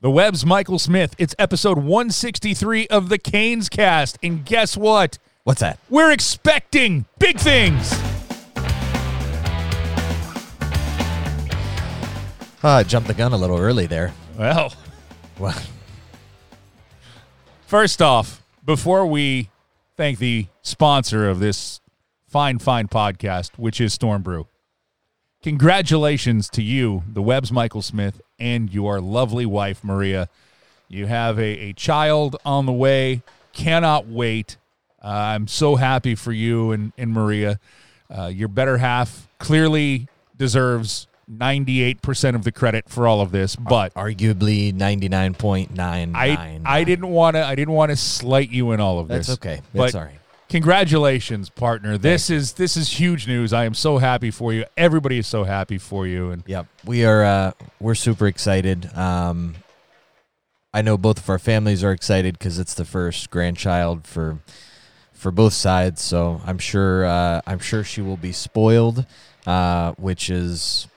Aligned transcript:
The 0.00 0.10
Web's 0.12 0.46
Michael 0.46 0.78
Smith. 0.78 1.16
It's 1.18 1.34
episode 1.40 1.78
163 1.78 2.86
of 2.86 3.08
the 3.08 3.18
Canes 3.18 3.68
cast. 3.68 4.16
And 4.22 4.44
guess 4.44 4.76
what? 4.76 5.18
What's 5.42 5.60
that? 5.60 5.80
We're 5.90 6.12
expecting 6.12 7.04
big 7.18 7.36
things. 7.36 7.92
Uh, 12.62 12.84
jumped 12.84 13.08
the 13.08 13.14
gun 13.14 13.32
a 13.32 13.36
little 13.36 13.58
early 13.58 13.86
there. 13.86 14.12
Well, 14.38 14.72
Well, 15.36 15.60
first 17.66 18.00
off, 18.00 18.40
before 18.64 19.04
we 19.04 19.50
thank 19.96 20.20
the 20.20 20.46
sponsor 20.62 21.28
of 21.28 21.40
this 21.40 21.80
fine, 22.28 22.60
fine 22.60 22.86
podcast, 22.86 23.50
which 23.56 23.80
is 23.80 23.94
Storm 23.94 24.22
Brew, 24.22 24.46
congratulations 25.42 26.48
to 26.50 26.62
you, 26.62 27.02
the 27.10 27.22
Web's 27.22 27.52
Michael 27.52 27.82
Smith, 27.82 28.20
and 28.38 28.72
your 28.72 29.00
lovely 29.00 29.46
wife, 29.46 29.82
Maria. 29.82 30.28
You 30.88 31.06
have 31.06 31.38
a, 31.38 31.42
a 31.42 31.72
child 31.72 32.36
on 32.44 32.66
the 32.66 32.72
way. 32.72 33.22
Cannot 33.52 34.06
wait. 34.06 34.56
Uh, 35.02 35.08
I'm 35.08 35.48
so 35.48 35.76
happy 35.76 36.14
for 36.14 36.32
you 36.32 36.72
and, 36.72 36.92
and 36.96 37.12
Maria. 37.12 37.60
Uh, 38.10 38.26
your 38.26 38.48
better 38.48 38.78
half 38.78 39.28
clearly 39.38 40.08
deserves 40.36 41.06
98% 41.30 42.34
of 42.34 42.44
the 42.44 42.52
credit 42.52 42.88
for 42.88 43.06
all 43.06 43.20
of 43.20 43.30
this, 43.30 43.54
but 43.54 43.92
arguably 43.94 44.72
ninety 44.72 45.08
nine 45.08 45.34
point 45.34 45.74
nine 45.74 46.14
I. 46.16 46.58
I 46.64 46.84
didn't 46.84 47.08
want 47.08 47.36
to 47.36 47.44
I 47.44 47.54
didn't 47.54 47.74
want 47.74 47.90
to 47.90 47.96
slight 47.96 48.50
you 48.50 48.72
in 48.72 48.80
all 48.80 48.98
of 48.98 49.08
this. 49.08 49.26
That's 49.26 49.38
okay. 49.38 49.60
That's 49.74 49.94
all 49.94 50.04
right. 50.04 50.18
Congratulations, 50.48 51.50
partner. 51.50 51.98
This 51.98 52.30
is 52.30 52.54
this 52.54 52.76
is 52.76 52.98
huge 52.98 53.26
news. 53.28 53.52
I 53.52 53.64
am 53.66 53.74
so 53.74 53.98
happy 53.98 54.30
for 54.30 54.52
you. 54.54 54.64
Everybody 54.78 55.18
is 55.18 55.26
so 55.26 55.44
happy 55.44 55.76
for 55.76 56.06
you 56.06 56.30
and 56.30 56.42
Yep, 56.46 56.66
we 56.86 57.04
are. 57.04 57.22
Uh, 57.22 57.52
we're 57.80 57.94
super 57.94 58.26
excited. 58.26 58.90
Um, 58.96 59.56
I 60.72 60.80
know 60.80 60.96
both 60.96 61.18
of 61.18 61.28
our 61.28 61.38
families 61.38 61.84
are 61.84 61.92
excited 61.92 62.38
because 62.38 62.58
it's 62.58 62.72
the 62.74 62.86
first 62.86 63.28
grandchild 63.28 64.06
for 64.06 64.38
for 65.12 65.30
both 65.30 65.52
sides. 65.52 66.00
So 66.00 66.40
I'm 66.46 66.58
sure. 66.58 67.04
Uh, 67.04 67.42
I'm 67.46 67.58
sure 67.58 67.84
she 67.84 68.00
will 68.00 68.16
be 68.16 68.32
spoiled, 68.32 69.04
uh, 69.46 69.92
which 69.98 70.30
is 70.30 70.88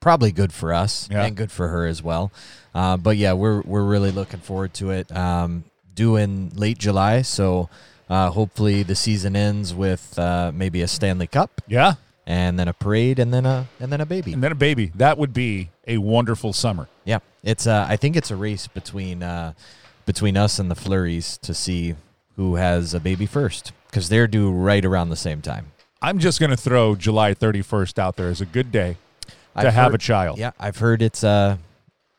probably 0.00 0.32
good 0.32 0.52
for 0.52 0.70
us 0.74 1.08
Yeah. 1.10 1.24
and 1.24 1.34
good 1.34 1.50
for 1.50 1.68
her 1.68 1.86
as 1.86 2.02
well. 2.02 2.30
Uh, 2.74 2.98
but 2.98 3.16
yeah, 3.16 3.32
we're 3.32 3.62
we're 3.62 3.84
really 3.84 4.10
looking 4.10 4.40
forward 4.40 4.74
to 4.74 4.90
it. 4.90 5.10
Um, 5.16 5.64
due 5.94 6.16
in 6.16 6.50
late 6.54 6.76
July, 6.78 7.22
so 7.22 7.70
uh, 8.12 8.30
hopefully 8.30 8.82
the 8.82 8.94
season 8.94 9.34
ends 9.34 9.74
with 9.74 10.18
uh, 10.18 10.50
maybe 10.54 10.82
a 10.82 10.88
Stanley 10.88 11.26
Cup 11.26 11.50
yeah, 11.66 11.94
and 12.26 12.58
then 12.58 12.68
a 12.68 12.72
parade 12.74 13.18
and 13.18 13.32
then 13.32 13.46
a 13.46 13.66
and 13.80 13.90
then 13.92 14.00
a 14.00 14.06
baby. 14.06 14.32
and 14.34 14.42
then 14.42 14.52
a 14.52 14.60
baby. 14.68 14.92
That 14.96 15.16
would 15.18 15.32
be 15.32 15.70
a 15.86 15.96
wonderful 15.98 16.52
summer. 16.52 16.88
Yeah, 17.04 17.20
it's. 17.42 17.66
Uh, 17.66 17.86
I 17.88 17.96
think 17.96 18.16
it's 18.16 18.30
a 18.30 18.36
race 18.36 18.66
between 18.68 19.22
uh, 19.22 19.52
between 20.06 20.36
us 20.36 20.58
and 20.58 20.70
the 20.70 20.74
Fleurys 20.76 21.38
to 21.40 21.54
see 21.54 21.94
who 22.36 22.56
has 22.56 22.94
a 22.94 23.00
baby 23.00 23.26
first 23.26 23.72
because 23.88 24.08
they're 24.08 24.26
due 24.28 24.50
right 24.52 24.84
around 24.84 25.08
the 25.10 25.16
same 25.28 25.40
time. 25.42 25.66
I'm 26.00 26.18
just 26.18 26.40
going 26.40 26.50
to 26.50 26.56
throw 26.56 26.96
July 26.96 27.32
31st 27.34 27.98
out 27.98 28.16
there 28.16 28.28
as 28.28 28.40
a 28.40 28.46
good 28.46 28.72
day 28.72 28.96
to 29.26 29.32
I've 29.54 29.72
have 29.74 29.92
heard- 29.92 29.94
a 29.94 29.98
child. 29.98 30.38
Yeah, 30.38 30.50
I've 30.58 30.78
heard 30.78 31.00
it's 31.02 31.22
a, 31.22 31.58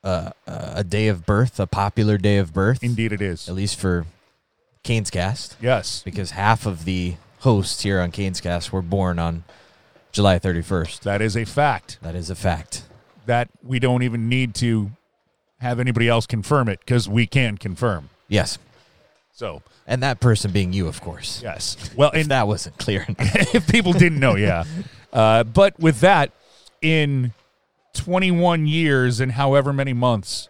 a 0.03 0.33
a 0.47 0.83
day 0.83 1.07
of 1.09 1.25
birth, 1.25 1.59
a 1.59 1.67
popular 1.67 2.17
day 2.17 2.37
of 2.37 2.53
birth, 2.53 2.83
Indeed 2.83 3.11
it 3.11 3.21
is. 3.21 3.49
at 3.49 3.55
least 3.55 3.79
for 3.79 4.05
Canes 4.83 5.09
Cast, 5.09 5.55
Yes. 5.61 6.01
because 6.03 6.31
half 6.31 6.65
of 6.65 6.85
the 6.85 7.15
hosts 7.39 7.83
here 7.83 7.99
on 8.01 8.11
Canes 8.11 8.41
Cast 8.41 8.71
were 8.73 8.81
born 8.81 9.17
on 9.19 9.43
July 10.11 10.39
31st. 10.39 11.01
That 11.01 11.21
is 11.21 11.35
a 11.35 11.45
fact 11.45 11.97
That 12.01 12.15
is 12.15 12.29
a 12.29 12.35
fact. 12.35 12.83
that 13.25 13.49
we 13.63 13.79
don't 13.79 14.03
even 14.03 14.27
need 14.29 14.53
to 14.55 14.91
have 15.59 15.79
anybody 15.79 16.09
else 16.09 16.25
confirm 16.27 16.67
it 16.67 16.85
cuz 16.85 17.07
we 17.07 17.25
can 17.25 17.57
confirm. 17.57 18.09
Yes, 18.27 18.57
So, 19.33 19.61
and 19.87 20.03
that 20.03 20.19
person 20.19 20.51
being 20.51 20.73
you, 20.73 20.87
of 20.87 20.99
course. 21.01 21.41
yes. 21.41 21.77
Well, 21.95 22.11
If 22.11 22.21
and 22.23 22.31
that 22.31 22.47
wasn't 22.47 22.77
clear 22.77 23.05
if 23.19 23.67
people 23.67 23.93
didn't 23.93 24.19
know, 24.19 24.35
yeah. 24.35 24.63
Uh, 25.13 25.43
but 25.43 25.79
with 25.79 25.99
that, 25.99 26.31
in 26.81 27.33
21 27.93 28.65
years 28.65 29.19
and 29.19 29.33
however 29.33 29.71
many 29.71 29.93
months, 29.93 30.49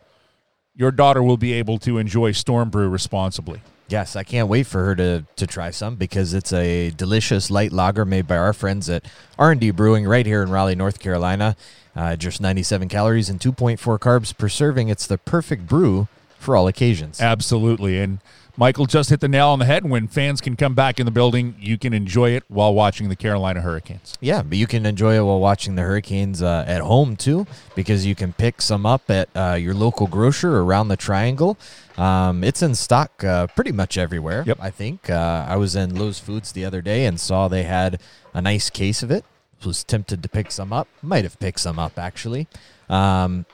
your 0.74 0.90
daughter 0.90 1.22
will 1.22 1.36
be 1.36 1.52
able 1.52 1.78
to 1.80 1.98
enjoy 1.98 2.32
Storm 2.32 2.70
Brew 2.70 2.88
responsibly. 2.88 3.62
Yes, 3.90 4.16
I 4.16 4.24
can't 4.24 4.48
wait 4.48 4.66
for 4.66 4.84
her 4.86 4.96
to 4.96 5.26
to 5.36 5.48
try 5.48 5.72
some 5.72 5.96
because 5.96 6.34
it's 6.34 6.54
a 6.54 6.90
delicious 6.92 7.52
light 7.52 7.72
lager 7.72 8.06
made 8.06 8.28
by 8.28 8.38
our 8.38 8.54
friends 8.54 8.90
at 8.90 9.06
R&D 9.38 9.72
Brewing 9.72 10.06
right 10.06 10.26
here 10.26 10.42
in 10.42 10.50
Raleigh, 10.50 10.76
North 10.76 11.00
Carolina. 11.00 11.56
Uh, 11.96 12.16
just 12.16 12.42
97 12.42 12.90
calories 12.90 13.30
and 13.30 13.40
2.4 13.40 14.00
carbs 14.00 14.36
per 14.36 14.50
serving. 14.50 14.90
It's 14.90 15.06
the 15.06 15.20
perfect 15.20 15.68
brew 15.68 16.08
for 16.40 16.56
all 16.56 16.68
occasions. 16.68 17.22
Absolutely. 17.22 18.00
And 18.00 18.20
Michael 18.56 18.86
just 18.86 19.10
hit 19.10 19.20
the 19.20 19.28
nail 19.28 19.50
on 19.50 19.60
the 19.60 19.66
head. 19.66 19.84
When 19.84 20.08
fans 20.08 20.40
can 20.40 20.56
come 20.56 20.76
back 20.76 21.00
in 21.00 21.06
the 21.06 21.12
building, 21.12 21.56
you 21.60 21.78
can 21.78 21.94
enjoy 21.94 22.32
it 22.32 22.44
while 22.48 22.74
watching 22.74 23.10
the 23.10 23.16
Carolina 23.16 23.62
Hurricanes. 23.62 24.16
Yeah, 24.22 24.44
but 24.44 24.58
you 24.58 24.68
can 24.68 24.86
enjoy 24.86 25.16
it 25.16 25.22
while 25.22 25.40
watching 25.40 25.76
the 25.76 25.82
Hurricanes 25.82 26.44
uh, 26.44 26.64
at 26.68 26.82
home 26.82 27.16
too, 27.16 27.48
because 27.76 28.06
you 28.06 28.14
can 28.14 28.32
pick 28.34 28.62
some 28.62 28.86
up 28.86 29.10
at 29.10 29.30
uh, 29.36 29.58
your 29.60 29.74
local 29.74 30.06
grocer 30.06 30.60
around 30.60 30.90
the 30.90 30.98
Triangle. 30.98 31.58
Um, 31.98 32.44
it's 32.44 32.62
in 32.62 32.76
stock 32.76 33.24
uh, 33.24 33.48
pretty 33.48 33.72
much 33.72 33.98
everywhere. 33.98 34.44
Yep. 34.46 34.60
I 34.62 34.70
think 34.70 35.10
uh, 35.10 35.46
I 35.48 35.56
was 35.56 35.76
in 35.76 35.96
Lowe's 35.96 36.20
Foods 36.20 36.52
the 36.52 36.64
other 36.64 36.82
day 36.82 37.06
and 37.06 37.20
saw 37.20 37.48
they 37.48 37.64
had 37.64 38.00
a 38.34 38.42
nice 38.42 38.70
case 38.70 39.02
of 39.02 39.10
it. 39.10 39.26
Was 39.66 39.82
tempted 39.86 40.22
to 40.22 40.28
pick 40.28 40.52
some 40.52 40.74
up. 40.74 40.90
Might 41.02 41.24
have 41.24 41.40
picked 41.40 41.62
some 41.62 41.80
up 41.80 41.98
actually. 41.98 42.48
Um, 42.90 43.46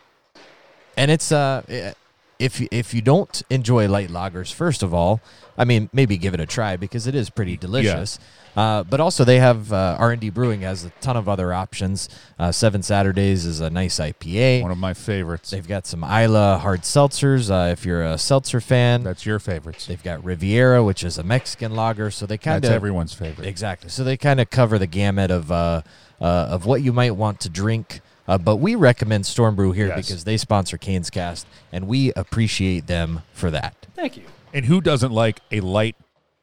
and 0.98 1.12
it's 1.12 1.32
uh 1.32 1.94
if 2.40 2.62
if 2.72 2.94
you 2.94 3.02
don't 3.02 3.44
enjoy 3.50 3.88
light 3.88 4.10
lagers 4.10 4.54
first 4.54 4.82
of 4.82 4.94
all 4.94 5.20
i 5.58 5.66
mean 5.66 5.90
maybe 5.92 6.18
give 6.18 6.34
it 6.34 6.40
a 6.40 6.46
try 6.46 6.78
because 6.78 7.06
it 7.06 7.14
is 7.14 7.30
pretty 7.30 7.58
delicious 7.58 8.18
uh, 8.56 8.82
but 8.84 9.00
also 9.00 9.24
they 9.26 9.40
have 9.40 9.72
uh, 9.74 9.96
r&d 10.00 10.30
brewing 10.30 10.62
has 10.62 10.86
a 10.86 10.90
ton 11.02 11.18
of 11.18 11.28
other 11.28 11.54
options 11.54 12.08
uh, 12.40 12.52
seven 12.52 12.82
saturdays 12.82 13.46
is 13.46 13.60
a 13.60 13.70
nice 13.70 14.00
ipa 14.00 14.62
One 14.62 14.72
of 14.72 14.78
my 14.78 14.94
favorites. 14.94 15.50
they've 15.52 15.68
got 15.68 15.86
some 15.86 16.04
isla 16.04 16.58
hard 16.60 16.82
seltzers 16.82 17.52
uh, 17.52 17.72
if 17.72 17.86
you're 17.86 18.04
a 18.04 18.18
seltzer 18.18 18.62
fan 18.62 19.04
That's 19.04 19.26
your 19.26 19.40
favorites. 19.40 19.86
they've 19.88 20.02
got 20.04 20.24
riviera 20.24 20.82
which 20.84 21.04
is 21.04 21.18
a 21.18 21.24
mexican 21.24 21.76
lager 21.76 22.10
so 22.10 22.26
they 22.26 22.38
kind 22.38 22.64
That's 22.64 22.70
of 22.70 22.76
everyone's 22.76 23.14
favorite. 23.14 23.48
Exactly. 23.48 23.90
So 23.90 24.04
they 24.04 24.16
kind 24.18 24.40
of 24.40 24.50
cover 24.50 24.80
the 24.80 24.88
gamut 24.88 25.30
of 25.32 25.52
uh, 25.52 25.82
uh, 26.22 26.26
of 26.56 26.66
what 26.66 26.82
you 26.82 26.92
might 26.94 27.16
want 27.16 27.40
to 27.42 27.50
drink. 27.50 28.02
Uh, 28.30 28.38
but 28.38 28.58
we 28.58 28.76
recommend 28.76 29.26
Storm 29.26 29.56
Brew 29.56 29.72
here 29.72 29.88
Yes. 29.88 30.08
because 30.08 30.24
they 30.24 30.38
sponsor 30.38 30.78
Canes 30.78 31.10
Cast, 31.10 31.48
and 31.72 31.88
we 31.88 32.14
appreciate 32.14 32.86
them 32.86 33.24
for 33.34 33.50
that. 33.50 33.88
Thank 33.96 34.18
you. 34.18 34.24
And 34.54 34.66
who 34.66 34.82
doesn't 34.82 35.12
like 35.12 35.42
a 35.52 35.62
light, 35.62 35.96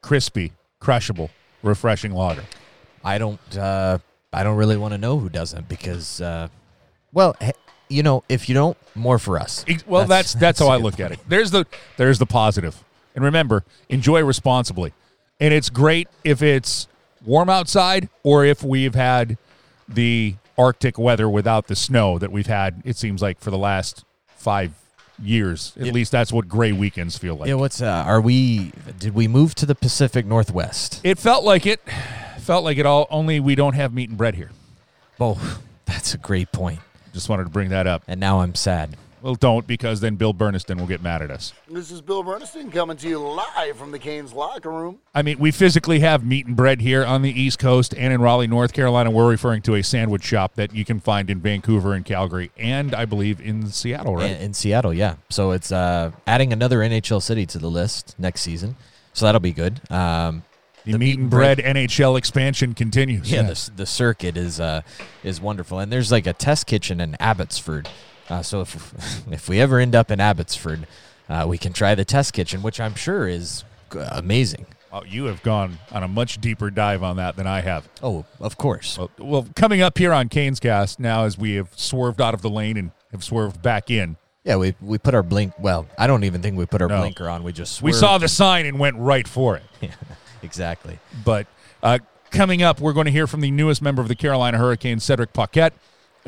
crispy, 0.03 0.53
crushable, 0.81 1.31
refreshing 1.63 2.11
lager? 2.11 2.43
I 3.05 3.19
don't. 3.19 3.57
Uh, 3.57 3.99
I 4.33 4.43
don't 4.43 4.57
really 4.57 4.77
want 4.77 4.95
to 4.95 4.99
know 4.99 5.19
who 5.21 5.29
doesn't 5.29 5.69
because, 5.69 6.21
uh, 6.21 6.49
well, 7.13 7.37
you 7.89 8.03
know, 8.03 8.25
if 8.29 8.49
you 8.49 8.55
don't, 8.57 8.77
more 8.97 9.21
for 9.21 9.39
us. 9.39 9.65
Well, 9.87 10.07
that's 10.07 10.33
that's, 10.35 10.61
a 10.61 10.65
how 10.65 10.71
I 10.71 10.79
good 10.79 10.85
look 10.85 11.01
at 11.01 11.13
it. 11.13 11.21
There's 11.29 11.53
the 11.53 11.67
there's 11.97 12.19
the. 12.19 12.75
And 13.15 13.25
remember, 13.25 13.65
enjoy 13.89 14.25
responsibly. 14.25 14.93
And 15.39 15.55
it's 15.55 15.71
great 15.71 16.09
if 16.25 16.43
it's 16.43 16.89
warm 17.25 17.49
outside 17.49 18.09
or 18.25 18.45
if 18.45 18.63
we've 18.63 18.95
had 18.95 19.39
the 19.89 20.35
Arctic 20.59 20.99
weather 20.99 21.29
without 21.29 21.67
the 21.67 21.77
snow 21.77 22.19
that 22.19 22.33
we've 22.33 22.47
had. 22.47 22.83
It 22.85 22.97
seems 22.97 23.21
like 23.23 23.41
for 23.41 23.51
the 23.51 23.59
last 23.59 24.05
five 24.37 24.73
years, 25.23 25.73
at 25.79 25.87
Yeah. 25.87 25.93
least 25.93 26.13
that's 26.13 26.33
what 26.33 26.49
gray 26.49 26.73
weekends 26.73 27.17
feel 27.19 27.37
like. 27.37 27.49
Yeah. 27.49 27.55
What's 27.55 27.81
uh, 27.83 28.05
are 28.07 28.21
we? 28.21 28.73
Did 28.99 29.15
we 29.15 29.29
move 29.29 29.55
to 29.57 29.67
the 29.67 29.75
Pacific 29.75 30.27
Northwest? 30.27 31.01
It 31.05 31.19
felt 31.19 31.45
like 31.45 31.67
it. 31.67 31.81
Felt 32.39 32.65
like 32.65 32.79
it 32.79 32.87
all. 32.87 33.07
Only 33.11 33.41
we 33.41 33.55
don't 33.55 33.75
have 33.75 33.93
meat 33.93 34.09
and 34.09 34.19
bread 34.19 34.35
here. 34.37 34.51
Oh, 35.19 35.59
that's 35.87 36.15
a 36.15 36.19
great 36.19 36.53
point. 36.53 36.81
Just 37.13 37.29
wanted 37.29 37.45
to 37.45 37.51
bring 37.51 37.71
that 37.71 37.87
up. 37.87 38.03
And 38.07 38.21
now 38.21 38.41
I'm 38.41 38.55
sad. 38.55 38.97
Well, 39.23 39.35
don't 39.35 39.67
because 39.67 40.01
then 40.01 40.17
Bill 40.17 40.35
Burniston 40.35 40.79
will 40.79 40.87
get 40.87 41.03
mad 41.03 41.23
at 41.23 41.31
us. 41.31 41.53
This 41.69 41.91
is 41.91 42.01
Bill 42.01 42.23
Berniston 42.23 42.73
coming 42.73 42.97
to 42.99 43.09
you 43.09 43.19
live 43.19 43.77
from 43.77 43.91
the 43.91 43.99
Canes 43.99 44.33
locker 44.33 44.71
room. 44.71 44.99
I 45.15 45.23
mean, 45.23 45.39
we 45.39 45.51
physically 45.51 46.01
have 46.01 46.25
meat 46.25 46.47
and 46.47 46.57
bread 46.57 46.81
here 46.81 47.05
on 47.05 47.23
the 47.23 47.31
East 47.31 47.59
Coast 47.59 47.95
and 47.97 48.13
in 48.13 48.21
Raleigh, 48.21 48.47
North 48.47 48.73
Carolina. 48.73 49.11
We're 49.11 49.29
referring 49.29 49.63
to 49.63 49.75
a 49.75 49.83
sandwich 49.83 50.25
shop 50.25 50.55
that 50.55 50.75
you 50.75 50.85
can 50.85 51.01
find 51.01 51.31
in 51.31 51.41
Vancouver 51.41 51.95
and 51.95 52.05
Calgary, 52.05 52.51
and 52.57 52.95
I 52.95 53.05
believe 53.05 53.41
in 53.41 53.69
Seattle, 53.71 54.17
right? 54.17 54.31
In, 54.31 54.37
in 54.37 54.55
Seattle, 54.55 54.93
yeah. 54.93 55.17
So 55.31 55.53
it's 55.53 55.73
uh, 55.73 56.13
adding 56.27 56.53
another 56.53 56.79
NHL 56.79 57.23
city 57.23 57.47
to 57.47 57.59
the 57.59 57.71
list 57.71 58.15
next 58.19 58.43
season. 58.43 58.77
So 59.13 59.25
that'll 59.25 59.41
be 59.41 59.53
good. 59.53 59.81
Um, 59.91 60.43
the, 60.85 60.99
meat 60.99 61.19
and 61.19 61.29
bread, 61.29 61.59
NHL 61.59 62.17
expansion 62.17 62.75
continues. 62.75 63.31
yeah, 63.31 63.43
the, 63.43 63.71
the 63.75 63.87
circuit 63.87 64.37
is 64.37 64.61
uh, 64.61 64.83
is 65.25 65.41
wonderful, 65.41 65.81
and 65.81 65.91
there's 65.91 66.13
like 66.13 66.27
a 66.27 66.33
test 66.33 66.67
kitchen 66.67 67.01
in 67.01 67.17
Abbotsford. 67.19 67.89
Uh, 68.29 68.43
so 68.43 68.61
if 68.63 69.27
if 69.33 69.49
we 69.49 69.61
ever 69.61 69.79
end 69.79 69.95
up 69.95 70.11
in 70.11 70.21
Abbotsford, 70.21 70.87
uh, 71.29 71.45
we 71.49 71.59
can 71.59 71.73
try 71.73 71.95
the 71.95 72.05
test 72.05 72.33
kitchen, 72.33 72.63
which 72.63 72.81
I'm 72.81 72.95
sure 72.95 73.27
is 73.29 73.65
g- 73.93 73.99
amazing. 74.11 74.67
Oh, 74.93 75.03
you 75.05 75.25
have 75.27 75.43
gone 75.43 75.79
on 75.93 76.03
a 76.03 76.09
much 76.09 76.41
deeper 76.41 76.71
dive 76.71 77.03
on 77.03 77.17
that 77.17 77.37
than 77.37 77.47
I 77.47 77.61
have. 77.61 77.89
Oh, 78.03 78.25
of 78.41 78.57
course. 78.57 78.97
Well, 78.97 79.11
well, 79.19 79.47
coming 79.55 79.83
up 79.83 79.99
here 79.99 80.13
on 80.13 80.29
Canes 80.29 80.59
Cast 80.61 80.99
now, 81.01 81.25
as 81.25 81.37
we 81.37 81.55
have 81.57 81.69
swerved 81.77 82.21
out 82.21 82.33
of 82.35 82.41
the 82.43 82.49
lane 82.49 82.77
and 82.77 82.93
have 83.13 83.23
swerved 83.25 83.61
back 83.63 83.91
in, 83.91 84.17
Yeah, 84.45 84.57
we 84.57 84.75
we 84.81 84.97
put 84.99 85.15
our 85.15 85.23
blink. 85.25 85.53
Well, 85.59 85.87
I 85.99 86.07
don't 86.07 86.25
even 86.25 86.41
think 86.41 86.57
we 86.57 86.67
put 86.67 86.81
our 86.83 86.89
No. 86.89 87.01
blinker 87.01 87.29
on. 87.29 87.43
We 87.43 87.53
just 87.53 87.83
We 87.83 87.93
saw 87.93 88.17
the 88.19 88.29
sign 88.29 88.65
and 88.65 88.79
went 88.79 88.97
right 88.97 89.27
for 89.29 89.57
it. 89.57 89.91
exactly. 90.43 90.99
But 91.25 91.47
uh, 91.83 91.99
coming 92.31 92.63
up, 92.63 92.81
we're 92.81 92.93
going 92.93 93.07
to 93.07 93.13
hear 93.13 93.27
from 93.27 93.41
the 93.41 93.51
newest 93.51 93.83
member 93.83 94.01
of 94.03 94.09
the 94.09 94.15
Carolina 94.17 94.57
Hurricanes, 94.59 95.05
Cedric 95.05 95.33
Paquette, 95.33 95.73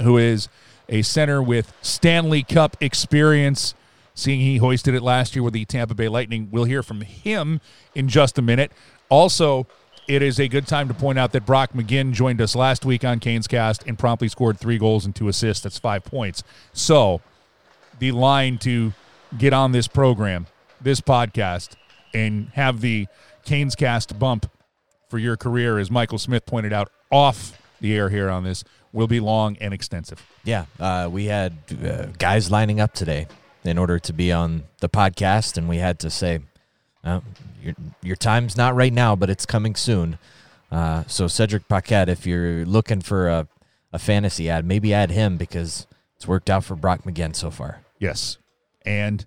who 0.00 0.18
is 0.18 0.48
a 0.88 1.02
center 1.02 1.42
with 1.42 1.72
Stanley 1.82 2.42
Cup 2.42 2.76
experience. 2.80 3.74
Seeing 4.14 4.40
he 4.40 4.56
hoisted 4.56 4.94
it 4.94 5.02
last 5.02 5.36
year 5.36 5.44
with 5.44 5.54
the 5.54 5.64
Tampa 5.64 5.94
Bay 5.94 6.08
Lightning. 6.08 6.48
We'll 6.50 6.64
hear 6.64 6.82
from 6.82 7.02
him 7.02 7.60
in 7.94 8.08
just 8.08 8.36
a 8.36 8.42
minute. 8.42 8.72
Also, 9.08 9.68
it 10.08 10.22
is 10.22 10.40
a 10.40 10.48
good 10.48 10.66
time 10.66 10.88
to 10.88 10.94
point 10.94 11.18
out 11.18 11.32
that 11.32 11.46
Brock 11.46 11.72
McGinn 11.72 12.12
joined 12.12 12.40
us 12.40 12.56
last 12.56 12.84
week 12.84 13.04
on 13.04 13.20
Canes 13.20 13.46
Cast 13.46 13.86
and 13.86 13.98
promptly 13.98 14.28
scored 14.28 14.58
three 14.58 14.78
goals 14.78 15.04
and 15.04 15.14
two 15.14 15.28
assists. 15.28 15.62
That's 15.62 15.78
five 15.78 16.02
points. 16.04 16.42
So, 16.72 17.20
the 17.98 18.12
line 18.12 18.58
to 18.58 18.92
get 19.36 19.52
on 19.52 19.72
this 19.72 19.86
program, 19.86 20.46
this 20.80 21.00
podcast, 21.00 21.74
and 22.14 22.48
have 22.54 22.80
the 22.80 23.06
Canes 23.44 23.76
Cast 23.76 24.18
bump 24.18 24.50
for 25.08 25.18
your 25.18 25.36
career, 25.36 25.78
as 25.78 25.90
Michael 25.90 26.18
Smith 26.18 26.46
pointed 26.46 26.72
out 26.72 26.90
off 27.10 27.58
the 27.80 27.94
air 27.94 28.08
here 28.08 28.28
on 28.28 28.44
this, 28.44 28.64
will 28.92 29.06
be 29.06 29.20
long 29.20 29.56
and 29.60 29.74
extensive. 29.74 30.24
Yeah, 30.44 30.66
uh, 30.78 31.08
we 31.10 31.26
had 31.26 31.54
uh, 31.84 32.06
guys 32.18 32.50
lining 32.50 32.80
up 32.80 32.94
today 32.94 33.26
in 33.64 33.78
order 33.78 33.98
to 33.98 34.12
be 34.12 34.32
on 34.32 34.64
the 34.80 34.88
podcast, 34.88 35.56
and 35.56 35.68
we 35.68 35.78
had 35.78 35.98
to 36.00 36.10
say, 36.10 36.40
uh, 37.04 37.20
your, 37.62 37.74
your 38.02 38.16
time's 38.16 38.56
not 38.56 38.74
right 38.74 38.92
now, 38.92 39.14
but 39.16 39.30
it's 39.30 39.46
coming 39.46 39.74
soon. 39.74 40.18
Uh, 40.70 41.04
so, 41.06 41.26
Cedric 41.26 41.68
Paquette, 41.68 42.08
if 42.08 42.26
you're 42.26 42.64
looking 42.64 43.00
for 43.00 43.28
a, 43.28 43.48
a 43.92 43.98
fantasy 43.98 44.50
ad, 44.50 44.64
maybe 44.64 44.92
add 44.92 45.10
him 45.10 45.36
because 45.36 45.86
it's 46.16 46.26
worked 46.26 46.50
out 46.50 46.64
for 46.64 46.74
Brock 46.74 47.02
McGinn 47.04 47.34
so 47.34 47.50
far. 47.50 47.80
Yes. 47.98 48.38
And 48.84 49.24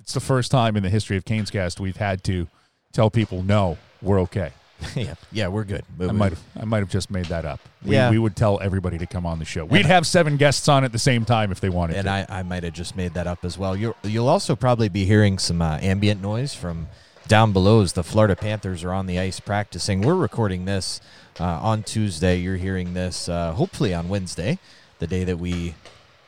it's 0.00 0.14
the 0.14 0.20
first 0.20 0.50
time 0.50 0.76
in 0.76 0.82
the 0.82 0.90
history 0.90 1.16
of 1.16 1.24
Canes 1.24 1.50
Cast 1.50 1.80
we've 1.80 1.96
had 1.96 2.24
to 2.24 2.48
tell 2.92 3.10
people, 3.10 3.42
no, 3.42 3.78
we're 4.02 4.20
okay. 4.22 4.52
yeah, 4.96 5.14
yeah, 5.32 5.48
we're 5.48 5.64
good. 5.64 5.84
I 6.00 6.12
might 6.12 6.30
have 6.32 6.42
I 6.58 6.64
might 6.64 6.78
have 6.78 6.88
just 6.90 7.10
made 7.10 7.26
that 7.26 7.44
up. 7.44 7.60
We, 7.84 7.94
Yeah. 7.94 8.10
we 8.10 8.18
would 8.18 8.36
tell 8.36 8.60
everybody 8.60 8.98
to 8.98 9.06
come 9.06 9.26
on 9.26 9.38
the 9.38 9.44
show. 9.44 9.64
We'd 9.64 9.86
have 9.86 10.06
seven 10.06 10.36
guests 10.36 10.68
on 10.68 10.84
at 10.84 10.92
the 10.92 10.98
same 10.98 11.24
time 11.24 11.52
if 11.52 11.60
they 11.60 11.68
wanted 11.68 11.96
And 11.96 12.04
to. 12.06 12.10
I, 12.10 12.26
I 12.28 12.42
might 12.42 12.62
have 12.64 12.72
just 12.72 12.96
made 12.96 13.14
that 13.14 13.26
up 13.26 13.44
as 13.44 13.56
well. 13.58 13.76
You'll, 13.76 13.96
you'll 14.02 14.28
also 14.28 14.56
probably 14.56 14.88
be 14.88 15.04
hearing 15.04 15.38
some 15.38 15.60
uh, 15.62 15.78
ambient 15.80 16.22
noise 16.22 16.54
from 16.54 16.88
down 17.28 17.52
below 17.52 17.82
as 17.82 17.92
the 17.92 18.02
Florida 18.02 18.34
Panthers 18.36 18.82
are 18.84 18.92
on 18.92 19.06
the 19.06 19.18
ice 19.18 19.38
practicing. 19.40 20.02
We're 20.02 20.14
recording 20.16 20.64
this 20.64 21.00
uh, 21.38 21.44
on 21.44 21.82
Tuesday. 21.82 22.38
You're 22.38 22.56
hearing 22.56 22.94
this 22.94 23.28
uh, 23.28 23.52
hopefully 23.52 23.94
on 23.94 24.08
Wednesday, 24.08 24.58
the 24.98 25.06
day 25.06 25.24
that 25.24 25.38
we 25.38 25.74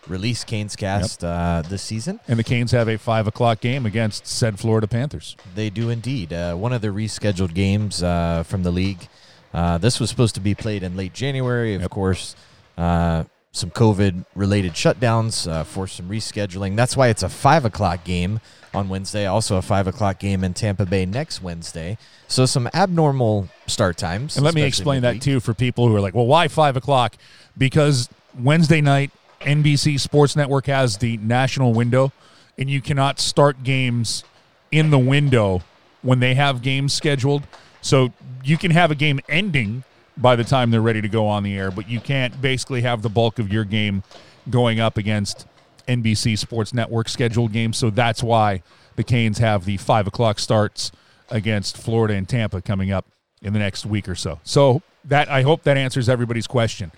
release 0.09 0.45
Canes 0.45 0.75
Cast 0.77 1.23
uh, 1.25 1.63
this 1.69 1.83
season. 1.83 2.19
and 2.29 2.39
the 2.39 2.45
Canes 2.45 2.73
have 2.73 2.89
a 2.89 2.99
five 2.99 3.27
o'clock 3.27 3.61
game 3.61 3.87
against 3.87 4.27
said 4.27 4.59
Florida 4.59 4.87
Panthers. 4.87 5.37
They 5.55 5.71
do 5.71 5.91
indeed. 5.91 6.33
Uh, 6.33 6.55
one 6.55 6.73
of 6.73 6.81
the 6.83 6.89
rescheduled 6.89 7.55
games 7.55 8.03
uh, 8.03 8.43
from 8.45 8.63
the 8.63 8.71
league. 8.73 9.09
Uh, 9.55 9.79
this 9.79 10.01
was 10.01 10.09
supposed 10.11 10.35
to 10.35 10.41
be 10.41 10.55
played 10.55 10.83
in 10.83 10.97
late 10.97 11.13
January. 11.13 11.75
Of 11.75 11.83
Yep. 11.83 11.91
course, 11.91 12.35
uh, 12.79 13.25
some 13.53 13.71
COVID 13.71 14.25
related 14.35 14.73
shutdowns 14.73 15.47
uh, 15.51 15.63
forced 15.63 15.97
some 15.97 16.09
rescheduling. 16.09 16.75
That's 16.75 16.97
why 16.97 17.09
it's 17.09 17.23
a 17.23 17.29
5 17.29 17.67
o'clock 17.67 18.03
game 18.03 18.41
on 18.73 18.89
Wednesday, 18.89 19.27
also 19.27 19.57
a 19.59 19.63
5 19.63 19.87
o'clock 19.89 20.19
game 20.19 20.43
in 20.43 20.55
Tampa 20.55 20.87
Bay 20.87 21.05
next 21.05 21.43
Wednesday. 21.43 21.99
So 22.29 22.47
some 22.47 22.67
abnormal 22.73 23.49
start 23.67 23.99
times. 23.99 24.37
And 24.39 24.45
let 24.45 24.55
me 24.55 24.63
explain 24.63 25.03
that 25.03 25.21
too 25.21 25.39
for 25.39 25.53
people 25.53 25.87
who 25.87 25.95
are 25.95 26.01
like, 26.01 26.15
well, 26.15 26.27
why 26.27 26.49
five 26.49 26.77
o'clock? 26.79 27.17
Because 27.59 28.09
Wednesday 28.39 28.81
night, 28.81 29.11
NBC 29.43 29.99
Sports 29.99 30.37
Network 30.37 30.67
has 30.67 30.99
the 30.99 31.17
national 31.19 31.73
window, 31.73 32.13
and 32.59 32.71
you 32.71 32.81
cannot 32.81 33.21
start 33.21 33.63
games 33.63 34.25
in 34.71 34.91
the 34.91 34.99
window 34.99 35.63
when 36.03 36.21
they 36.21 36.35
have 36.35 36.63
games 36.63 36.93
scheduled. 36.93 37.43
So 37.81 38.13
you 38.45 38.57
can 38.57 38.71
have 38.71 38.91
a 38.91 38.95
game 38.95 39.21
ending 39.29 39.85
by 40.17 40.37
the 40.37 40.45
time 40.45 40.71
they're 40.71 40.83
ready 40.83 41.01
to 41.01 41.09
go 41.09 41.27
on 41.27 41.43
the 41.43 41.57
air, 41.57 41.71
but 41.71 41.89
you 41.89 42.01
can't 42.01 42.41
basically 42.41 42.83
have 42.83 43.03
the 43.03 43.09
bulk 43.09 43.39
of 43.39 43.53
your 43.53 43.65
game 43.65 44.03
going 44.51 44.81
up 44.81 44.97
against 44.97 45.47
NBC 45.89 46.39
Sports 46.39 46.73
Network 46.75 47.09
scheduled 47.09 47.53
games. 47.53 47.77
So 47.77 47.91
that's 47.91 48.23
why 48.23 48.63
the 48.97 49.05
Canes 49.05 49.39
have 49.39 49.65
the 49.65 49.77
five 49.77 50.07
o'clock 50.07 50.39
starts 50.39 50.93
against 51.31 51.77
Florida 51.77 52.15
and 52.15 52.29
Tampa 52.29 52.61
coming 52.61 52.91
up 52.93 53.07
in 53.41 53.53
the 53.53 53.59
next 53.59 53.87
week 53.87 54.09
or 54.09 54.15
so. 54.15 54.39
So 54.45 54.83
that 55.05 55.29
I 55.29 55.43
hope 55.43 55.63
that 55.65 55.77
answers 55.77 56.09
everybody's 56.09 56.47
question. 56.47 56.93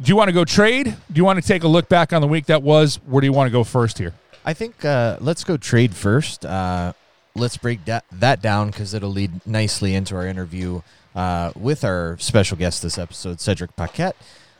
Do 0.00 0.08
you 0.08 0.16
want 0.16 0.28
to 0.28 0.32
go 0.32 0.44
trade? 0.44 0.86
Do 0.86 1.14
you 1.14 1.24
want 1.24 1.40
to 1.40 1.46
take 1.46 1.62
a 1.62 1.68
look 1.68 1.88
back 1.88 2.12
on 2.12 2.20
the 2.20 2.26
week 2.26 2.46
that 2.46 2.62
was? 2.62 2.96
Where 3.06 3.20
do 3.20 3.26
you 3.26 3.32
want 3.32 3.46
to 3.46 3.52
go 3.52 3.62
first 3.62 3.98
here? 3.98 4.12
I 4.44 4.52
think 4.52 4.84
uh, 4.84 5.18
let's 5.20 5.44
go 5.44 5.56
trade 5.56 5.94
first. 5.94 6.44
Uh, 6.44 6.92
let's 7.36 7.56
break 7.56 7.84
that 7.84 8.04
that 8.10 8.42
down 8.42 8.68
because 8.70 8.92
it'll 8.92 9.10
lead 9.10 9.46
nicely 9.46 9.94
into 9.94 10.16
our 10.16 10.26
interview 10.26 10.82
uh, 11.14 11.52
with 11.54 11.84
our 11.84 12.16
special 12.18 12.56
guest 12.56 12.82
this 12.82 12.98
episode, 12.98 13.40
Cedric 13.40 13.76
Paquette. 13.76 14.16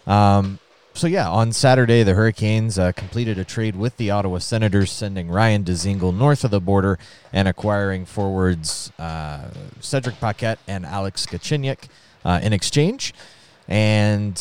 Um, 0.06 0.60
so 0.94 1.08
yeah, 1.08 1.28
on 1.28 1.52
Saturday, 1.52 2.04
the 2.04 2.14
Hurricanes 2.14 2.78
uh, 2.78 2.92
completed 2.92 3.36
a 3.36 3.44
trade 3.44 3.74
with 3.74 3.96
the 3.96 4.12
Ottawa 4.12 4.38
Senators, 4.38 4.92
sending 4.92 5.28
Ryan 5.28 5.64
Dzingel 5.64 6.16
north 6.16 6.44
of 6.44 6.52
the 6.52 6.60
border 6.60 6.98
and 7.32 7.48
acquiring 7.48 8.06
forwards 8.06 8.92
uh, 9.00 9.48
Cedric 9.80 10.20
Paquette 10.20 10.60
and 10.68 10.86
Alex 10.86 11.26
Galchenyuk 11.26 11.88
uh, 12.24 12.38
in 12.40 12.52
exchange. 12.52 13.12
And 13.66 14.40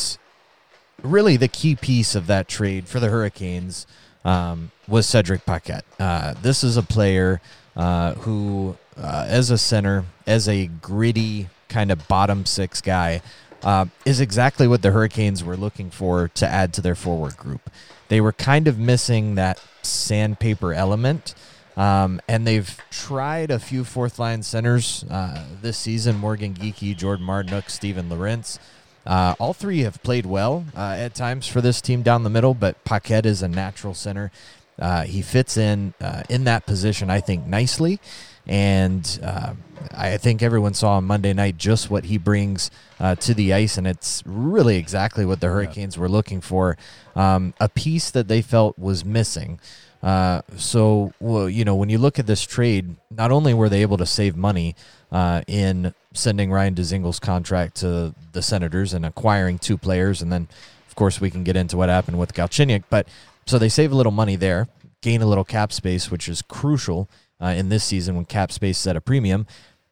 really 1.01 1.37
the 1.37 1.47
key 1.47 1.75
piece 1.75 2.15
of 2.15 2.27
that 2.27 2.47
trade 2.47 2.87
for 2.87 2.99
the 2.99 3.09
Hurricanes 3.09 3.87
um, 4.25 4.71
was 4.87 5.07
Cedric 5.07 5.45
Paquette. 5.45 5.85
Uh, 5.99 6.33
this 6.41 6.63
is 6.63 6.77
a 6.77 6.83
player 6.83 7.41
uh, 7.75 8.13
who, 8.15 8.77
uh, 8.97 9.25
as 9.27 9.49
a 9.49 9.57
center, 9.57 10.05
as 10.27 10.47
a 10.47 10.67
gritty 10.67 11.49
kind 11.69 11.91
of 11.91 12.07
bottom 12.07 12.45
six 12.45 12.81
guy, 12.81 13.21
uh, 13.63 13.85
is 14.05 14.19
exactly 14.19 14.67
what 14.67 14.81
the 14.81 14.91
Hurricanes 14.91 15.43
were 15.43 15.57
looking 15.57 15.89
for 15.89 16.27
to 16.29 16.47
add 16.47 16.73
to 16.73 16.81
their 16.81 16.95
forward 16.95 17.37
group. 17.37 17.69
They 18.09 18.21
were 18.21 18.33
kind 18.33 18.67
of 18.67 18.77
missing 18.77 19.35
that 19.35 19.61
sandpaper 19.81 20.73
element. 20.73 21.33
Um, 21.75 22.21
and 22.27 22.45
they've 22.45 22.79
tried 22.91 23.49
a 23.49 23.57
few 23.57 23.83
fourth 23.83 24.19
line 24.19 24.43
centers 24.43 25.03
uh, 25.09 25.43
this 25.61 25.77
season 25.77 26.17
Morgan 26.17 26.53
Geekie, 26.53 26.95
Jordan 26.95 27.25
Martinook, 27.25 27.69
Steven 27.69 28.09
Lorentz. 28.09 28.59
Uh, 29.05 29.35
all 29.39 29.53
three 29.53 29.79
have 29.79 30.01
played 30.03 30.25
well 30.25 30.65
uh, 30.75 30.95
at 30.97 31.13
times 31.13 31.47
for 31.47 31.61
this 31.61 31.81
team 31.81 32.01
down 32.01 32.23
the 32.23 32.29
middle, 32.29 32.53
but 32.53 32.83
Paquette 32.83 33.25
is 33.25 33.41
a 33.41 33.47
natural 33.47 33.93
center. 33.93 34.31
Uh, 34.79 35.03
he 35.03 35.21
fits 35.21 35.57
in 35.57 35.93
uh, 36.01 36.23
in 36.29 36.45
that 36.45 36.65
position, 36.65 37.09
I 37.09 37.19
think, 37.19 37.45
nicely. 37.45 37.99
And 38.45 39.19
uh, 39.23 39.53
I 39.91 40.17
think 40.17 40.41
everyone 40.41 40.73
saw 40.73 40.97
on 40.97 41.05
Monday 41.05 41.33
night 41.33 41.57
just 41.57 41.89
what 41.89 42.05
he 42.05 42.17
brings 42.17 42.69
uh, 42.99 43.15
to 43.15 43.33
the 43.33 43.53
ice, 43.53 43.77
and 43.77 43.87
it's 43.87 44.21
really 44.25 44.77
exactly 44.77 45.25
what 45.25 45.39
the 45.39 45.47
Hurricanes 45.47 45.97
were 45.97 46.09
looking 46.09 46.41
for 46.41 46.77
um, 47.15 47.53
a 47.59 47.69
piece 47.69 48.11
that 48.11 48.27
they 48.27 48.41
felt 48.41 48.77
was 48.77 49.05
missing. 49.05 49.59
Uh, 50.01 50.41
so, 50.57 51.13
well, 51.21 51.47
you 51.47 51.63
know, 51.63 51.75
when 51.75 51.87
you 51.87 51.97
look 51.97 52.19
at 52.19 52.27
this 52.27 52.43
trade, 52.43 52.97
not 53.09 53.31
only 53.31 53.53
were 53.53 53.69
they 53.69 53.81
able 53.81 53.97
to 53.97 54.05
save 54.05 54.35
money 54.35 54.75
uh, 55.13 55.43
in 55.47 55.93
sending 56.13 56.51
Ryan 56.51 56.73
Dzingel's 56.73 57.19
contract 57.19 57.75
to 57.77 58.15
the 58.31 58.41
Senators 58.41 58.93
and 58.93 59.05
acquiring 59.05 59.59
two 59.59 59.77
players, 59.77 60.23
and 60.23 60.31
then, 60.31 60.47
of 60.87 60.95
course, 60.95 61.21
we 61.21 61.29
can 61.29 61.43
get 61.43 61.55
into 61.55 61.77
what 61.77 61.87
happened 61.87 62.17
with 62.17 62.33
Galchenyuk. 62.33 62.83
But 62.89 63.07
so 63.45 63.59
they 63.59 63.69
save 63.69 63.91
a 63.91 63.95
little 63.95 64.11
money 64.11 64.35
there, 64.35 64.67
gain 65.01 65.21
a 65.21 65.27
little 65.27 65.43
cap 65.43 65.71
space, 65.71 66.09
which 66.09 66.27
is 66.27 66.41
crucial 66.41 67.07
uh, 67.39 67.47
in 67.47 67.69
this 67.69 67.83
season 67.83 68.15
when 68.15 68.25
cap 68.25 68.51
space 68.51 68.79
is 68.79 68.87
at 68.87 68.95
a 68.95 69.01
premium. 69.01 69.45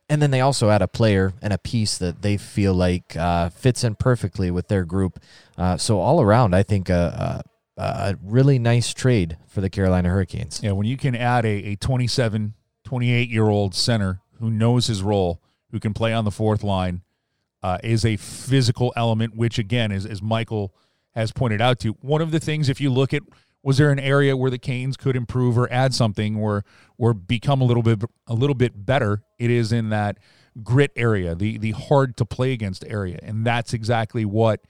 And 0.09 0.21
then 0.21 0.31
they 0.31 0.41
also 0.41 0.69
add 0.71 0.81
a 0.81 0.87
player 0.87 1.33
and 1.41 1.53
a 1.53 1.57
piece 1.57 1.97
that 1.99 2.21
they 2.21 2.35
feel 2.35 2.73
like 2.73 3.15
uh, 3.15 3.49
fits 3.49 3.83
in 3.83 3.95
perfectly 3.95 4.51
with 4.51 4.67
their 4.67 4.83
group. 4.83 5.19
Uh, 5.57 5.77
so 5.77 5.99
all 5.99 6.19
around, 6.19 6.53
I 6.53 6.63
think 6.63 6.89
a, 6.89 7.43
a, 7.77 7.81
a 7.81 8.15
really 8.23 8.59
nice 8.59 8.93
trade 8.93 9.37
for 9.47 9.61
the 9.61 9.69
Carolina 9.69 10.09
Hurricanes. 10.09 10.61
Yeah, 10.63 10.71
when 10.71 10.87
you 10.87 10.97
can 10.97 11.15
add 11.15 11.45
a, 11.45 11.49
a 11.49 11.75
27, 11.75 12.55
28 12.83 13.29
year 13.29 13.47
old 13.47 13.73
center 13.73 14.19
who 14.41 14.51
knows 14.51 14.87
his 14.87 15.01
role, 15.01 15.41
who 15.71 15.79
can 15.79 15.93
play 15.93 16.11
on 16.13 16.25
the 16.25 16.31
fourth 16.31 16.63
line, 16.63 17.01
uh, 17.63 17.77
is 17.83 18.03
a 18.03 18.17
physical 18.17 18.91
element, 18.95 19.35
which 19.35 19.57
again, 19.57 19.91
is, 19.91 20.05
as 20.05 20.21
Michael 20.21 20.75
has 21.11 21.31
pointed 21.31 21.61
out 21.61 21.79
to, 21.79 21.89
you. 21.89 21.97
one 22.01 22.21
of 22.21 22.31
the 22.31 22.39
things, 22.39 22.67
if 22.67 22.81
you 22.81 22.89
look 22.89 23.13
at 23.13 23.21
was 23.63 23.77
there 23.77 23.91
an 23.91 23.99
area 23.99 24.35
where 24.35 24.49
the 24.49 24.57
Canes 24.57 24.97
could 24.97 25.15
improve 25.15 25.57
or 25.57 25.71
add 25.71 25.93
something 25.93 26.35
or 26.35 26.65
or 26.97 27.13
become 27.13 27.61
a 27.61 27.63
little 27.63 27.83
bit 27.83 28.03
a 28.27 28.33
little 28.33 28.55
bit 28.55 28.85
better, 28.85 29.21
it 29.37 29.51
is 29.51 29.71
in 29.71 29.89
that 29.89 30.17
grit 30.63 30.91
area, 30.95 31.35
the 31.35 31.57
the 31.57 31.71
hard 31.71 32.17
to 32.17 32.25
play 32.25 32.53
against 32.53 32.83
area. 32.87 33.19
And 33.21 33.45
that's 33.45 33.73
exactly 33.73 34.25
what 34.25 34.61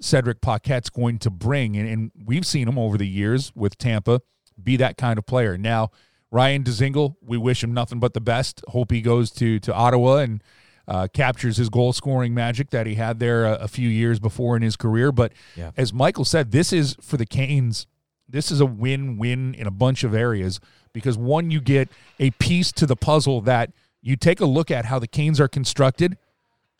Cedric 0.00 0.40
Paquette's 0.40 0.90
going 0.90 1.18
to 1.20 1.30
bring. 1.30 1.76
And, 1.76 1.88
and 1.88 2.10
we've 2.24 2.46
seen 2.46 2.66
him 2.66 2.78
over 2.78 2.96
the 2.96 3.06
years 3.06 3.52
with 3.54 3.76
Tampa 3.76 4.20
be 4.62 4.76
that 4.78 4.96
kind 4.96 5.18
of 5.18 5.26
player. 5.26 5.58
Now, 5.58 5.90
Ryan 6.34 6.64
Dzingel, 6.64 7.14
we 7.24 7.38
wish 7.38 7.62
him 7.62 7.72
nothing 7.72 8.00
but 8.00 8.12
the 8.12 8.20
best. 8.20 8.60
Hope 8.68 8.90
he 8.90 9.00
goes 9.00 9.30
to 9.32 9.60
to 9.60 9.72
Ottawa 9.72 10.16
and 10.16 10.42
uh, 10.88 11.06
captures 11.14 11.56
his 11.56 11.68
goal 11.70 11.92
scoring 11.92 12.34
magic 12.34 12.70
that 12.70 12.86
he 12.88 12.96
had 12.96 13.20
there 13.20 13.44
a, 13.44 13.54
a 13.54 13.68
few 13.68 13.88
years 13.88 14.18
before 14.18 14.56
in 14.56 14.62
his 14.62 14.74
career. 14.76 15.12
But 15.12 15.32
Yeah. 15.56 15.70
as 15.76 15.92
Michael 15.94 16.24
said, 16.24 16.50
this 16.50 16.72
is 16.72 16.96
for 17.00 17.16
the 17.16 17.24
Canes 17.24 17.86
this 18.28 18.50
is 18.50 18.60
a 18.60 18.66
win-win 18.66 19.54
in 19.54 19.66
a 19.66 19.70
bunch 19.70 20.02
of 20.02 20.14
areas 20.14 20.58
because 20.92 21.16
one, 21.16 21.50
you 21.50 21.60
get 21.60 21.88
a 22.18 22.30
piece 22.32 22.72
to 22.72 22.86
the 22.86 22.96
puzzle 22.96 23.42
that 23.42 23.70
you 24.00 24.16
take 24.16 24.40
a 24.40 24.46
look 24.46 24.70
at 24.70 24.86
how 24.86 24.98
the 24.98 25.06
Canes 25.06 25.38
are 25.40 25.46
constructed, 25.46 26.16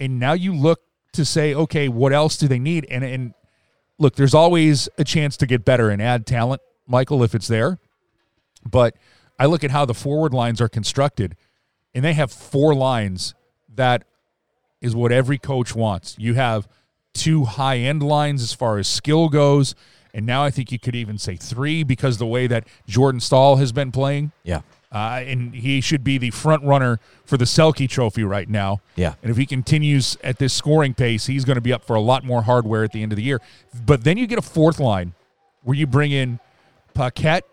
and 0.00 0.18
now 0.18 0.32
you 0.32 0.52
look 0.54 0.80
to 1.12 1.24
say, 1.24 1.54
okay, 1.54 1.86
what 1.88 2.12
else 2.12 2.36
do 2.36 2.48
they 2.48 2.58
need? 2.58 2.86
And 2.90 3.04
and 3.04 3.34
look, 3.98 4.16
there's 4.16 4.34
always 4.34 4.88
a 4.98 5.04
chance 5.04 5.36
to 5.36 5.46
get 5.46 5.64
better 5.64 5.90
and 5.90 6.02
add 6.02 6.26
talent, 6.26 6.60
Michael, 6.88 7.22
if 7.22 7.34
it's 7.34 7.46
there. 7.46 7.78
But 8.68 8.96
I 9.44 9.46
look 9.46 9.62
at 9.62 9.70
how 9.70 9.84
the 9.84 9.92
forward 9.92 10.32
lines 10.32 10.62
are 10.62 10.70
constructed, 10.70 11.36
and 11.94 12.02
they 12.02 12.14
have 12.14 12.32
four 12.32 12.74
lines 12.74 13.34
that 13.74 14.04
is 14.80 14.96
what 14.96 15.12
every 15.12 15.36
coach 15.36 15.74
wants. 15.74 16.16
You 16.18 16.32
have 16.32 16.66
two 17.12 17.44
high 17.44 17.76
end 17.76 18.02
lines 18.02 18.42
as 18.42 18.54
far 18.54 18.78
as 18.78 18.88
skill 18.88 19.28
goes, 19.28 19.74
and 20.14 20.24
now 20.24 20.42
I 20.42 20.50
think 20.50 20.72
you 20.72 20.78
could 20.78 20.94
even 20.94 21.18
say 21.18 21.36
three 21.36 21.82
because 21.82 22.16
the 22.16 22.24
way 22.24 22.46
that 22.46 22.66
Jordan 22.88 23.20
Staal 23.20 23.56
has 23.56 23.70
been 23.70 23.92
playing. 23.92 24.32
Yeah. 24.44 24.62
Uh, 24.90 25.22
and 25.26 25.54
he 25.54 25.82
should 25.82 26.04
be 26.04 26.16
the 26.16 26.30
front 26.30 26.64
runner 26.64 26.98
for 27.26 27.36
the 27.36 27.44
Selke 27.44 27.86
Trophy 27.86 28.24
right 28.24 28.48
now. 28.48 28.80
Yeah. 28.96 29.12
And 29.22 29.30
if 29.30 29.36
he 29.36 29.44
continues 29.44 30.16
at 30.24 30.38
this 30.38 30.54
scoring 30.54 30.94
pace, 30.94 31.26
he's 31.26 31.44
going 31.44 31.56
to 31.56 31.60
be 31.60 31.72
up 31.74 31.84
for 31.84 31.96
a 31.96 32.00
lot 32.00 32.24
more 32.24 32.40
hardware 32.44 32.82
at 32.82 32.92
the 32.92 33.02
end 33.02 33.12
of 33.12 33.16
the 33.16 33.22
year. 33.22 33.42
But 33.84 34.04
then 34.04 34.16
you 34.16 34.26
get 34.26 34.38
a 34.38 34.42
fourth 34.42 34.80
line 34.80 35.12
where 35.64 35.76
you 35.76 35.86
bring 35.86 36.12
in 36.12 36.40
Paquette, 36.94 37.44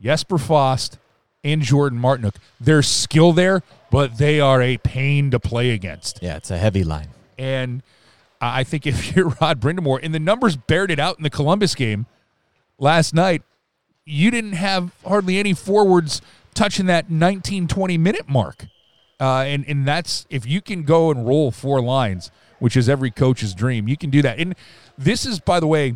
Jesper 0.00 0.38
Fast, 0.38 0.98
and 1.44 1.62
Jordan 1.62 2.00
Martinook. 2.00 2.36
There's 2.58 2.88
skill 2.88 3.32
there, 3.32 3.62
but 3.90 4.18
they 4.18 4.40
are 4.40 4.62
a 4.62 4.78
pain 4.78 5.30
to 5.30 5.38
play 5.38 5.70
against. 5.70 6.20
Yeah, 6.22 6.36
it's 6.36 6.50
a 6.50 6.58
heavy 6.58 6.82
line. 6.82 7.08
And 7.38 7.82
I 8.40 8.64
think 8.64 8.86
if 8.86 9.14
you're 9.16 9.28
Rod 9.40 9.60
Brind'Amour, 9.60 10.00
and 10.02 10.14
the 10.14 10.18
numbers 10.18 10.56
bared 10.56 10.90
it 10.90 10.98
out 10.98 11.18
in 11.18 11.22
the 11.22 11.30
Columbus 11.30 11.74
game 11.74 12.06
last 12.78 13.14
night, 13.14 13.42
you 14.04 14.30
didn't 14.30 14.52
have 14.52 14.92
hardly 15.06 15.38
any 15.38 15.52
forwards 15.52 16.20
touching 16.54 16.86
that 16.86 17.10
19, 17.10 17.68
20 17.68 17.98
minute 17.98 18.28
mark. 18.28 18.66
Uh, 19.20 19.42
and, 19.42 19.64
and 19.68 19.86
that's 19.86 20.26
if 20.28 20.46
you 20.46 20.60
can 20.60 20.82
go 20.82 21.10
and 21.10 21.26
roll 21.26 21.50
four 21.50 21.80
lines, 21.80 22.30
which 22.58 22.76
is 22.76 22.88
every 22.88 23.10
coach's 23.10 23.54
dream, 23.54 23.88
you 23.88 23.96
can 23.96 24.10
do 24.10 24.22
that. 24.22 24.38
And 24.38 24.54
this 24.98 25.24
is, 25.24 25.40
by 25.40 25.60
the 25.60 25.66
way, 25.66 25.94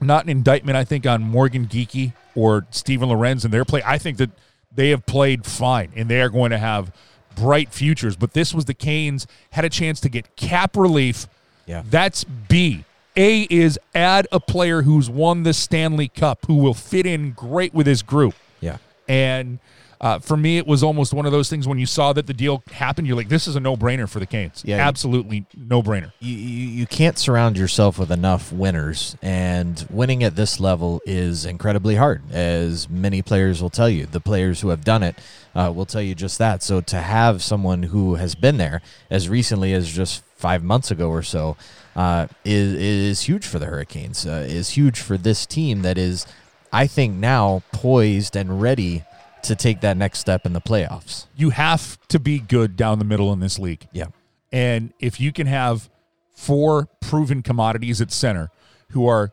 not 0.00 0.24
an 0.24 0.30
indictment, 0.30 0.76
I 0.76 0.84
think, 0.84 1.06
on 1.06 1.22
Morgan 1.22 1.66
Geekie 1.66 2.14
or 2.34 2.66
Steven 2.70 3.08
Lorentz 3.08 3.44
and 3.44 3.52
their 3.52 3.64
play. 3.64 3.82
I 3.84 3.98
think 3.98 4.16
that 4.16 4.30
they 4.72 4.90
have 4.90 5.06
played 5.06 5.44
fine 5.44 5.92
and 5.96 6.08
they 6.08 6.20
are 6.20 6.28
going 6.28 6.50
to 6.50 6.58
have 6.58 6.92
bright 7.36 7.72
futures. 7.72 8.16
But 8.16 8.32
this 8.32 8.54
was 8.54 8.66
the 8.66 8.74
Canes 8.74 9.26
had 9.50 9.64
a 9.64 9.70
chance 9.70 10.00
to 10.00 10.08
get 10.08 10.36
cap 10.36 10.76
relief. 10.76 11.26
Yeah. 11.66 11.82
That's 11.88 12.24
B. 12.24 12.84
A 13.16 13.42
is 13.50 13.78
add 13.94 14.28
a 14.30 14.40
player 14.40 14.82
who's 14.82 15.10
won 15.10 15.42
the 15.42 15.52
Stanley 15.52 16.08
Cup 16.08 16.46
who 16.46 16.54
will 16.54 16.74
fit 16.74 17.06
in 17.06 17.32
great 17.32 17.74
with 17.74 17.86
his 17.86 18.02
group. 18.02 18.34
Yeah. 18.60 18.78
And 19.08 19.58
uh, 20.00 20.18
for 20.18 20.36
me, 20.36 20.56
it 20.56 20.66
was 20.66 20.82
almost 20.82 21.12
one 21.12 21.26
of 21.26 21.32
those 21.32 21.50
things 21.50 21.68
when 21.68 21.78
you 21.78 21.86
saw 21.86 22.12
that 22.14 22.26
the 22.26 22.32
deal 22.32 22.62
happened, 22.72 23.06
you're 23.06 23.16
like, 23.16 23.28
this 23.28 23.46
is 23.46 23.54
a 23.54 23.60
no 23.60 23.76
brainer 23.76 24.08
for 24.08 24.18
the 24.18 24.26
Canes. 24.26 24.62
Yeah. 24.64 24.76
Absolutely 24.76 25.44
no 25.54 25.82
brainer. 25.82 26.12
You, 26.20 26.34
you, 26.34 26.68
you 26.68 26.86
can't 26.86 27.18
surround 27.18 27.58
yourself 27.58 27.98
with 27.98 28.10
enough 28.10 28.50
winners, 28.50 29.16
and 29.20 29.86
winning 29.90 30.24
at 30.24 30.36
this 30.36 30.58
level 30.58 31.02
is 31.04 31.44
incredibly 31.44 31.96
hard, 31.96 32.22
as 32.32 32.88
many 32.88 33.20
players 33.20 33.60
will 33.60 33.70
tell 33.70 33.90
you. 33.90 34.06
The 34.06 34.20
players 34.20 34.62
who 34.62 34.70
have 34.70 34.84
done 34.84 35.02
it 35.02 35.16
uh, 35.54 35.70
will 35.74 35.86
tell 35.86 36.02
you 36.02 36.14
just 36.14 36.38
that. 36.38 36.62
So 36.62 36.80
to 36.80 37.00
have 37.00 37.42
someone 37.42 37.82
who 37.84 38.14
has 38.14 38.34
been 38.34 38.56
there 38.56 38.80
as 39.10 39.28
recently 39.28 39.74
as 39.74 39.92
just 39.92 40.24
five 40.36 40.62
months 40.62 40.90
ago 40.90 41.10
or 41.10 41.22
so 41.22 41.58
uh, 41.94 42.26
is 42.44 42.72
is 42.72 43.20
huge 43.22 43.46
for 43.46 43.58
the 43.58 43.66
Hurricanes. 43.66 44.26
Uh, 44.26 44.46
is 44.48 44.70
huge 44.70 44.98
for 44.98 45.18
this 45.18 45.44
team 45.44 45.82
that 45.82 45.98
is, 45.98 46.26
I 46.72 46.86
think, 46.86 47.16
now 47.16 47.62
poised 47.72 48.34
and 48.34 48.62
ready 48.62 49.04
to 49.44 49.56
take 49.56 49.80
that 49.80 49.96
next 49.96 50.18
step 50.18 50.46
in 50.46 50.52
the 50.52 50.60
playoffs. 50.60 51.26
You 51.34 51.50
have 51.50 51.98
to 52.08 52.18
be 52.18 52.38
good 52.38 52.76
down 52.76 52.98
the 52.98 53.04
middle 53.04 53.32
in 53.32 53.40
this 53.40 53.58
league. 53.58 53.86
Yeah. 53.92 54.06
And 54.52 54.92
if 54.98 55.20
you 55.20 55.32
can 55.32 55.46
have 55.46 55.88
four 56.34 56.88
proven 57.00 57.42
commodities 57.42 58.00
at 58.00 58.10
center 58.10 58.50
who 58.90 59.06
are 59.06 59.30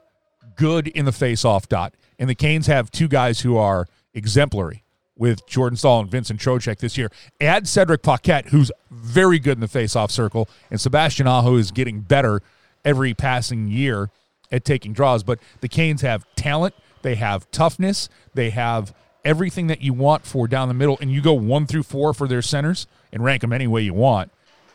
good 0.55 0.87
in 0.87 1.05
the 1.05 1.11
face-off 1.11 1.69
dot, 1.69 1.93
and 2.19 2.29
the 2.29 2.35
Canes 2.35 2.67
have 2.67 2.91
two 2.91 3.07
guys 3.07 3.41
who 3.41 3.57
are 3.57 3.87
exemplary 4.13 4.83
with 5.15 5.47
Jordan 5.47 5.77
Staal 5.77 6.01
and 6.01 6.11
Vincent 6.11 6.39
Trocheck 6.39 6.77
this 6.77 6.97
year. 6.97 7.11
Add 7.41 7.67
Cedric 7.67 8.03
Paquette, 8.03 8.49
who's 8.49 8.71
very 8.91 9.39
good 9.39 9.57
in 9.57 9.61
the 9.61 9.67
face-off 9.67 10.11
circle, 10.11 10.47
and 10.69 10.79
Sebastian 10.79 11.27
Aho 11.27 11.55
is 11.55 11.71
getting 11.71 12.01
better 12.01 12.41
every 12.85 13.13
passing 13.13 13.67
year 13.67 14.09
at 14.51 14.63
taking 14.63 14.93
draws. 14.93 15.23
But 15.23 15.39
the 15.61 15.67
Canes 15.67 16.01
have 16.01 16.25
talent, 16.35 16.75
they 17.01 17.15
have 17.15 17.49
toughness, 17.51 18.09
they 18.33 18.51
have 18.51 18.93
everything 19.27 19.67
that 19.67 19.81
you 19.81 19.93
want 19.93 20.25
for 20.25 20.47
down 20.47 20.69
the 20.69 20.73
middle, 20.73 20.97
and 21.01 21.11
you 21.11 21.21
go 21.21 21.33
one 21.33 21.67
through 21.67 21.83
four 21.83 22.13
for 22.13 22.27
their 22.27 22.41
centers 22.41 22.87
and 23.11 23.23
rank 23.23 23.41
them 23.41 23.51
any 23.51 23.67
way 23.67 23.81
you 23.81 23.93
want. 23.93 24.31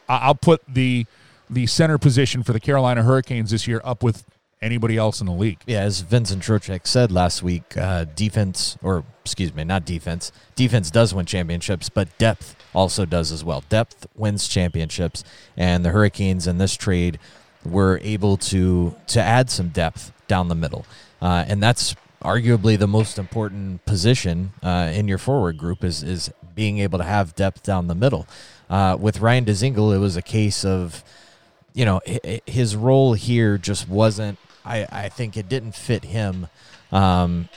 I'll 0.09 0.35
put 0.35 0.63
the 0.69 1.07
the 1.49 1.67
center 1.67 1.99
position 1.99 2.43
for 2.43 2.53
the 2.53 2.61
Carolina 2.61 3.03
Hurricanes 3.03 3.51
this 3.51 3.67
year 3.67 3.81
up 3.85 4.03
with 4.03 4.25
anybody 4.61 4.97
else 4.97 5.21
in 5.21 5.27
the 5.27 5.33
league. 5.33 5.59
Yeah, 5.67 5.81
as 5.81 6.01
Vincent 6.01 6.43
Trocheck 6.43 6.87
said 6.87 7.11
last 7.11 7.43
week, 7.43 7.77
uh, 7.77 8.05
defense, 8.15 8.79
or 8.83 9.05
excuse 9.23 9.55
me, 9.55 9.65
not 9.65 9.85
defense. 9.85 10.33
Defense 10.55 10.91
does 10.91 11.13
win 11.15 11.27
championships, 11.27 11.89
but 11.89 12.17
depth 12.19 12.55
also 12.75 13.05
does 13.05 13.33
as 13.33 13.43
well. 13.43 13.65
Depth 13.69 14.07
wins 14.15 14.49
championships, 14.49 15.25
and 15.57 15.85
the 15.85 15.91
Hurricanes 15.91 16.47
in 16.47 16.59
this 16.59 16.77
trade 16.77 17.19
were 17.65 18.01
able 18.03 18.37
to 18.37 18.95
to 19.07 19.21
add 19.21 19.49
some 19.51 19.69
depth 19.69 20.13
down 20.29 20.49
the 20.49 20.55
middle, 20.55 20.85
uh, 21.23 21.45
and 21.49 21.63
that's 21.63 21.97
arguably 22.23 22.79
the 22.79 22.87
most 22.87 23.19
important 23.19 23.85
position 23.85 24.53
uh, 24.63 24.91
in 24.95 25.09
your 25.09 25.19
forward 25.19 25.59
group 25.59 25.85
is 25.85 26.03
is 26.03 26.31
being 26.55 26.79
able 26.79 26.99
to 26.99 27.05
have 27.05 27.35
depth 27.35 27.63
down 27.63 27.87
the 27.87 27.95
middle. 27.95 28.27
Uh, 28.69 28.97
with 28.99 29.21
Ryan 29.21 29.45
Dzingel, 29.45 29.95
it 29.95 29.99
was 29.99 30.17
a 30.17 30.23
case 30.23 30.65
of 30.65 31.05
you 31.75 31.85
know 31.85 32.01
his 32.47 32.77
role 32.77 33.15
here 33.15 33.59
just 33.59 33.89
wasn't 33.89 34.39
I, 34.65 34.87
I 34.91 35.09
think 35.09 35.37
it 35.37 35.49
didn't 35.49 35.75
fit 35.75 36.05
him 36.05 36.49
um, 36.91 37.49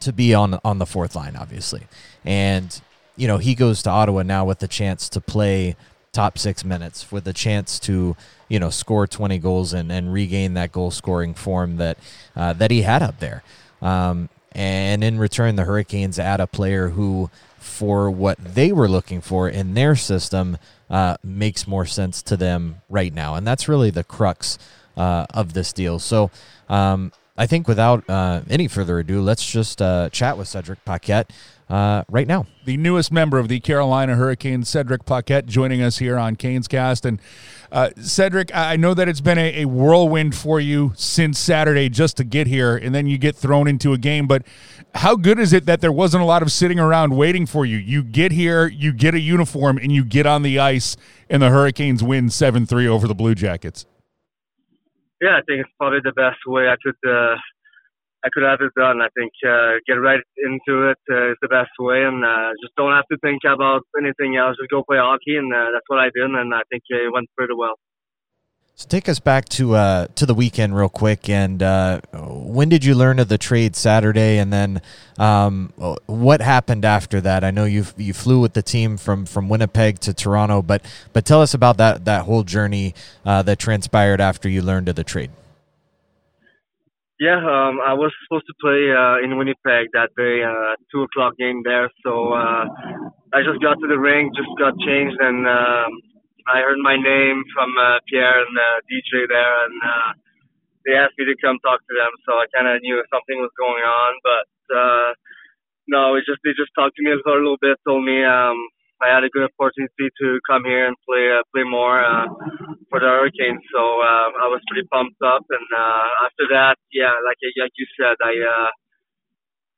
to 0.00 0.12
be 0.12 0.34
on 0.34 0.58
on 0.64 0.78
the 0.78 0.86
fourth 0.86 1.14
line 1.14 1.36
obviously 1.36 1.82
and 2.24 2.80
you 3.16 3.28
know 3.28 3.38
he 3.38 3.54
goes 3.54 3.82
to 3.82 3.90
Ottawa 3.90 4.22
now 4.22 4.44
with 4.44 4.60
the 4.60 4.68
chance 4.68 5.08
to 5.10 5.20
play 5.20 5.76
top 6.12 6.38
six 6.38 6.64
minutes 6.64 7.12
with 7.12 7.26
a 7.28 7.32
chance 7.32 7.78
to 7.80 8.16
you 8.48 8.58
know 8.58 8.70
score 8.70 9.06
20 9.06 9.38
goals 9.38 9.72
and, 9.72 9.92
and 9.92 10.12
regain 10.12 10.54
that 10.54 10.72
goal 10.72 10.90
scoring 10.90 11.34
form 11.34 11.76
that 11.76 11.98
uh, 12.34 12.52
that 12.54 12.70
he 12.70 12.82
had 12.82 13.02
up 13.02 13.18
there 13.18 13.42
um, 13.82 14.28
and 14.52 15.04
in 15.04 15.18
return 15.18 15.56
the 15.56 15.64
Hurricanes 15.64 16.18
add 16.18 16.40
a 16.40 16.46
player 16.46 16.88
who 16.90 17.30
for 17.58 18.10
what 18.10 18.38
they 18.42 18.72
were 18.72 18.88
looking 18.88 19.20
for 19.20 19.48
in 19.48 19.74
their 19.74 19.94
system 19.94 20.58
uh, 20.90 21.16
makes 21.22 21.66
more 21.66 21.84
sense 21.84 22.22
to 22.22 22.36
them 22.36 22.76
right 22.88 23.12
now. 23.12 23.34
And 23.34 23.46
that's 23.46 23.68
really 23.68 23.90
the 23.90 24.04
crux 24.04 24.58
uh, 24.96 25.26
of 25.34 25.52
this 25.52 25.72
deal. 25.72 25.98
So 25.98 26.30
um, 26.68 27.12
I 27.36 27.46
think 27.46 27.68
without 27.68 28.08
uh, 28.08 28.42
any 28.48 28.68
further 28.68 28.98
ado, 28.98 29.20
let's 29.20 29.48
just 29.48 29.80
uh, 29.82 30.08
chat 30.10 30.38
with 30.38 30.48
Cedric 30.48 30.84
Paquette 30.84 31.30
uh, 31.68 32.02
right 32.08 32.26
now. 32.26 32.46
the 32.64 32.76
newest 32.76 33.12
member 33.12 33.38
of 33.38 33.48
the 33.48 33.60
Carolina 33.60 34.16
Hurricanes, 34.16 34.68
Cedric 34.68 35.04
Paquette, 35.04 35.46
joining 35.46 35.82
us 35.82 35.98
here 35.98 36.18
on 36.18 36.36
Canes 36.36 36.66
Cast. 36.66 37.04
And 37.04 37.20
uh, 37.70 37.90
Cedric, 37.96 38.54
I 38.54 38.76
know 38.76 38.94
that 38.94 39.08
it's 39.08 39.20
been 39.20 39.38
a, 39.38 39.62
a 39.62 39.64
whirlwind 39.66 40.34
for 40.34 40.58
you 40.58 40.92
since 40.96 41.38
Saturday 41.38 41.88
just 41.88 42.16
to 42.16 42.24
get 42.24 42.46
here, 42.46 42.76
and 42.76 42.94
then 42.94 43.06
you 43.06 43.18
get 43.18 43.36
thrown 43.36 43.68
into 43.68 43.92
a 43.92 43.98
game. 43.98 44.26
But 44.26 44.46
how 44.94 45.16
good 45.16 45.38
is 45.38 45.52
it 45.52 45.66
that 45.66 45.80
there 45.80 45.92
wasn't 45.92 46.22
a 46.22 46.26
lot 46.26 46.42
of 46.42 46.50
sitting 46.50 46.78
around 46.78 47.16
waiting 47.16 47.46
for 47.46 47.66
you? 47.66 47.76
You 47.76 48.02
get 48.02 48.32
here, 48.32 48.66
you 48.66 48.92
get 48.92 49.14
a 49.14 49.20
uniform, 49.20 49.78
and 49.78 49.92
you 49.92 50.04
get 50.04 50.26
on 50.26 50.42
the 50.42 50.58
ice, 50.58 50.96
and 51.28 51.42
the 51.42 51.50
Hurricanes 51.50 52.02
win 52.02 52.30
7 52.30 52.64
3 52.66 52.88
over 52.88 53.06
the 53.06 53.14
Blue 53.14 53.34
Jackets. 53.34 53.86
yeah, 55.20 55.36
I 55.36 55.42
think 55.46 55.60
it's 55.60 55.70
probably 55.78 56.00
the 56.02 56.12
best 56.12 56.38
way 56.46 56.68
I 56.68 56.76
could 56.82 57.10
uh, 57.10 57.36
I 58.24 58.28
could 58.32 58.42
have 58.42 58.60
it 58.60 58.72
done. 58.74 59.00
I 59.00 59.08
think 59.14 59.32
uh, 59.46 59.78
get 59.86 59.94
right 59.94 60.20
into 60.36 60.90
it 60.90 60.98
uh, 61.10 61.30
is 61.30 61.38
the 61.40 61.48
best 61.48 61.70
way, 61.78 62.02
and 62.02 62.24
uh, 62.24 62.50
just 62.60 62.74
don't 62.76 62.92
have 62.92 63.06
to 63.12 63.18
think 63.18 63.42
about 63.46 63.82
anything 63.96 64.36
else. 64.36 64.56
Just 64.58 64.70
go 64.70 64.82
play 64.82 64.98
hockey, 64.98 65.36
and 65.36 65.52
uh, 65.52 65.70
that's 65.72 65.86
what 65.86 66.00
I 66.00 66.10
did, 66.10 66.26
and 66.26 66.54
I 66.54 66.62
think 66.70 66.82
it 66.88 67.12
went 67.12 67.28
pretty 67.36 67.54
well. 67.54 67.78
So 68.78 68.86
take 68.86 69.08
us 69.08 69.18
back 69.18 69.48
to 69.50 69.74
uh, 69.74 70.06
to 70.14 70.24
the 70.24 70.34
weekend 70.34 70.76
real 70.76 70.88
quick. 70.88 71.28
And 71.28 71.60
uh, 71.60 72.00
when 72.14 72.68
did 72.68 72.84
you 72.84 72.94
learn 72.94 73.18
of 73.18 73.26
the 73.26 73.36
trade 73.36 73.74
Saturday? 73.74 74.38
And 74.38 74.52
then 74.52 74.82
um, 75.18 75.72
what 76.06 76.40
happened 76.40 76.84
after 76.84 77.20
that? 77.20 77.42
I 77.42 77.50
know 77.50 77.64
you 77.64 77.86
you 77.96 78.14
flew 78.14 78.38
with 78.38 78.52
the 78.52 78.62
team 78.62 78.96
from, 78.96 79.26
from 79.26 79.48
Winnipeg 79.48 79.98
to 80.00 80.14
Toronto, 80.14 80.62
but 80.62 80.84
but 81.12 81.24
tell 81.24 81.42
us 81.42 81.54
about 81.54 81.76
that 81.78 82.04
that 82.04 82.22
whole 82.22 82.44
journey 82.44 82.94
uh, 83.26 83.42
that 83.42 83.58
transpired 83.58 84.20
after 84.20 84.48
you 84.48 84.62
learned 84.62 84.88
of 84.88 84.94
the 84.94 85.02
trade. 85.02 85.32
Yeah, 87.20 87.38
um, 87.42 87.82
I 87.82 87.94
was 87.94 88.14
supposed 88.26 88.46
to 88.46 88.54
play 88.62 88.90
uh, 88.90 89.22
in 89.22 89.38
Winnipeg 89.38 89.90
that 89.94 90.10
day, 90.18 90.42
uh, 90.46 90.78
two 90.90 91.02
o'clock 91.02 91.34
game 91.38 91.62
there. 91.64 91.90
So 92.02 92.30
uh, 92.34 92.66
I 93.34 93.42
just 93.42 93.58
got 93.62 93.74
to 93.82 93.88
the 93.90 93.98
ring, 93.98 94.30
just 94.38 94.50
got 94.58 94.78
changed, 94.86 95.18
and 95.18 95.42
um, 95.46 95.90
I 96.46 96.62
heard 96.62 96.78
my 96.78 96.94
name 96.94 97.42
from 97.54 97.74
uh, 97.74 97.98
Pierre 98.06 98.38
and 98.42 98.54
uh, 98.54 98.78
DJ 98.86 99.26
there, 99.26 99.56
and 99.66 99.76
uh, 99.82 100.10
they 100.86 100.94
asked 100.94 101.18
me 101.18 101.26
to 101.26 101.36
come 101.42 101.58
talk 101.66 101.82
to 101.82 101.94
them, 101.98 102.12
so 102.26 102.38
I 102.38 102.46
kind 102.54 102.70
of 102.70 102.82
knew 102.82 103.02
something 103.10 103.38
was 103.42 103.54
going 103.58 103.82
on. 103.82 104.12
But 104.22 104.48
uh, 104.74 105.08
no, 105.90 106.14
it 106.16 106.24
just 106.26 106.40
they 106.46 106.54
just 106.54 106.70
talked 106.78 106.96
to 106.96 107.04
me 107.04 107.18
for 107.26 107.34
a 107.34 107.42
little 107.42 107.60
bit, 107.60 107.82
told 107.82 108.04
me 108.06 108.22
um, 108.22 108.58
I 109.02 109.14
had 109.14 109.22
a 109.24 109.30
good 109.30 109.46
opportunity 109.46 110.10
to 110.10 110.28
come 110.48 110.64
here 110.66 110.86
and 110.86 110.96
play 111.06 111.30
uh, 111.30 111.42
play 111.54 111.64
more 111.64 112.02
uh, 112.02 112.26
for 112.90 112.98
the 112.98 113.06
Hurricanes. 113.06 113.62
So 113.70 113.82
uh, 114.02 114.28
I 114.42 114.46
was 114.50 114.60
pretty 114.66 114.86
pumped 114.90 115.22
up, 115.22 115.44
and 115.48 115.68
uh, 115.70 116.06
after 116.26 116.44
that, 116.54 116.76
yeah, 116.92 117.14
like 117.26 117.38
like 117.60 117.74
you 117.76 117.86
said, 117.98 118.16
I. 118.22 118.34
Uh, 118.42 118.70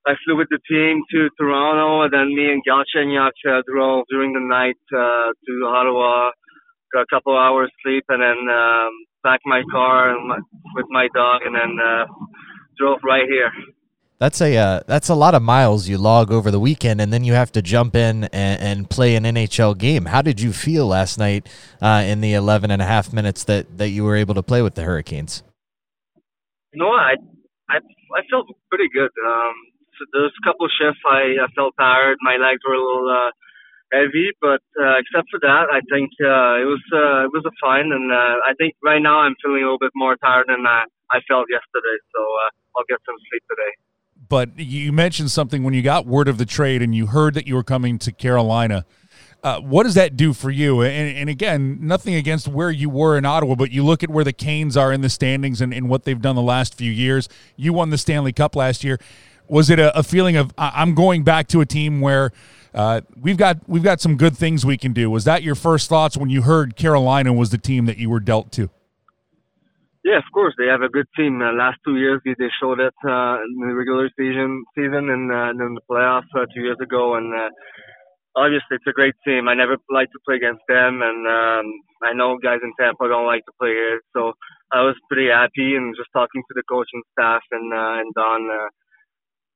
I 0.06 0.14
flew 0.24 0.36
with 0.36 0.48
the 0.48 0.58
team 0.66 1.02
to 1.12 1.28
Toronto, 1.38 2.02
and 2.02 2.12
then 2.12 2.34
me 2.34 2.50
and 2.50 2.64
Galchenyuk 2.64 3.36
uh, 3.46 3.60
drove 3.68 4.06
during 4.08 4.32
the 4.32 4.40
night 4.40 4.80
uh, 4.96 5.28
to 5.28 5.52
Ottawa, 5.68 6.30
got 6.92 7.02
a 7.02 7.06
couple 7.12 7.36
hours 7.36 7.70
sleep, 7.84 8.04
and 8.08 8.22
then 8.22 8.48
um, 8.48 8.90
packed 9.24 9.44
my 9.44 9.62
car 9.70 10.16
and 10.16 10.26
my, 10.26 10.38
with 10.74 10.86
my 10.88 11.06
dog, 11.14 11.42
and 11.44 11.54
then 11.54 11.76
uh, 11.84 12.06
drove 12.78 13.00
right 13.04 13.28
here. 13.28 13.52
That's 14.20 14.42
a 14.42 14.54
uh, 14.54 14.80
that's 14.86 15.08
a 15.08 15.14
lot 15.14 15.34
of 15.34 15.40
miles 15.40 15.88
you 15.88 15.96
log 15.96 16.30
over 16.30 16.50
the 16.50 16.60
weekend, 16.60 17.00
and 17.00 17.10
then 17.10 17.24
you 17.24 17.32
have 17.32 17.50
to 17.52 17.62
jump 17.62 17.96
in 17.96 18.24
and, 18.24 18.60
and 18.60 18.90
play 18.90 19.16
an 19.16 19.24
NHL 19.24 19.78
game. 19.78 20.04
How 20.04 20.20
did 20.20 20.42
you 20.42 20.52
feel 20.52 20.86
last 20.86 21.18
night 21.18 21.48
uh, 21.80 22.04
in 22.06 22.20
the 22.20 22.34
11 22.34 22.70
and 22.70 22.82
a 22.82 22.84
half 22.84 23.14
minutes 23.14 23.44
that, 23.44 23.78
that 23.78 23.88
you 23.88 24.04
were 24.04 24.16
able 24.16 24.34
to 24.34 24.42
play 24.42 24.60
with 24.60 24.74
the 24.74 24.84
Hurricanes? 24.84 25.42
You 26.74 26.84
know, 26.84 26.92
I 26.92 27.16
I 27.70 27.80
I 27.80 28.20
felt 28.30 28.46
pretty 28.68 28.90
good. 28.92 29.08
Um, 29.24 29.54
so 30.12 30.20
a 30.20 30.44
couple 30.44 30.68
shifts 30.68 31.00
I, 31.08 31.40
I 31.40 31.48
felt 31.56 31.74
tired, 31.78 32.18
my 32.20 32.36
legs 32.36 32.60
were 32.66 32.74
a 32.74 32.80
little 32.80 33.08
uh, 33.08 33.30
heavy, 33.92 34.32
but 34.40 34.60
uh, 34.80 35.00
except 35.00 35.28
for 35.30 35.40
that, 35.40 35.68
I 35.72 35.80
think 35.88 36.12
uh, 36.20 36.60
it 36.60 36.68
was 36.68 36.84
uh, 36.92 37.24
it 37.24 37.32
was 37.32 37.44
a 37.44 37.54
fine, 37.60 37.88
and 37.92 38.12
uh, 38.12 38.36
I 38.44 38.52
think 38.56 38.74
right 38.84 39.00
now 39.00 39.20
I'm 39.20 39.36
feeling 39.42 39.62
a 39.62 39.66
little 39.68 39.80
bit 39.80 39.92
more 39.94 40.16
tired 40.16 40.48
than 40.48 40.64
I, 40.66 40.84
I 41.10 41.20
felt 41.28 41.48
yesterday. 41.48 41.96
So 42.12 42.20
uh, 42.20 42.50
I'll 42.76 42.88
get 42.88 43.00
some 43.04 43.16
sleep 43.28 43.44
today. 43.48 43.72
But 44.30 44.56
you 44.56 44.92
mentioned 44.92 45.32
something 45.32 45.64
when 45.64 45.74
you 45.74 45.82
got 45.82 46.06
word 46.06 46.28
of 46.28 46.38
the 46.38 46.46
trade 46.46 46.82
and 46.82 46.94
you 46.94 47.06
heard 47.06 47.34
that 47.34 47.48
you 47.48 47.56
were 47.56 47.64
coming 47.64 47.98
to 47.98 48.12
Carolina. 48.12 48.86
Uh, 49.42 49.58
what 49.58 49.82
does 49.82 49.94
that 49.94 50.16
do 50.16 50.32
for 50.32 50.50
you? 50.50 50.82
And, 50.82 51.16
and, 51.16 51.28
again, 51.28 51.78
nothing 51.80 52.14
against 52.14 52.46
where 52.46 52.70
you 52.70 52.88
were 52.88 53.18
in 53.18 53.24
Ottawa, 53.24 53.56
but 53.56 53.72
you 53.72 53.82
look 53.82 54.04
at 54.04 54.10
where 54.10 54.22
the 54.22 54.34
Canes 54.34 54.76
are 54.76 54.92
in 54.92 55.00
the 55.00 55.08
standings 55.08 55.60
and, 55.60 55.74
and 55.74 55.88
what 55.88 56.04
they've 56.04 56.20
done 56.20 56.36
the 56.36 56.42
last 56.42 56.76
few 56.76 56.92
years. 56.92 57.28
You 57.56 57.72
won 57.72 57.90
the 57.90 57.98
Stanley 57.98 58.32
Cup 58.32 58.54
last 58.54 58.84
year. 58.84 59.00
Was 59.48 59.68
it 59.68 59.80
a, 59.80 59.98
a 59.98 60.04
feeling 60.04 60.36
of 60.36 60.54
I'm 60.56 60.94
going 60.94 61.24
back 61.24 61.48
to 61.48 61.60
a 61.60 61.66
team 61.66 62.00
where 62.00 62.30
uh, 62.72 63.00
we've 63.20 63.38
got 63.38 63.68
we've 63.68 63.82
got 63.82 64.00
some 64.00 64.16
good 64.16 64.36
things 64.36 64.64
we 64.64 64.76
can 64.76 64.92
do? 64.92 65.10
Was 65.10 65.24
that 65.24 65.42
your 65.42 65.56
first 65.56 65.88
thoughts 65.88 66.16
when 66.16 66.30
you 66.30 66.42
heard 66.42 66.76
Carolina 66.76 67.32
was 67.32 67.50
the 67.50 67.58
team 67.58 67.86
that 67.86 67.96
you 67.96 68.08
were 68.10 68.20
dealt 68.20 68.52
to? 68.52 68.70
Yeah, 70.10 70.18
of 70.18 70.30
course 70.34 70.54
they 70.58 70.66
have 70.66 70.82
a 70.82 70.90
good 70.90 71.06
team. 71.16 71.38
Uh, 71.40 71.54
last 71.54 71.78
two 71.86 71.98
years 72.02 72.20
they, 72.26 72.34
they 72.38 72.50
showed 72.60 72.80
it 72.80 72.98
uh, 73.06 73.38
in 73.46 73.52
the 73.62 73.74
regular 73.78 74.10
season, 74.18 74.64
season, 74.74 75.06
and 75.14 75.30
uh, 75.30 75.54
the 75.54 75.80
playoffs 75.90 76.32
uh, 76.34 76.46
two 76.54 76.62
years 76.66 76.78
ago. 76.82 77.14
And 77.14 77.30
uh, 77.32 77.50
obviously 78.36 78.82
it's 78.82 78.90
a 78.90 78.98
great 78.98 79.14
team. 79.26 79.46
I 79.48 79.54
never 79.54 79.78
like 79.90 80.10
to 80.10 80.20
play 80.26 80.36
against 80.42 80.66
them, 80.68 81.02
and 81.06 81.22
um, 81.30 81.66
I 82.02 82.12
know 82.14 82.38
guys 82.42 82.58
in 82.64 82.74
Tampa 82.80 83.06
don't 83.06 83.30
like 83.30 83.46
to 83.46 83.54
play 83.62 83.70
here. 83.70 84.00
So 84.16 84.34
I 84.72 84.82
was 84.82 84.96
pretty 85.08 85.30
happy, 85.30 85.78
and 85.78 85.94
just 85.96 86.10
talking 86.12 86.42
to 86.42 86.54
the 86.58 86.66
coaching 86.68 87.02
staff 87.14 87.42
and 87.52 87.72
uh, 87.72 88.02
and 88.02 88.10
Don. 88.14 88.50
Uh, 88.50 88.70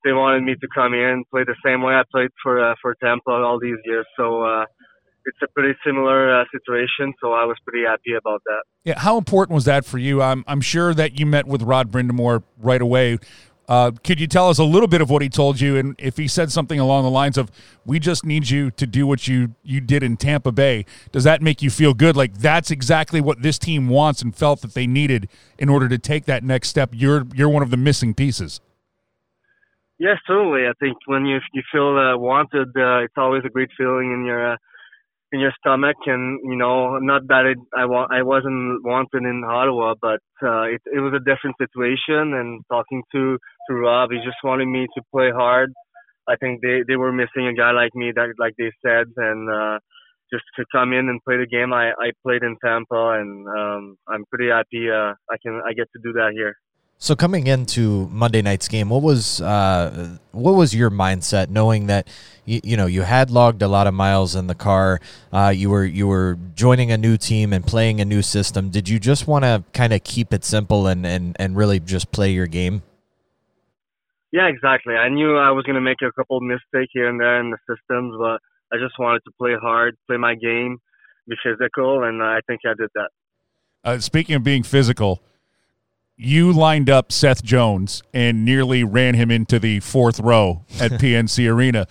they 0.05 0.13
wanted 0.13 0.45
me 0.45 0.55
to 0.55 0.69
come 0.75 0.93
here 0.93 1.13
and 1.13 1.25
play 1.33 1.45
the 1.45 1.57
same 1.65 1.83
way 1.83 1.95
I 1.95 2.05
played 2.13 2.31
for 2.43 2.63
uh, 2.63 2.75
for 2.83 2.95
Tampa 3.03 3.33
all 3.33 3.59
these 3.61 3.81
years. 3.87 4.07
So 4.17 4.43
uh, 4.45 4.65
it's 5.25 5.39
a 5.43 5.49
pretty 5.49 5.77
similar 5.85 6.41
uh, 6.41 6.45
situation, 6.53 7.15
so 7.21 7.33
I 7.33 7.45
was 7.45 7.57
pretty 7.67 7.85
happy 7.87 8.15
about 8.19 8.43
that. 8.45 8.63
Yeah, 8.85 8.99
how 8.99 9.19
important 9.19 9.55
was 9.55 9.65
that 9.65 9.85
for 9.85 9.99
you? 9.99 10.23
I'm 10.23 10.45
I'm 10.47 10.61
sure 10.61 10.95
that 10.95 11.19
you 11.19 11.27
met 11.27 11.47
with 11.47 11.63
Rod 11.63 11.91
Brind'Amour 11.91 12.43
right 12.59 12.83
away. 12.83 13.19
Uh, 13.67 13.93
could 14.03 14.21
you 14.21 14.27
tell 14.27 14.51
us 14.51 14.59
a 14.59 14.65
little 14.65 14.89
bit 14.89 15.01
of 15.01 15.09
what 15.09 15.23
he 15.23 15.29
told 15.29 15.59
you, 15.59 15.77
and 15.77 15.95
if 15.99 16.19
he 16.19 16.29
said 16.29 16.53
something 16.53 16.79
along 16.79 17.05
the 17.05 17.11
lines 17.11 17.39
of 17.39 17.51
"We 17.87 17.99
just 17.99 18.25
need 18.25 18.51
you 18.51 18.71
to 18.73 18.87
do 18.87 19.07
what 19.07 19.27
you 19.27 19.55
you 19.63 19.81
did 19.81 20.03
in 20.03 20.19
Tampa 20.19 20.53
Bay"? 20.53 20.85
Does 21.13 21.25
that 21.25 21.41
make 21.41 21.63
you 21.63 21.71
feel 21.71 21.95
good? 21.95 22.17
Like 22.17 22.35
that's 22.35 22.71
exactly 22.71 23.23
what 23.23 23.41
this 23.41 23.59
team 23.59 23.89
wants 23.89 24.21
and 24.21 24.37
felt 24.37 24.61
that 24.61 24.75
they 24.75 24.87
needed 24.87 25.29
in 25.59 25.71
order 25.71 25.89
to 25.89 25.99
take 25.99 26.27
that 26.27 26.45
next 26.45 26.69
step. 26.69 26.91
You're 26.93 27.27
you're 27.35 27.49
one 27.49 27.63
of 27.63 27.71
the 27.71 27.79
missing 27.79 28.13
pieces. 28.13 28.61
Yes, 29.99 30.19
totally. 30.27 30.67
I 30.67 30.73
think 30.79 30.99
when 31.07 31.25
you 31.25 31.39
you 31.55 31.63
feel 31.73 31.97
uh, 31.97 32.19
wanted, 32.19 32.69
uh, 32.77 33.05
it's 33.05 33.15
always 33.17 33.45
a 33.47 33.49
great 33.49 33.71
feeling 33.79 34.13
in 34.13 34.27
your 34.27 34.53
uh, 34.53 34.57
in 35.35 35.41
your 35.41 35.53
stomach 35.61 35.97
and 36.07 36.41
you 36.45 36.57
know 36.57 36.99
not 37.01 37.23
that 37.29 37.47
it, 37.47 37.59
I 37.77 37.87
wa- 37.87 38.09
I 38.11 38.23
wasn't 38.23 38.85
wanted 38.85 39.25
in 39.33 39.45
Ottawa 39.45 39.95
but 40.01 40.23
uh, 40.43 40.65
it 40.75 40.83
it 40.97 41.01
was 41.01 41.15
a 41.15 41.25
different 41.31 41.57
situation 41.65 42.35
and 42.41 42.63
talking 42.73 43.03
to 43.15 43.39
to 43.69 43.75
Rob 43.75 44.11
he 44.13 44.19
just 44.19 44.43
wanted 44.45 44.69
me 44.69 44.87
to 44.97 45.03
play 45.15 45.31
hard. 45.33 45.73
I 46.29 46.37
think 46.37 46.63
they 46.63 46.83
they 46.89 46.97
were 46.97 47.13
missing 47.13 47.47
a 47.49 47.55
guy 47.55 47.73
like 47.73 47.95
me 47.95 48.13
that 48.17 48.29
like 48.39 48.55
they 48.59 48.73
said 48.87 49.07
and 49.17 49.51
uh 49.51 49.79
just 50.33 50.45
to 50.59 50.65
come 50.73 50.93
in 50.93 51.09
and 51.11 51.21
play 51.25 51.39
the 51.39 51.47
game 51.57 51.73
I 51.75 51.87
I 52.07 52.09
played 52.27 52.43
in 52.45 52.57
Tampa 52.65 53.05
and 53.21 53.33
um 53.61 53.97
I'm 54.09 54.25
pretty 54.31 54.51
happy 54.51 54.91
uh 54.91 55.13
I 55.35 55.37
can 55.45 55.63
I 55.69 55.73
get 55.75 55.89
to 55.95 56.01
do 56.05 56.13
that 56.21 56.33
here 56.35 56.55
so 57.05 57.15
coming 57.15 57.47
into 57.47 58.09
Monday 58.11 58.41
night's 58.41 58.67
game, 58.67 58.89
what 58.89 59.03
was 59.03 59.39
uh, 59.43 60.17
what 60.33 60.53
was 60.53 60.75
your 60.75 60.91
mindset, 60.91 61.51
knowing 61.51 61.87
that 61.89 62.09
you, 62.47 62.63
you, 62.65 62.77
know 62.79 62.87
you 62.87 63.03
had 63.03 63.31
logged 63.31 63.61
a 63.61 63.69
lot 63.69 63.87
of 63.87 63.93
miles 63.93 64.35
in 64.35 64.47
the 64.47 64.55
car, 64.55 65.01
uh, 65.31 65.53
you 65.55 65.69
were 65.69 65.85
you 65.85 66.07
were 66.07 66.39
joining 66.55 66.91
a 66.91 66.97
new 66.97 67.19
team 67.19 67.53
and 67.53 67.67
playing 67.67 68.01
a 68.01 68.07
new 68.07 68.23
system. 68.23 68.71
Did 68.71 68.89
you 68.89 68.99
just 68.99 69.27
want 69.27 69.45
to 69.45 69.65
kind 69.75 69.93
of 69.93 70.03
keep 70.03 70.33
it 70.33 70.47
simple 70.47 70.87
and, 70.87 71.05
and 71.05 71.37
and 71.39 71.59
really 71.59 71.79
just 71.79 72.11
play 72.11 72.33
your 72.33 72.47
game? 72.47 72.83
Yeah, 74.33 74.49
exactly. 74.49 74.95
I 74.95 75.11
knew 75.11 75.37
I 75.37 75.51
was 75.51 75.65
going 75.67 75.77
to 75.77 75.83
make 75.83 76.01
a 76.01 76.11
couple 76.13 76.41
mistakes 76.41 76.91
here 76.95 77.11
and 77.11 77.21
there 77.21 77.39
in 77.39 77.51
the 77.51 77.59
systems, 77.69 78.17
but 78.19 78.41
I 78.73 78.81
just 78.83 78.99
wanted 78.99 79.21
to 79.27 79.31
play 79.39 79.53
hard, 79.61 79.95
play 80.07 80.17
my 80.17 80.37
game, 80.37 80.79
be 81.29 81.37
physical, 81.45 82.03
and 82.03 82.23
I 82.23 82.41
think 82.47 82.63
I 82.65 82.73
did 82.79 82.89
that. 82.95 83.11
Uh, 83.85 83.99
speaking 83.99 84.37
of 84.37 84.43
being 84.43 84.63
physical 84.63 85.21
you 86.17 86.53
lined 86.53 86.89
up 86.89 87.11
Seth 87.11 87.43
Jones 87.43 88.03
and 88.13 88.45
nearly 88.45 88.85
ran 88.85 89.15
him 89.15 89.31
into 89.31 89.59
the 89.59 89.81
fourth 89.81 90.21
row 90.21 90.65
at 90.81 90.91
PNC 91.01 91.51
Arena. 91.51 91.87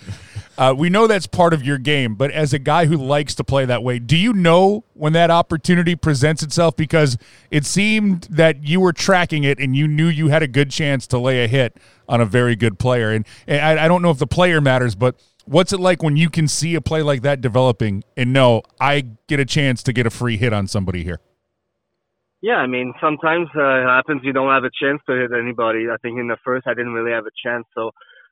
Uh, 0.57 0.73
we 0.77 0.89
know 0.89 1.07
that's 1.07 1.27
part 1.27 1.53
of 1.53 1.63
your 1.63 1.77
game, 1.77 2.15
but 2.15 2.31
as 2.31 2.53
a 2.53 2.59
guy 2.59 2.85
who 2.85 2.95
likes 2.95 3.33
to 3.35 3.43
play 3.43 3.65
that 3.65 3.83
way, 3.83 3.99
do 3.99 4.15
you 4.15 4.33
know 4.33 4.85
when 4.93 5.11
that 5.13 5.31
opportunity 5.31 5.95
presents 5.95 6.43
itself? 6.43 6.75
Because 6.75 7.17
it 7.49 7.65
seemed 7.65 8.27
that 8.29 8.63
you 8.63 8.79
were 8.79 8.93
tracking 8.93 9.43
it 9.43 9.59
and 9.59 9.75
you 9.75 9.87
knew 9.87 10.07
you 10.07 10.27
had 10.27 10.43
a 10.43 10.47
good 10.47 10.69
chance 10.69 11.07
to 11.07 11.17
lay 11.17 11.43
a 11.43 11.47
hit 11.47 11.77
on 12.07 12.21
a 12.21 12.25
very 12.25 12.55
good 12.55 12.77
player. 12.77 13.11
And, 13.11 13.25
and 13.47 13.79
I, 13.79 13.85
I 13.85 13.87
don't 13.87 14.01
know 14.01 14.11
if 14.11 14.19
the 14.19 14.27
player 14.27 14.61
matters, 14.61 14.93
but 14.95 15.19
what's 15.45 15.73
it 15.73 15.79
like 15.79 16.03
when 16.03 16.17
you 16.17 16.29
can 16.29 16.47
see 16.47 16.75
a 16.75 16.81
play 16.81 17.01
like 17.01 17.23
that 17.23 17.41
developing 17.41 18.03
and 18.15 18.31
know 18.31 18.61
I 18.79 19.07
get 19.27 19.39
a 19.39 19.45
chance 19.45 19.81
to 19.83 19.93
get 19.93 20.05
a 20.05 20.11
free 20.11 20.37
hit 20.37 20.53
on 20.53 20.67
somebody 20.67 21.03
here? 21.03 21.19
Yeah, 22.43 22.57
I 22.57 22.67
mean, 22.67 22.91
sometimes 22.99 23.47
uh, 23.55 23.79
it 23.79 23.85
happens 23.87 24.19
you 24.25 24.33
don't 24.33 24.51
have 24.51 24.65
a 24.65 24.75
chance 24.77 25.01
to 25.07 25.15
hit 25.15 25.31
anybody. 25.31 25.87
I 25.89 25.95
think 26.01 26.19
in 26.19 26.27
the 26.27 26.35
first 26.43 26.67
I 26.67 26.73
didn't 26.73 26.91
really 26.91 27.13
have 27.13 27.25
a 27.25 27.31
chance, 27.41 27.65
so 27.73 27.91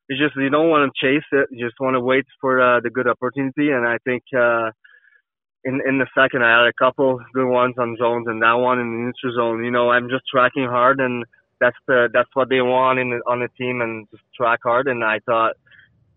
you 0.10 0.18
just 0.18 0.36
you 0.36 0.50
don't 0.50 0.70
want 0.70 0.92
to 0.92 1.00
chase 1.00 1.24
it. 1.32 1.48
You 1.50 1.66
just 1.66 1.80
want 1.80 1.96
to 1.96 2.02
wait 2.02 2.26
for 2.42 2.60
uh, 2.60 2.82
the 2.82 2.90
good 2.90 3.08
opportunity. 3.08 3.72
And 3.72 3.88
I 3.88 4.00
think 4.04 4.24
uh, 4.38 4.72
in 5.64 5.80
in 5.88 5.98
the 5.98 6.08
second 6.14 6.44
I 6.44 6.60
had 6.60 6.68
a 6.68 6.74
couple 6.74 7.22
good 7.34 7.48
ones 7.48 7.76
on 7.80 7.96
zones, 7.98 8.28
and 8.28 8.42
that 8.44 8.60
one 8.60 8.80
in 8.82 8.92
the 8.92 9.00
neutral 9.00 9.34
zone. 9.34 9.64
You 9.64 9.72
know, 9.72 9.92
I'm 9.92 10.10
just 10.10 10.26
tracking 10.30 10.66
hard, 10.66 11.00
and 11.00 11.24
that's 11.62 11.78
the 11.88 12.10
that's 12.14 12.36
what 12.36 12.50
they 12.50 12.62
want 12.62 13.00
in 13.00 13.12
the, 13.12 13.22
on 13.32 13.40
the 13.40 13.48
team, 13.58 13.80
and 13.80 14.10
just 14.12 14.24
track 14.36 14.60
hard. 14.64 14.90
And 14.90 15.06
I 15.06 15.22
thought 15.26 15.56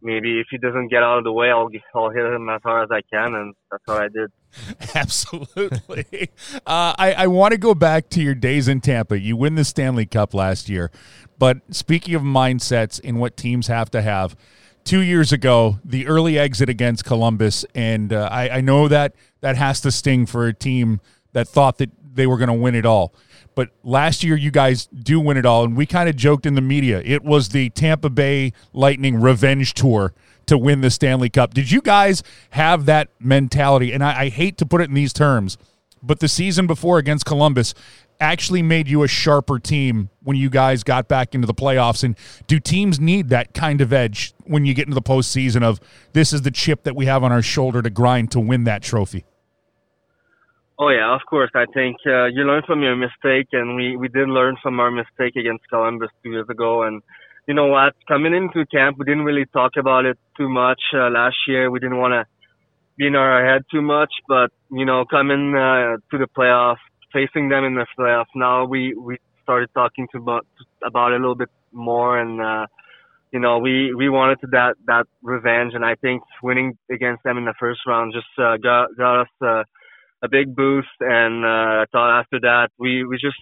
maybe 0.05 0.39
if 0.39 0.47
he 0.51 0.59
doesn't 0.59 0.89
get 0.89 1.03
out 1.03 1.19
of 1.19 1.25
the 1.25 1.33
way, 1.33 1.51
I'll 1.51 1.71
I'll 1.95 2.11
hit 2.11 2.25
him 2.25 2.49
as 2.49 2.61
hard 2.63 2.85
as 2.85 2.91
I 2.95 3.01
can, 3.11 3.35
and 3.35 3.55
that's 3.71 3.83
what 3.87 4.03
I 4.03 4.09
did. 4.09 4.31
Absolutely. 4.95 6.31
uh, 6.67 6.95
I 6.97 7.15
I 7.19 7.27
want 7.27 7.53
to 7.53 7.59
go 7.59 7.75
back 7.75 8.11
to 8.11 8.23
your 8.23 8.35
days 8.35 8.69
in 8.69 8.81
Tampa. 8.81 9.19
You 9.19 9.37
win 9.37 9.57
the 9.57 9.65
Stanley 9.65 10.07
Cup 10.07 10.35
last 10.35 10.69
year, 10.69 10.91
but 11.39 11.59
speaking 11.71 12.15
of 12.15 12.23
mindsets 12.23 13.01
and 13.03 13.19
what 13.19 13.37
teams 13.37 13.67
have 13.67 13.91
to 13.93 14.03
have. 14.03 14.37
Two 14.85 15.01
years 15.01 15.33
ago, 15.33 15.79
the 15.83 16.07
early 16.07 16.39
exit 16.39 16.69
against 16.69 17.07
Columbus, 17.07 17.65
and 17.75 18.13
uh, 18.13 18.29
I, 18.31 18.51
I 18.51 18.61
know 18.61 18.87
that 18.87 19.15
that 19.41 19.57
has 19.57 19.81
to 19.81 19.91
sting 19.91 20.27
for 20.27 20.47
a 20.47 20.53
team 20.53 21.01
that 21.33 21.49
thought 21.49 21.79
that 21.79 21.89
they 22.15 22.27
were 22.27 22.37
going 22.37 22.49
to 22.49 22.55
win 22.55 22.75
it 22.75 22.85
all. 22.85 23.15
But 23.55 23.71
last 23.83 24.25
year, 24.25 24.37
you 24.37 24.51
guys 24.51 24.87
do 24.87 25.21
win 25.21 25.37
it 25.37 25.47
all, 25.47 25.65
and 25.65 25.77
we 25.77 25.87
kind 25.87 26.09
of 26.09 26.17
joked 26.17 26.47
in 26.47 26.55
the 26.55 26.61
media. 26.61 27.01
It 27.05 27.23
was 27.23 27.51
the 27.51 27.71
Tampa 27.71 28.11
Bay 28.11 28.53
Lightning 28.73 29.21
revenge 29.21 29.75
tour 29.75 30.13
to 30.47 30.59
win 30.59 30.81
the 30.81 30.91
Stanley 30.91 31.31
Cup. 31.31 31.55
Did 31.55 31.71
you 31.71 31.81
guys 31.81 32.23
have 32.51 32.87
that 32.87 33.09
mentality? 33.21 33.93
And 33.93 34.03
I, 34.03 34.23
I 34.23 34.29
hate 34.29 34.59
to 34.59 34.67
put 34.67 34.81
it 34.81 34.89
in 34.89 34.95
these 34.95 35.13
terms, 35.13 35.57
but 36.03 36.21
the 36.21 36.29
season 36.29 36.67
before 36.67 36.99
against 36.99 37.25
Columbus 37.25 37.75
actually 38.21 38.63
made 38.63 38.89
you 38.89 39.03
a 39.03 39.09
sharper 39.09 39.59
team 39.59 40.09
when 40.23 40.37
you 40.37 40.49
guys 40.49 40.85
got 40.85 41.09
back 41.09 41.35
into 41.35 41.47
the 41.47 41.55
playoffs. 41.55 42.05
And 42.05 42.17
do 42.47 42.61
teams 42.61 43.01
need 43.01 43.29
that 43.31 43.55
kind 43.55 43.81
of 43.81 43.93
edge 43.93 44.35
when 44.45 44.65
you 44.65 44.75
get 44.75 44.87
into 44.87 44.95
the 44.95 45.03
postseason? 45.03 45.63
Of 45.63 45.81
this 46.13 46.33
is 46.33 46.43
the 46.43 46.51
chip 46.51 46.85
that 46.85 46.95
we 46.95 47.07
have 47.07 47.25
on 47.25 47.33
our 47.33 47.43
shoulder 47.43 47.83
to 47.83 47.91
grind 47.91 48.31
to 48.33 48.41
win 48.41 48.65
that 48.65 48.83
trophy? 48.83 49.25
Oh 50.79 50.89
yeah, 50.89 51.15
of 51.15 51.21
course. 51.29 51.51
I 51.55 51.67
think 51.73 51.97
uh, 52.07 52.27
you 52.27 52.43
learn 52.45 52.63
from 52.67 52.83
your 52.83 52.97
mistake, 52.97 53.49
and 53.53 53.77
we 53.77 53.97
we 53.97 54.09
did 54.09 54.29
learn 54.29 54.57
from 54.63 54.81
our 54.81 54.91
mistake 54.91 55.37
against 55.37 55.69
Columbus 55.69 56.11
two 56.23 56.31
years 56.33 56.49
ago. 56.49 56.83
And 56.83 57.03
you 57.47 57.55
know 57.55 57.67
what? 57.67 57.95
Coming 58.09 58.35
into 58.35 58.67
camp, 58.67 58.97
we 58.99 59.05
didn't 59.05 59.25
really 59.25 59.47
talk 59.53 59.73
about 59.79 60.05
it 60.05 60.19
too 60.37 60.49
much 60.49 60.81
uh, 60.93 61.11
last 61.11 61.37
year. 61.47 61.71
We 61.71 61.79
didn't 61.79 61.99
want 61.99 62.13
to 62.13 62.25
be 62.99 63.07
in 63.07 63.15
our 63.15 63.45
head 63.47 63.63
too 63.71 63.83
much, 63.83 64.13
but 64.27 64.51
you 64.71 64.85
know, 64.85 65.05
coming 65.05 65.55
uh, 65.55 65.99
to 66.11 66.19
the 66.19 66.29
playoffs, 66.37 66.83
facing 67.13 67.49
them 67.51 67.65
in 67.65 67.75
the 67.77 67.87
playoffs, 67.97 68.35
now 68.35 68.65
we 68.65 68.95
we 68.95 69.19
started 69.45 69.69
talking 69.75 70.09
to 70.13 70.19
about 70.19 70.47
about 70.85 71.13
it 71.13 71.17
a 71.17 71.19
little 71.19 71.37
bit 71.37 71.51
more, 71.73 72.19
and 72.19 72.41
uh, 72.41 72.67
you 73.33 73.39
know, 73.39 73.59
we 73.59 73.95
we 73.95 74.09
wanted 74.09 74.41
to 74.41 74.49
that 74.49 74.75
that 74.87 75.07
revenge, 75.23 75.75
and 75.75 75.85
I 75.85 75.95
think 75.95 76.23
winning 76.43 76.77
against 76.91 77.23
them 77.23 77.39
in 77.39 77.45
the 77.45 77.55
first 77.61 77.81
round 77.87 78.13
just 78.13 78.33
uh, 78.39 78.57
got 78.57 78.97
got 78.97 79.23
us. 79.23 79.29
Uh, 79.41 79.63
a 80.25 80.29
big 80.29 80.57
boost, 80.57 80.97
and 81.01 81.45
uh, 81.45 81.83
I 81.83 81.85
thought 81.93 82.21
after 82.21 82.41
that 82.41 82.69
we 82.79 83.05
we 83.05 83.17
just 83.19 83.37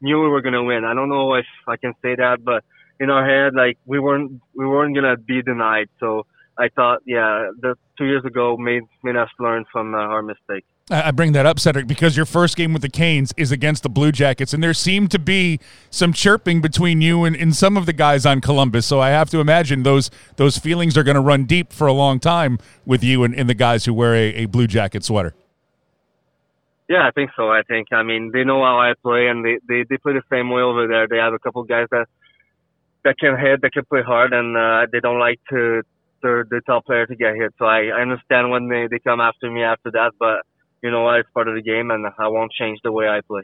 knew 0.00 0.22
we 0.22 0.28
were 0.28 0.40
gonna 0.40 0.62
win. 0.62 0.84
I 0.84 0.94
don't 0.94 1.08
know 1.08 1.34
if 1.34 1.46
I 1.66 1.76
can 1.76 1.92
say 2.02 2.14
that, 2.14 2.38
but 2.44 2.64
in 3.00 3.10
our 3.10 3.26
head, 3.26 3.54
like 3.54 3.76
we 3.84 3.98
weren't 3.98 4.40
we 4.54 4.66
weren't 4.66 4.94
gonna 4.94 5.16
be 5.16 5.42
denied. 5.42 5.88
So 5.98 6.26
I 6.56 6.68
thought, 6.68 7.00
yeah, 7.04 7.50
the 7.60 7.74
two 7.98 8.04
years 8.04 8.24
ago 8.24 8.56
made 8.56 8.84
made 9.02 9.16
us 9.16 9.28
learn 9.40 9.64
from 9.72 9.94
uh, 9.94 9.98
our 9.98 10.22
mistake. 10.22 10.64
I 10.92 11.12
bring 11.12 11.32
that 11.32 11.46
up, 11.46 11.60
Cedric, 11.60 11.86
because 11.86 12.16
your 12.16 12.26
first 12.26 12.56
game 12.56 12.72
with 12.72 12.82
the 12.82 12.88
Canes 12.88 13.32
is 13.36 13.52
against 13.52 13.84
the 13.84 13.88
Blue 13.88 14.10
Jackets, 14.10 14.52
and 14.52 14.60
there 14.60 14.74
seemed 14.74 15.12
to 15.12 15.20
be 15.20 15.60
some 15.88 16.12
chirping 16.12 16.60
between 16.60 17.00
you 17.00 17.22
and, 17.22 17.36
and 17.36 17.54
some 17.54 17.76
of 17.76 17.86
the 17.86 17.92
guys 17.92 18.26
on 18.26 18.40
Columbus. 18.40 18.86
So 18.86 18.98
I 18.98 19.10
have 19.10 19.30
to 19.30 19.38
imagine 19.38 19.84
those 19.84 20.10
those 20.36 20.58
feelings 20.58 20.96
are 20.98 21.04
going 21.04 21.14
to 21.14 21.20
run 21.20 21.44
deep 21.44 21.72
for 21.72 21.86
a 21.86 21.92
long 21.92 22.18
time 22.18 22.58
with 22.84 23.04
you 23.04 23.22
and, 23.22 23.34
and 23.34 23.48
the 23.48 23.54
guys 23.54 23.84
who 23.84 23.94
wear 23.94 24.14
a, 24.14 24.34
a 24.34 24.46
Blue 24.46 24.66
Jacket 24.66 25.04
sweater. 25.04 25.34
Yeah, 26.90 27.06
I 27.06 27.12
think 27.12 27.30
so. 27.36 27.48
I 27.50 27.62
think 27.62 27.92
I 27.92 28.02
mean 28.02 28.32
they 28.32 28.42
know 28.42 28.64
how 28.64 28.80
I 28.80 28.94
play, 29.00 29.28
and 29.28 29.44
they 29.44 29.58
they 29.68 29.84
they 29.88 29.96
play 29.96 30.12
the 30.12 30.26
same 30.28 30.50
way 30.50 30.60
over 30.60 30.88
there. 30.88 31.06
They 31.06 31.18
have 31.18 31.32
a 31.32 31.38
couple 31.38 31.62
guys 31.62 31.86
that 31.92 32.06
that 33.04 33.16
can 33.16 33.38
hit, 33.38 33.62
that 33.62 33.72
can 33.72 33.84
play 33.84 34.02
hard, 34.02 34.32
and 34.32 34.56
uh, 34.56 34.86
they 34.90 34.98
don't 34.98 35.20
like 35.20 35.38
to 35.50 35.82
their 36.20 36.44
the 36.50 36.60
top 36.66 36.86
player 36.86 37.06
to 37.06 37.14
get 37.14 37.36
hit. 37.36 37.54
So 37.60 37.64
I, 37.64 37.90
I 37.96 38.00
understand 38.02 38.50
when 38.50 38.68
they 38.68 38.88
they 38.90 38.98
come 38.98 39.20
after 39.20 39.48
me 39.48 39.62
after 39.62 39.92
that, 39.92 40.14
but 40.18 40.42
you 40.82 40.90
know 40.90 41.02
what? 41.02 41.20
It's 41.20 41.30
part 41.30 41.46
of 41.46 41.54
the 41.54 41.62
game, 41.62 41.92
and 41.92 42.04
I 42.18 42.26
won't 42.26 42.50
change 42.50 42.80
the 42.82 42.90
way 42.90 43.06
I 43.08 43.20
play. 43.20 43.42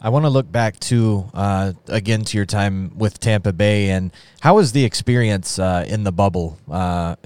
I 0.00 0.10
want 0.10 0.26
to 0.26 0.28
look 0.28 0.50
back 0.50 0.78
to 0.80 1.28
uh, 1.34 1.72
again 1.88 2.22
to 2.22 2.36
your 2.36 2.46
time 2.46 2.96
with 2.96 3.18
Tampa 3.18 3.52
Bay, 3.52 3.90
and 3.90 4.12
how 4.40 4.54
was 4.54 4.70
the 4.70 4.84
experience 4.84 5.58
uh, 5.58 5.84
in 5.88 6.04
the 6.04 6.12
bubble 6.12 6.56
uh, 6.70 7.16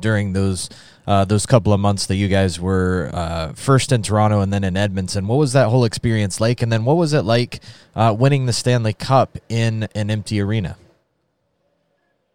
during 0.00 0.32
those 0.32 0.70
uh, 1.06 1.26
those 1.26 1.44
couple 1.44 1.74
of 1.74 1.80
months 1.80 2.06
that 2.06 2.14
you 2.14 2.28
guys 2.28 2.58
were 2.58 3.10
uh, 3.12 3.52
first 3.52 3.92
in 3.92 4.02
Toronto 4.02 4.40
and 4.40 4.50
then 4.50 4.64
in 4.64 4.78
Edmonton? 4.78 5.26
What 5.26 5.36
was 5.36 5.52
that 5.52 5.68
whole 5.68 5.84
experience 5.84 6.40
like? 6.40 6.62
And 6.62 6.72
then 6.72 6.86
what 6.86 6.96
was 6.96 7.12
it 7.12 7.22
like 7.22 7.60
uh, 7.94 8.16
winning 8.18 8.46
the 8.46 8.54
Stanley 8.54 8.94
Cup 8.94 9.36
in 9.50 9.88
an 9.94 10.10
empty 10.10 10.40
arena? 10.40 10.78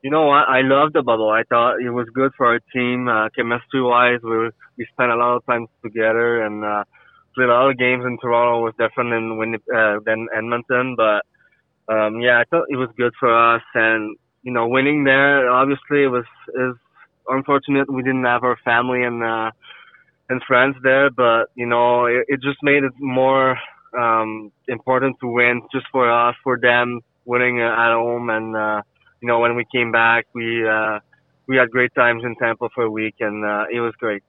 You 0.03 0.11
know 0.11 0.27
what? 0.27 0.47
I 0.47 0.61
loved 0.61 0.93
the 0.93 1.01
bubble. 1.01 1.31
I 1.31 1.41
thought 1.49 1.81
it 1.81 1.89
was 1.89 2.07
good 2.13 2.33
for 2.37 2.45
our 2.45 2.59
team, 2.71 3.09
chemistry 3.35 3.81
wise. 3.81 4.19
We 4.21 4.51
we 4.77 4.85
spent 4.91 5.11
a 5.11 5.15
lot 5.15 5.37
of 5.37 5.45
time 5.47 5.65
together 5.81 6.43
and 6.43 6.85
a 7.45 7.47
lot 7.47 7.69
of 7.69 7.77
games 7.77 8.03
in 8.05 8.17
Toronto 8.19 8.63
was 8.63 8.73
different 8.79 9.11
than 9.11 9.37
when 9.37 9.55
uh, 9.55 9.99
than 10.05 10.27
Edmonton, 10.35 10.95
but 10.95 11.25
um, 11.93 12.19
yeah, 12.21 12.39
I 12.39 12.43
thought 12.49 12.65
it 12.69 12.77
was 12.77 12.89
good 12.97 13.13
for 13.19 13.31
us. 13.55 13.61
And 13.73 14.17
you 14.43 14.51
know, 14.51 14.67
winning 14.67 15.03
there 15.03 15.49
obviously 15.49 16.03
it 16.03 16.11
was 16.11 16.25
is 16.55 16.75
unfortunate 17.27 17.91
we 17.91 18.03
didn't 18.03 18.23
have 18.25 18.43
our 18.43 18.57
family 18.63 19.03
and 19.03 19.23
uh, 19.23 19.51
and 20.29 20.41
friends 20.47 20.75
there, 20.83 21.09
but 21.09 21.47
you 21.55 21.65
know, 21.65 22.05
it, 22.05 22.25
it 22.27 22.41
just 22.41 22.57
made 22.63 22.83
it 22.83 22.93
more 22.99 23.57
um, 23.97 24.51
important 24.67 25.17
to 25.21 25.27
win 25.27 25.61
just 25.71 25.85
for 25.91 26.09
us, 26.11 26.35
for 26.43 26.59
them 26.59 27.01
winning 27.25 27.61
at 27.61 27.93
home, 27.93 28.29
and 28.29 28.55
uh, 28.55 28.81
you 29.21 29.27
know, 29.27 29.39
when 29.39 29.55
we 29.55 29.65
came 29.73 29.91
back, 29.91 30.25
we 30.33 30.67
uh, 30.67 30.99
we 31.47 31.57
had 31.57 31.69
great 31.71 31.93
times 31.95 32.23
in 32.23 32.35
Tampa 32.35 32.69
for 32.73 32.83
a 32.83 32.91
week, 32.91 33.15
and 33.19 33.45
uh, 33.45 33.65
it 33.71 33.79
was 33.79 33.93
great. 33.99 34.23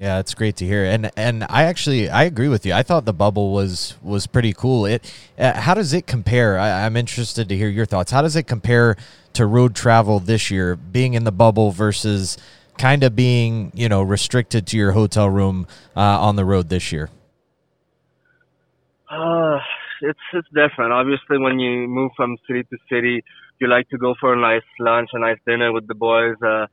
Yeah, 0.00 0.20
it's 0.20 0.32
great 0.32 0.54
to 0.56 0.64
hear, 0.64 0.84
and 0.84 1.10
and 1.16 1.44
I 1.48 1.64
actually 1.64 2.08
I 2.08 2.22
agree 2.22 2.46
with 2.46 2.64
you. 2.64 2.72
I 2.72 2.84
thought 2.84 3.04
the 3.04 3.12
bubble 3.12 3.52
was 3.52 3.96
was 4.00 4.28
pretty 4.28 4.52
cool. 4.52 4.86
It 4.86 5.12
uh, 5.36 5.60
how 5.60 5.74
does 5.74 5.92
it 5.92 6.06
compare? 6.06 6.56
I, 6.56 6.86
I'm 6.86 6.96
interested 6.96 7.48
to 7.48 7.56
hear 7.56 7.68
your 7.68 7.84
thoughts. 7.84 8.12
How 8.12 8.22
does 8.22 8.36
it 8.36 8.44
compare 8.44 8.96
to 9.32 9.44
road 9.44 9.74
travel 9.74 10.20
this 10.20 10.52
year, 10.52 10.76
being 10.76 11.14
in 11.14 11.24
the 11.24 11.32
bubble 11.32 11.72
versus 11.72 12.38
kind 12.78 13.02
of 13.02 13.16
being 13.16 13.72
you 13.74 13.88
know 13.88 14.00
restricted 14.02 14.68
to 14.68 14.76
your 14.76 14.92
hotel 14.92 15.28
room 15.28 15.66
uh, 15.96 16.00
on 16.00 16.36
the 16.36 16.44
road 16.44 16.68
this 16.68 16.92
year? 16.92 17.10
Uh, 19.10 19.58
it's 20.02 20.20
it's 20.32 20.48
different. 20.54 20.92
Obviously, 20.92 21.38
when 21.38 21.58
you 21.58 21.88
move 21.88 22.12
from 22.16 22.36
city 22.46 22.62
to 22.62 22.76
city, 22.88 23.24
you 23.58 23.66
like 23.66 23.88
to 23.88 23.98
go 23.98 24.14
for 24.20 24.32
a 24.32 24.40
nice 24.40 24.62
lunch, 24.78 25.10
a 25.12 25.18
nice 25.18 25.38
dinner 25.44 25.72
with 25.72 25.88
the 25.88 25.94
boys, 25.96 26.36
uh, 26.40 26.66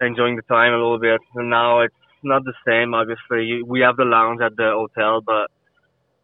enjoying 0.00 0.36
the 0.36 0.42
time 0.42 0.72
a 0.72 0.76
little 0.76 1.00
bit. 1.00 1.20
And 1.34 1.50
now 1.50 1.80
it's 1.80 1.94
not 2.22 2.44
the 2.44 2.54
same. 2.66 2.94
Obviously, 2.94 3.62
we 3.62 3.80
have 3.80 3.96
the 3.96 4.04
lounge 4.04 4.40
at 4.40 4.56
the 4.56 4.70
hotel, 4.74 5.20
but 5.20 5.50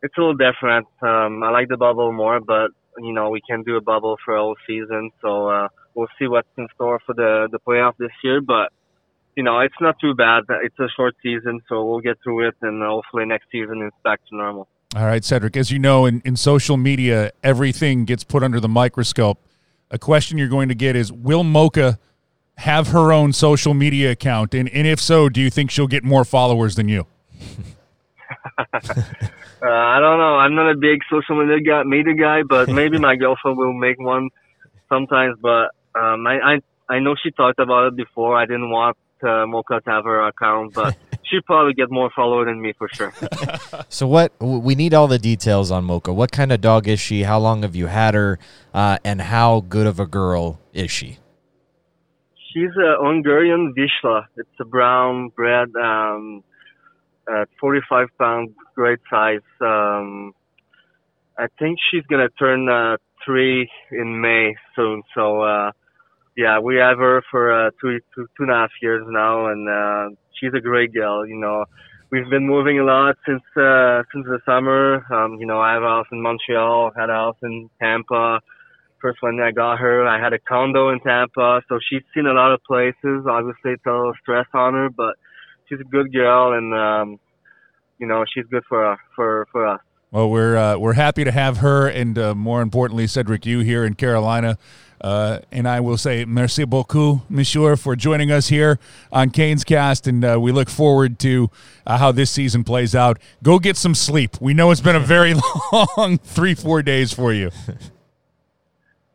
it's 0.03 0.17
a 0.17 0.21
little 0.21 0.35
different. 0.35 0.87
Um, 1.03 1.43
I 1.43 1.51
like 1.51 1.69
the 1.69 1.77
bubble 1.77 2.13
more, 2.13 2.41
but 2.41 2.71
you 2.99 3.13
know 3.13 3.31
we 3.31 3.41
can 3.49 3.63
do 3.63 3.77
a 3.77 3.81
bubble 3.81 4.17
for 4.25 4.37
all 4.37 4.55
season, 4.67 5.11
so 5.21 5.49
uh, 5.49 5.69
we'll 5.95 6.09
see 6.19 6.27
what's 6.27 6.49
in 6.57 6.69
store 6.75 7.01
for 7.05 7.15
the 7.15 7.49
the 7.51 7.59
playoff 7.59 7.95
this 7.99 8.13
year. 8.23 8.41
But 8.41 8.73
you 9.37 9.43
know 9.43 9.61
it's 9.61 9.81
not 9.81 9.97
too 10.01 10.15
bad. 10.15 10.45
It's 10.63 10.79
a 10.79 10.89
short 10.97 11.15
season, 11.23 11.61
so 11.69 11.85
we'll 11.85 12.01
get 12.01 12.19
through 12.23 12.49
it, 12.49 12.55
and 12.63 12.83
hopefully 12.83 13.25
next 13.27 13.47
season 13.51 13.83
it's 13.83 13.97
back 14.05 14.21
to 14.29 14.37
normal. 14.37 14.69
All 14.95 15.05
right, 15.05 15.25
Cedric. 15.25 15.57
As 15.57 15.71
you 15.71 15.79
know, 15.79 16.07
in, 16.07 16.23
in 16.25 16.37
social 16.37 16.77
media, 16.77 17.33
everything 17.43 18.05
gets 18.05 18.25
put 18.25 18.43
under 18.43 18.61
the 18.61 18.69
microscope. 18.69 19.39
A 19.91 19.99
question 19.99 20.39
you're 20.39 20.49
going 20.49 20.69
to 20.69 20.75
get 20.75 20.97
is: 20.97 21.13
Will 21.13 21.45
Mocha 21.45 21.99
have 22.59 22.89
her 22.89 23.13
own 23.13 23.33
social 23.33 23.75
media 23.75 24.11
account? 24.13 24.55
And, 24.55 24.69
and 24.71 24.87
if 24.87 25.01
so, 25.01 25.29
do 25.29 25.41
you 25.41 25.51
think 25.51 25.71
she'll 25.71 25.87
get 25.87 26.05
more 26.05 26.25
followers 26.25 26.77
than 26.77 26.89
you? 26.89 27.07
uh, 28.59 28.69
I 29.63 30.01
don't 30.01 30.19
know. 30.19 30.37
I'm 30.37 30.55
not 30.55 30.71
a 30.71 30.77
big 30.77 31.01
social 31.11 31.39
media 31.41 31.61
guy, 31.61 31.83
media 31.85 32.15
guy, 32.15 32.43
but 32.43 32.69
maybe 32.69 32.99
my 32.99 33.17
girlfriend 33.23 33.57
will 33.57 33.73
make 33.73 33.99
one 33.99 34.31
sometimes. 34.89 35.39
But 35.41 35.71
um, 35.95 36.27
I, 36.27 36.39
I 36.55 36.61
I 36.89 36.99
know 37.01 37.15
she 37.23 37.31
talked 37.33 37.59
about 37.59 37.89
it 37.89 37.97
before. 37.97 38.37
I 38.37 38.47
didn't 38.47 38.71
want 38.71 38.97
uh, 39.23 39.47
Mocha 39.47 39.81
to 39.85 39.91
have 39.91 40.05
her 40.05 40.27
account, 40.29 40.75
but 40.75 40.97
she'd 41.25 41.45
probably 41.45 41.75
get 41.75 41.91
more 41.91 42.11
followers 42.15 42.47
than 42.47 42.61
me 42.61 42.73
for 42.79 42.89
sure. 42.93 43.13
so 43.89 44.07
what 44.07 44.33
we 44.41 44.75
need 44.75 44.95
all 44.95 45.09
the 45.09 45.19
details 45.19 45.71
on 45.71 45.85
Mocha. 45.85 46.13
What 46.13 46.33
kind 46.33 46.53
of 46.53 46.61
dog 46.61 46.89
is 46.89 47.01
she? 47.01 47.25
How 47.25 47.39
long 47.39 47.63
have 47.63 47.75
you 47.75 47.87
had 47.87 48.15
her? 48.15 48.39
Uh, 48.73 48.99
and 49.05 49.21
how 49.21 49.61
good 49.61 49.87
of 49.87 49.99
a 49.99 50.07
girl 50.07 50.61
is 50.73 50.91
she? 50.91 51.19
She's 52.57 52.75
a 52.77 52.97
Hungarian 53.05 53.75
Vizsla. 53.77 54.25
It's 54.37 54.49
a 54.61 54.65
brown 54.65 55.29
bred, 55.37 55.69
um, 55.77 56.43
uh, 57.31 57.45
45 57.61 58.09
pound, 58.19 58.55
great 58.75 59.01
size. 59.11 59.41
Um, 59.61 60.33
I 61.39 61.49
think 61.59 61.79
she's 61.91 62.05
gonna 62.09 62.31
turn 62.31 62.69
uh, 62.69 62.97
three 63.25 63.69
in 63.93 64.21
May 64.21 64.55
soon. 64.75 65.03
So 65.15 65.43
uh, 65.43 65.73
yeah, 66.37 66.59
we 66.61 66.77
have 66.77 66.99
her 66.99 67.23
for 67.31 67.53
uh, 67.53 67.71
two, 67.81 67.99
two, 68.15 68.27
two 68.37 68.45
and 68.45 68.51
a 68.51 68.55
half 68.55 68.71
years 68.81 69.05
now, 69.07 69.47
and 69.49 69.69
uh, 69.69 70.17
she's 70.41 70.53
a 70.57 70.61
great 70.61 70.95
girl. 70.95 71.27
You 71.27 71.37
know, 71.37 71.67
we've 72.11 72.31
been 72.31 72.47
moving 72.47 72.79
a 72.79 72.85
lot 72.85 73.17
since 73.27 73.43
uh, 73.57 74.03
since 74.15 74.25
the 74.27 74.39
summer. 74.47 75.05
Um, 75.13 75.37
you 75.39 75.47
know, 75.47 75.61
I 75.61 75.75
have 75.75 75.83
a 75.83 75.89
house 75.89 76.07
in 76.11 76.23
Montreal, 76.23 76.93
had 76.97 77.11
a 77.11 77.15
house 77.15 77.37
in 77.43 77.69
Tampa 77.83 78.41
first 79.01 79.19
when 79.21 79.41
I 79.41 79.51
got 79.51 79.79
her. 79.79 80.07
I 80.07 80.21
had 80.21 80.33
a 80.33 80.39
condo 80.39 80.91
in 80.91 81.01
Tampa, 81.01 81.63
so 81.69 81.79
she's 81.89 82.03
seen 82.15 82.27
a 82.27 82.33
lot 82.33 82.53
of 82.53 82.63
places. 82.65 83.27
Obviously, 83.29 83.73
it's 83.73 83.87
a 83.87 83.91
little 83.91 84.15
stress 84.21 84.47
on 84.55 84.75
her, 84.75 84.91
but 84.91 85.17
she's 85.69 85.81
a 85.81 85.85
good 85.85 86.13
girl, 86.13 86.53
and 86.53 86.75
um, 86.75 87.21
you 87.99 88.07
know, 88.07 88.25
she's 88.33 88.47
good 88.51 88.65
for 88.69 88.93
uh, 88.93 88.97
for 89.15 89.47
for 89.53 89.67
us. 89.67 89.81
Well, 90.11 90.31
we're 90.31 90.57
uh, 90.57 90.79
we're 90.79 90.95
happy 90.95 91.25
to 91.25 91.33
have 91.33 91.59
her, 91.59 91.89
and 91.89 92.19
uh, 92.19 92.35
more 92.35 92.63
importantly, 92.63 93.07
Cedric, 93.07 93.45
you 93.45 93.61
here 93.61 93.85
in 93.85 93.95
Carolina. 93.95 94.59
Uh, 95.01 95.41
and 95.53 95.69
I 95.69 95.81
will 95.81 95.99
say 95.99 96.25
merci 96.25 96.65
beaucoup, 96.65 97.21
Monsieur, 97.29 97.77
for 97.77 97.95
joining 97.97 98.31
us 98.31 98.49
here 98.49 98.79
on 99.13 99.31
Canes 99.31 99.63
Cast, 99.63 100.07
and 100.07 100.25
uh, 100.25 100.39
we 100.41 100.53
look 100.53 100.71
forward 100.71 101.19
to 101.19 101.51
uh, 101.87 101.99
how 101.99 102.13
this 102.13 102.31
season 102.31 102.65
plays 102.65 102.95
out. 102.95 103.19
Go 103.43 103.59
get 103.59 103.77
some 103.77 103.95
sleep. 103.95 104.41
We 104.41 104.55
know 104.55 104.71
it's 104.71 104.81
been 104.81 104.97
a 104.97 105.01
very 105.01 105.35
long 105.97 106.19
three, 106.19 106.55
four 106.55 106.83
days 106.83 107.13
for 107.13 107.33
you. 107.33 107.51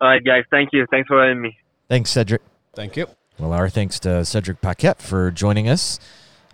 All 0.02 0.08
right, 0.08 0.24
guys. 0.24 0.44
Thank 0.50 0.70
you. 0.74 0.88
Thanks 0.90 1.08
for 1.08 1.22
having 1.24 1.42
me. 1.42 1.58
Thanks, 1.88 2.10
Cedric. 2.10 2.42
Thank 2.74 2.98
you. 2.98 3.08
Well, 3.38 3.54
our 3.54 3.70
thanks 3.70 4.00
to 4.02 4.26
Cedric 4.26 4.60
Paquette 4.60 5.00
for 5.00 5.30
joining 5.30 5.70
us. 5.70 6.00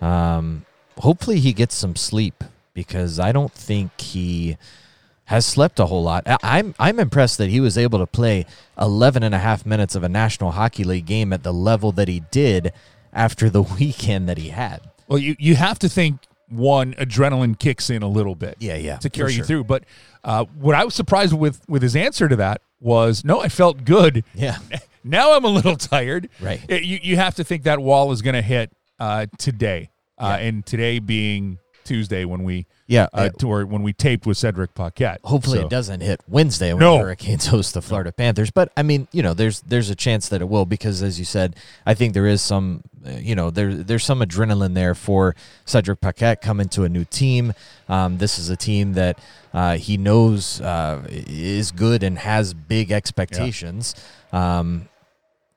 Um, 0.02 0.66
hopefully, 0.98 1.40
he 1.40 1.54
gets 1.54 1.74
some 1.74 1.96
sleep 1.96 2.44
because 2.74 3.20
I 3.20 3.32
don't 3.32 3.54
think 3.54 4.00
he 4.02 4.58
has 5.26 5.46
slept 5.46 5.80
a 5.80 5.86
whole 5.86 6.04
lot. 6.04 6.24
I'm 6.44 6.76
I'm 6.78 7.00
impressed 7.00 7.38
that 7.38 7.50
he 7.50 7.62
was 7.62 7.78
able 7.78 8.00
to 8.00 8.06
play 8.06 8.46
11 8.80 9.24
and 9.24 9.34
a 9.34 9.40
half 9.40 9.66
minutes 9.66 9.96
of 9.96 10.04
a 10.04 10.10
National 10.10 10.52
Hockey 10.52 10.84
League 10.84 11.06
game 11.06 11.32
at 11.32 11.44
the 11.44 11.54
level 11.54 11.94
that 11.94 12.08
he 12.10 12.22
did 12.32 12.74
after 13.14 13.50
the 13.50 13.62
weekend 13.80 14.28
that 14.28 14.38
he 14.38 14.50
had. 14.50 14.82
Well, 15.08 15.20
you, 15.20 15.38
you 15.40 15.56
have 15.56 15.80
to 15.80 15.90
think 15.90 16.20
one 16.50 16.94
adrenaline 16.96 17.58
kicks 17.58 17.90
in 17.90 18.04
a 18.04 18.10
little 18.10 18.36
bit. 18.36 18.58
Yeah, 18.60 18.76
yeah, 18.76 18.98
to 18.98 19.10
for 19.10 19.16
carry 19.16 19.34
you 19.34 19.44
through. 19.44 19.64
But 19.64 19.86
uh, 20.24 20.46
what 20.60 20.76
I 20.76 20.84
was 20.84 20.96
surprised 20.96 21.34
with 21.34 21.62
with 21.70 21.82
his 21.82 21.96
answer 21.96 22.28
to 22.28 22.36
that 22.36 22.62
was, 22.80 23.24
no, 23.24 23.42
I 23.42 23.50
felt 23.50 23.84
good. 23.86 24.24
Yeah. 24.34 24.58
Now 25.04 25.38
I'm 25.38 25.46
a 25.46 25.50
little 25.50 25.78
tired. 25.78 26.28
Right. 26.42 26.60
You 26.70 27.00
you 27.02 27.16
have 27.16 27.36
to 27.36 27.46
think 27.46 27.64
that 27.64 27.80
wall 27.80 28.12
is 28.12 28.22
going 28.22 28.34
to 28.34 28.42
hit 28.42 28.74
uh, 29.00 29.28
today, 29.38 29.90
uh, 30.18 30.38
and 30.38 30.66
today 30.66 31.00
being 31.00 31.60
Tuesday 31.88 32.26
when 32.26 32.44
we 32.44 32.66
Yeah. 32.88 33.08
uh, 33.14 33.30
to, 33.40 33.48
or 33.50 33.66
when 33.66 33.82
we 33.82 33.94
taped 33.94 34.26
with 34.26 34.38
Cedric 34.38 34.76
Paquette. 34.76 35.20
Hopefully 35.24 35.60
So- 35.60 35.66
it 35.66 35.70
doesn't 35.70 36.02
hit 36.02 36.22
Wednesday 36.28 36.74
when 36.74 36.82
No. 36.82 36.94
the 36.98 37.04
Hurricanes 37.06 37.48
host 37.48 37.74
the 37.74 37.82
Florida 37.82 38.12
Panthers. 38.12 38.52
But 38.52 38.72
I 38.78 38.84
mean, 38.84 39.08
you 39.12 39.24
know, 39.24 39.34
there's 39.34 39.62
there's 39.62 39.90
a 39.90 39.96
chance 39.96 40.28
that 40.30 40.42
it 40.42 40.50
will 40.50 40.66
because, 40.66 41.02
as 41.02 41.18
you 41.18 41.26
said, 41.26 41.56
I 41.86 41.94
think 41.94 42.14
there 42.14 42.28
is 42.28 42.42
some, 42.42 42.82
uh, 43.06 43.12
you 43.12 43.36
know, 43.36 43.50
there 43.50 43.74
there's 43.74 44.04
some 44.04 44.20
adrenaline 44.20 44.74
there 44.74 44.94
for 44.96 45.36
Cedric 45.66 46.02
Paquette 46.02 46.42
coming 46.42 46.68
to 46.70 46.84
a 46.84 46.90
new 46.90 47.06
team. 47.06 47.54
Um, 47.90 48.18
this 48.18 48.38
is 48.38 48.50
a 48.50 48.58
team 48.58 48.94
that 48.94 49.18
uh, 49.54 49.78
he 49.78 49.98
knows 49.98 50.60
uh, 50.62 51.02
is 51.10 51.72
good 51.72 52.04
and 52.04 52.20
has 52.20 52.54
big 52.54 52.92
expectations. 52.92 53.96
Um, 54.34 54.90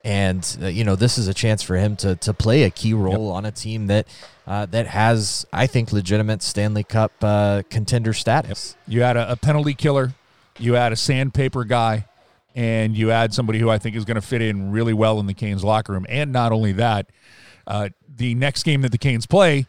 and 0.03 0.57
uh, 0.61 0.67
you 0.67 0.83
know 0.83 0.95
this 0.95 1.17
is 1.17 1.27
a 1.27 1.33
chance 1.33 1.61
for 1.61 1.75
him 1.75 1.95
to 1.97 2.15
to 2.17 2.33
play 2.33 2.63
a 2.63 2.69
key 2.69 2.93
role 2.93 3.29
on 3.31 3.45
a 3.45 3.51
team 3.51 3.87
that 3.87 4.07
uh, 4.47 4.65
that 4.67 4.87
has 4.87 5.45
I 5.53 5.67
think 5.67 5.91
legitimate 5.93 6.41
Stanley 6.41 6.83
Cup 6.83 7.11
uh, 7.21 7.63
contender 7.69 8.13
status. 8.13 8.75
You 8.87 9.03
add 9.03 9.17
a, 9.17 9.31
a 9.33 9.35
penalty 9.35 9.73
killer, 9.73 10.13
you 10.59 10.75
add 10.75 10.91
a 10.91 10.95
sandpaper 10.95 11.63
guy, 11.63 12.05
and 12.55 12.95
you 12.97 13.11
add 13.11 13.33
somebody 13.33 13.59
who 13.59 13.69
I 13.69 13.77
think 13.77 13.95
is 13.95 14.05
going 14.05 14.15
to 14.15 14.21
fit 14.21 14.41
in 14.41 14.71
really 14.71 14.93
well 14.93 15.19
in 15.19 15.27
the 15.27 15.33
Canes 15.33 15.63
locker 15.63 15.93
room. 15.93 16.05
And 16.09 16.31
not 16.31 16.51
only 16.51 16.71
that, 16.73 17.07
uh, 17.67 17.89
the 18.13 18.33
next 18.35 18.63
game 18.63 18.81
that 18.81 18.91
the 18.91 18.97
Canes 18.97 19.25
play, 19.27 19.67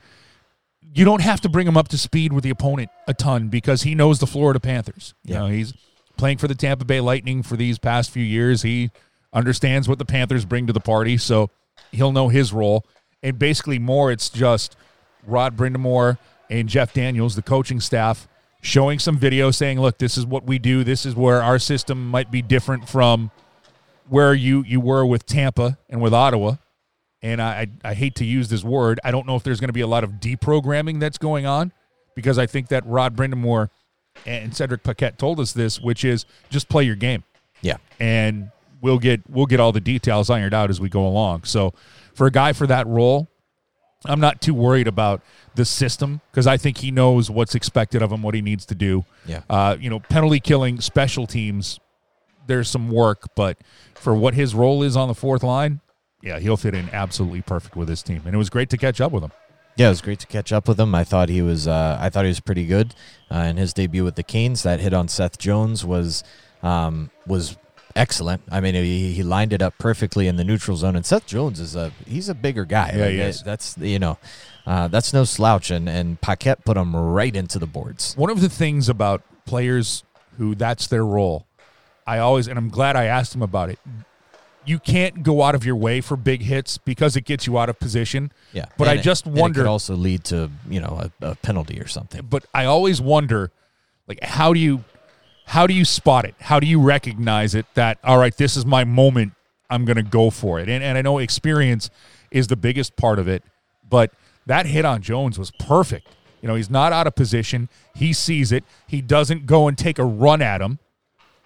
you 0.94 1.04
don't 1.04 1.22
have 1.22 1.40
to 1.42 1.48
bring 1.48 1.66
him 1.66 1.76
up 1.76 1.88
to 1.88 1.98
speed 1.98 2.32
with 2.32 2.42
the 2.44 2.50
opponent 2.50 2.90
a 3.06 3.14
ton 3.14 3.48
because 3.48 3.82
he 3.82 3.94
knows 3.94 4.18
the 4.18 4.26
Florida 4.26 4.60
Panthers. 4.60 5.14
You 5.24 5.34
Yeah. 5.34 5.40
know, 5.40 5.46
he's 5.48 5.72
playing 6.16 6.38
for 6.38 6.48
the 6.48 6.54
Tampa 6.54 6.84
Bay 6.84 7.00
Lightning 7.00 7.42
for 7.42 7.56
these 7.56 7.78
past 7.78 8.10
few 8.10 8.24
years. 8.24 8.62
He 8.62 8.90
understands 9.32 9.88
what 9.88 9.98
the 9.98 10.04
Panthers 10.04 10.44
bring 10.44 10.66
to 10.66 10.72
the 10.72 10.80
party, 10.80 11.16
so 11.16 11.50
he'll 11.90 12.12
know 12.12 12.28
his 12.28 12.52
role. 12.52 12.84
And 13.22 13.38
basically, 13.38 13.78
more 13.78 14.10
it's 14.10 14.28
just 14.28 14.76
Rod 15.26 15.56
Brind'Amour 15.56 16.18
and 16.50 16.68
Jeff 16.68 16.92
Daniels, 16.92 17.34
the 17.36 17.42
coaching 17.42 17.80
staff, 17.80 18.28
showing 18.60 18.98
some 18.98 19.16
video 19.16 19.50
saying, 19.50 19.80
"Look, 19.80 19.98
this 19.98 20.18
is 20.18 20.26
what 20.26 20.44
we 20.44 20.58
do. 20.58 20.84
This 20.84 21.06
is 21.06 21.14
where 21.14 21.42
our 21.42 21.58
system 21.58 22.08
might 22.08 22.30
be 22.30 22.42
different 22.42 22.88
from 22.88 23.30
where 24.08 24.34
you 24.34 24.62
you 24.66 24.80
were 24.80 25.06
with 25.06 25.24
Tampa 25.26 25.78
and 25.88 26.00
with 26.00 26.12
Ottawa." 26.12 26.56
And 27.22 27.40
I 27.40 27.68
I, 27.84 27.90
I 27.90 27.94
hate 27.94 28.16
to 28.16 28.24
use 28.24 28.48
this 28.48 28.64
word. 28.64 28.98
I 29.04 29.12
don't 29.12 29.26
know 29.26 29.36
if 29.36 29.44
there's 29.44 29.60
going 29.60 29.68
to 29.68 29.72
be 29.72 29.80
a 29.80 29.86
lot 29.86 30.02
of 30.04 30.12
deprogramming 30.14 30.98
that's 31.00 31.18
going 31.18 31.46
on 31.46 31.72
because 32.16 32.38
I 32.38 32.46
think 32.46 32.68
that 32.68 32.84
Rod 32.84 33.16
Brind'Amour 33.16 33.70
and 34.26 34.54
Cedric 34.54 34.82
Paquette 34.82 35.18
told 35.18 35.38
us 35.40 35.52
this, 35.52 35.80
which 35.80 36.04
is 36.04 36.26
just 36.50 36.68
play 36.68 36.84
your 36.84 36.96
game 36.96 37.22
Yeah. 37.62 37.76
and 37.98 38.50
we'll 38.82 38.98
get 38.98 39.22
we'll 39.30 39.46
get 39.46 39.60
all 39.60 39.72
the 39.72 39.80
details 39.80 40.28
ironed 40.28 40.52
out 40.52 40.68
as 40.68 40.78
we 40.78 40.90
go 40.90 41.06
along. 41.06 41.44
So 41.44 41.72
for 42.12 42.26
a 42.26 42.30
guy 42.30 42.52
for 42.52 42.66
that 42.66 42.86
role, 42.86 43.28
I'm 44.04 44.20
not 44.20 44.42
too 44.42 44.52
worried 44.52 44.88
about 44.88 45.22
the 45.54 45.64
system 45.64 46.20
because 46.30 46.46
I 46.46 46.58
think 46.58 46.78
he 46.78 46.90
knows 46.90 47.30
what's 47.30 47.54
expected 47.54 48.02
of 48.02 48.12
him, 48.12 48.22
what 48.22 48.34
he 48.34 48.42
needs 48.42 48.66
to 48.66 48.74
do. 48.74 49.06
Yeah. 49.24 49.42
Uh, 49.48 49.76
you 49.80 49.88
know, 49.88 50.00
penalty 50.00 50.40
killing, 50.40 50.80
special 50.80 51.26
teams, 51.26 51.80
there's 52.46 52.68
some 52.68 52.90
work, 52.90 53.34
but 53.34 53.56
for 53.94 54.14
what 54.14 54.34
his 54.34 54.54
role 54.54 54.82
is 54.82 54.96
on 54.96 55.08
the 55.08 55.14
fourth 55.14 55.42
line, 55.42 55.80
yeah, 56.20 56.38
he'll 56.38 56.56
fit 56.56 56.74
in 56.74 56.90
absolutely 56.90 57.42
perfect 57.42 57.76
with 57.76 57.88
his 57.88 58.02
team. 58.02 58.22
And 58.24 58.34
it 58.34 58.38
was 58.38 58.50
great 58.50 58.70
to 58.70 58.76
catch 58.76 59.00
up 59.00 59.12
with 59.12 59.24
him. 59.24 59.32
Yeah, 59.76 59.86
it 59.86 59.90
was 59.90 60.02
great 60.02 60.18
to 60.20 60.26
catch 60.26 60.52
up 60.52 60.68
with 60.68 60.78
him. 60.78 60.94
I 60.94 61.02
thought 61.02 61.28
he 61.28 61.40
was 61.40 61.66
uh, 61.66 61.96
I 61.98 62.10
thought 62.10 62.24
he 62.24 62.28
was 62.28 62.40
pretty 62.40 62.66
good 62.66 62.94
uh, 63.30 63.38
in 63.38 63.56
his 63.56 63.72
debut 63.72 64.04
with 64.04 64.16
the 64.16 64.22
Canes. 64.22 64.64
That 64.64 64.80
hit 64.80 64.92
on 64.92 65.08
Seth 65.08 65.38
Jones 65.38 65.82
was 65.84 66.22
um, 66.62 67.10
was 67.26 67.56
excellent. 67.96 68.42
I 68.50 68.60
mean, 68.60 68.74
he, 68.74 69.12
he 69.12 69.22
lined 69.22 69.52
it 69.52 69.62
up 69.62 69.76
perfectly 69.78 70.26
in 70.28 70.36
the 70.36 70.44
neutral 70.44 70.76
zone. 70.76 70.96
And 70.96 71.04
Seth 71.06 71.26
Jones 71.26 71.60
is 71.60 71.74
a 71.76 71.92
he's 72.06 72.28
a 72.28 72.34
bigger 72.34 72.64
guy. 72.64 72.92
Yeah, 72.94 73.26
uh. 73.28 73.32
That's 73.44 73.76
you 73.78 73.98
know 73.98 74.18
uh, 74.66 74.88
that's 74.88 75.12
no 75.12 75.24
slouch. 75.24 75.70
And 75.70 75.88
and 75.88 76.20
Paquette 76.20 76.64
put 76.64 76.76
him 76.76 76.94
right 76.94 77.34
into 77.34 77.58
the 77.58 77.66
boards. 77.66 78.14
One 78.16 78.30
of 78.30 78.40
the 78.40 78.48
things 78.48 78.88
about 78.88 79.22
players 79.46 80.04
who 80.38 80.54
that's 80.54 80.86
their 80.86 81.04
role, 81.04 81.46
I 82.06 82.18
always, 82.18 82.48
and 82.48 82.58
I'm 82.58 82.68
glad 82.70 82.96
I 82.96 83.04
asked 83.04 83.34
him 83.34 83.42
about 83.42 83.68
it. 83.70 83.78
You 84.64 84.78
can't 84.78 85.24
go 85.24 85.42
out 85.42 85.56
of 85.56 85.64
your 85.66 85.74
way 85.74 86.00
for 86.00 86.16
big 86.16 86.42
hits 86.42 86.78
because 86.78 87.16
it 87.16 87.22
gets 87.24 87.48
you 87.48 87.58
out 87.58 87.68
of 87.68 87.80
position. 87.80 88.30
Yeah, 88.52 88.66
But 88.78 88.86
And 88.86 88.96
I 88.98 89.00
it- 89.00 89.04
just 89.04 89.26
it 89.26 89.32
wonder- 89.32 89.60
could 89.62 89.66
also 89.68 89.96
lead 89.96 90.22
to 90.26 90.50
you 90.70 90.80
know 90.80 91.08
a, 91.20 91.30
a 91.30 91.34
penalty 91.34 91.80
or 91.80 91.88
something. 91.88 92.24
But 92.30 92.46
I 92.54 92.66
always 92.66 93.00
wonder, 93.00 93.50
like, 94.06 94.22
how 94.22 94.52
do 94.54 94.60
you, 94.60 94.84
how 95.46 95.66
do 95.66 95.74
you 95.74 95.84
spot 95.84 96.24
it? 96.24 96.34
How 96.40 96.60
do 96.60 96.66
you 96.66 96.80
recognize 96.80 97.54
it? 97.54 97.66
That 97.74 97.98
all 98.04 98.18
right, 98.18 98.36
this 98.36 98.56
is 98.56 98.64
my 98.64 98.84
moment. 98.84 99.32
I'm 99.68 99.84
going 99.84 99.96
to 99.96 100.02
go 100.02 100.30
for 100.30 100.60
it. 100.60 100.68
And 100.68 100.82
and 100.82 100.98
I 100.98 101.02
know 101.02 101.18
experience 101.18 101.90
is 102.30 102.48
the 102.48 102.56
biggest 102.56 102.96
part 102.96 103.18
of 103.18 103.28
it, 103.28 103.42
but 103.88 104.12
that 104.46 104.66
hit 104.66 104.84
on 104.84 105.02
Jones 105.02 105.38
was 105.38 105.50
perfect. 105.50 106.08
You 106.40 106.48
know, 106.48 106.56
he's 106.56 106.70
not 106.70 106.92
out 106.92 107.06
of 107.06 107.14
position. 107.14 107.68
He 107.94 108.12
sees 108.12 108.50
it. 108.50 108.64
He 108.86 109.00
doesn't 109.00 109.46
go 109.46 109.68
and 109.68 109.78
take 109.78 109.98
a 109.98 110.04
run 110.04 110.42
at 110.42 110.60
him. 110.60 110.80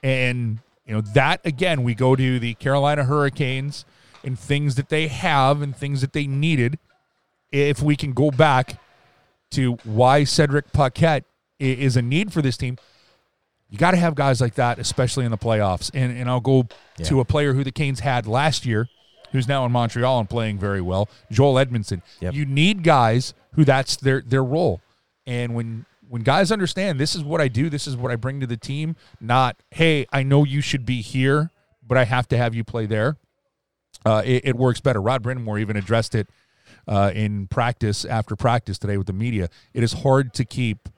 And, 0.03 0.61
you 0.87 0.95
know, 0.95 1.03
that 1.13 1.41
again, 1.45 1.83
we 1.83 1.95
go 1.95 2.17
to 2.17 2.39
the 2.39 2.55
Carolina 2.55 3.05
Hurricanes 3.05 3.85
and 4.25 4.39
things 4.39 4.75
that 4.77 4.89
they 4.89 5.09
have 5.09 5.61
and 5.61 5.77
things 5.77 6.01
that 6.01 6.15
they 6.15 6.27
needed. 6.27 6.79
If 7.53 7.83
we 7.83 7.95
can 7.95 8.13
go 8.13 8.31
back 8.31 8.81
to 9.51 9.73
why 9.85 10.25
Cedric 10.25 10.73
Paquette 10.73 11.25
is 11.59 11.97
a 11.97 12.03
need 12.03 12.33
for 12.33 12.43
this 12.43 12.57
team, 12.57 12.79
you 13.69 13.79
got 13.79 13.93
to 13.93 13.97
have 13.97 14.15
guys 14.15 14.41
like 14.41 14.55
that, 14.55 14.79
especially 14.79 15.25
in 15.25 15.31
the 15.31 15.39
playoffs. 15.39 15.91
And, 15.93 16.17
and 16.17 16.29
I'll 16.29 16.41
go 16.41 16.69
to 17.03 17.21
a 17.21 17.25
player 17.25 17.53
who 17.53 17.65
the 17.65 17.73
Canes 17.73 18.01
had 18.01 18.27
last 18.27 18.65
year, 18.65 18.89
who's 19.33 19.49
now 19.49 19.65
in 19.67 19.73
Montreal 19.73 20.21
and 20.21 20.31
playing 20.31 20.59
very 20.59 20.81
well, 20.81 21.09
Joel 21.31 21.55
Edmundson. 21.55 22.03
Yep. 22.21 22.35
You 22.35 22.47
need 22.47 22.83
guys 22.83 23.35
who 23.53 23.65
that's 23.65 23.97
their 23.97 24.21
their 24.21 24.45
role. 24.45 24.81
And 25.27 25.55
when 25.55 25.85
when 26.09 26.23
guys 26.23 26.53
understand 26.53 27.01
this 27.01 27.17
is 27.17 27.25
what 27.25 27.41
I 27.41 27.49
do, 27.49 27.69
this 27.69 27.87
is 27.87 27.97
what 27.97 28.13
I 28.13 28.17
bring 28.17 28.41
to 28.41 28.47
the 28.47 28.57
team, 28.57 28.95
not 29.21 29.57
hey, 29.73 30.07
I 30.13 30.23
know 30.23 30.45
you 30.45 30.61
should 30.61 30.87
be 30.87 31.03
here, 31.03 31.51
but 31.87 31.99
I 31.99 32.05
have 32.05 32.29
to 32.29 32.37
have 32.37 32.55
you 32.55 32.63
play 32.63 32.87
there. 32.87 33.17
Uh, 34.05 34.23
it, 34.25 34.43
it 34.45 34.57
works 34.57 34.81
better. 34.81 35.03
Rod 35.03 35.25
Brind'Amour 35.25 35.61
even 35.61 35.77
addressed 35.77 36.15
it 36.15 36.29
uh, 36.87 37.11
in 37.13 37.49
practice 37.49 38.05
after 38.05 38.37
practice 38.37 38.79
today 38.79 38.97
with 38.97 39.09
the 39.09 39.13
media. 39.13 39.49
It 39.75 39.83
is 39.83 39.93
hard 39.93 40.33
to 40.35 40.45
keep 40.45 40.89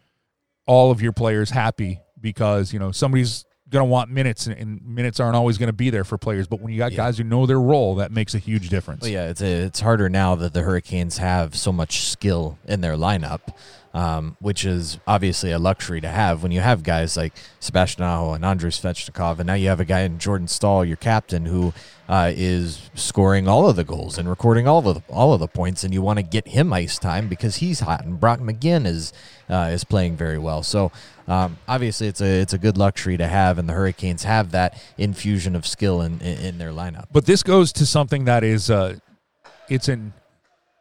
all 0.66 0.90
of 0.90 1.00
your 1.00 1.12
players 1.12 1.50
happy 1.50 2.00
because 2.20 2.72
you 2.72 2.78
know 2.78 2.92
somebody's 2.92 3.44
going 3.70 3.86
to 3.86 3.90
want 3.90 4.10
minutes, 4.10 4.46
and, 4.46 4.56
and 4.56 4.82
minutes 4.82 5.20
aren't 5.20 5.36
always 5.36 5.58
going 5.58 5.68
to 5.68 5.74
be 5.74 5.90
there 5.90 6.04
for 6.04 6.16
players. 6.16 6.46
But 6.46 6.60
when 6.60 6.72
you 6.72 6.78
got 6.78 6.92
guys 6.92 7.18
who 7.18 7.24
know 7.24 7.46
their 7.46 7.60
role, 7.60 7.96
that 7.96 8.10
makes 8.12 8.34
a 8.34 8.38
huge 8.38 8.68
difference. 8.68 9.02
Well, 9.02 9.10
yeah, 9.10 9.28
it's 9.28 9.42
a, 9.42 9.64
it's 9.64 9.80
harder 9.80 10.08
now 10.08 10.34
that 10.36 10.54
the 10.54 10.62
Hurricanes 10.62 11.18
have 11.18 11.54
so 11.54 11.72
much 11.72 12.06
skill 12.06 12.58
in 12.66 12.80
their 12.80 12.94
lineup, 12.94 13.40
um, 13.98 14.36
which 14.38 14.64
is 14.64 14.96
obviously 15.08 15.50
a 15.50 15.58
luxury 15.58 16.00
to 16.00 16.06
have 16.06 16.44
when 16.44 16.52
you 16.52 16.60
have 16.60 16.84
guys 16.84 17.16
like 17.16 17.32
Sebastian 17.58 18.04
Aho 18.04 18.32
and 18.32 18.44
Andrei 18.44 18.70
Svechnikov, 18.70 19.40
and 19.40 19.48
now 19.48 19.54
you 19.54 19.68
have 19.70 19.80
a 19.80 19.84
guy 19.84 20.02
in 20.02 20.20
Jordan 20.20 20.46
Staal, 20.46 20.84
your 20.84 20.96
captain, 20.96 21.46
who 21.46 21.72
uh, 22.08 22.30
is 22.32 22.90
scoring 22.94 23.48
all 23.48 23.68
of 23.68 23.74
the 23.74 23.82
goals 23.82 24.16
and 24.16 24.28
recording 24.28 24.68
all 24.68 24.86
of 24.86 24.94
the, 24.94 25.12
all 25.12 25.32
of 25.32 25.40
the 25.40 25.48
points, 25.48 25.82
and 25.82 25.92
you 25.92 26.00
want 26.00 26.20
to 26.20 26.22
get 26.22 26.46
him 26.46 26.72
ice 26.72 26.96
time 26.96 27.26
because 27.26 27.56
he's 27.56 27.80
hot, 27.80 28.04
and 28.04 28.20
Brock 28.20 28.38
McGinn 28.38 28.86
is 28.86 29.12
uh, 29.50 29.70
is 29.72 29.82
playing 29.82 30.16
very 30.16 30.38
well. 30.38 30.62
So 30.62 30.92
um, 31.26 31.58
obviously, 31.66 32.06
it's 32.06 32.20
a 32.20 32.40
it's 32.40 32.52
a 32.52 32.58
good 32.58 32.78
luxury 32.78 33.16
to 33.16 33.26
have, 33.26 33.58
and 33.58 33.68
the 33.68 33.72
Hurricanes 33.72 34.22
have 34.22 34.52
that 34.52 34.80
infusion 34.96 35.56
of 35.56 35.66
skill 35.66 36.02
in 36.02 36.20
in, 36.20 36.38
in 36.38 36.58
their 36.58 36.70
lineup. 36.70 37.06
But 37.10 37.26
this 37.26 37.42
goes 37.42 37.72
to 37.72 37.84
something 37.84 38.26
that 38.26 38.44
is 38.44 38.70
uh, 38.70 38.98
it's 39.68 39.88
an 39.88 40.12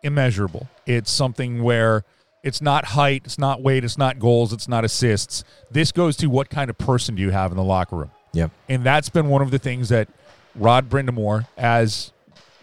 immeasurable. 0.04 0.68
It's 0.86 1.10
something 1.10 1.64
where 1.64 2.06
it's 2.48 2.62
not 2.62 2.86
height, 2.86 3.24
it's 3.26 3.38
not 3.38 3.62
weight, 3.62 3.84
it's 3.84 3.98
not 3.98 4.20
goals, 4.20 4.54
it's 4.54 4.70
not 4.70 4.86
assists. 4.86 5.44
This 5.70 5.92
goes 5.92 6.16
to 6.18 6.28
what 6.28 6.50
kind 6.50 6.70
of 6.70 6.78
person 6.78 7.16
do 7.16 7.22
you 7.22 7.32
have 7.32 7.52
in 7.52 7.58
the 7.58 7.64
locker 7.64 7.98
room. 7.98 8.12
Yep. 8.32 8.52
And 8.70 8.86
that's 8.86 9.10
been 9.10 9.28
one 9.28 9.42
of 9.42 9.52
the 9.52 9.60
things 9.60 9.90
that 9.90 10.08
Rod 10.56 10.90
Brind'Amour, 10.90 11.46
as 11.58 12.14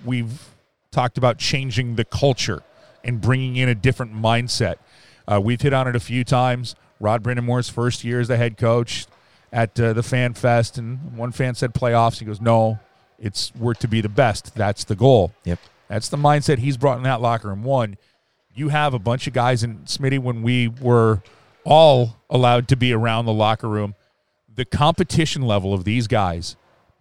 we've 0.02 0.48
talked 0.90 1.18
about 1.18 1.36
changing 1.36 1.96
the 1.96 2.04
culture 2.06 2.62
and 3.04 3.20
bringing 3.20 3.56
in 3.56 3.68
a 3.68 3.74
different 3.74 4.14
mindset. 4.14 4.76
Uh, 5.30 5.38
we've 5.38 5.60
hit 5.60 5.74
on 5.74 5.86
it 5.86 5.94
a 5.94 6.00
few 6.00 6.24
times. 6.24 6.74
Rod 6.98 7.22
Brind'Amour's 7.22 7.68
first 7.68 8.04
year 8.04 8.20
as 8.20 8.28
the 8.28 8.38
head 8.38 8.56
coach 8.56 9.06
at 9.52 9.78
uh, 9.78 9.92
the 9.92 10.02
Fan 10.02 10.32
Fest, 10.32 10.78
and 10.78 11.16
one 11.16 11.30
fan 11.30 11.54
said 11.54 11.74
playoffs. 11.74 12.18
He 12.20 12.24
goes, 12.24 12.40
"No, 12.40 12.78
it's 13.18 13.52
we're 13.54 13.74
to 13.74 13.88
be 13.88 14.00
the 14.00 14.08
best. 14.08 14.54
That's 14.54 14.84
the 14.84 14.96
goal." 14.96 15.32
Yep. 15.44 15.58
That's 15.88 16.08
the 16.08 16.16
mindset 16.16 16.58
he's 16.58 16.76
brought 16.76 16.96
in 16.96 17.02
that 17.04 17.20
locker 17.20 17.48
room. 17.48 17.62
One, 17.62 17.96
you 18.54 18.68
have 18.68 18.94
a 18.94 18.98
bunch 18.98 19.26
of 19.26 19.32
guys 19.32 19.62
in 19.62 19.78
Smitty 19.80 20.18
when 20.18 20.42
we 20.42 20.68
were 20.68 21.22
all 21.64 22.16
allowed 22.30 22.68
to 22.68 22.76
be 22.76 22.92
around 22.92 23.26
the 23.26 23.32
locker 23.32 23.68
room. 23.68 23.94
The 24.54 24.64
competition 24.64 25.42
level 25.42 25.74
of 25.74 25.84
these 25.84 26.06
guys, 26.06 26.56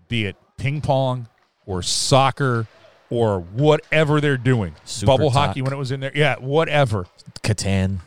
be 0.08 0.26
it 0.26 0.36
ping 0.58 0.82
pong 0.82 1.28
or 1.66 1.82
soccer 1.84 2.68
or 3.10 3.39
whatever 3.42 4.20
they're 4.20 4.38
doing, 4.38 4.74
Super 4.86 5.08
bubble 5.12 5.30
talk. 5.32 5.48
hockey 5.50 5.62
when 5.62 5.72
it 5.74 5.78
was 5.78 5.92
in 5.92 6.00
there, 6.00 6.12
yeah, 6.16 6.36
whatever. 6.39 7.06
Catan. 7.44 8.00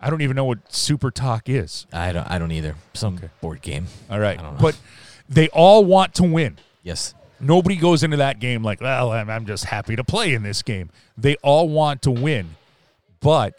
I 0.00 0.10
don't 0.10 0.22
even 0.22 0.36
know 0.36 0.44
what 0.44 0.72
Super 0.72 1.10
Talk 1.10 1.48
is. 1.48 1.86
I 1.92 2.12
don't. 2.12 2.28
I 2.30 2.38
don't 2.38 2.52
either. 2.52 2.76
Some 2.94 3.16
Okay. 3.16 3.28
board 3.40 3.62
game. 3.62 3.88
All 4.08 4.20
right. 4.20 4.38
I 4.38 4.42
don't 4.42 4.54
know. 4.54 4.60
But 4.60 4.76
they 5.28 5.48
all 5.48 5.84
want 5.84 6.14
to 6.14 6.22
win. 6.22 6.56
Yes. 6.84 7.14
Nobody 7.40 7.76
goes 7.76 8.02
into 8.02 8.16
that 8.18 8.40
game 8.40 8.62
like, 8.62 8.80
well, 8.80 9.12
I'm, 9.12 9.46
just 9.46 9.64
happy 9.66 9.94
to 9.96 10.04
play 10.04 10.34
in 10.34 10.42
this 10.42 10.62
game. 10.62 10.90
They 11.16 11.36
all 11.36 11.68
want 11.68 12.02
to 12.02 12.10
win, 12.10 12.56
but 13.20 13.54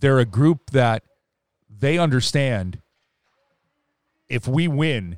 they're 0.00 0.18
a 0.18 0.24
group 0.26 0.70
that 0.70 1.02
they 1.80 1.98
understand 1.98 2.80
if 4.28 4.46
we 4.48 4.68
win, 4.68 5.16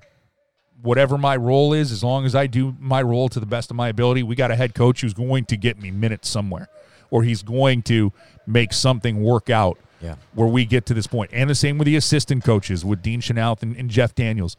whatever 0.83 1.17
my 1.19 1.37
role 1.37 1.73
is, 1.73 1.93
as 1.93 2.03
long 2.05 2.25
as 2.27 2.35
I 2.35 2.47
do 2.47 2.75
my 2.79 3.01
role 3.03 3.29
to 3.29 3.41
the 3.41 3.47
best 3.47 3.71
of 3.71 3.77
my 3.77 3.89
ability, 3.89 4.23
we 4.23 4.35
got 4.35 4.51
a 4.51 4.57
head 4.57 4.75
coach 4.75 5.01
who's 5.01 5.15
going 5.15 5.45
to 5.47 5.57
get 5.57 5.81
me 5.81 5.91
minutes 5.91 6.29
somewhere, 6.29 6.69
or 7.11 7.23
he's 7.23 7.43
going 7.43 7.83
to 7.83 8.13
make 8.47 8.73
something 8.73 9.23
work 9.23 9.51
out 9.51 9.79
Yeah. 10.01 10.17
where 10.35 10.49
we 10.49 10.65
get 10.65 10.87
to 10.87 10.95
this 10.95 11.07
point. 11.07 11.31
And 11.33 11.49
the 11.49 11.55
same 11.55 11.79
with 11.79 11.87
the 11.87 11.97
assistant 11.97 12.45
coaches, 12.45 12.85
with 12.85 13.03
Dean 13.03 13.21
Chynoweth 13.21 13.63
and, 13.63 13.77
and 13.77 13.89
Jeff 13.91 14.15
Daniels. 14.15 14.57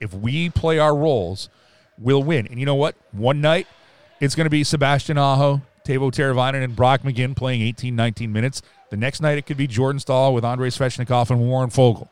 If 0.00 0.14
we 0.14 0.48
play 0.50 0.78
our 0.78 0.96
roles, 0.96 1.48
we'll 2.00 2.22
win. 2.22 2.46
And 2.48 2.58
you 2.58 2.66
know 2.66 2.74
what? 2.74 2.96
One 3.12 3.40
night, 3.40 3.66
it's 4.20 4.34
going 4.34 4.46
to 4.46 4.50
be 4.50 4.64
Sebastian 4.64 5.18
Aho, 5.18 5.62
Teuvo 5.86 6.10
Teravainen, 6.10 6.64
and 6.64 6.74
Brock 6.74 7.02
McGinn 7.02 7.36
playing 7.36 7.62
18, 7.62 7.94
19 7.94 8.32
minutes. 8.32 8.62
The 8.90 8.96
next 8.96 9.20
night, 9.20 9.38
it 9.38 9.46
could 9.46 9.56
be 9.56 9.66
Jordan 9.66 10.00
Staal 10.00 10.34
with 10.34 10.44
Andrei 10.44 10.68
Svechnikov 10.68 11.30
and 11.30 11.40
Warren 11.40 11.70
Foegele. 11.70 12.08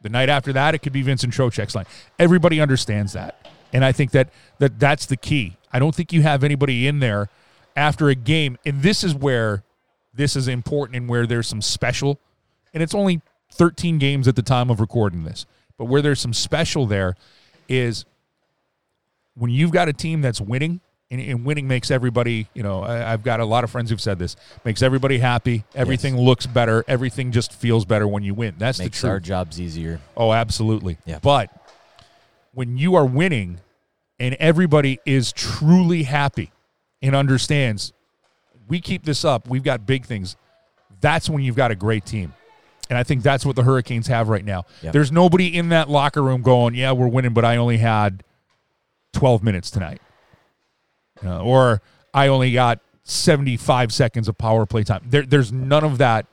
The 0.00 0.08
night 0.08 0.28
after 0.28 0.52
that, 0.54 0.74
it 0.74 0.78
could 0.78 0.92
be 0.92 1.02
Vincent 1.02 1.32
Trocheck's 1.32 1.74
line. 1.74 1.86
Everybody 2.18 2.60
understands 2.60 3.12
that. 3.12 3.48
And 3.72 3.84
I 3.84 3.92
think 3.92 4.10
that, 4.12 4.30
that 4.58 4.78
that's 4.78 5.06
the 5.06 5.16
key. 5.16 5.56
I 5.72 5.78
don't 5.78 5.94
think 5.94 6.12
you 6.12 6.22
have 6.22 6.44
anybody 6.44 6.86
in 6.86 6.98
there 6.98 7.28
after 7.76 8.08
a 8.08 8.14
game. 8.14 8.58
And 8.66 8.82
this 8.82 9.04
is 9.04 9.14
where 9.14 9.62
this 10.12 10.36
is 10.36 10.48
important 10.48 10.96
and 10.96 11.08
where 11.08 11.26
there's 11.26 11.46
some 11.46 11.62
special. 11.62 12.18
And 12.74 12.82
it's 12.82 12.94
only 12.94 13.22
13 13.52 13.98
games 13.98 14.28
at 14.28 14.36
the 14.36 14.42
time 14.42 14.70
of 14.70 14.80
recording 14.80 15.24
this. 15.24 15.46
But 15.78 15.86
where 15.86 16.02
there's 16.02 16.20
some 16.20 16.34
special 16.34 16.86
there 16.86 17.16
is 17.68 18.04
when 19.34 19.50
you've 19.50 19.70
got 19.70 19.88
a 19.88 19.92
team 19.92 20.20
that's 20.20 20.40
winning, 20.40 20.80
and, 21.10 21.20
and 21.20 21.44
winning 21.44 21.68
makes 21.68 21.90
everybody, 21.90 22.48
you 22.54 22.62
know, 22.62 22.82
I, 22.82 23.12
I've 23.12 23.22
got 23.22 23.40
a 23.40 23.44
lot 23.44 23.64
of 23.64 23.70
friends 23.70 23.90
who've 23.90 24.00
said 24.00 24.18
this, 24.18 24.34
makes 24.64 24.80
everybody 24.82 25.18
happy. 25.18 25.64
Everything 25.74 26.16
looks 26.16 26.46
better. 26.46 26.84
Everything 26.88 27.32
just 27.32 27.52
feels 27.52 27.84
better 27.84 28.08
when 28.08 28.22
you 28.22 28.32
win. 28.34 28.54
That's 28.58 28.78
Makes 28.78 28.98
the 28.98 29.08
truth. 29.08 29.10
our 29.10 29.20
jobs 29.20 29.60
easier. 29.60 30.00
Oh, 30.16 30.32
absolutely. 30.32 30.96
Yeah. 31.04 31.18
But 31.20 31.50
when 32.54 32.78
you 32.78 32.94
are 32.94 33.04
winning 33.04 33.60
and 34.18 34.34
everybody 34.36 35.00
is 35.04 35.32
truly 35.32 36.04
happy 36.04 36.50
and 37.02 37.14
understands, 37.14 37.92
we 38.68 38.80
keep 38.80 39.04
this 39.04 39.24
up, 39.24 39.48
we've 39.48 39.64
got 39.64 39.84
big 39.84 40.06
things, 40.06 40.36
that's 41.00 41.28
when 41.28 41.42
you've 41.42 41.56
got 41.56 41.70
a 41.70 41.74
great 41.74 42.06
team. 42.06 42.32
And 42.88 42.98
I 42.98 43.02
think 43.02 43.22
that's 43.22 43.44
what 43.44 43.56
the 43.56 43.62
Hurricanes 43.62 44.06
have 44.06 44.28
right 44.28 44.44
now. 44.44 44.64
Yep. 44.82 44.92
There's 44.92 45.12
nobody 45.12 45.56
in 45.56 45.70
that 45.70 45.88
locker 45.90 46.22
room 46.22 46.42
going, 46.42 46.74
yeah, 46.74 46.92
we're 46.92 47.08
winning, 47.08 47.32
but 47.34 47.44
I 47.44 47.56
only 47.56 47.78
had 47.78 48.22
12 49.12 49.42
minutes 49.42 49.70
tonight. 49.70 50.00
Uh, 51.24 51.42
or 51.42 51.82
I 52.12 52.28
only 52.28 52.52
got 52.52 52.80
75 53.04 53.92
seconds 53.92 54.28
of 54.28 54.38
power 54.38 54.66
play 54.66 54.84
time. 54.84 55.02
There, 55.06 55.22
there's 55.22 55.52
none 55.52 55.84
of 55.84 55.98
that 55.98 56.26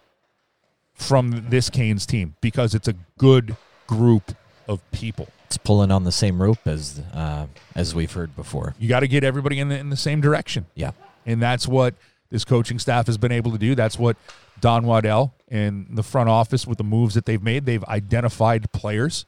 from 0.94 1.46
this 1.50 1.70
Canes 1.70 2.06
team 2.06 2.36
because 2.42 2.76
it's 2.76 2.88
a 2.88 2.96
good 3.18 3.56
group 3.88 4.36
of 4.68 4.80
people. 4.92 5.30
It's 5.46 5.58
pulling 5.58 5.92
on 5.92 6.04
the 6.04 6.12
same 6.12 6.42
rope 6.42 6.68
as 6.68 7.02
uh, 7.14 7.48
as 7.74 7.96
we've 7.96 8.12
heard 8.12 8.36
before. 8.36 8.76
You 8.78 8.88
got 8.88 9.00
to 9.00 9.08
get 9.08 9.24
everybody 9.24 9.60
in 9.60 9.70
the, 9.70 9.80
in 9.80 9.90
the 9.90 9.98
same 9.98 10.22
direction. 10.22 10.68
Yeah. 10.76 10.92
And 11.26 11.42
that's 11.42 11.68
what 11.68 11.96
this 12.30 12.46
coaching 12.46 12.78
staff 12.78 13.08
has 13.08 13.18
been 13.18 13.32
able 13.32 13.52
to 13.52 13.58
do. 13.58 13.74
That's 13.74 13.98
what 13.98 14.16
Don 14.62 14.86
Waddell 14.86 15.34
and 15.48 15.88
the 15.92 16.04
front 16.04 16.30
office 16.30 16.68
with 16.68 16.78
the 16.78 16.84
moves 16.84 17.16
that 17.16 17.26
they've 17.26 17.42
made, 17.42 17.66
they've 17.66 17.84
identified 17.86 18.72
players. 18.72 19.26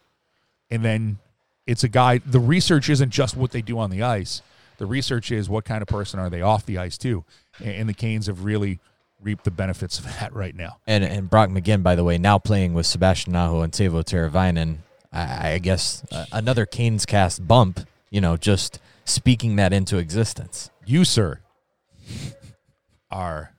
And 0.69 0.85
then 0.85 1.17
it's 1.71 1.85
a 1.85 1.87
guy, 1.87 2.17
the 2.17 2.39
research 2.39 2.89
isn't 2.89 3.11
just 3.11 3.37
what 3.37 3.51
they 3.51 3.61
do 3.61 3.79
on 3.79 3.89
the 3.89 4.03
ice. 4.03 4.41
The 4.77 4.85
research 4.85 5.31
is 5.31 5.49
what 5.49 5.63
kind 5.63 5.81
of 5.81 5.87
person 5.87 6.19
are 6.19 6.29
they 6.29 6.41
off 6.41 6.65
the 6.65 6.77
ice 6.77 6.97
too. 6.97 7.23
And, 7.63 7.87
the 7.87 7.93
Canes 7.93 8.27
have 8.27 8.43
really 8.43 8.79
reaped 9.21 9.45
the 9.45 9.51
benefits 9.51 9.97
of 9.97 10.05
that 10.19 10.33
right 10.33 10.53
now. 10.53 10.77
And 10.85 11.03
and 11.03 11.29
Brock 11.29 11.49
McGinn, 11.49 11.81
by 11.81 11.95
the 11.95 12.03
way, 12.03 12.17
now 12.17 12.37
playing 12.37 12.73
with 12.73 12.85
Sebastian 12.85 13.35
Aho 13.35 13.61
and 13.61 13.71
Teuvo 13.71 14.03
Teravainen. 14.03 14.77
I, 15.13 15.53
I 15.53 15.57
guess 15.59 16.03
uh, 16.11 16.25
another 16.33 16.65
Canes 16.65 17.05
cast 17.05 17.47
bump. 17.47 17.87
You 18.09 18.19
know, 18.19 18.35
just 18.35 18.79
speaking 19.05 19.55
that 19.55 19.71
into 19.71 19.97
existence. 19.97 20.69
You, 20.85 21.05
sir, 21.05 21.39
are, 23.11 23.53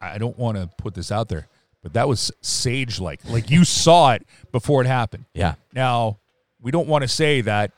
I 0.00 0.16
don't 0.16 0.38
want 0.38 0.56
to 0.56 0.70
put 0.78 0.94
this 0.94 1.12
out 1.12 1.28
there, 1.28 1.48
but 1.82 1.92
that 1.92 2.08
was 2.08 2.32
sage 2.40 3.00
like. 3.00 3.20
Like 3.28 3.50
you 3.50 3.64
saw 3.64 4.12
it 4.12 4.26
before 4.50 4.80
it 4.80 4.86
happened. 4.86 5.26
Yeah. 5.34 5.56
Now, 5.74 6.20
we 6.62 6.70
don't 6.70 6.88
want 6.88 7.02
to 7.02 7.08
say 7.08 7.40
that 7.42 7.72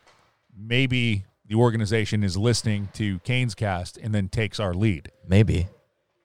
maybe 0.57 1.23
the 1.47 1.55
organization 1.55 2.23
is 2.23 2.37
listening 2.37 2.89
to 2.93 3.19
Canes 3.19 3.55
cast 3.55 3.97
and 3.97 4.13
then 4.13 4.29
takes 4.29 4.59
our 4.59 4.73
lead. 4.73 5.11
Maybe. 5.27 5.67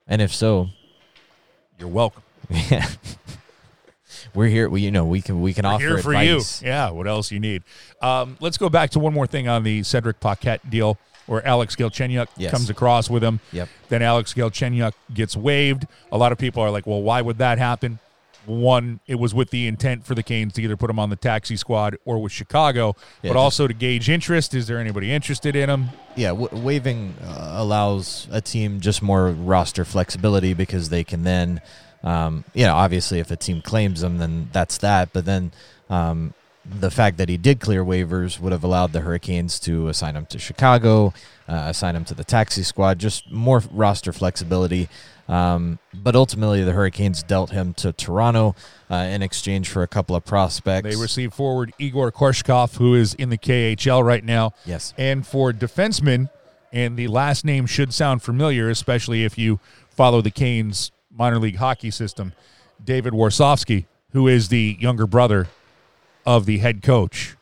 And 0.07 0.21
if 0.21 0.33
so, 0.33 0.69
You're 1.77 1.89
welcome. 1.89 2.23
yeah. 2.49 2.87
We're 4.33 4.47
here. 4.47 4.69
We, 4.69 4.81
you 4.81 4.91
know, 4.91 5.05
we 5.05 5.21
can 5.21 5.41
we 5.41 5.53
can 5.53 5.65
We're 5.65 5.71
offer 5.73 5.83
here 5.87 5.97
for 5.99 6.09
advice. 6.13 6.61
you. 6.61 6.67
Yeah, 6.67 6.89
what 6.91 7.07
else 7.07 7.31
you 7.31 7.39
need? 7.39 7.63
Um, 8.01 8.37
let's 8.39 8.57
go 8.57 8.67
back 8.69 8.89
to 8.91 8.99
one 8.99 9.13
more 9.13 9.27
thing 9.27 9.47
on 9.47 9.63
the 9.63 9.83
Cedric 9.83 10.19
Paquette 10.19 10.67
deal 10.69 10.97
where 11.27 11.45
Alex 11.45 11.75
Galchenyuk 11.75 12.27
Yes. 12.37 12.51
comes 12.51 12.69
across 12.71 13.07
with 13.09 13.23
him. 13.23 13.39
Yep. 13.51 13.69
Then 13.89 14.01
Alex 14.01 14.33
Galchenyuk 14.33 14.93
gets 15.13 15.35
waived. 15.37 15.85
A 16.11 16.17
lot 16.17 16.31
of 16.31 16.39
people 16.39 16.63
are 16.63 16.71
like, 16.71 16.87
well, 16.87 17.01
why 17.03 17.21
would 17.21 17.37
that 17.37 17.59
happen? 17.59 17.99
One, 18.49 18.99
it 19.05 19.15
was 19.15 19.33
with 19.33 19.51
the 19.51 19.67
intent 19.67 20.05
for 20.05 20.15
the 20.15 20.23
Canes 20.23 20.53
to 20.53 20.61
either 20.61 20.75
put 20.75 20.89
him 20.89 20.97
on 20.97 21.09
the 21.09 21.15
taxi 21.15 21.55
squad 21.55 21.97
or 22.03 22.19
with 22.19 22.31
Chicago, 22.31 22.95
Yeah, 23.21 23.31
but 23.33 23.39
also 23.39 23.67
to 23.67 23.73
gauge 23.73 24.09
interest. 24.09 24.53
Is 24.55 24.67
there 24.67 24.79
anybody 24.79 25.11
interested 25.11 25.55
in 25.55 25.69
him? 25.69 25.89
Yeah, 26.15 26.29
w- 26.29 26.49
waiving 26.51 27.13
uh, 27.23 27.53
allows 27.57 28.27
a 28.31 28.41
team 28.41 28.79
just 28.79 29.01
more 29.01 29.29
roster 29.29 29.85
flexibility 29.85 30.53
because 30.53 30.89
they 30.89 31.03
can 31.03 31.23
then, 31.23 31.61
um, 32.03 32.43
you 32.53 32.65
know, 32.65 32.75
obviously 32.75 33.19
if 33.19 33.29
a 33.29 33.35
team 33.35 33.61
claims 33.61 34.01
them, 34.01 34.17
then 34.17 34.49
that's 34.51 34.79
that. 34.79 35.13
But 35.13 35.25
then 35.25 35.51
um, 35.89 36.33
the 36.65 36.89
fact 36.91 37.17
that 37.17 37.29
he 37.29 37.37
did 37.37 37.59
clear 37.59 37.83
waivers 37.85 38.39
would 38.39 38.51
have 38.51 38.63
allowed 38.63 38.93
the 38.93 39.01
Hurricanes 39.01 39.59
to 39.61 39.87
assign 39.89 40.15
him 40.15 40.25
to 40.27 40.39
Chicago, 40.39 41.13
uh, 41.47 41.65
assign 41.67 41.95
him 41.95 42.05
to 42.05 42.13
the 42.15 42.23
taxi 42.23 42.63
squad, 42.63 42.99
just 42.99 43.31
more 43.31 43.61
roster 43.71 44.11
flexibility. 44.11 44.89
Um, 45.29 45.77
but 45.93 46.15
ultimately, 46.15 46.63
the 46.63 46.71
Hurricanes 46.73 47.21
dealt 47.21 47.51
him 47.51 47.73
to 47.75 47.93
Toronto 47.93 48.55
uh, 48.89 48.95
in 48.95 49.21
exchange 49.21 49.69
for 49.69 49.83
a 49.83 49.87
couple 49.87 50.15
of 50.15 50.25
prospects. 50.25 50.89
They 50.89 50.99
received 50.99 51.35
forward 51.35 51.71
Igor 51.77 52.11
Korshkov, 52.11 52.77
who 52.77 52.95
is 52.95 53.13
in 53.13 53.29
the 53.29 53.37
KHL 53.37 54.03
right 54.03 54.23
now. 54.23 54.53
yes, 54.65 54.93
And 54.97 55.25
for 55.25 55.53
defensemen, 55.53 56.29
and 56.73 56.97
the 56.97 57.07
last 57.07 57.45
name 57.45 57.67
should 57.67 57.93
sound 57.93 58.23
familiar, 58.23 58.69
especially 58.69 59.23
if 59.23 59.37
you 59.37 59.59
follow 59.89 60.21
the 60.21 60.31
Canes 60.31 60.91
minor 61.11 61.37
league 61.37 61.57
hockey 61.57 61.91
system, 61.91 62.33
David 62.83 63.13
Warsofsky, 63.13 63.85
who 64.11 64.27
is 64.27 64.49
the 64.49 64.77
younger 64.79 65.05
brother 65.05 65.47
of 66.25 66.45
the 66.47 66.57
head 66.59 66.81
coach 66.81 67.35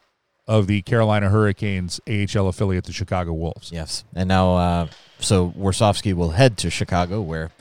of 0.48 0.68
the 0.68 0.82
Carolina 0.82 1.30
Hurricanes 1.30 2.00
AHL 2.08 2.48
affiliate, 2.48 2.86
the 2.86 2.94
Chicago 2.94 3.34
Wolves. 3.34 3.72
Yes, 3.72 4.04
and 4.16 4.28
now 4.28 4.56
uh, 4.56 4.88
so 5.20 5.50
Warsofsky 5.58 6.14
will 6.14 6.32
head 6.32 6.58
to 6.60 6.70
Chicago, 6.70 7.22
where 7.22 7.52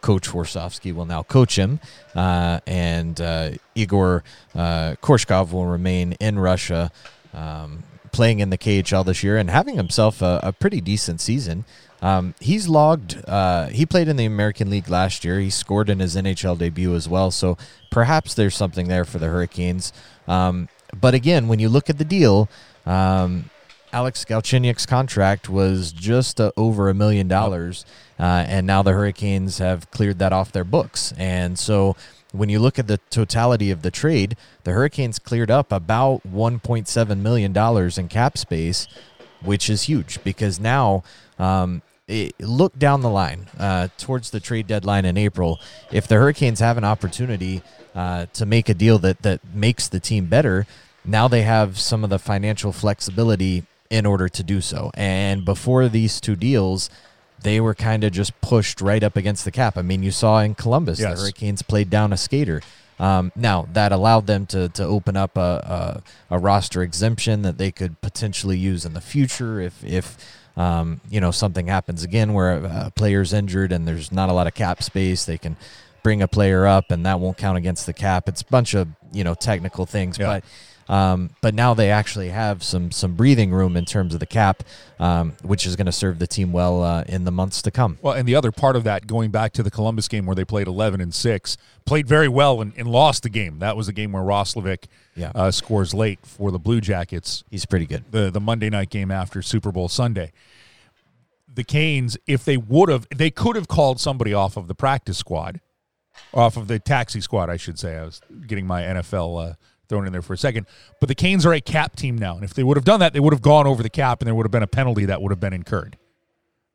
Coach 0.00 0.28
Warsofsky 0.28 0.94
will 0.94 1.04
now 1.04 1.22
coach 1.22 1.58
him, 1.58 1.80
uh, 2.14 2.60
and 2.66 3.20
uh, 3.20 3.50
Igor 3.74 4.22
uh, 4.54 4.94
Korshkov 5.02 5.52
will 5.52 5.66
remain 5.66 6.12
in 6.14 6.38
Russia, 6.38 6.90
um, 7.34 7.82
playing 8.12 8.40
in 8.40 8.50
the 8.50 8.58
KHL 8.58 9.04
this 9.04 9.22
year 9.22 9.36
and 9.36 9.50
having 9.50 9.76
himself 9.76 10.22
a, 10.22 10.40
a 10.42 10.52
pretty 10.52 10.80
decent 10.80 11.20
season. 11.20 11.64
Um, 12.00 12.34
he's 12.40 12.68
logged. 12.68 13.22
Uh, 13.26 13.68
he 13.68 13.84
played 13.84 14.08
in 14.08 14.16
the 14.16 14.24
American 14.24 14.70
League 14.70 14.88
last 14.88 15.24
year. 15.24 15.40
He 15.40 15.50
scored 15.50 15.90
in 15.90 15.98
his 15.98 16.14
NHL 16.14 16.56
debut 16.56 16.94
as 16.94 17.08
well. 17.08 17.30
So 17.30 17.58
perhaps 17.90 18.34
there's 18.34 18.56
something 18.56 18.88
there 18.88 19.04
for 19.04 19.18
the 19.18 19.26
Hurricanes. 19.26 19.92
Um, 20.26 20.68
but 20.98 21.14
again, 21.14 21.48
when 21.48 21.58
you 21.58 21.68
look 21.68 21.90
at 21.90 21.98
the 21.98 22.04
deal, 22.04 22.48
um, 22.86 23.50
Alex 23.92 24.24
Galchenyuk's 24.24 24.86
contract 24.86 25.48
was 25.48 25.92
just 25.92 26.40
uh, 26.40 26.52
over 26.56 26.88
a 26.88 26.94
million 26.94 27.28
dollars, 27.28 27.84
uh, 28.18 28.44
and 28.46 28.66
now 28.66 28.82
the 28.82 28.92
Hurricanes 28.92 29.58
have 29.58 29.90
cleared 29.90 30.18
that 30.18 30.32
off 30.32 30.52
their 30.52 30.64
books. 30.64 31.12
And 31.16 31.58
so, 31.58 31.96
when 32.32 32.48
you 32.48 32.58
look 32.58 32.78
at 32.78 32.86
the 32.86 32.98
totality 33.10 33.70
of 33.70 33.82
the 33.82 33.90
trade, 33.90 34.36
the 34.64 34.72
Hurricanes 34.72 35.18
cleared 35.18 35.50
up 35.50 35.72
about 35.72 36.20
1.7 36.28 37.18
million 37.20 37.52
dollars 37.52 37.96
in 37.96 38.08
cap 38.08 38.36
space, 38.36 38.86
which 39.42 39.70
is 39.70 39.84
huge 39.84 40.22
because 40.22 40.60
now. 40.60 41.02
Um, 41.38 41.82
it, 42.08 42.40
look 42.40 42.78
down 42.78 43.02
the 43.02 43.10
line 43.10 43.48
uh, 43.58 43.88
towards 43.98 44.30
the 44.30 44.40
trade 44.40 44.66
deadline 44.66 45.04
in 45.04 45.18
April. 45.18 45.60
If 45.92 46.08
the 46.08 46.14
Hurricanes 46.14 46.58
have 46.60 46.78
an 46.78 46.84
opportunity 46.84 47.60
uh, 47.94 48.24
to 48.32 48.46
make 48.46 48.70
a 48.70 48.74
deal 48.74 48.98
that 49.00 49.20
that 49.22 49.40
makes 49.54 49.88
the 49.88 50.00
team 50.00 50.24
better, 50.24 50.66
now 51.04 51.28
they 51.28 51.42
have 51.42 51.78
some 51.78 52.04
of 52.04 52.10
the 52.10 52.18
financial 52.18 52.72
flexibility 52.72 53.64
in 53.90 54.04
order 54.06 54.28
to 54.28 54.42
do 54.42 54.60
so. 54.60 54.90
And 54.94 55.44
before 55.44 55.88
these 55.88 56.20
two 56.20 56.36
deals, 56.36 56.90
they 57.42 57.60
were 57.60 57.74
kind 57.74 58.04
of 58.04 58.12
just 58.12 58.38
pushed 58.40 58.80
right 58.80 59.02
up 59.02 59.16
against 59.16 59.44
the 59.44 59.50
cap. 59.50 59.76
I 59.78 59.82
mean, 59.82 60.02
you 60.02 60.10
saw 60.10 60.40
in 60.40 60.54
Columbus, 60.54 60.98
Yes. 61.00 61.14
the 61.16 61.22
Hurricanes 61.22 61.62
played 61.62 61.88
down 61.88 62.12
a 62.12 62.16
skater. 62.16 62.60
Um, 63.00 63.30
now 63.36 63.68
that 63.74 63.92
allowed 63.92 64.26
them 64.26 64.44
to 64.46 64.68
to 64.70 64.82
open 64.82 65.16
up 65.16 65.36
a, 65.36 66.02
a, 66.30 66.34
a 66.34 66.38
roster 66.40 66.82
exemption 66.82 67.42
that 67.42 67.56
they 67.56 67.70
could 67.70 68.00
potentially 68.00 68.58
use 68.58 68.84
in 68.84 68.92
the 68.92 69.00
future 69.00 69.60
if 69.60 69.84
if 69.84 70.16
um, 70.56 71.00
you 71.08 71.20
know 71.20 71.30
something 71.30 71.68
happens 71.68 72.02
again 72.02 72.32
where 72.32 72.54
a, 72.54 72.86
a 72.86 72.90
player's 72.90 73.32
injured 73.32 73.70
and 73.70 73.86
there's 73.86 74.10
not 74.10 74.30
a 74.30 74.32
lot 74.32 74.48
of 74.48 74.54
cap 74.54 74.82
space. 74.82 75.24
They 75.24 75.38
can 75.38 75.56
bring 76.02 76.22
a 76.22 76.26
player 76.28 76.66
up 76.66 76.90
and 76.90 77.06
that 77.06 77.20
won't 77.20 77.38
count 77.38 77.56
against 77.56 77.86
the 77.86 77.92
cap. 77.92 78.28
It's 78.28 78.42
a 78.42 78.46
bunch 78.46 78.74
of 78.74 78.88
you 79.12 79.22
know 79.22 79.34
technical 79.34 79.86
things, 79.86 80.18
Yeah. 80.18 80.26
but. 80.26 80.44
Um, 80.88 81.30
but 81.42 81.52
now 81.54 81.74
they 81.74 81.90
actually 81.90 82.30
have 82.30 82.62
some 82.62 82.90
some 82.90 83.14
breathing 83.14 83.50
room 83.50 83.76
in 83.76 83.84
terms 83.84 84.14
of 84.14 84.20
the 84.20 84.26
cap, 84.26 84.62
um, 84.98 85.32
which 85.42 85.66
is 85.66 85.76
going 85.76 85.84
to 85.86 85.92
serve 85.92 86.18
the 86.18 86.26
team 86.26 86.50
well 86.50 86.82
uh, 86.82 87.04
in 87.06 87.24
the 87.24 87.30
months 87.30 87.60
to 87.62 87.70
come. 87.70 87.98
Well, 88.00 88.14
and 88.14 88.26
the 88.26 88.34
other 88.34 88.50
part 88.50 88.74
of 88.74 88.84
that, 88.84 89.06
going 89.06 89.30
back 89.30 89.52
to 89.52 89.62
the 89.62 89.70
Columbus 89.70 90.08
game 90.08 90.24
where 90.24 90.34
they 90.34 90.46
played 90.46 90.66
11 90.66 91.02
and 91.02 91.14
6, 91.14 91.56
played 91.84 92.08
very 92.08 92.28
well 92.28 92.62
and, 92.62 92.72
and 92.78 92.88
lost 92.88 93.22
the 93.22 93.28
game. 93.28 93.58
That 93.58 93.76
was 93.76 93.86
the 93.86 93.92
game 93.92 94.12
where 94.12 94.22
Roslovic 94.22 94.84
Yeah. 95.14 95.30
uh, 95.34 95.50
scores 95.50 95.92
late 95.92 96.20
for 96.24 96.50
the 96.50 96.58
Blue 96.58 96.80
Jackets, 96.80 97.44
He's 97.50 97.66
pretty 97.66 97.84
good. 97.84 98.04
the, 98.10 98.30
the 98.30 98.40
Monday 98.40 98.70
night 98.70 98.88
game 98.88 99.10
after 99.10 99.42
Super 99.42 99.70
Bowl 99.70 99.88
Sunday. 99.90 100.32
The 101.54 101.64
Canes, 101.64 102.16
if 102.26 102.44
they 102.46 102.56
would 102.56 102.88
have, 102.88 103.06
they 103.14 103.30
could 103.30 103.56
have 103.56 103.68
called 103.68 104.00
somebody 104.00 104.32
off 104.32 104.56
of 104.56 104.68
the 104.68 104.74
practice 104.74 105.18
squad, 105.18 105.60
off 106.32 106.56
of 106.56 106.68
the 106.68 106.78
taxi 106.78 107.20
squad, 107.20 107.50
I 107.50 107.56
should 107.58 107.78
say. 107.78 107.96
I 107.98 108.04
was 108.04 108.20
getting 108.46 108.66
my 108.66 108.82
NFL 108.82 109.50
uh, 109.50 109.54
thrown 109.88 110.06
in 110.06 110.12
there 110.12 110.22
for 110.22 110.32
a 110.34 110.38
second. 110.38 110.66
But 111.00 111.08
the 111.08 111.14
Canes 111.14 111.44
are 111.46 111.52
a 111.52 111.60
cap 111.60 111.96
team 111.96 112.16
now. 112.16 112.34
And 112.36 112.44
if 112.44 112.54
they 112.54 112.62
would 112.62 112.76
have 112.76 112.84
done 112.84 113.00
that, 113.00 113.12
they 113.12 113.20
would 113.20 113.32
have 113.32 113.42
gone 113.42 113.66
over 113.66 113.82
the 113.82 113.90
cap 113.90 114.20
and 114.20 114.26
there 114.26 114.34
would 114.34 114.44
have 114.44 114.52
been 114.52 114.62
a 114.62 114.66
penalty 114.68 115.04
that 115.06 115.20
would 115.22 115.30
have 115.32 115.40
been 115.40 115.52
incurred. 115.54 115.96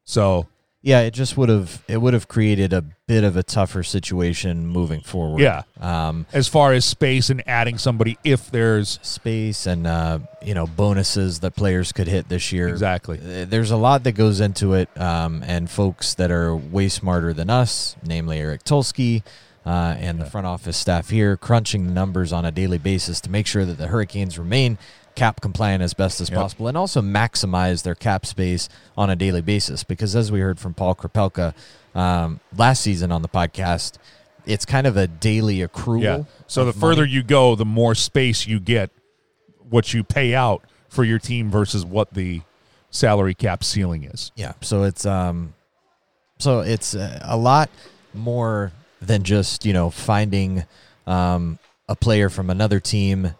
So 0.05 0.47
Yeah, 0.81 0.99
it 1.01 1.11
just 1.11 1.37
would 1.37 1.47
have 1.47 1.81
it 1.87 1.97
would 1.97 2.13
have 2.13 2.27
created 2.27 2.73
a 2.73 2.83
bit 3.07 3.23
of 3.23 3.37
a 3.37 3.43
tougher 3.43 3.83
situation 3.83 4.67
moving 4.67 4.99
forward. 4.99 5.39
Yeah. 5.39 5.63
Um, 5.79 6.25
as 6.33 6.49
far 6.49 6.73
as 6.73 6.83
space 6.83 7.29
and 7.29 7.41
adding 7.47 7.77
somebody 7.77 8.17
if 8.25 8.51
there's 8.51 8.99
space 9.01 9.65
and 9.65 9.87
uh, 9.87 10.19
you 10.41 10.53
know 10.53 10.67
bonuses 10.67 11.39
that 11.39 11.55
players 11.55 11.93
could 11.93 12.07
hit 12.07 12.27
this 12.27 12.51
year. 12.51 12.67
exactly 12.67 13.17
Uh, 13.19 13.45
There's 13.45 13.71
a 13.71 13.77
lot 13.77 14.03
that 14.03 14.13
goes 14.13 14.41
into 14.41 14.73
it, 14.73 14.89
um, 14.99 15.41
and 15.47 15.69
folks 15.69 16.15
that 16.15 16.31
are 16.31 16.53
way 16.53 16.89
smarter 16.89 17.31
than 17.33 17.49
us, 17.49 17.95
namely 18.05 18.39
Eric 18.39 18.63
Tulsky 18.63 19.23
uh, 19.65 19.95
and 19.99 20.19
the 20.19 20.25
front 20.25 20.45
office 20.47 20.77
staff 20.77 21.09
here, 21.09 21.37
crunching 21.37 21.85
the 21.87 21.93
numbers 21.93 22.33
on 22.33 22.45
a 22.45 22.51
daily 22.51 22.77
basis 22.77 23.21
to 23.21 23.29
make 23.29 23.47
sure 23.47 23.65
that 23.65 23.77
the 23.77 23.87
Hurricanes 23.87 24.37
remain 24.39 24.77
cap 25.15 25.41
compliant 25.41 25.83
as 25.83 25.93
best 25.93 26.19
as 26.21 26.29
Yep. 26.29 26.39
possible, 26.39 26.67
and 26.67 26.75
also 26.77 27.01
maximize 27.01 27.83
their 27.83 27.95
cap 27.95 28.25
space 28.25 28.67
on 28.97 29.09
a 29.09 29.15
daily 29.15 29.41
basis. 29.41 29.83
Because 29.83 30.15
as 30.15 30.31
we 30.31 30.39
heard 30.39 30.59
from 30.59 30.73
Paul 30.73 30.95
Krepelka 30.95 31.53
um, 31.95 32.39
last 32.57 32.81
season 32.81 33.11
on 33.11 33.21
the 33.21 33.29
podcast, 33.29 33.97
it's 34.45 34.65
kind 34.65 34.87
of 34.87 34.97
a 34.97 35.07
daily 35.07 35.59
accrual. 35.59 36.01
yeah 36.03 36.23
so 36.47 36.65
the 36.65 36.73
further 36.73 37.03
money. 37.03 37.13
you 37.13 37.23
go 37.23 37.55
the 37.55 37.63
more 37.63 37.95
space 37.95 38.45
you 38.45 38.59
get 38.59 38.89
what 39.69 39.93
you 39.93 40.03
pay 40.03 40.35
out 40.35 40.61
for 40.89 41.05
your 41.05 41.17
team 41.19 41.49
versus 41.49 41.85
what 41.85 42.13
the 42.13 42.41
salary 42.89 43.33
cap 43.33 43.63
ceiling 43.63 44.03
is 44.03 44.31
Yeah. 44.35 44.51
So 44.61 44.83
it's 44.83 45.05
um, 45.05 45.53
so 46.39 46.59
it's 46.59 46.93
uh, 46.93 47.19
a 47.23 47.37
lot 47.37 47.69
more 48.13 48.71
than 49.05 49.23
just 49.23 49.65
you 49.65 49.73
know 49.73 49.89
finding 49.89 50.65
um 51.05 51.59
a 51.89 51.95
player 51.95 52.29
from 52.29 52.49
another 52.49 52.79
team 52.79 53.33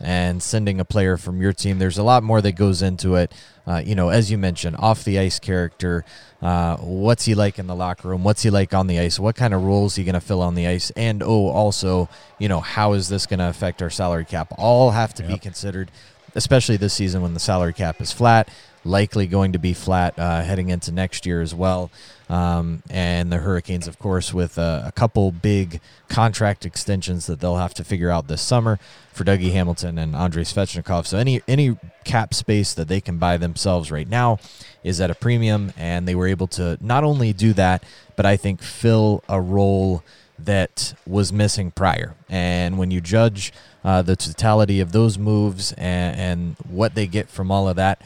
and 0.00 0.42
sending 0.42 0.78
a 0.78 0.84
player 0.84 1.16
from 1.16 1.40
your 1.40 1.52
team. 1.52 1.78
There's 1.78 1.98
a 1.98 2.02
lot 2.02 2.22
more 2.22 2.40
that 2.40 2.52
goes 2.52 2.82
into 2.82 3.16
it. 3.16 3.32
Uh, 3.66 3.82
you 3.84 3.94
know, 3.94 4.08
as 4.10 4.30
you 4.30 4.38
mentioned, 4.38 4.76
off 4.78 5.04
the 5.04 5.18
ice 5.18 5.38
character. 5.38 6.04
Uh, 6.40 6.76
what's 6.76 7.24
he 7.24 7.34
like 7.34 7.58
in 7.58 7.66
the 7.66 7.74
locker 7.74 8.08
room? 8.08 8.22
What's 8.22 8.42
he 8.42 8.50
like 8.50 8.72
on 8.72 8.86
the 8.86 8.98
ice? 9.00 9.18
What 9.18 9.34
kind 9.36 9.52
of 9.52 9.64
roles 9.64 9.96
he 9.96 10.04
going 10.04 10.14
to 10.14 10.20
fill 10.20 10.40
on 10.40 10.54
the 10.54 10.66
ice? 10.66 10.90
And 10.90 11.22
oh, 11.22 11.48
also, 11.48 12.08
you 12.38 12.48
know, 12.48 12.60
how 12.60 12.92
is 12.92 13.08
this 13.08 13.26
going 13.26 13.40
to 13.40 13.48
affect 13.48 13.82
our 13.82 13.90
salary 13.90 14.24
cap? 14.24 14.54
All 14.56 14.92
have 14.92 15.14
to 15.14 15.22
be 15.22 15.36
considered, 15.38 15.90
especially 16.34 16.76
this 16.76 16.94
season 16.94 17.20
when 17.20 17.34
the 17.34 17.40
salary 17.40 17.72
cap 17.72 18.00
is 18.00 18.12
flat. 18.12 18.48
Likely 18.84 19.26
going 19.26 19.52
to 19.52 19.58
be 19.58 19.74
flat 19.74 20.16
uh, 20.18 20.42
heading 20.42 20.68
into 20.68 20.92
next 20.92 21.26
year 21.26 21.42
as 21.42 21.54
well. 21.54 21.90
Um, 22.28 22.82
and 22.90 23.32
the 23.32 23.38
Hurricanes, 23.38 23.88
of 23.88 23.98
course, 23.98 24.34
with 24.34 24.58
a 24.58 24.92
couple 24.94 25.32
big 25.32 25.80
contract 26.08 26.66
extensions 26.66 27.26
that 27.26 27.40
they'll 27.40 27.56
have 27.56 27.74
to 27.74 27.84
figure 27.84 28.10
out 28.10 28.28
this 28.28 28.42
summer 28.42 28.78
for 29.12 29.24
Dougie 29.24 29.52
Hamilton 29.52 29.98
and 29.98 30.14
Andrei 30.14 30.44
Svechnikov. 30.44 31.06
So 31.06 31.18
any 31.18 31.40
any 31.48 31.78
cap 32.04 32.34
space 32.34 32.74
that 32.74 32.88
they 32.88 33.00
can 33.00 33.18
buy 33.18 33.36
themselves 33.36 33.90
right 33.90 34.08
now 34.08 34.38
is 34.84 35.00
at 35.00 35.10
a 35.10 35.14
premium, 35.14 35.72
and 35.76 36.06
they 36.06 36.14
were 36.14 36.26
able 36.26 36.46
to 36.48 36.78
not 36.80 37.02
only 37.02 37.32
do 37.32 37.52
that, 37.54 37.82
but 38.14 38.26
I 38.26 38.36
think 38.36 38.62
fill 38.62 39.24
a 39.28 39.40
role 39.40 40.02
that 40.38 40.94
was 41.06 41.32
missing 41.32 41.70
prior. 41.70 42.14
And 42.28 42.78
when 42.78 42.90
you 42.90 43.00
judge 43.00 43.52
uh, 43.82 44.02
the 44.02 44.16
totality 44.16 44.80
of 44.80 44.92
those 44.92 45.18
moves 45.18 45.72
and, 45.72 46.16
and 46.16 46.56
what 46.68 46.94
they 46.94 47.06
get 47.06 47.28
from 47.28 47.50
all 47.50 47.68
of 47.68 47.76
that, 47.76 48.00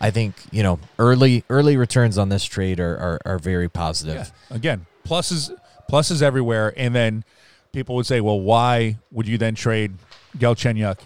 I 0.00 0.10
think 0.10 0.34
you 0.50 0.62
know 0.62 0.78
early 0.98 1.44
early 1.50 1.76
returns 1.76 2.18
on 2.18 2.28
this 2.28 2.44
trade 2.44 2.80
are 2.80 2.96
are, 2.96 3.20
are 3.24 3.38
very 3.38 3.68
positive. 3.68 4.32
again 4.50 4.86
pluses 5.06 5.50
pluses 5.90 6.20
everywhere. 6.22 6.72
And 6.76 6.94
then 6.94 7.24
people 7.72 7.94
would 7.96 8.06
say 8.06 8.20
well 8.20 8.40
why 8.40 8.98
would 9.10 9.26
you 9.26 9.38
then 9.38 9.54
trade 9.54 9.94
Galchenyuk 10.36 10.98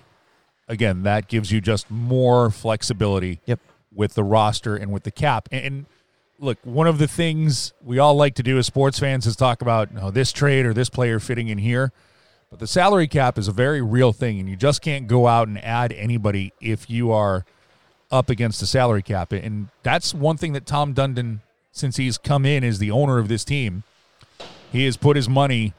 again 0.69 1.03
that 1.05 1.29
gives 1.29 1.51
you 1.53 1.61
just 1.61 1.91
more 1.91 2.51
flexibility 2.51 3.41
Yep. 3.47 3.61
with 3.95 4.15
the 4.15 4.25
roster 4.25 4.77
and 4.77 4.93
with 4.93 5.05
the 5.05 5.11
cap. 5.11 5.49
And, 5.53 5.65
and 5.65 5.87
look 6.39 6.59
one 6.65 6.87
of 6.87 6.99
the 6.99 7.07
things 7.09 7.73
we 7.85 7.99
all 7.99 8.15
like 8.15 8.35
to 8.35 8.43
do 8.43 8.59
as 8.59 8.67
sports 8.67 8.99
fans 8.99 9.27
is 9.27 9.37
talk 9.37 9.63
about 9.63 9.89
this 10.15 10.33
trade 10.33 10.67
or 10.67 10.75
this 10.75 10.89
player 10.91 11.19
fitting 11.21 11.49
in 11.49 11.59
here. 11.59 11.93
But 12.51 12.59
the 12.59 12.67
salary 12.67 13.09
cap 13.09 13.39
is 13.39 13.49
a 13.49 13.53
very 13.53 13.81
real 13.81 14.13
thing 14.13 14.39
and 14.41 14.49
you 14.49 14.57
just 14.57 14.83
can't 14.83 15.07
go 15.07 15.27
out 15.27 15.49
and 15.49 15.57
add 15.65 15.93
anybody 15.93 16.53
if 16.61 16.91
you 16.91 17.11
are 17.13 17.45
up 18.13 18.31
against 18.31 18.61
the 18.61 18.67
salary 18.67 19.03
cap 19.03 19.33
and 19.33 19.69
that's 19.83 20.15
one 20.15 20.37
thing 20.37 20.53
that 20.53 20.67
Tom 20.67 20.95
Dundon 20.95 21.41
since 21.73 21.97
he's 21.97 22.19
come 22.19 22.45
in 22.45 22.63
as 22.63 22.79
the 22.79 22.91
owner 22.91 23.19
of 23.19 23.29
this 23.29 23.45
team 23.45 23.83
he 24.73 24.85
has 24.87 24.97
put 24.97 25.17
his 25.17 25.29
money 25.29 25.75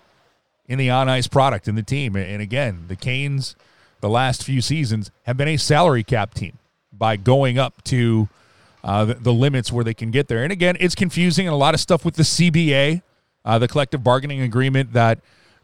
in 0.67 0.77
the 0.77 0.89
on 0.89 1.09
ice 1.09 1.27
product 1.27 1.67
in 1.67 1.75
the 1.75 1.84
team. 1.84 2.15
And 2.15 2.41
again, 2.41 2.86
the 2.88 2.95
Canes, 2.95 3.55
the 4.01 4.09
last 4.09 4.43
few 4.43 4.61
seasons, 4.61 5.11
have 5.23 5.36
been 5.36 5.47
a 5.47 5.57
salary 5.57 6.03
cap 6.03 6.34
team 6.34 6.57
by 6.91 7.15
going 7.15 7.57
up 7.57 7.84
to 7.86 8.29
uh, 8.84 9.05
the, 9.05 9.13
the 9.15 9.34
limits 9.34 9.71
where 9.71 9.84
they 9.84 9.93
can 9.93 10.11
get 10.11 10.27
there. 10.27 10.43
And 10.43 10.51
again, 10.51 10.77
it's 10.79 10.95
confusing 10.95 11.47
and 11.47 11.53
a 11.53 11.57
lot 11.57 11.73
of 11.73 11.79
stuff 11.79 12.05
with 12.05 12.15
the 12.15 12.23
CBA, 12.23 13.01
uh, 13.43 13.59
the 13.59 13.67
collective 13.67 14.03
bargaining 14.03 14.41
agreement 14.41 14.93
that 14.93 15.19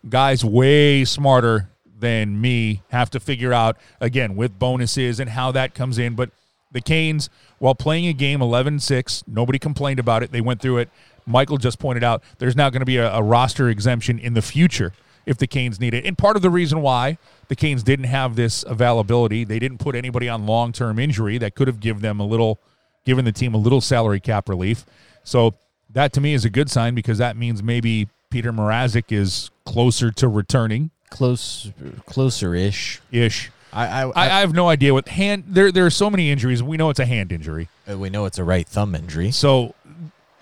guys 0.07 0.43
way 0.43 1.05
smarter 1.05 1.70
than 1.99 2.39
me 2.39 2.82
have 2.89 3.09
to 3.11 3.20
figure 3.20 3.51
out 3.51 3.78
again 3.99 4.36
with 4.36 4.57
bonuses 4.57 5.20
and 5.20 5.30
how 5.30 5.51
that 5.51 5.76
comes 5.76 5.97
in. 5.97 6.15
But 6.15 6.32
the 6.72 6.82
Canes, 6.82 7.30
while 7.57 7.76
playing 7.76 8.07
a 8.07 8.13
game 8.13 8.41
11 8.41 8.80
6, 8.80 9.24
nobody 9.28 9.59
complained 9.59 9.99
about 9.99 10.24
it. 10.24 10.32
They 10.32 10.41
went 10.41 10.61
through 10.61 10.78
it. 10.80 10.89
Michael 11.26 11.57
just 11.57 11.80
pointed 11.80 12.03
out 12.03 12.24
there's 12.39 12.55
now 12.55 12.70
going 12.70 12.82
to 12.82 12.86
be 12.86 12.97
a, 12.97 13.13
a 13.13 13.22
roster 13.22 13.70
exemption 13.70 14.17
in 14.20 14.34
the 14.34 14.41
future 14.41 14.93
if 15.26 15.38
the 15.38 15.47
Canes 15.47 15.80
need 15.80 15.93
it. 15.93 16.05
And 16.05 16.17
part 16.17 16.36
of 16.36 16.41
the 16.41 16.49
reason 16.49 16.82
why 16.82 17.17
the 17.49 17.55
Canes 17.55 17.84
didn't 17.84 18.05
have 18.05 18.36
this 18.36 18.63
availability, 18.63 19.43
they 19.43 19.59
didn't 19.59 19.78
put 19.78 19.95
anybody 19.95 20.28
on 20.28 20.45
long 20.45 20.72
term 20.72 20.97
injury 20.99 21.38
that 21.38 21.55
could 21.55 21.67
have 21.67 21.80
given 21.80 22.01
them 22.01 22.20
a 22.20 22.26
little, 22.26 22.59
given 23.05 23.26
the 23.26 23.32
team 23.32 23.53
a 23.53 23.57
little 23.57 23.82
salary 23.82 24.20
cap 24.20 24.49
relief. 24.49 24.86
So 25.24 25.53
that 25.91 26.13
to 26.13 26.22
me 26.22 26.34
is 26.34 26.45
a 26.45 26.49
good 26.49 26.70
sign 26.70 26.95
because 26.95 27.17
that 27.20 27.38
means 27.38 27.61
maybe 27.61 28.07
Petr 28.32 28.55
Mrazek 28.55 29.11
is 29.11 29.49
closer 29.65 30.11
to 30.11 30.28
returning 30.28 30.91
Close, 31.09 31.72
closer 32.05 32.53
ish. 32.53 33.01
ish. 33.11 33.51
I, 33.72 33.86
I, 33.86 34.03
I, 34.09 34.38
I 34.38 34.39
have 34.39 34.53
no 34.53 34.70
idea 34.70 34.93
what 34.93 35.07
hand. 35.07 35.43
There, 35.47 35.72
there 35.72 35.86
are 35.86 35.91
so 35.91 36.09
many 36.09 36.32
injuries. 36.32 36.63
We 36.63 36.78
know 36.78 36.89
it's 36.89 36.99
a 36.99 37.05
hand 37.05 37.32
injury. 37.32 37.70
We 37.88 38.09
know 38.09 38.26
it's 38.26 38.38
a 38.38 38.43
right 38.43 38.67
thumb 38.67 38.95
injury. 38.95 39.32
So 39.32 39.76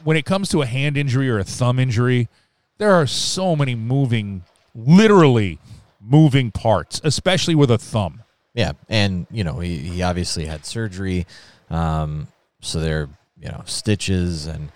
when 0.03 0.17
it 0.17 0.25
comes 0.25 0.49
to 0.49 0.61
a 0.61 0.65
hand 0.65 0.97
injury 0.97 1.29
or 1.29 1.39
a 1.39 1.43
thumb 1.43 1.79
injury, 1.79 2.29
there 2.77 2.93
are 2.93 3.07
so 3.07 3.55
many 3.55 3.75
moving, 3.75 4.43
literally 4.75 5.59
moving 6.01 6.51
parts, 6.51 7.01
especially 7.03 7.55
with 7.55 7.71
a 7.71 7.77
thumb. 7.77 8.23
Yeah, 8.53 8.71
and 8.89 9.27
you 9.29 9.43
know 9.43 9.59
he, 9.59 9.77
he 9.77 10.01
obviously 10.01 10.45
had 10.45 10.65
surgery, 10.65 11.27
um, 11.69 12.27
so 12.61 12.79
there 12.79 13.09
you 13.39 13.49
know 13.49 13.61
stitches 13.65 14.47
and 14.47 14.71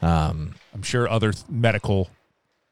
um, 0.00 0.54
I'm 0.74 0.82
sure 0.82 1.08
other 1.08 1.32
th- 1.32 1.44
medical 1.48 2.08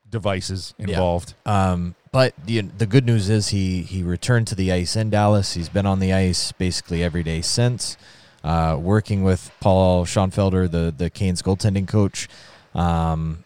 devices 0.09 0.75
involved. 0.79 1.35
Um, 1.45 1.95
but 2.15 2.33
the 2.47 2.61
the 2.61 2.87
good 2.87 3.05
news 3.05 3.29
is 3.29 3.49
he 3.49 3.83
he 3.83 4.05
returned 4.05 4.47
to 4.47 4.55
the 4.55 4.71
ice 4.71 4.95
in 4.95 5.11
Dallas. 5.11 5.55
He's 5.55 5.69
been 5.69 5.85
on 5.85 5.99
the 5.99 6.13
ice 6.13 6.53
basically 6.53 7.03
every 7.03 7.25
day 7.25 7.41
since, 7.41 7.97
uh, 8.45 8.79
working 8.81 9.25
with 9.25 9.51
Paul 9.59 10.05
Schonfelder, 10.05 10.71
the 10.71 10.95
the 10.97 11.11
Canes 11.11 11.43
goaltending 11.43 11.89
coach, 11.89 12.29
um, 12.73 13.45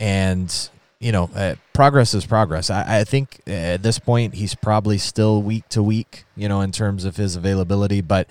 and 0.00 0.52
you 0.98 1.12
know 1.12 1.30
uh, 1.36 1.54
progress 1.72 2.12
is 2.12 2.26
progress. 2.26 2.68
I, 2.68 2.98
I 2.98 3.04
think 3.04 3.42
at 3.46 3.84
this 3.84 4.00
point 4.00 4.34
he's 4.34 4.56
probably 4.56 4.98
still 4.98 5.40
week 5.40 5.68
to 5.68 5.80
week, 5.80 6.24
you 6.34 6.48
know, 6.48 6.62
in 6.62 6.72
terms 6.72 7.04
of 7.04 7.16
his 7.16 7.36
availability, 7.36 8.02
but. 8.02 8.28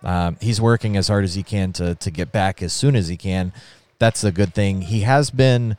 Um, 0.00 0.36
he's 0.40 0.60
working 0.60 0.96
as 0.96 1.08
hard 1.08 1.24
as 1.24 1.34
he 1.34 1.42
can 1.42 1.72
to 1.72 1.96
to 1.96 2.12
get 2.12 2.30
back 2.30 2.62
as 2.62 2.72
soon 2.72 2.94
as 2.94 3.08
he 3.08 3.16
can. 3.16 3.52
That's 3.98 4.22
a 4.22 4.30
good 4.30 4.54
thing. 4.54 4.82
He 4.82 5.00
has 5.00 5.32
been 5.32 5.76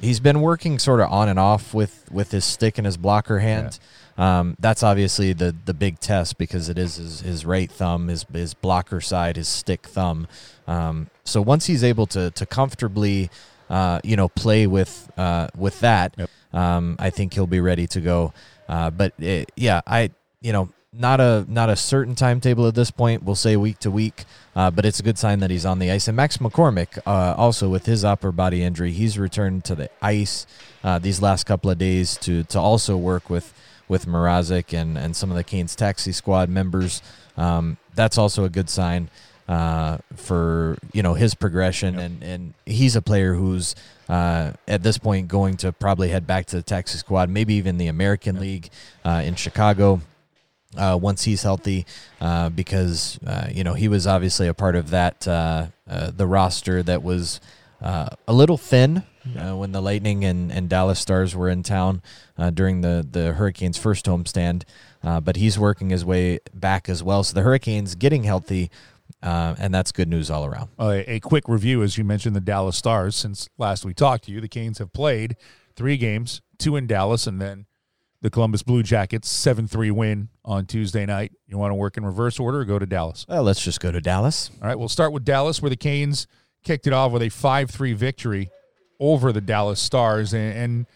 he's 0.00 0.20
been 0.20 0.40
working 0.40 0.78
sort 0.78 1.00
of 1.00 1.10
on 1.12 1.28
and 1.28 1.38
off 1.38 1.74
with 1.74 2.08
with 2.10 2.30
his 2.32 2.44
stick 2.44 2.78
and 2.78 2.86
his 2.86 2.96
blocker 2.96 3.38
hand. 3.40 3.78
Um, 4.18 4.56
that's 4.58 4.82
obviously 4.82 5.32
the 5.32 5.54
the 5.64 5.74
big 5.74 5.98
test 6.00 6.36
because 6.38 6.68
it 6.68 6.76
is 6.78 6.96
his, 6.96 7.20
his 7.20 7.46
right 7.46 7.70
thumb, 7.70 8.08
his 8.08 8.26
his 8.32 8.54
blocker 8.54 9.00
side, 9.00 9.36
his 9.36 9.48
stick 9.48 9.86
thumb. 9.86 10.26
Um, 10.66 11.08
so 11.24 11.40
once 11.40 11.66
he's 11.66 11.82
able 11.84 12.06
to 12.08 12.30
to 12.32 12.46
comfortably, 12.46 13.30
uh, 13.70 14.00
you 14.04 14.16
know, 14.16 14.28
play 14.28 14.66
with 14.66 15.10
uh, 15.16 15.48
with 15.56 15.80
that, 15.80 16.14
Yep. 16.18 16.30
um, 16.52 16.96
I 16.98 17.10
think 17.10 17.34
he'll 17.34 17.46
be 17.46 17.60
ready 17.60 17.86
to 17.88 18.00
go. 18.00 18.32
Uh, 18.68 18.90
but 18.90 19.14
it, 19.18 19.50
yeah, 19.56 19.80
I 19.86 20.10
you 20.42 20.52
know 20.52 20.68
not 20.92 21.20
a 21.20 21.44
not 21.48 21.70
a 21.70 21.76
certain 21.76 22.14
timetable 22.14 22.66
at 22.66 22.74
this 22.74 22.90
point. 22.90 23.22
We'll 23.22 23.36
say 23.36 23.56
week 23.56 23.78
to 23.80 23.90
week, 23.90 24.24
uh, 24.56 24.70
but 24.70 24.84
it's 24.84 24.98
a 24.98 25.02
good 25.02 25.18
sign 25.18 25.38
that 25.40 25.50
he's 25.50 25.64
on 25.64 25.78
the 25.78 25.90
ice. 25.90 26.08
And 26.08 26.16
Max 26.16 26.38
McCormick, 26.38 26.98
uh, 27.06 27.34
also 27.36 27.68
with 27.68 27.86
his 27.86 28.04
upper 28.04 28.32
body 28.32 28.62
injury, 28.62 28.92
he's 28.92 29.18
returned 29.18 29.64
to 29.66 29.74
the 29.74 29.90
ice 30.02 30.46
uh, 30.82 30.98
these 30.98 31.22
last 31.22 31.44
couple 31.44 31.70
of 31.70 31.78
days 31.78 32.16
to 32.18 32.42
to 32.44 32.58
also 32.58 32.96
work 32.96 33.30
with 33.30 33.52
with 33.88 34.06
Mrazek 34.06 34.76
and 34.76 34.98
and 34.98 35.14
some 35.14 35.30
of 35.30 35.36
the 35.36 35.44
Canes 35.44 35.76
taxi 35.76 36.12
squad 36.12 36.48
members. 36.48 37.02
Um, 37.36 37.76
that's 37.94 38.18
also 38.18 38.44
a 38.44 38.48
good 38.48 38.68
sign 38.68 39.10
uh, 39.48 39.98
for 40.16 40.76
you 40.92 41.04
know 41.04 41.14
his 41.14 41.34
progression, 41.36 41.98
and 42.00 42.22
and 42.22 42.54
he's 42.66 42.96
a 42.96 43.02
player 43.02 43.34
who's 43.34 43.76
uh, 44.08 44.52
at 44.66 44.82
this 44.82 44.98
point 44.98 45.28
going 45.28 45.56
to 45.58 45.70
probably 45.70 46.08
head 46.08 46.26
back 46.26 46.46
to 46.46 46.56
the 46.56 46.62
taxi 46.62 46.98
squad, 46.98 47.28
maybe 47.28 47.54
even 47.54 47.78
the 47.78 47.86
American 47.86 48.40
League 48.40 48.70
uh, 49.04 49.22
in 49.24 49.36
Chicago 49.36 50.00
uh, 50.76 50.98
once 51.00 51.24
he's 51.24 51.42
healthy, 51.42 51.86
uh, 52.20 52.48
because 52.48 53.18
uh, 53.26 53.48
you 53.52 53.64
know 53.64 53.74
he 53.74 53.88
was 53.88 54.06
obviously 54.06 54.46
a 54.46 54.54
part 54.54 54.76
of 54.76 54.90
that 54.90 55.26
uh, 55.26 55.66
uh, 55.88 56.10
the 56.10 56.26
roster 56.26 56.82
that 56.82 57.02
was 57.02 57.40
uh, 57.82 58.08
a 58.28 58.32
little 58.32 58.56
thin 58.56 59.02
when 59.34 59.72
the 59.72 59.82
Lightning 59.82 60.24
and, 60.24 60.50
and 60.50 60.68
Dallas 60.68 60.98
Stars 60.98 61.36
were 61.36 61.48
in 61.48 61.62
town 61.62 62.02
during 62.54 62.80
the 62.80 63.06
the 63.08 63.32
Hurricanes' 63.32 63.76
first 63.76 64.06
homestand. 64.06 64.62
But 65.02 65.36
he's 65.36 65.58
working 65.58 65.90
his 65.90 66.04
way 66.04 66.38
back 66.54 66.88
as 66.88 67.02
well. 67.02 67.24
So 67.24 67.34
the 67.34 67.42
Hurricanes 67.42 67.94
getting 67.96 68.24
healthy, 68.24 68.70
and 69.22 69.74
that's 69.74 69.92
good 69.92 70.08
news 70.08 70.30
all 70.30 70.46
around. 70.46 70.70
A 70.78 71.20
quick 71.20 71.48
review, 71.48 71.82
as 71.82 71.98
you 71.98 72.04
mentioned, 72.04 72.36
the 72.36 72.40
Dallas 72.40 72.76
Stars. 72.76 73.16
Since 73.16 73.48
last 73.58 73.84
we 73.84 73.92
talked 73.92 74.24
to 74.24 74.32
you, 74.32 74.40
the 74.40 74.48
Canes 74.48 74.78
have 74.78 74.92
played 74.92 75.36
three 75.74 75.96
games, 75.96 76.40
two 76.58 76.76
in 76.76 76.86
Dallas, 76.86 77.26
and 77.26 77.40
then 77.40 77.66
the 78.22 78.30
Columbus 78.30 78.62
Blue 78.62 78.82
Jackets 78.82 79.28
seven 79.28 79.66
three 79.66 79.90
win 79.90 80.28
on 80.44 80.66
Tuesday 80.66 81.06
night. 81.06 81.32
You 81.46 81.58
want 81.58 81.70
to 81.70 81.74
work 81.74 81.96
in 81.96 82.04
reverse 82.04 82.38
order? 82.38 82.60
Or 82.60 82.64
go 82.64 82.78
to 82.78 82.86
Dallas. 82.86 83.26
Well, 83.28 83.42
let's 83.42 83.62
just 83.62 83.80
go 83.80 83.90
to 83.90 84.00
Dallas. 84.00 84.50
All 84.60 84.68
right, 84.68 84.78
we'll 84.78 84.88
start 84.88 85.12
with 85.12 85.24
Dallas, 85.24 85.62
where 85.62 85.70
the 85.70 85.76
Canes 85.76 86.26
kicked 86.62 86.86
it 86.86 86.92
off 86.92 87.12
with 87.12 87.22
a 87.22 87.28
5 87.28 87.70
3 87.70 87.92
victory 87.94 88.50
over 88.98 89.32
the 89.32 89.40
Dallas 89.40 89.80
Stars. 89.80 90.34
And, 90.34 90.56
and 90.56 90.86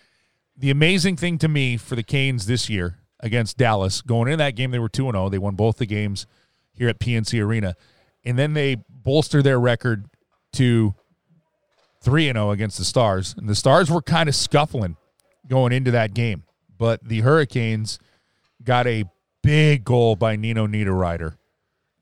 the 0.56 0.70
amazing 0.70 1.16
thing 1.16 1.38
to 1.38 1.48
me 1.48 1.76
for 1.76 1.96
the 1.96 2.02
Canes 2.02 2.46
this 2.46 2.68
year 2.68 2.98
against 3.20 3.56
Dallas, 3.56 4.02
going 4.02 4.28
into 4.28 4.36
that 4.38 4.54
game, 4.54 4.70
they 4.70 4.78
were 4.78 4.88
2 4.88 5.10
0. 5.10 5.28
They 5.30 5.38
won 5.38 5.54
both 5.54 5.78
the 5.78 5.86
games 5.86 6.26
here 6.72 6.88
at 6.88 6.98
PNC 6.98 7.42
Arena. 7.42 7.74
And 8.24 8.38
then 8.38 8.54
they 8.54 8.76
bolster 8.88 9.42
their 9.42 9.58
record 9.58 10.06
to 10.52 10.94
3 12.02 12.26
0 12.26 12.50
against 12.50 12.78
the 12.78 12.84
Stars. 12.84 13.34
And 13.38 13.48
the 13.48 13.54
Stars 13.54 13.90
were 13.90 14.02
kind 14.02 14.28
of 14.28 14.34
scuffling 14.34 14.96
going 15.48 15.72
into 15.72 15.90
that 15.90 16.14
game. 16.14 16.44
But 16.78 17.04
the 17.04 17.20
Hurricanes 17.20 17.98
got 18.62 18.86
a 18.86 19.04
big 19.42 19.84
goal 19.84 20.16
by 20.16 20.36
Nino 20.36 20.66
Niederreiter 20.66 21.36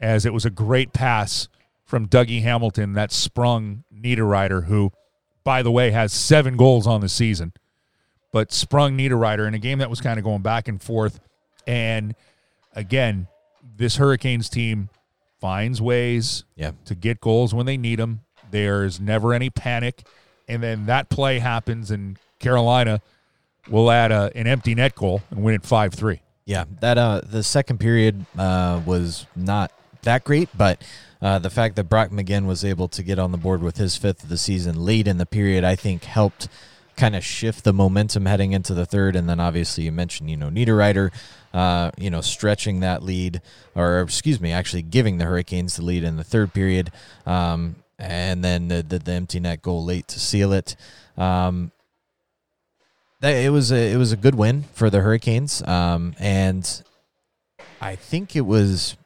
as 0.01 0.25
it 0.25 0.33
was 0.33 0.45
a 0.45 0.51
great 0.51 0.93
pass 0.93 1.49
from 1.85 2.09
Dougie 2.09 2.43
Hamilton 2.43 2.95
that 2.95 3.13
sprung 3.13 3.85
Niederreiter, 3.95 4.65
who, 4.65 4.93
by 5.45 5.63
the 5.63 5.71
way, 5.71 5.91
has 5.91 6.13
seven 6.13 6.57
goals 6.57 6.87
on 6.87 7.01
the 7.01 7.09
season, 7.09 7.53
but 8.33 8.53
sprung 8.53 8.97
Niederreiter 8.97 9.47
in 9.47 9.55
a 9.55 9.59
game 9.59 9.79
that 9.79 9.91
was 9.91 10.01
kind 10.01 10.19
of 10.19 10.25
going 10.25 10.43
back 10.43 10.69
and 10.69 10.83
forth. 10.83 11.21
And 11.67 12.15
again, 12.75 13.27
this 13.77 13.97
Hurricanes 13.97 14.49
team 14.49 14.89
finds 15.41 15.83
ways 15.83 16.45
Yeah. 16.57 16.73
to 16.87 16.95
get 16.95 17.21
goals 17.21 17.53
when 17.53 17.67
they 17.67 17.77
need 17.77 17.99
them. 17.99 18.21
There's 18.51 19.01
never 19.01 19.35
any 19.35 19.51
panic. 19.51 20.07
And 20.49 20.63
then 20.63 20.87
that 20.87 21.09
play 21.09 21.39
happens, 21.41 21.91
and 21.91 22.19
Carolina 22.39 23.01
will 23.69 23.91
add 23.91 24.13
a, 24.13 24.31
an 24.35 24.47
empty 24.47 24.75
net 24.75 24.95
goal 24.95 25.23
and 25.31 25.43
win 25.43 25.55
it 25.55 25.65
5 25.65 25.95
3. 25.95 26.21
Yeah, 26.45 26.65
that 26.81 26.99
uh, 26.99 27.21
the 27.25 27.43
second 27.43 27.79
period 27.79 28.27
uh, 28.37 28.81
was 28.85 29.27
not 29.37 29.71
that 30.03 30.25
great, 30.25 30.49
but 30.57 30.83
uh, 31.21 31.39
the 31.39 31.51
fact 31.51 31.77
that 31.77 31.85
Brock 31.85 32.11
McGinn 32.11 32.47
was 32.47 32.65
able 32.65 32.89
to 32.89 33.03
get 33.03 33.19
on 33.19 33.31
the 33.31 33.39
board 33.39 33.63
with 33.63 33.77
his 33.77 33.97
fifth 33.97 34.25
of 34.25 34.29
the 34.29 34.37
season 34.37 34.85
late 34.85 35.07
in 35.07 35.19
the 35.19 35.27
period, 35.27 35.63
I 35.63 35.77
think, 35.77 36.05
helped 36.05 36.49
kind 36.97 37.17
of 37.17 37.25
shift 37.25 37.65
the 37.65 37.73
momentum 37.73 38.27
heading 38.27 38.53
into 38.53 38.75
the 38.75 38.85
third. 38.87 39.17
And 39.17 39.29
then 39.29 39.41
obviously 39.41 39.85
you 39.85 39.93
mentioned, 39.93 40.31
you 40.31 40.37
know, 40.37 40.51
Niederreiter, 40.51 41.11
uh, 41.55 41.91
you 41.97 42.11
know, 42.11 42.21
stretching 42.21 42.81
that 42.81 43.03
lead, 43.03 43.41
or 43.75 44.01
excuse 44.01 44.41
me, 44.41 44.53
actually 44.53 44.83
giving 44.83 45.19
the 45.19 45.25
Hurricanes 45.25 45.77
the 45.77 45.85
lead 45.85 46.05
in 46.05 46.17
the 46.17 46.25
third 46.25 46.53
period, 46.53 46.91
um, 47.27 47.77
and 47.99 48.45
then 48.45 48.69
the, 48.69 48.83
the, 48.83 48.99
the 48.99 49.13
empty 49.13 49.41
net 49.41 49.63
goal 49.63 49.85
late 49.85 50.09
to 50.09 50.21
seal 50.21 50.53
it. 50.53 50.77
Um, 51.17 51.72
it 53.31 53.51
was 53.51 53.71
a 53.73 53.93
it 53.93 53.97
was 53.97 54.13
a 54.13 54.17
good 54.17 54.35
win 54.35 54.65
for 54.75 54.91
the 54.91 55.01
Hurricanes, 55.01 55.63
um, 55.67 56.15
and 56.19 56.83
I 57.81 57.97
think 57.97 58.37
it 58.37 58.43
was 58.43 58.97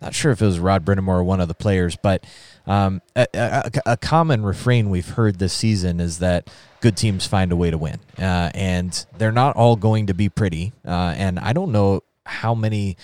not 0.00 0.14
sure 0.14 0.32
if 0.32 0.42
it 0.42 0.46
was 0.46 0.58
Rod 0.58 0.84
Brind'Amour 0.84 1.08
or 1.08 1.24
one 1.24 1.40
of 1.40 1.48
the 1.48 1.54
players, 1.54 1.96
but 1.96 2.24
um, 2.66 3.02
a, 3.14 3.26
a, 3.34 3.70
a 3.86 3.96
common 3.96 4.42
refrain 4.44 4.90
we've 4.90 5.08
heard 5.10 5.38
this 5.38 5.52
season 5.52 6.00
is 6.00 6.18
that 6.18 6.50
good 6.80 6.96
teams 6.96 7.26
find 7.26 7.52
a 7.52 7.56
way 7.56 7.70
to 7.70 7.78
win, 7.78 8.00
uh, 8.18 8.50
and 8.54 9.06
they're 9.16 9.32
not 9.32 9.56
all 9.56 9.76
going 9.76 10.06
to 10.06 10.14
be 10.14 10.28
pretty. 10.28 10.72
Uh, 10.84 11.14
and 11.16 11.38
I 11.38 11.52
don't 11.52 11.72
know 11.72 12.02
how 12.26 12.54
many 12.54 12.96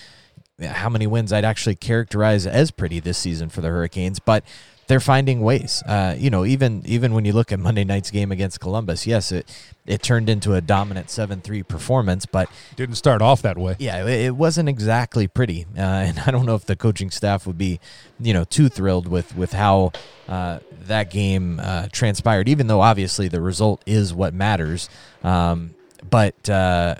how 0.61 0.89
many 0.89 1.07
wins 1.07 1.31
I'd 1.31 1.45
actually 1.45 1.75
characterize 1.75 2.45
as 2.45 2.69
pretty 2.69 2.99
this 2.99 3.17
season 3.17 3.49
for 3.49 3.61
the 3.61 3.69
Hurricanes, 3.69 4.19
but 4.19 4.43
they're 4.89 4.99
finding 4.99 5.39
ways. 5.41 5.83
Uh, 5.85 6.15
you 6.17 6.31
know, 6.31 6.43
even 6.45 6.81
even 6.85 7.13
when 7.13 7.23
you 7.23 7.31
look 7.31 7.51
at 7.51 7.59
Monday 7.59 7.83
night's 7.83 8.09
game 8.09 8.31
against 8.31 8.59
Columbus, 8.59 9.05
yes, 9.05 9.31
it 9.31 9.47
it 9.85 10.01
turned 10.01 10.29
into 10.29 10.55
a 10.55 10.61
dominant 10.61 11.11
seven 11.11 11.41
three 11.41 11.61
performance, 11.61 12.25
but 12.25 12.49
Didn't 12.75 12.95
start 12.95 13.21
off 13.21 13.43
that 13.43 13.55
way. 13.57 13.75
yeah, 13.77 14.03
it, 14.03 14.25
it 14.25 14.35
wasn't 14.35 14.67
exactly 14.67 15.27
pretty, 15.27 15.67
uh, 15.77 15.81
and 15.81 16.19
I 16.25 16.31
don't 16.31 16.45
know 16.47 16.55
if 16.55 16.65
the 16.65 16.75
coaching 16.75 17.11
staff 17.11 17.45
would 17.45 17.57
be, 17.57 17.79
you 18.19 18.33
know, 18.33 18.43
too 18.43 18.67
thrilled 18.67 19.07
with 19.07 19.35
with 19.37 19.53
how 19.53 19.91
uh, 20.27 20.59
that 20.87 21.11
game 21.11 21.59
uh, 21.63 21.87
transpired. 21.91 22.49
Even 22.49 22.65
though 22.65 22.81
obviously 22.81 23.27
the 23.27 23.41
result 23.41 23.83
is 23.85 24.11
what 24.11 24.33
matters, 24.33 24.89
um, 25.23 25.75
but 26.09 26.49
uh, 26.49 26.95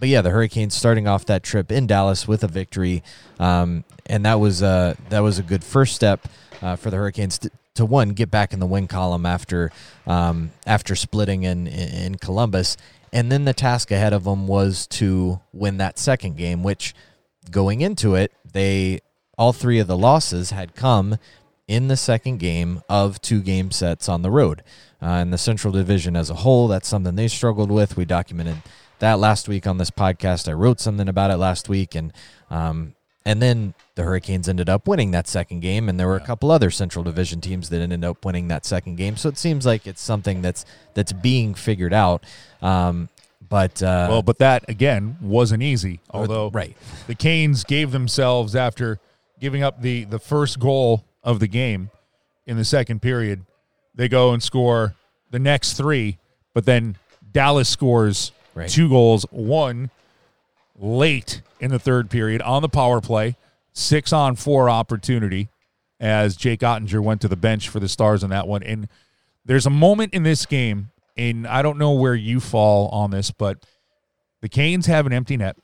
but 0.00 0.08
yeah, 0.08 0.22
the 0.22 0.30
Hurricanes 0.30 0.74
starting 0.74 1.06
off 1.06 1.26
that 1.26 1.42
trip 1.42 1.70
in 1.70 1.86
Dallas 1.86 2.26
with 2.26 2.42
a 2.42 2.48
victory, 2.48 3.02
um, 3.38 3.84
and 4.06 4.24
that 4.24 4.40
was 4.40 4.62
uh, 4.62 4.94
that 5.10 5.20
was 5.20 5.38
a 5.38 5.42
good 5.42 5.62
first 5.62 5.94
step 5.94 6.26
uh, 6.62 6.74
for 6.76 6.90
the 6.90 6.96
Hurricanes 6.96 7.38
to, 7.38 7.50
to 7.74 7.84
one 7.84 8.10
get 8.10 8.30
back 8.30 8.52
in 8.54 8.60
the 8.60 8.66
win 8.66 8.88
column 8.88 9.26
after 9.26 9.70
um, 10.06 10.50
after 10.66 10.96
splitting 10.96 11.42
in, 11.42 11.66
in 11.66 12.14
Columbus, 12.16 12.78
and 13.12 13.30
then 13.30 13.44
the 13.44 13.52
task 13.52 13.90
ahead 13.90 14.14
of 14.14 14.24
them 14.24 14.48
was 14.48 14.86
to 14.88 15.40
win 15.52 15.76
that 15.76 15.98
second 15.98 16.36
game, 16.36 16.62
which 16.62 16.94
going 17.50 17.82
into 17.82 18.14
it, 18.14 18.32
they 18.52 19.00
all 19.36 19.52
three 19.52 19.78
of 19.78 19.86
the 19.86 19.98
losses 19.98 20.50
had 20.50 20.74
come 20.74 21.18
in 21.68 21.88
the 21.88 21.96
second 21.96 22.38
game 22.38 22.82
of 22.88 23.20
two 23.20 23.40
game 23.40 23.70
sets 23.70 24.08
on 24.08 24.22
the 24.22 24.30
road. 24.30 24.62
Uh, 25.02 25.12
in 25.22 25.30
the 25.30 25.38
Central 25.38 25.72
Division 25.72 26.16
as 26.16 26.28
a 26.28 26.34
whole, 26.34 26.68
that's 26.68 26.88
something 26.88 27.14
they 27.14 27.28
struggled 27.28 27.70
with. 27.70 27.96
We 27.96 28.04
documented 28.04 28.56
that 29.00 29.18
last 29.18 29.48
week 29.48 29.66
on 29.66 29.78
this 29.78 29.90
podcast. 29.90 30.48
I 30.48 30.52
wrote 30.52 30.80
something 30.80 31.08
about 31.08 31.30
it 31.30 31.36
last 31.36 31.68
week, 31.68 31.94
and 31.94 32.12
um, 32.50 32.94
and 33.24 33.42
then 33.42 33.74
the 33.96 34.02
Hurricanes 34.04 34.48
ended 34.48 34.68
up 34.68 34.88
winning 34.88 35.10
that 35.10 35.28
second 35.28 35.60
game, 35.60 35.88
and 35.88 36.00
there 36.00 36.06
were 36.06 36.16
a 36.16 36.24
couple 36.24 36.50
other 36.50 36.70
Central 36.70 37.04
Division 37.04 37.40
teams 37.40 37.68
that 37.68 37.80
ended 37.80 38.04
up 38.04 38.24
winning 38.24 38.48
that 38.48 38.64
second 38.64 38.96
game. 38.96 39.16
So 39.16 39.28
it 39.28 39.36
seems 39.38 39.66
like 39.66 39.86
it's 39.86 40.00
something 40.00 40.40
that's 40.42 40.64
that's 40.94 41.12
being 41.12 41.54
figured 41.54 41.92
out. 41.92 42.24
Um, 42.62 43.08
but 43.48 43.82
uh, 43.82 44.06
Well, 44.08 44.22
but 44.22 44.38
that 44.38 44.68
again 44.68 45.16
wasn't 45.20 45.62
easy. 45.62 46.00
or- 46.10 46.20
Although 46.22 46.50
right, 46.50 46.76
the 47.06 47.14
Canes 47.14 47.64
gave 47.64 47.90
themselves 47.90 48.54
after 48.56 48.98
giving 49.40 49.62
up 49.62 49.82
the 49.82 50.04
the 50.04 50.18
first 50.18 50.58
goal 50.58 51.04
of 51.22 51.40
the 51.40 51.48
game 51.48 51.90
in 52.46 52.56
the 52.56 52.64
second 52.64 53.02
period, 53.02 53.44
they 53.94 54.08
go 54.08 54.32
and 54.32 54.42
score 54.42 54.94
the 55.30 55.38
next 55.38 55.74
three, 55.74 56.18
but 56.54 56.64
then 56.64 56.96
Dallas 57.32 57.68
scores 57.68 58.32
Right. 58.60 58.68
two 58.70 58.88
goals, 58.88 59.24
one 59.30 59.90
late 60.78 61.42
in 61.60 61.70
the 61.70 61.78
third 61.78 62.10
period 62.10 62.40
on 62.42 62.62
the 62.62 62.68
power 62.68 63.00
play, 63.00 63.36
six 63.72 64.12
on 64.12 64.36
four 64.36 64.70
opportunity 64.70 65.48
as 65.98 66.36
Jake 66.36 66.60
Oettinger 66.60 67.00
went 67.02 67.20
to 67.20 67.28
the 67.28 67.36
bench 67.36 67.68
for 67.68 67.80
the 67.80 67.88
Stars 67.88 68.22
in 68.24 68.30
that 68.30 68.48
one. 68.48 68.62
And 68.62 68.88
there's 69.44 69.66
a 69.66 69.70
moment 69.70 70.14
in 70.14 70.22
this 70.22 70.46
game, 70.46 70.90
and 71.16 71.46
I 71.46 71.60
don't 71.62 71.78
know 71.78 71.92
where 71.92 72.14
you 72.14 72.40
fall 72.40 72.88
on 72.88 73.10
this, 73.10 73.30
but 73.30 73.58
the 74.40 74.48
Canes 74.48 74.86
have 74.86 75.06
an 75.06 75.12
empty 75.12 75.36
net. 75.36 75.56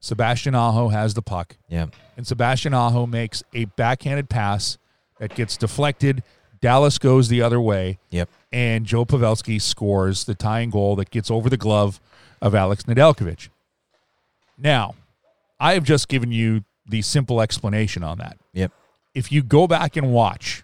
Sebastian 0.00 0.54
Aho 0.54 0.88
has 0.88 1.14
the 1.14 1.22
puck, 1.22 1.56
yeah, 1.68 1.86
and 2.16 2.26
Sebastian 2.26 2.74
Aho 2.74 3.06
makes 3.06 3.42
a 3.54 3.64
backhanded 3.64 4.28
pass 4.28 4.76
that 5.18 5.34
gets 5.34 5.56
deflected 5.56 6.22
Dallas 6.60 6.96
goes 6.98 7.28
the 7.28 7.42
other 7.42 7.60
way, 7.60 7.98
Yep. 8.10 8.28
and 8.52 8.86
Joe 8.86 9.04
Pavelski 9.04 9.60
scores 9.60 10.24
the 10.24 10.34
tying 10.34 10.70
goal 10.70 10.96
that 10.96 11.10
gets 11.10 11.30
over 11.30 11.50
the 11.50 11.56
glove 11.58 12.00
of 12.44 12.54
Alex 12.54 12.84
Nedeljkovic. 12.84 13.48
Now, 14.58 14.94
I 15.58 15.72
have 15.72 15.82
just 15.82 16.08
given 16.08 16.30
you 16.30 16.62
the 16.86 17.00
simple 17.00 17.40
explanation 17.40 18.04
on 18.04 18.18
that. 18.18 18.36
Yep. 18.52 18.70
If 19.14 19.32
you 19.32 19.42
go 19.42 19.66
back 19.66 19.96
and 19.96 20.12
watch, 20.12 20.62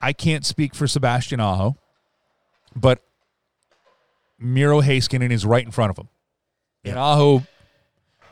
I 0.00 0.12
can't 0.12 0.44
speak 0.44 0.74
for 0.74 0.86
Sebastian 0.86 1.40
Aho, 1.40 1.74
but 2.76 3.02
Miro 4.38 4.82
Heiskanen 4.82 5.32
is 5.32 5.46
right 5.46 5.64
in 5.64 5.70
front 5.70 5.90
of 5.90 5.98
him. 5.98 6.08
And 6.84 6.98
Aho, 6.98 7.42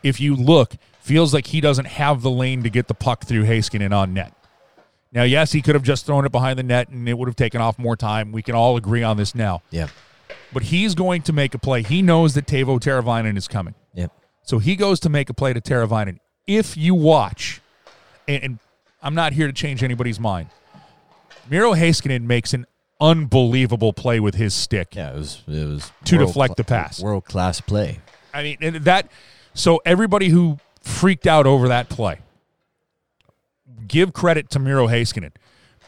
if 0.03 0.21
you 0.21 0.37
look, 0.37 0.75
feels 1.01 1.33
like 1.33 1.47
he 1.47 1.63
doesn't 1.63 1.87
have 1.87 2.21
the 2.21 2.31
lane 2.31 2.63
to 2.65 2.71
get 2.71 2.87
the 2.87 2.95
puck 2.95 3.25
through 3.25 3.45
Heiskanen 3.47 3.97
on 3.97 4.13
net. 4.13 4.35
Now, 5.11 5.23
yes, 5.23 5.53
he 5.53 5.63
could 5.63 5.75
have 5.75 5.85
just 5.85 6.05
thrown 6.05 6.27
it 6.27 6.33
behind 6.33 6.59
the 6.59 6.63
net 6.63 6.91
and 6.91 7.09
it 7.09 7.17
would 7.17 7.29
have 7.29 7.37
taken 7.37 7.63
off 7.63 7.79
more 7.79 7.97
time. 7.97 8.31
We 8.31 8.43
can 8.43 8.55
all 8.55 8.77
agree 8.77 9.03
on 9.03 9.17
this 9.17 9.35
now. 9.35 9.63
Yep. 9.71 9.89
But 10.55 10.63
he's 10.65 10.95
going 10.95 11.23
to 11.23 11.33
make 11.33 11.55
a 11.55 11.59
play. 11.59 11.83
He 11.83 12.01
knows 12.01 12.35
that 12.35 12.47
Teuvo 12.47 12.81
Teravainen 12.81 13.37
is 13.37 13.49
coming. 13.49 13.75
Yep. 13.95 14.13
So 14.45 14.59
he 14.59 14.77
goes 14.77 15.01
to 15.01 15.09
make 15.09 15.29
a 15.29 15.35
play 15.35 15.53
to 15.53 15.61
Teravainen. 15.61 16.21
If 16.47 16.77
you 16.77 16.95
watch, 16.95 17.61
and, 18.29 18.43
and 18.43 18.59
I'm 19.03 19.15
not 19.15 19.33
here 19.33 19.47
to 19.47 19.53
change 19.53 19.83
anybody's 19.83 20.21
mind, 20.21 20.49
Miro 21.51 21.73
Heiskanen 21.73 22.23
makes 22.23 22.55
an 22.55 22.67
unbelievable 23.01 23.93
play 23.93 24.21
with 24.21 24.35
his 24.35 24.55
stick. 24.55 24.95
Yeah, 24.95 25.13
it 25.13 25.17
was 25.17 25.43
it 25.47 25.67
was 25.67 25.93
To 26.07 26.19
deflect 26.19 26.57
the 26.57 26.65
pass. 26.65 27.03
World 27.03 27.25
class 27.25 27.61
play. 27.61 28.01
I 28.33 28.43
mean, 28.43 28.59
and 28.61 28.77
that. 28.85 29.11
So 29.55 29.81
everybody 29.85 30.29
who 30.29 30.59
freaked 30.81 31.27
out 31.27 31.47
over 31.47 31.69
that 31.69 31.89
play, 31.89 32.19
give 33.87 34.13
credit 34.13 34.51
to 34.51 34.59
Miro 34.59 34.89
Heiskanen 34.89 35.33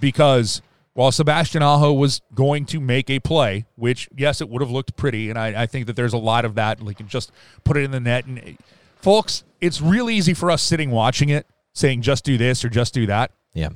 because 0.00 0.62
while 0.96 1.12
Sebastian 1.12 1.62
Aho 1.62 1.92
was 1.92 2.22
going 2.34 2.64
to 2.66 2.80
make 2.80 3.10
a 3.10 3.20
play, 3.20 3.66
which 3.76 4.08
yes, 4.16 4.40
it 4.40 4.48
would 4.48 4.62
have 4.62 4.70
looked 4.70 4.96
pretty, 4.96 5.28
and 5.30 5.38
I, 5.38 5.62
I 5.62 5.66
think 5.66 5.86
that 5.86 5.94
there's 5.96 6.14
a 6.14 6.18
lot 6.18 6.44
of 6.46 6.54
that. 6.54 6.80
Like 6.82 6.98
you 7.00 7.06
just 7.06 7.30
put 7.64 7.76
it 7.76 7.84
in 7.84 7.90
the 7.90 8.00
net, 8.00 8.24
and 8.26 8.56
folks, 9.02 9.44
it's 9.60 9.80
real 9.82 10.08
easy 10.08 10.32
for 10.32 10.50
us 10.50 10.62
sitting 10.62 10.90
watching 10.90 11.28
it, 11.28 11.46
saying 11.74 12.00
just 12.02 12.24
do 12.24 12.38
this 12.38 12.64
or 12.64 12.70
just 12.70 12.94
do 12.94 13.06
that. 13.06 13.30
Yeah. 13.52 13.68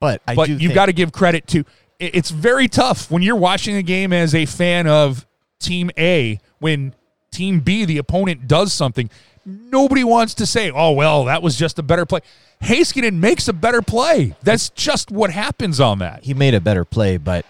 But 0.00 0.22
I 0.26 0.34
but 0.34 0.46
do 0.46 0.56
you've 0.56 0.74
got 0.74 0.86
to 0.86 0.92
give 0.92 1.12
credit 1.12 1.46
to. 1.48 1.60
it- 1.98 2.14
It's 2.14 2.30
very 2.30 2.66
tough 2.66 3.10
when 3.10 3.22
you're 3.22 3.36
watching 3.36 3.76
a 3.76 3.82
game 3.82 4.12
as 4.14 4.34
a 4.34 4.46
fan 4.46 4.86
of 4.86 5.26
Team 5.60 5.90
A 5.98 6.40
when 6.60 6.94
Team 7.30 7.60
B, 7.60 7.84
the 7.84 7.98
opponent, 7.98 8.48
does 8.48 8.72
something. 8.72 9.10
Nobody 9.48 10.04
wants 10.04 10.34
to 10.34 10.46
say, 10.46 10.70
"Oh 10.70 10.92
well, 10.92 11.24
that 11.24 11.42
was 11.42 11.56
just 11.56 11.78
a 11.78 11.82
better 11.82 12.04
play." 12.04 12.20
Heiskanen 12.62 13.14
makes 13.14 13.48
a 13.48 13.52
better 13.52 13.80
play. 13.82 14.34
That's 14.42 14.68
just 14.70 15.10
what 15.10 15.30
happens 15.30 15.80
on 15.80 16.00
that. 16.00 16.24
he 16.24 16.34
made 16.34 16.54
a 16.54 16.60
better 16.60 16.84
play, 16.84 17.16
but 17.16 17.46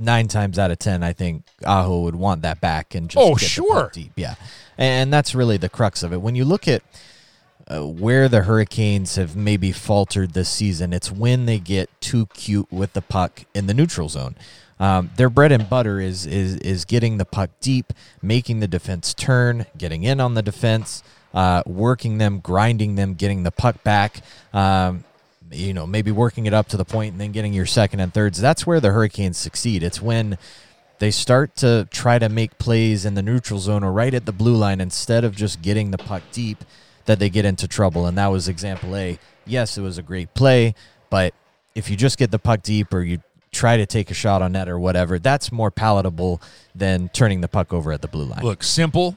nine 0.00 0.28
times 0.28 0.58
out 0.58 0.70
of 0.70 0.78
ten, 0.78 1.02
I 1.02 1.12
think 1.12 1.44
Aho 1.64 2.00
would 2.02 2.14
want 2.16 2.42
that 2.42 2.60
back 2.60 2.94
and 2.94 3.08
just 3.10 3.22
Oh, 3.24 3.36
sure. 3.36 3.90
deep. 3.92 4.12
Yeah, 4.16 4.34
and 4.78 5.12
that's 5.12 5.34
really 5.34 5.56
the 5.56 5.68
crux 5.68 6.02
of 6.02 6.12
it. 6.12 6.20
When 6.22 6.34
you 6.34 6.44
look 6.44 6.66
at 6.66 6.82
uh, 7.68 7.80
where 7.86 8.28
the 8.28 8.42
Hurricanes 8.42 9.16
have 9.16 9.36
maybe 9.36 9.72
faltered 9.72 10.32
this 10.32 10.48
season, 10.48 10.92
it's 10.92 11.10
when 11.12 11.46
they 11.46 11.58
get 11.58 11.88
too 12.00 12.26
cute 12.34 12.70
with 12.72 12.92
the 12.94 13.02
puck 13.02 13.44
in 13.54 13.66
the 13.66 13.74
neutral 13.74 14.08
zone. 14.08 14.34
Um, 14.80 15.10
their 15.16 15.30
bread 15.30 15.52
and 15.52 15.68
butter 15.68 16.00
is 16.00 16.26
is 16.26 16.56
is 16.56 16.84
getting 16.84 17.18
the 17.18 17.24
puck 17.24 17.50
deep, 17.60 17.92
making 18.20 18.60
the 18.60 18.68
defense 18.68 19.14
turn, 19.14 19.66
getting 19.78 20.02
in 20.02 20.20
on 20.20 20.34
the 20.34 20.42
defense, 20.42 21.02
uh, 21.32 21.62
working 21.66 22.18
them, 22.18 22.40
grinding 22.40 22.96
them, 22.96 23.14
getting 23.14 23.42
the 23.42 23.52
puck 23.52 23.82
back. 23.84 24.22
Um, 24.52 25.04
you 25.50 25.72
know, 25.72 25.86
maybe 25.86 26.10
working 26.10 26.46
it 26.46 26.54
up 26.54 26.68
to 26.68 26.76
the 26.76 26.84
point 26.84 27.12
and 27.12 27.20
then 27.20 27.32
getting 27.32 27.52
your 27.52 27.66
second 27.66 28.00
and 28.00 28.12
thirds. 28.12 28.40
That's 28.40 28.66
where 28.66 28.80
the 28.80 28.90
Hurricanes 28.90 29.38
succeed. 29.38 29.82
It's 29.82 30.02
when 30.02 30.36
they 30.98 31.10
start 31.10 31.54
to 31.56 31.86
try 31.90 32.18
to 32.18 32.28
make 32.28 32.58
plays 32.58 33.04
in 33.04 33.14
the 33.14 33.22
neutral 33.22 33.60
zone 33.60 33.84
or 33.84 33.92
right 33.92 34.14
at 34.14 34.26
the 34.26 34.32
blue 34.32 34.56
line 34.56 34.80
instead 34.80 35.24
of 35.24 35.36
just 35.36 35.62
getting 35.62 35.90
the 35.90 35.98
puck 35.98 36.22
deep 36.32 36.64
that 37.04 37.18
they 37.18 37.28
get 37.28 37.44
into 37.44 37.68
trouble. 37.68 38.06
And 38.06 38.16
that 38.18 38.28
was 38.28 38.48
example 38.48 38.96
A. 38.96 39.18
Yes, 39.46 39.76
it 39.76 39.82
was 39.82 39.98
a 39.98 40.02
great 40.02 40.34
play, 40.34 40.74
but 41.10 41.34
if 41.74 41.90
you 41.90 41.96
just 41.96 42.18
get 42.18 42.30
the 42.30 42.38
puck 42.38 42.62
deep 42.62 42.94
or 42.94 43.02
you 43.02 43.18
try 43.54 43.76
to 43.76 43.86
take 43.86 44.10
a 44.10 44.14
shot 44.14 44.42
on 44.42 44.52
net 44.52 44.68
or 44.68 44.78
whatever, 44.78 45.18
that's 45.18 45.50
more 45.50 45.70
palatable 45.70 46.42
than 46.74 47.08
turning 47.10 47.40
the 47.40 47.48
puck 47.48 47.72
over 47.72 47.92
at 47.92 48.02
the 48.02 48.08
blue 48.08 48.24
line. 48.24 48.42
Look, 48.42 48.62
simple. 48.62 49.16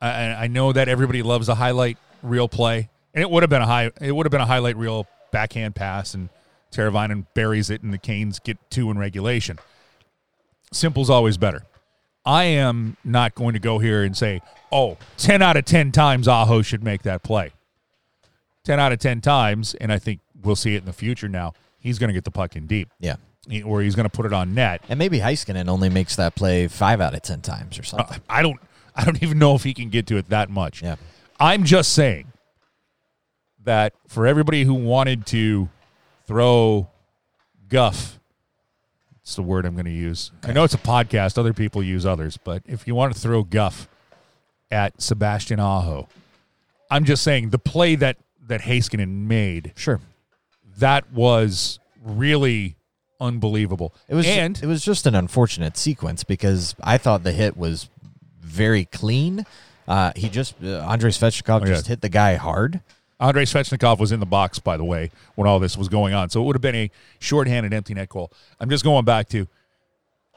I, 0.00 0.34
I 0.34 0.46
know 0.48 0.72
that 0.72 0.88
everybody 0.88 1.22
loves 1.22 1.48
a 1.48 1.54
highlight 1.54 1.96
reel 2.22 2.48
play, 2.48 2.90
and 3.14 3.22
it 3.22 3.30
would 3.30 3.42
have 3.42 3.50
been 3.50 3.62
a 3.62 3.66
high. 3.66 3.90
It 4.00 4.12
would 4.12 4.26
have 4.26 4.30
been 4.30 4.40
a 4.40 4.46
highlight 4.46 4.76
reel 4.76 5.06
backhand 5.30 5.74
pass, 5.74 6.14
and 6.14 6.28
Teravainen 6.72 7.26
buries 7.34 7.70
it, 7.70 7.82
and 7.82 7.92
the 7.92 7.98
Canes 7.98 8.38
get 8.38 8.58
two 8.70 8.90
in 8.90 8.98
regulation. 8.98 9.58
Simple's 10.72 11.10
always 11.10 11.36
better. 11.36 11.62
I 12.24 12.44
am 12.44 12.96
not 13.04 13.34
going 13.34 13.54
to 13.54 13.58
go 13.58 13.78
here 13.78 14.02
and 14.04 14.16
say, 14.16 14.40
oh, 14.70 14.96
10 15.18 15.42
out 15.42 15.56
of 15.56 15.64
10 15.64 15.90
times 15.92 16.28
Aho 16.28 16.62
should 16.62 16.84
make 16.84 17.02
that 17.02 17.22
play. 17.22 17.50
10 18.64 18.78
out 18.78 18.92
of 18.92 19.00
10 19.00 19.20
times, 19.20 19.74
and 19.74 19.92
I 19.92 19.98
think 19.98 20.20
we'll 20.42 20.56
see 20.56 20.74
it 20.74 20.78
in 20.78 20.84
the 20.84 20.92
future 20.92 21.28
now, 21.28 21.52
he's 21.78 21.98
going 21.98 22.08
to 22.08 22.14
get 22.14 22.24
the 22.24 22.30
puck 22.30 22.54
in 22.54 22.66
deep, 22.66 22.88
yeah. 23.00 23.16
Or 23.64 23.82
he's 23.82 23.94
going 23.96 24.04
to 24.08 24.10
put 24.10 24.24
it 24.26 24.32
on 24.32 24.54
net. 24.54 24.82
And 24.88 24.98
maybe 24.98 25.18
Heiskanen 25.18 25.68
only 25.68 25.88
makes 25.88 26.16
that 26.16 26.34
play 26.34 26.68
five 26.68 27.00
out 27.00 27.12
of 27.14 27.22
10 27.22 27.40
times 27.40 27.78
or 27.78 27.82
Uh, 27.82 27.84
something. 27.84 28.20
I 28.28 28.42
don't 28.42 28.60
I 28.94 29.04
don't 29.04 29.22
even 29.22 29.38
know 29.38 29.54
if 29.54 29.64
he 29.64 29.74
can 29.74 29.88
get 29.88 30.06
to 30.08 30.16
it 30.16 30.28
that 30.28 30.50
much. 30.50 30.82
yeah. 30.82 30.96
I'm 31.40 31.64
just 31.64 31.92
saying 31.92 32.28
that 33.64 33.94
for 34.08 34.26
everybody 34.26 34.64
who 34.64 34.74
wanted 34.74 35.26
to 35.26 35.68
throw 36.26 36.88
guff, 37.68 38.18
it's 39.22 39.34
the 39.36 39.42
word 39.42 39.64
I'm 39.64 39.74
going 39.74 39.86
to 39.86 39.90
use. 39.90 40.30
I 40.42 40.52
know 40.52 40.64
it's 40.64 40.74
a 40.74 40.78
podcast, 40.78 41.38
other 41.38 41.52
people 41.52 41.82
use 41.82 42.04
others, 42.06 42.36
but 42.36 42.62
if 42.66 42.86
you 42.86 42.94
want 42.94 43.14
to 43.14 43.18
throw 43.20 43.42
guff 43.44 43.88
at 44.70 45.00
Sebastian 45.00 45.58
Aho, 45.60 46.08
I'm 46.90 47.04
just 47.04 47.22
saying 47.22 47.50
the 47.50 47.58
play 47.58 47.94
that 47.96 48.18
that 48.46 48.62
Heiskanen 48.62 49.26
made, 49.26 49.72
Sure. 49.76 50.00
that 50.78 51.10
was 51.12 51.78
really 52.04 52.74
unbelievable. 53.22 53.94
It 54.08 54.14
was 54.14 54.26
and 54.26 54.60
it 54.62 54.66
was 54.66 54.84
just 54.84 55.06
an 55.06 55.14
unfortunate 55.14 55.76
sequence 55.78 56.24
because 56.24 56.74
I 56.82 56.98
thought 56.98 57.22
the 57.22 57.32
hit 57.32 57.56
was 57.56 57.88
very 58.40 58.84
clean. 58.86 59.46
Uh, 59.88 60.12
he 60.14 60.28
just 60.28 60.54
uh, 60.62 60.80
Andrei 60.88 61.10
Svechnikov 61.10 61.62
Oh, 61.62 61.64
yeah. 61.64 61.72
just 61.74 61.86
hit 61.86 62.00
the 62.02 62.08
guy 62.08 62.34
hard. 62.34 62.80
Andrei 63.20 63.44
Svechnikov 63.44 63.98
was 64.00 64.10
in 64.12 64.18
the 64.20 64.26
box, 64.26 64.58
by 64.58 64.76
the 64.76 64.84
way, 64.84 65.10
when 65.36 65.46
all 65.46 65.60
this 65.60 65.76
was 65.78 65.88
going 65.88 66.12
on. 66.12 66.28
So 66.28 66.42
it 66.42 66.44
would 66.44 66.56
have 66.56 66.60
been 66.62 66.74
a 66.74 66.90
shorthanded 67.20 67.72
empty 67.72 67.94
net 67.94 68.08
goal. 68.08 68.32
I'm 68.58 68.68
just 68.68 68.82
going 68.84 69.04
back 69.04 69.28
to 69.30 69.46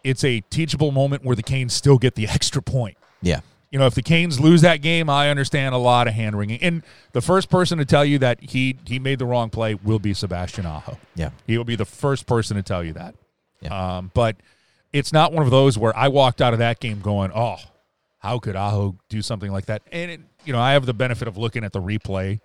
it's 0.04 0.24
a 0.24 0.42
teachable 0.52 0.92
moment 0.92 1.24
where 1.24 1.36
the 1.36 1.42
Canes 1.44 1.74
still 1.74 1.98
get 1.98 2.14
the 2.16 2.28
extra 2.30 2.62
point. 2.62 2.96
Yeah, 3.22 3.40
You 3.76 3.80
know, 3.80 3.88
if 3.88 3.94
the 3.94 4.02
Canes 4.02 4.40
lose 4.40 4.62
that 4.62 4.78
game, 4.82 5.10
I 5.10 5.30
understand 5.30 5.76
a 5.76 5.78
lot 5.78 6.08
of 6.08 6.14
hand 6.14 6.38
wringing. 6.38 6.62
And 6.62 6.82
the 7.12 7.20
first 7.20 7.50
person 7.50 7.78
to 7.80 7.84
tell 7.84 8.06
you 8.06 8.18
that 8.20 8.40
he 8.42 8.78
he 8.86 9.00
made 9.00 9.20
the 9.20 9.26
wrong 9.26 9.50
play 9.50 9.76
will 9.76 10.00
be 10.00 10.14
Sebastian 10.14 10.66
Aho. 10.66 10.98
yeah, 11.14 11.32
He 11.46 11.58
will 11.58 11.66
be 11.66 11.76
the 11.76 11.84
first 11.84 12.26
person 12.26 12.56
to 12.56 12.64
tell 12.64 12.82
you 12.82 12.94
that. 12.94 13.16
Yeah. 13.60 13.98
Um, 13.98 14.12
but 14.14 14.38
it's 14.94 15.12
not 15.12 15.34
one 15.34 15.44
of 15.44 15.52
those 15.52 15.78
where 15.78 15.94
I 15.94 16.08
walked 16.08 16.42
out 16.42 16.54
of 16.54 16.60
that 16.60 16.80
game 16.80 17.02
going, 17.02 17.34
"Oh, 17.36 17.58
how 18.20 18.40
could 18.40 18.56
Aho 18.56 18.96
do 19.10 19.22
something 19.22 19.52
like 19.52 19.66
that?" 19.66 19.82
And 19.92 20.10
it, 20.10 20.22
you 20.46 20.54
know, 20.54 20.60
I 20.62 20.72
have 20.72 20.86
the 20.86 20.94
benefit 20.94 21.28
of 21.28 21.36
looking 21.36 21.66
at 21.66 21.74
the 21.74 21.82
replay, 21.82 22.40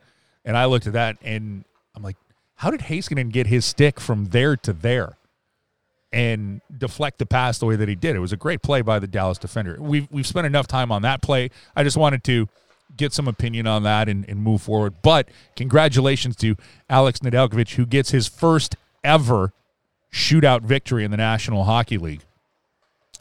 and 0.45 0.57
I 0.57 0.65
looked 0.65 0.89
at 0.89 0.95
that, 0.95 1.17
and 1.23 1.65
I'm 1.95 2.03
like, 2.03 2.17
"How 2.57 2.73
did 2.73 2.81
Heiskanen 2.81 3.31
get 3.31 3.47
his 3.47 3.65
stick 3.65 4.01
from 4.01 4.31
there 4.31 4.57
to 4.57 4.73
there?" 4.73 5.17
And 6.13 6.61
deflect 6.77 7.19
the 7.19 7.27
pass 7.27 7.59
the 7.59 7.67
way 7.67 7.77
that 7.77 7.89
he 7.89 7.95
did. 7.95 8.17
It 8.17 8.19
was 8.19 8.33
a 8.33 8.37
great 8.37 8.63
play 8.63 8.83
by 8.83 8.99
the 8.99 9.07
Dallas 9.07 9.39
defender. 9.39 9.77
We've 9.79 10.09
we've 10.11 10.27
spent 10.27 10.45
enough 10.45 10.67
time 10.67 10.91
on 10.91 11.03
that 11.03 11.23
play. 11.23 11.51
I 11.77 11.85
just 11.85 11.97
wanted 11.97 12.25
to 12.25 12.49
get 12.97 13.13
some 13.13 13.29
opinion 13.29 13.69
on 13.69 13.85
that 13.85 14.09
and, 14.09 14.29
and 14.29 14.43
move 14.43 14.63
forward. 14.63 14.95
But 15.03 15.29
congratulations 15.55 16.35
to 16.37 16.57
Alex 16.89 17.21
Nedeljkovic, 17.21 17.75
who 17.75 17.87
gets 17.87 18.11
his 18.11 18.27
first 18.27 18.75
ever 19.05 19.53
shootout 20.13 20.63
victory 20.63 21.05
in 21.05 21.11
the 21.11 21.17
National 21.17 21.65
Hockey 21.65 21.99
League. 21.99 22.23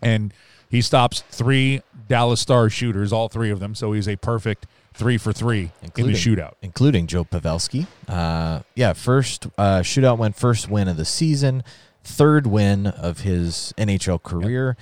And 0.02 0.34
he 0.70 0.82
stops 0.82 1.22
three 1.30 1.82
Dallas 2.08 2.40
Stars 2.42 2.74
shooters, 2.74 3.14
all 3.14 3.30
three 3.30 3.52
of 3.52 3.60
them. 3.60 3.76
So 3.76 3.92
he's 3.92 4.08
a 4.08 4.16
perfect 4.16 4.66
three 4.94 5.18
for 5.18 5.32
three 5.32 5.72
in 5.96 6.08
the 6.08 6.14
shootout. 6.14 6.54
including 6.62 7.08
Joe 7.08 7.24
Pavelski. 7.24 7.88
Uh, 8.08 8.62
yeah, 8.76 8.94
first 8.94 9.48
uh, 9.58 9.80
shootout 9.80 10.18
win, 10.18 10.34
first 10.34 10.70
win 10.70 10.88
of 10.88 10.98
the 10.98 11.06
season, 11.06 11.64
third 12.10 12.48
win 12.48 12.88
of 12.88 13.22
his 13.22 13.74
NHL 13.78 14.22
career. 14.22 14.76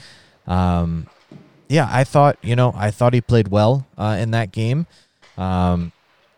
Um, 0.47 1.07
yeah, 1.67 1.87
I 1.91 2.03
thought 2.03 2.37
you 2.41 2.55
know 2.55 2.73
I 2.75 2.91
thought 2.91 3.13
he 3.13 3.21
played 3.21 3.49
well 3.49 3.85
uh, 3.97 4.17
in 4.19 4.31
that 4.31 4.51
game. 4.51 4.87
Um, 5.37 5.91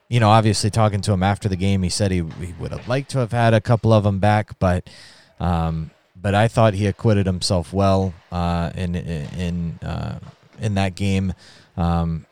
you 0.09 0.19
know, 0.19 0.29
obviously 0.29 0.71
talking 0.71 1.01
to 1.01 1.13
him 1.13 1.21
after 1.21 1.47
the 1.47 1.55
game, 1.55 1.83
he 1.83 1.89
said 1.89 2.11
he, 2.11 2.23
he 2.41 2.53
would 2.59 2.71
have 2.71 2.87
liked 2.87 3.11
to 3.11 3.19
have 3.19 3.31
had 3.31 3.53
a 3.53 3.61
couple 3.61 3.93
of 3.93 4.03
them 4.03 4.19
back, 4.19 4.57
but 4.57 4.89
um, 5.39 5.91
but 6.19 6.33
I 6.33 6.47
thought 6.47 6.73
he 6.73 6.87
acquitted 6.87 7.27
himself 7.27 7.71
well 7.71 8.13
uh, 8.31 8.71
in 8.75 8.95
in 8.95 9.79
uh, 9.83 10.19
in 10.59 10.73
that 10.75 10.95
game. 10.95 11.33
Um, 11.77 12.25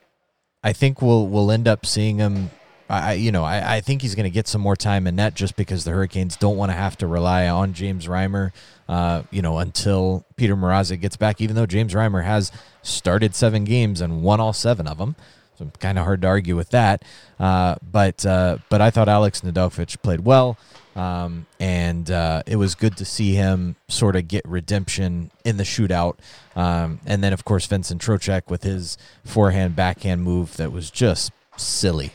I 0.63 0.73
think 0.73 1.01
we'll 1.01 1.27
we'll 1.27 1.51
end 1.51 1.67
up 1.67 1.85
seeing 1.85 2.17
him 2.17 2.49
I, 2.89 3.13
you 3.13 3.31
know, 3.31 3.43
I, 3.43 3.77
I 3.77 3.81
think 3.81 4.01
he's 4.01 4.15
going 4.15 4.23
to 4.23 4.29
get 4.29 4.47
some 4.47 4.61
more 4.61 4.75
time 4.75 5.07
in 5.07 5.17
net 5.17 5.33
just 5.33 5.55
because 5.55 5.83
the 5.83 5.91
Hurricanes 5.91 6.38
don't 6.38 6.55
want 6.55 6.71
to 6.71 6.77
have 6.77 6.97
to 6.97 7.07
rely 7.07 7.47
on 7.47 7.73
James 7.73 8.07
Reimer, 8.07 8.51
uh, 8.88 9.23
you 9.29 9.41
know, 9.41 9.57
until 9.57 10.25
Petr 10.38 10.57
Mrazek 10.57 11.01
gets 11.01 11.17
back. 11.17 11.41
Even 11.41 11.55
though 11.55 11.65
James 11.65 11.93
Reimer 11.93 12.23
has 12.23 12.51
started 12.81 13.35
seven 13.35 13.65
games 13.65 13.99
and 13.99 14.23
won 14.23 14.39
all 14.39 14.53
seven 14.53 14.88
of 14.88 14.97
them, 14.97 15.15
so 15.57 15.69
kind 15.79 15.97
of 15.97 16.05
hard 16.05 16.21
to 16.21 16.27
argue 16.27 16.55
with 16.55 16.69
that. 16.69 17.03
Uh, 17.39 17.75
but 17.81 18.25
uh, 18.25 18.59
but 18.69 18.79
I 18.79 18.89
thought 18.89 19.09
Alex 19.09 19.41
Nedeljkovic 19.41 20.01
played 20.01 20.21
well. 20.21 20.57
Um, 20.95 21.45
and 21.59 22.09
uh, 22.09 22.41
it 22.47 22.55
was 22.55 22.73
good 22.73 22.97
to 22.97 23.05
see 23.05 23.35
him 23.35 23.75
sort 23.88 24.15
of 24.15 24.27
get 24.27 24.43
redemption 24.47 25.29
in 25.45 25.57
the 25.57 25.63
shootout. 25.63 26.17
Um, 26.55 26.99
and 27.05 27.23
then, 27.23 27.33
of 27.33 27.45
course, 27.45 27.67
Vincent 27.67 28.01
Trocheck 28.01 28.49
with 28.49 28.63
his 28.63 28.97
forehand 29.23 29.75
backhand 29.75 30.23
move 30.23 30.57
that 30.57 30.71
was 30.71 30.89
just 30.89 31.31
silly. 31.55 32.13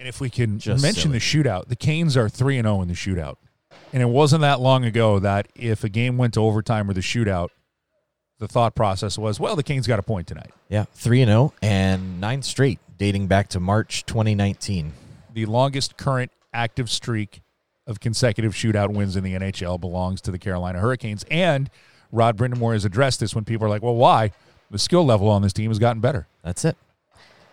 And 0.00 0.08
if 0.08 0.18
we 0.18 0.30
can 0.30 0.58
Just 0.58 0.82
mention 0.82 1.12
the 1.12 1.18
shootout, 1.18 1.68
the 1.68 1.76
Canes 1.76 2.16
are 2.16 2.30
3 2.30 2.56
and 2.56 2.64
0 2.64 2.80
in 2.80 2.88
the 2.88 2.94
shootout. 2.94 3.36
And 3.92 4.02
it 4.02 4.06
wasn't 4.06 4.40
that 4.40 4.58
long 4.58 4.86
ago 4.86 5.18
that 5.18 5.46
if 5.54 5.84
a 5.84 5.90
game 5.90 6.16
went 6.16 6.34
to 6.34 6.40
overtime 6.40 6.88
or 6.88 6.94
the 6.94 7.02
shootout, 7.02 7.48
the 8.38 8.48
thought 8.48 8.74
process 8.74 9.18
was, 9.18 9.38
well, 9.38 9.56
the 9.56 9.62
Canes 9.62 9.86
got 9.86 9.98
a 9.98 10.02
point 10.02 10.26
tonight. 10.26 10.52
Yeah, 10.70 10.86
3 10.94 11.20
and 11.20 11.28
0 11.28 11.52
and 11.60 12.18
9 12.18 12.40
straight 12.40 12.78
dating 12.96 13.26
back 13.26 13.48
to 13.48 13.60
March 13.60 14.06
2019. 14.06 14.94
The 15.34 15.44
longest 15.44 15.98
current 15.98 16.32
active 16.54 16.88
streak 16.88 17.42
of 17.86 18.00
consecutive 18.00 18.54
shootout 18.54 18.94
wins 18.94 19.16
in 19.16 19.22
the 19.22 19.34
NHL 19.34 19.78
belongs 19.78 20.22
to 20.22 20.30
the 20.30 20.38
Carolina 20.38 20.78
Hurricanes. 20.78 21.26
And 21.30 21.68
Rod 22.10 22.38
Brind'Amour 22.38 22.72
has 22.72 22.86
addressed 22.86 23.20
this 23.20 23.34
when 23.34 23.44
people 23.44 23.66
are 23.66 23.70
like, 23.70 23.82
well, 23.82 23.96
why? 23.96 24.32
The 24.70 24.78
skill 24.78 25.04
level 25.04 25.28
on 25.28 25.42
this 25.42 25.52
team 25.52 25.70
has 25.70 25.78
gotten 25.78 26.00
better. 26.00 26.26
That's 26.42 26.64
it. 26.64 26.78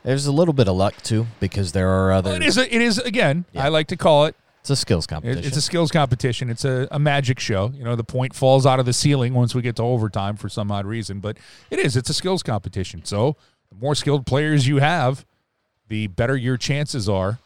There's 0.07 0.25
a 0.25 0.31
little 0.31 0.53
bit 0.53 0.69
of 0.69 0.75
luck 0.77 0.95
too 1.03 1.27
because 1.41 1.73
there 1.73 1.89
are 1.89 2.13
other 2.13 2.33
It 2.33 2.41
is, 2.43 2.57
a, 2.57 2.73
it 2.73 2.81
is 2.81 2.97
again, 2.97 3.43
Yeah. 3.51 3.65
I 3.65 3.67
like 3.67 3.87
to 3.87 3.97
call 3.97 4.25
it, 4.25 4.35
it's 4.61 4.69
a 4.69 4.75
skills 4.77 5.03
it- 5.05 5.09
competition. 5.09 5.43
it's 5.45 5.57
a 5.57 5.61
skills 5.61 5.91
competition. 5.91 6.49
It's 6.49 6.63
a, 6.63 6.87
a 6.91 6.97
magic 6.97 7.39
show. 7.41 7.71
You 7.75 7.83
know, 7.83 7.95
the 7.97 8.05
point 8.05 8.33
falls 8.33 8.65
out 8.65 8.79
of 8.79 8.85
the 8.85 8.93
ceiling 8.93 9.33
once 9.33 9.53
we 9.53 9.61
get 9.61 9.75
to 9.75 9.83
overtime 9.83 10.37
for 10.37 10.47
some 10.49 10.71
odd 10.71 10.85
reason, 10.85 11.19
but 11.19 11.37
it 11.69 11.79
is, 11.79 11.97
it's 11.97 12.09
a 12.09 12.13
skills 12.13 12.41
competition. 12.41 13.03
So 13.03 13.35
the 13.69 13.75
more 13.75 13.95
skilled 13.95 14.25
players 14.25 14.65
you 14.65 14.77
have, 14.77 15.25
the 15.89 16.07
better 16.07 16.37
your 16.37 16.55
chances 16.57 17.09
are 17.09 17.39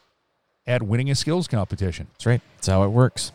at 0.67 0.83
winning 0.83 1.09
a 1.09 1.15
skills 1.15 1.47
competition. 1.47 2.07
That's 2.13 2.25
right. 2.27 2.41
That's 2.57 2.67
how 2.67 2.83
it 2.83 2.89
works. 2.89 3.31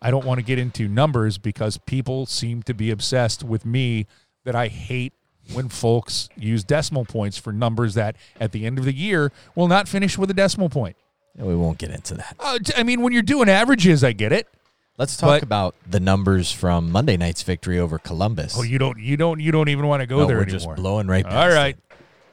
I 0.00 0.12
don't 0.12 0.24
want 0.24 0.38
to 0.38 0.44
get 0.44 0.60
into 0.60 0.86
numbers 0.86 1.36
because 1.36 1.78
people 1.78 2.26
seem 2.26 2.62
to 2.62 2.74
be 2.74 2.92
obsessed 2.92 3.42
with 3.42 3.66
me 3.66 4.06
that 4.44 4.54
I 4.54 4.68
hate 4.68 5.12
when 5.54 5.68
folks 5.68 6.28
use 6.36 6.64
decimal 6.64 7.04
points 7.04 7.38
for 7.38 7.52
numbers 7.52 7.94
that 7.94 8.16
at 8.40 8.52
the 8.52 8.66
end 8.66 8.78
of 8.78 8.84
the 8.84 8.94
year 8.94 9.32
will 9.54 9.68
not 9.68 9.88
finish 9.88 10.18
with 10.18 10.30
a 10.30 10.34
decimal 10.34 10.68
point. 10.68 10.96
We 11.36 11.54
won't 11.54 11.78
get 11.78 11.90
into 11.90 12.14
that. 12.14 12.34
Uh, 12.40 12.58
I 12.76 12.82
mean, 12.82 13.00
when 13.02 13.12
you're 13.12 13.22
doing 13.22 13.48
averages, 13.48 14.02
I 14.02 14.12
get 14.12 14.32
it. 14.32 14.48
Let's 14.96 15.16
talk 15.16 15.28
But- 15.28 15.42
about 15.44 15.76
the 15.88 16.00
numbers 16.00 16.50
from 16.50 16.90
Monday 16.90 17.16
night's 17.16 17.42
victory 17.44 17.78
over 17.78 17.98
Columbus. 17.98 18.56
Oh, 18.58 18.62
you 18.62 18.78
don't, 18.78 18.98
you 18.98 19.16
don't, 19.16 19.38
you 19.38 19.52
don't 19.52 19.68
even 19.68 19.86
want 19.86 20.00
to 20.00 20.06
go 20.06 20.18
No, 20.18 20.26
there 20.26 20.38
we're 20.38 20.42
anymore. 20.42 20.58
just 20.58 20.74
blowing 20.74 21.06
right 21.06 21.24
past 21.24 21.36
All 21.36 21.48
right, 21.48 21.76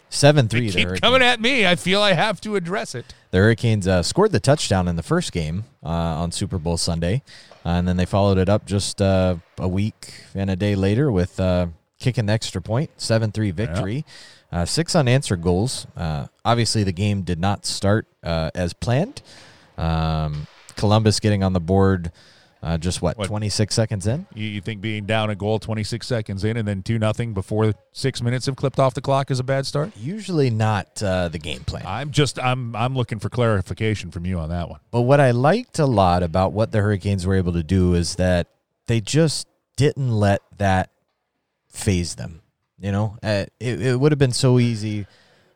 Seven 0.10 0.48
three. 0.48 0.72
Keep 0.72 1.02
coming 1.02 1.22
at 1.22 1.40
me. 1.42 1.68
I 1.68 1.76
feel 1.76 2.02
I 2.02 2.14
have 2.14 2.40
to 2.42 2.56
address 2.56 2.96
it. 2.96 3.14
The 3.32 3.38
Hurricanes 3.38 3.88
uh, 3.88 4.02
scored 4.02 4.32
the 4.32 4.40
touchdown 4.40 4.88
in 4.88 4.96
the 4.96 5.04
first 5.04 5.32
game 5.32 5.66
uh, 5.84 5.90
on 5.90 6.32
Super 6.32 6.58
Bowl 6.58 6.78
Sunday, 6.78 7.22
uh, 7.66 7.70
and 7.70 7.88
then 7.88 7.98
they 7.98 8.06
followed 8.06 8.38
it 8.38 8.48
up 8.48 8.66
just 8.66 9.02
uh, 9.02 9.36
a 9.60 9.68
week 9.68 10.14
and 10.34 10.50
a 10.50 10.56
day 10.56 10.74
later 10.76 11.12
with 11.12 11.40
uh, 11.40 11.68
kicking 12.06 12.28
the 12.28 12.34
extra 12.34 12.62
point, 12.62 12.92
seven 12.98 13.32
three 13.32 13.50
victory, 13.50 14.06
uh, 14.52 14.64
six 14.64 14.96
unanswered 14.96 15.42
goals. 15.42 15.88
Uh, 15.98 16.28
obviously, 16.46 16.84
the 16.84 16.92
game 16.94 17.24
did 17.24 17.40
not 17.40 17.66
start 17.66 18.06
uh, 18.24 18.52
as 18.54 18.74
planned. 18.74 19.24
Um, 19.76 20.46
Columbus 20.76 21.20
getting 21.20 21.44
on 21.44 21.54
the 21.54 21.60
board. 21.60 22.12
Uh, 22.62 22.78
just 22.78 23.00
what, 23.00 23.16
What? 23.16 23.28
26 23.28 23.76
seconds 23.76 24.08
in? 24.08 24.26
You, 24.34 24.48
you 24.48 24.62
think 24.62 24.82
being 24.82 25.06
down 25.06 25.30
a 25.30 25.36
goal 25.36 25.60
26 25.60 26.08
seconds 26.08 26.44
in 26.44 26.58
and 26.58 26.68
then 26.68 26.82
two 26.82 26.98
nothing 26.98 27.34
before 27.36 27.74
six 27.92 28.24
minutes 28.24 28.48
have 28.48 28.56
clipped 28.56 28.80
off 28.80 28.96
the 28.96 29.02
clock 29.02 29.30
is 29.30 29.40
a 29.40 29.44
bad 29.44 29.68
start? 29.68 29.92
Usually 29.96 30.50
not 30.50 31.02
uh, 31.04 31.28
the 31.28 31.38
game 31.38 31.60
plan. 31.60 31.84
I'm 31.86 32.10
just, 32.10 32.40
I'm, 32.40 32.76
I'm 32.76 32.96
looking 32.96 33.20
for 33.20 33.30
clarification 33.30 34.10
from 34.10 34.26
you 34.26 34.40
on 34.40 34.50
that 34.50 34.68
one. 34.68 34.80
But 34.90 35.02
what 35.02 35.20
I 35.20 35.30
liked 35.30 35.78
a 35.78 35.86
lot 35.86 36.24
about 36.24 36.54
what 36.54 36.72
the 36.72 36.80
Hurricanes 36.82 37.28
were 37.28 37.36
able 37.36 37.54
to 37.54 37.62
do 37.62 37.94
is 37.94 38.16
that 38.16 38.48
they 38.88 39.00
just 39.00 39.48
didn't 39.78 40.12
let 40.12 40.42
that 40.58 40.90
phase 41.76 42.16
them. 42.16 42.42
You 42.80 42.92
know, 42.92 43.18
uh, 43.24 43.46
it, 43.60 43.82
it 43.82 44.00
would 44.00 44.12
have 44.12 44.20
been 44.20 44.34
so 44.34 44.60
easy. 44.60 45.08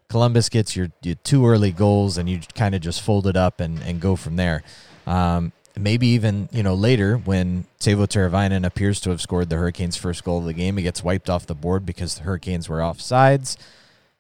Columbus 0.09 0.49
gets 0.49 0.75
your, 0.75 0.89
your 1.01 1.15
two 1.15 1.45
early 1.45 1.71
goals, 1.71 2.17
and 2.17 2.29
you 2.29 2.39
kind 2.55 2.73
of 2.73 2.81
just 2.81 3.01
fold 3.01 3.27
it 3.27 3.35
up 3.35 3.59
and, 3.59 3.79
and 3.83 3.99
go 3.99 4.15
from 4.15 4.35
there. 4.37 4.63
Um, 5.05 5.51
maybe 5.79 6.07
even 6.07 6.49
you 6.51 6.61
know 6.61 6.73
later 6.73 7.17
when 7.17 7.65
Teuvo 7.79 8.05
Teravainen 8.05 8.65
appears 8.65 8.99
to 9.01 9.09
have 9.09 9.21
scored 9.21 9.49
the 9.49 9.55
Hurricanes' 9.55 9.97
first 9.97 10.23
goal 10.23 10.39
of 10.39 10.45
the 10.45 10.53
game, 10.53 10.77
he 10.77 10.83
gets 10.83 11.03
wiped 11.03 11.29
off 11.29 11.45
the 11.45 11.55
board 11.55 11.85
because 11.85 12.15
the 12.15 12.23
Hurricanes 12.23 12.69
were 12.69 12.81
off 12.81 13.01
sides. 13.01 13.57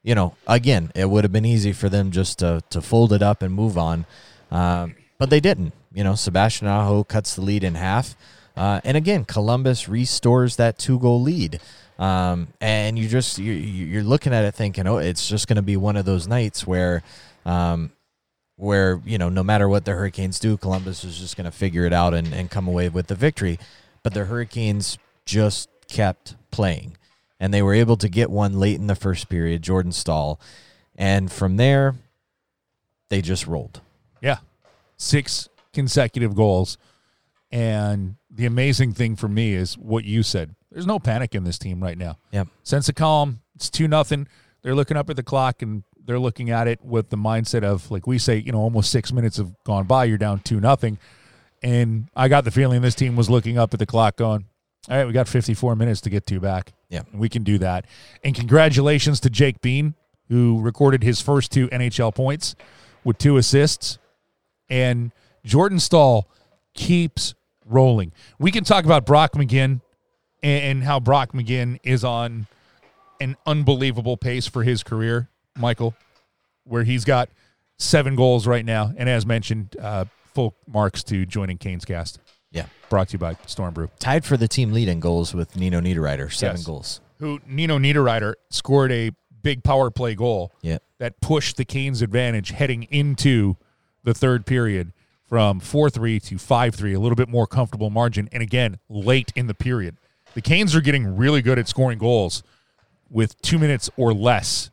You 0.03 0.15
know, 0.15 0.35
again, 0.47 0.91
it 0.95 1.09
would 1.09 1.25
have 1.25 1.33
been 1.33 1.45
easy 1.45 1.73
for 1.73 1.89
them 1.89 2.11
just 2.11 2.39
to 2.39 2.61
to 2.69 2.81
fold 2.81 3.13
it 3.13 3.21
up 3.21 3.41
and 3.41 3.53
move 3.53 3.77
on, 3.77 4.05
um, 4.51 4.95
but 5.17 5.29
they 5.29 5.39
didn't. 5.39 5.73
You 5.93 6.03
know, 6.03 6.15
Sebastian 6.15 6.67
Aho 6.67 7.03
cuts 7.03 7.35
the 7.35 7.41
lead 7.41 7.63
in 7.63 7.75
half, 7.75 8.15
uh, 8.55 8.79
and 8.83 8.95
again, 8.95 9.25
Columbus 9.25 9.89
restores 9.89 10.55
that 10.55 10.79
two 10.79 10.99
goal 10.99 11.21
lead. 11.21 11.59
Um, 11.99 12.47
and 12.59 12.97
you 12.97 13.07
just 13.07 13.37
you're, 13.37 13.53
you're 13.53 14.03
looking 14.03 14.33
at 14.33 14.45
it 14.45 14.55
thinking, 14.55 14.87
oh, 14.87 14.97
it's 14.97 15.27
just 15.27 15.47
going 15.47 15.57
to 15.57 15.61
be 15.61 15.77
one 15.77 15.97
of 15.97 16.05
those 16.05 16.27
nights 16.27 16.65
where, 16.65 17.03
um, 17.45 17.91
where 18.55 19.01
you 19.05 19.17
know 19.17 19.29
no 19.29 19.43
matter 19.43 19.67
what 19.67 19.85
the 19.85 19.91
Hurricanes 19.91 20.39
do, 20.39 20.57
Columbus 20.57 21.03
is 21.03 21.19
just 21.19 21.35
going 21.35 21.45
to 21.45 21.51
figure 21.51 21.85
it 21.85 21.93
out 21.93 22.13
and, 22.13 22.33
and 22.33 22.49
come 22.49 22.67
away 22.67 22.89
with 22.89 23.07
the 23.07 23.15
victory. 23.15 23.59
But 24.01 24.13
the 24.13 24.25
Hurricanes 24.25 24.97
just 25.25 25.69
kept 25.89 26.35
playing, 26.51 26.97
and 27.39 27.53
they 27.53 27.61
were 27.61 27.73
able 27.73 27.97
to 27.97 28.07
get 28.07 28.31
one 28.31 28.59
late 28.59 28.79
in 28.79 28.87
the 28.87 28.95
first 28.95 29.27
period, 29.27 29.61
Jordan 29.61 29.91
Staal, 29.91 30.39
and 30.95 31.29
from 31.29 31.57
there, 31.57 31.95
they 33.09 33.21
just 33.21 33.45
rolled. 33.45 33.81
Yeah. 34.21 34.37
Six 34.97 35.49
consecutive 35.73 36.35
goals. 36.35 36.77
And 37.51 38.15
the 38.39 38.45
amazing 38.45 38.93
thing 38.93 39.17
for 39.17 39.27
me 39.27 39.53
is 39.53 39.77
what 39.77 40.05
you 40.05 40.23
said. 40.23 40.55
There's 40.71 40.87
no 40.87 40.97
panic 40.97 41.35
in 41.35 41.43
this 41.43 41.59
team 41.59 41.83
right 41.83 41.97
now. 41.97 42.17
Yep. 42.31 42.47
Sense 42.63 42.87
of 42.87 42.95
calm. 42.95 43.41
It's 43.55 43.69
two 43.69 43.85
nothing. 43.85 44.29
They're 44.61 44.75
looking 44.75 44.95
up 44.95 45.09
at 45.09 45.17
the 45.17 45.23
clock 45.23 45.61
and 45.61 45.83
they're 46.05 46.19
looking 46.19 46.49
at 46.49 46.65
it 46.65 46.79
with 46.81 47.09
the 47.09 47.17
mindset 47.17 47.63
of 47.63 47.91
like 47.91 48.07
we 48.07 48.17
say, 48.17 48.37
you 48.37 48.53
know, 48.53 48.59
almost 48.59 48.91
six 48.91 49.11
minutes 49.11 49.35
have 49.37 49.51
gone 49.65 49.87
by. 49.87 50.05
You're 50.05 50.17
down 50.17 50.39
two 50.39 50.61
nothing. 50.61 50.97
And 51.61 52.07
I 52.15 52.29
got 52.29 52.45
the 52.45 52.51
feeling 52.51 52.81
this 52.81 52.95
team 52.95 53.17
was 53.17 53.29
looking 53.29 53.57
up 53.57 53.73
at 53.73 53.79
the 53.79 53.85
clock 53.85 54.15
going, 54.15 54.45
All 54.89 54.95
right, 54.95 55.05
we 55.05 55.11
got 55.11 55.27
54 55.27 55.75
minutes 55.75 55.99
to 56.01 56.09
get 56.09 56.25
two 56.25 56.39
back. 56.39 56.71
Yeah. 56.87 57.01
And 57.11 57.19
we 57.19 57.27
can 57.27 57.43
do 57.43 57.57
that. 57.57 57.87
And 58.23 58.33
congratulations 58.33 59.19
to 59.19 59.29
Jake 59.29 59.59
Bean, 59.59 59.95
who 60.29 60.61
recorded 60.61 61.03
his 61.03 61.19
first 61.19 61.51
two 61.51 61.67
NHL 61.67 62.15
points 62.15 62.55
with 63.03 63.17
two 63.17 63.35
assists. 63.35 63.97
And 64.69 65.11
Jordan 65.43 65.79
Staal 65.79 66.29
keeps 66.73 67.35
rolling. 67.69 68.11
We 68.39 68.51
can 68.51 68.63
talk 68.63 68.83
about 68.85 69.05
Brock 69.05 69.33
McGinn 69.33 69.81
and, 70.43 70.63
and 70.63 70.83
how 70.83 70.99
Brock 70.99 71.31
McGinn 71.33 71.79
is 71.83 72.03
on 72.03 72.47
an 73.21 73.35
unbelievable 73.45 74.17
pace 74.17 74.47
for 74.47 74.63
his 74.63 74.83
career, 74.83 75.29
Michael, 75.57 75.93
where 76.63 76.83
he's 76.83 77.05
got 77.05 77.29
seven 77.77 78.15
goals 78.15 78.47
right 78.47 78.65
now. 78.65 78.93
And 78.97 79.07
as 79.09 79.25
mentioned, 79.25 79.75
uh, 79.81 80.05
full 80.33 80.55
marks 80.67 81.03
to 81.03 81.25
joining 81.25 81.57
Canes 81.57 81.85
cast. 81.85 82.19
Yeah. 82.51 82.65
Brought 82.89 83.09
to 83.09 83.13
you 83.13 83.19
by 83.19 83.37
Storm 83.45 83.73
Brew. 83.73 83.89
Tied 83.99 84.25
for 84.25 84.35
the 84.37 84.47
team 84.47 84.71
lead 84.71 84.87
in 84.87 84.99
goals 84.99 85.33
with 85.33 85.55
Nino 85.55 85.79
Niederreiter, 85.79 86.31
seven 86.33 86.57
Yes. 86.57 86.65
goals. 86.65 87.01
Who 87.19 87.39
Nino 87.45 87.77
Niederreiter 87.77 88.33
scored 88.49 88.91
a 88.91 89.11
big 89.41 89.63
power 89.63 89.91
play 89.91 90.15
goal 90.15 90.51
Yeah. 90.61 90.79
that 90.97 91.19
pushed 91.21 91.57
the 91.57 91.65
Canes' 91.65 92.01
advantage 92.01 92.49
heading 92.51 92.83
into 92.83 93.57
the 94.03 94.13
third 94.13 94.45
period 94.45 94.93
from 95.29 95.59
4 95.59 95.89
3 95.89 96.19
to 96.19 96.37
5 96.37 96.75
3, 96.75 96.93
a 96.93 96.99
little 96.99 97.15
bit 97.15 97.29
more 97.29 97.47
comfortable 97.47 97.89
margin. 97.89 98.27
And 98.31 98.41
again, 98.43 98.79
late 98.89 99.31
in 99.35 99.47
the 99.47 99.53
period. 99.53 99.95
The 100.33 100.41
Canes 100.41 100.75
are 100.75 100.81
getting 100.81 101.15
really 101.15 101.41
good 101.41 101.57
at 101.59 101.67
scoring 101.67 101.97
goals 101.99 102.43
with 103.09 103.39
two 103.41 103.57
minutes 103.57 103.89
or 103.95 104.13
less 104.13 104.69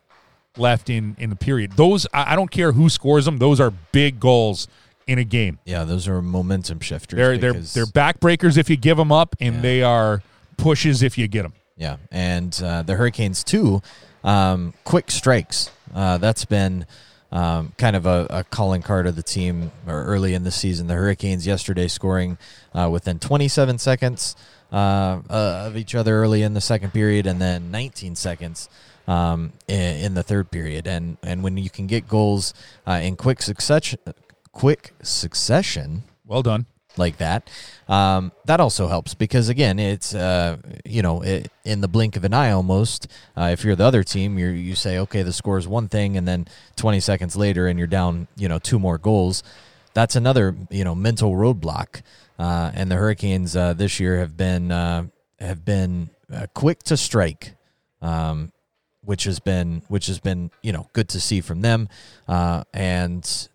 left 0.56 0.88
in, 0.90 1.14
in 1.18 1.30
the 1.30 1.36
period. 1.36 1.72
Those, 1.72 2.06
I, 2.12 2.32
I 2.32 2.36
don't 2.36 2.50
care 2.50 2.72
who 2.72 2.88
scores 2.88 3.24
them, 3.26 3.38
those 3.38 3.60
are 3.60 3.70
big 3.92 4.18
goals 4.18 4.68
in 5.06 5.18
a 5.18 5.24
game. 5.24 5.58
Yeah, 5.64 5.84
those 5.84 6.08
are 6.08 6.20
momentum 6.22 6.80
shifters. 6.80 7.16
They're, 7.16 7.38
they're, 7.38 7.52
they're 7.52 7.86
backbreakers 7.86 8.56
if 8.58 8.68
you 8.68 8.76
give 8.76 8.96
them 8.96 9.12
up, 9.12 9.36
and 9.40 9.56
Yeah. 9.56 9.60
they 9.60 9.82
are 9.82 10.22
pushes 10.56 11.02
if 11.02 11.16
you 11.18 11.28
get 11.28 11.42
them. 11.42 11.52
Yeah, 11.76 11.96
and 12.10 12.58
uh, 12.64 12.82
the 12.82 12.94
Hurricanes 12.96 13.44
too, 13.44 13.82
um, 14.24 14.72
quick 14.84 15.10
strikes. 15.10 15.70
Uh, 15.94 16.16
that's 16.18 16.44
been 16.46 16.86
um, 17.32 17.72
kind 17.76 17.96
of 17.96 18.06
a, 18.06 18.26
a 18.30 18.44
calling 18.44 18.82
card 18.82 19.06
of 19.06 19.16
the 19.16 19.22
team 19.22 19.72
or 19.86 20.04
early 20.04 20.34
in 20.34 20.44
the 20.44 20.50
season. 20.50 20.86
The 20.86 20.94
Hurricanes 20.94 21.46
yesterday 21.46 21.88
scoring 21.88 22.38
uh, 22.74 22.88
within 22.90 23.18
27 23.18 23.78
seconds 23.78 24.36
uh, 24.72 25.20
uh, 25.28 25.64
of 25.66 25.76
each 25.76 25.94
other 25.94 26.16
early 26.16 26.42
in 26.42 26.54
the 26.54 26.60
second 26.60 26.92
period, 26.92 27.26
and 27.26 27.40
then 27.40 27.70
19 27.70 28.16
seconds 28.16 28.68
um, 29.06 29.52
in, 29.68 29.96
in 30.04 30.14
the 30.14 30.22
third 30.22 30.50
period. 30.50 30.86
And 30.86 31.16
and 31.22 31.42
when 31.42 31.56
you 31.56 31.70
can 31.70 31.86
get 31.86 32.08
goals 32.08 32.54
uh, 32.86 33.00
in 33.02 33.16
quick 33.16 33.42
succession, 33.42 33.98
quick 34.52 34.92
succession 35.02 36.04
Well 36.26 36.42
done. 36.42 36.66
Like 36.98 37.18
that, 37.18 37.48
um, 37.88 38.32
that 38.44 38.60
also 38.60 38.88
helps 38.88 39.14
because 39.14 39.48
again, 39.48 39.78
it's 39.78 40.14
uh, 40.14 40.56
you 40.84 41.02
know 41.02 41.22
it, 41.22 41.50
in 41.64 41.80
the 41.80 41.88
blink 41.88 42.16
of 42.16 42.24
an 42.24 42.34
eye 42.34 42.50
almost. 42.50 43.06
Uh, 43.36 43.50
if 43.52 43.64
you're 43.64 43.76
the 43.76 43.84
other 43.84 44.02
team, 44.02 44.38
you 44.38 44.48
you 44.48 44.74
say 44.74 44.98
okay, 44.98 45.22
the 45.22 45.32
score 45.32 45.58
is 45.58 45.68
one 45.68 45.88
thing, 45.88 46.16
and 46.16 46.26
then 46.26 46.46
20 46.76 47.00
seconds 47.00 47.36
later, 47.36 47.66
and 47.66 47.78
you're 47.78 47.88
down 47.88 48.28
you 48.36 48.48
know 48.48 48.58
two 48.58 48.78
more 48.78 48.98
goals. 48.98 49.42
That's 49.94 50.16
another 50.16 50.56
you 50.70 50.84
know 50.84 50.94
mental 50.94 51.32
roadblock. 51.32 52.02
Uh, 52.38 52.70
and 52.74 52.90
the 52.90 52.96
Hurricanes 52.96 53.56
uh, 53.56 53.72
this 53.72 53.98
year 53.98 54.18
have 54.18 54.36
been 54.36 54.70
uh, 54.70 55.06
have 55.38 55.64
been 55.64 56.10
uh, 56.32 56.46
quick 56.54 56.82
to 56.84 56.96
strike. 56.96 57.54
Um, 58.02 58.52
which 59.00 59.24
has 59.24 59.38
been 59.38 59.82
which 59.86 60.06
has 60.06 60.18
been 60.18 60.50
you 60.62 60.72
know 60.72 60.88
good 60.92 61.08
to 61.10 61.20
see 61.20 61.40
from 61.40 61.60
them, 61.60 61.88
and 62.28 63.48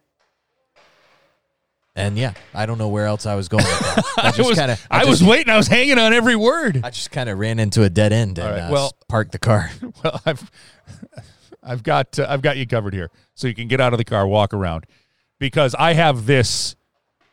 and 1.96 2.18
yeah, 2.18 2.34
I 2.54 2.66
don't 2.66 2.78
know 2.78 2.88
where 2.88 3.06
else 3.06 3.26
I 3.26 3.36
was 3.36 3.48
going. 3.48 3.66
With 3.66 3.80
that. 3.80 4.06
I 4.18 4.28
I 4.38 4.48
was, 4.48 4.58
kind 4.58 4.72
of 4.72 4.88
I, 4.90 5.06
was 5.06 5.24
waiting. 5.24 5.52
I 5.52 5.58
was 5.58 5.68
hanging 5.68 5.98
on 5.98 6.14
every 6.14 6.36
word. 6.36 6.82
I 6.84 6.90
just 6.90 7.12
kind 7.12 7.30
of 7.30 7.38
ran 7.38 7.60
into 7.60 7.84
a 7.84 7.90
dead 7.90 8.14
end 8.14 8.38
and 8.40 8.48
All 8.48 8.54
right, 8.54 8.62
uh, 8.62 8.72
well- 8.72 8.86
s- 8.88 8.94
parked 9.08 9.32
the 9.34 9.40
car. 9.40 9.70
well, 10.04 10.22
I've 10.26 10.50
I've 11.64 11.84
got 11.84 12.18
uh, 12.18 12.28
I've 12.30 12.42
got 12.42 12.58
you 12.58 12.66
covered 12.66 12.94
here, 12.94 13.12
so 13.36 13.48
you 13.48 13.54
can 13.54 13.68
get 13.68 13.82
out 13.82 13.94
of 13.94 13.98
the 13.98 14.06
car, 14.06 14.26
walk 14.26 14.54
around, 14.54 14.86
because 15.38 15.76
I 15.76 15.94
have 15.94 16.26
this 16.26 16.76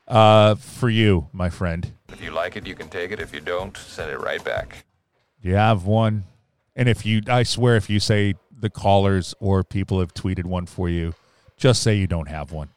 uh, 0.08 0.56
for 0.56 0.90
you, 0.90 1.28
my 1.32 1.50
friend. 1.50 1.92
If 2.08 2.22
you 2.22 2.30
like 2.32 2.56
it, 2.56 2.66
you 2.66 2.74
can 2.74 2.88
take 2.88 3.12
it. 3.12 3.20
If 3.20 3.32
you 3.32 3.40
don't, 3.40 3.76
send 3.76 4.10
it 4.10 4.18
right 4.18 4.42
back. 4.42 4.84
You 5.40 5.54
have 5.54 5.84
one, 5.84 6.24
and 6.74 6.88
if 6.88 7.06
you, 7.06 7.22
I 7.28 7.44
swear, 7.44 7.76
if 7.76 7.88
you 7.88 8.00
say 8.00 8.34
the 8.50 8.70
callers 8.70 9.34
or 9.38 9.62
people 9.62 10.00
have 10.00 10.12
tweeted 10.12 10.44
one 10.44 10.66
for 10.66 10.88
you, 10.88 11.14
just 11.56 11.80
say 11.80 11.94
you 11.94 12.08
don't 12.08 12.28
have 12.28 12.50
one 12.50 12.70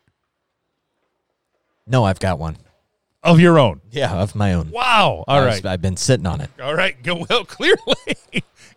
No, 1.91 2.03
I've 2.05 2.19
got 2.19 2.39
one. 2.39 2.57
of 3.23 3.39
your 3.39 3.59
own. 3.59 3.81
Yeah, 3.91 4.13
of 4.13 4.33
my 4.33 4.53
own. 4.53 4.71
Wow! 4.71 5.23
All 5.27 5.35
I 5.37 5.39
right, 5.45 5.63
was- 5.63 5.65
I've 5.65 5.81
been 5.81 5.97
sitting 5.97 6.25
on 6.25 6.41
it. 6.41 6.49
all 6.61 6.73
right. 6.73 7.01
Go 7.03 7.25
well. 7.29 7.43
Clearly, 7.45 8.15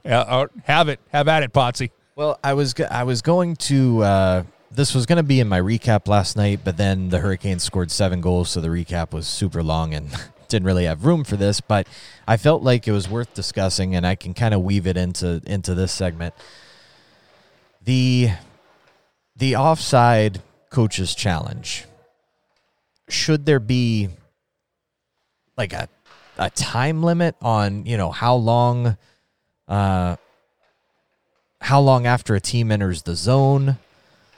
yeah, 0.04 0.20
uh, 0.20 0.46
have 0.64 0.88
it. 0.88 1.00
Have 1.12 1.28
at 1.28 1.42
it, 1.42 1.52
Potsy. 1.52 1.90
Well, 2.16 2.38
I 2.44 2.52
was 2.54 2.74
go- 2.74 2.88
I 2.90 3.04
was 3.04 3.22
going 3.22 3.56
to. 3.56 4.02
Uh, 4.02 4.42
this 4.70 4.92
was 4.94 5.06
going 5.06 5.18
to 5.18 5.22
be 5.22 5.38
in 5.38 5.46
my 5.48 5.60
recap 5.60 6.08
last 6.08 6.36
night, 6.36 6.60
but 6.64 6.76
then 6.76 7.08
the 7.08 7.20
Hurricanes 7.20 7.62
scored 7.62 7.92
seven 7.92 8.20
goals, 8.20 8.50
so 8.50 8.60
the 8.60 8.68
recap 8.68 9.12
was 9.12 9.26
super 9.28 9.62
long 9.62 9.94
and 9.94 10.10
didn't 10.48 10.66
really 10.66 10.84
have 10.84 11.04
room 11.06 11.22
for 11.24 11.36
this. 11.36 11.60
But 11.60 11.86
I 12.26 12.36
felt 12.36 12.62
like 12.64 12.88
it 12.88 12.92
was 12.92 13.08
worth 13.08 13.32
discussing, 13.34 13.94
and 13.94 14.04
I 14.04 14.16
can 14.16 14.34
kind 14.34 14.52
of 14.52 14.62
weave 14.62 14.86
it 14.88 14.96
into 14.96 15.40
into 15.46 15.74
this 15.74 15.92
segment. 15.92 16.34
The 17.82 18.30
the 19.36 19.56
offside 19.56 20.42
coaches 20.70 21.14
challenge. 21.14 21.84
Should 23.08 23.46
there 23.46 23.60
be 23.60 24.08
like 25.56 25.72
a 25.72 25.88
a 26.36 26.50
time 26.50 27.02
limit 27.02 27.36
on 27.40 27.86
you 27.86 27.96
know 27.96 28.10
how 28.10 28.34
long? 28.36 28.96
Uh, 29.68 30.16
how 31.60 31.80
long 31.80 32.06
after 32.06 32.34
a 32.34 32.40
team 32.40 32.70
enters 32.70 33.04
the 33.04 33.16
zone 33.16 33.78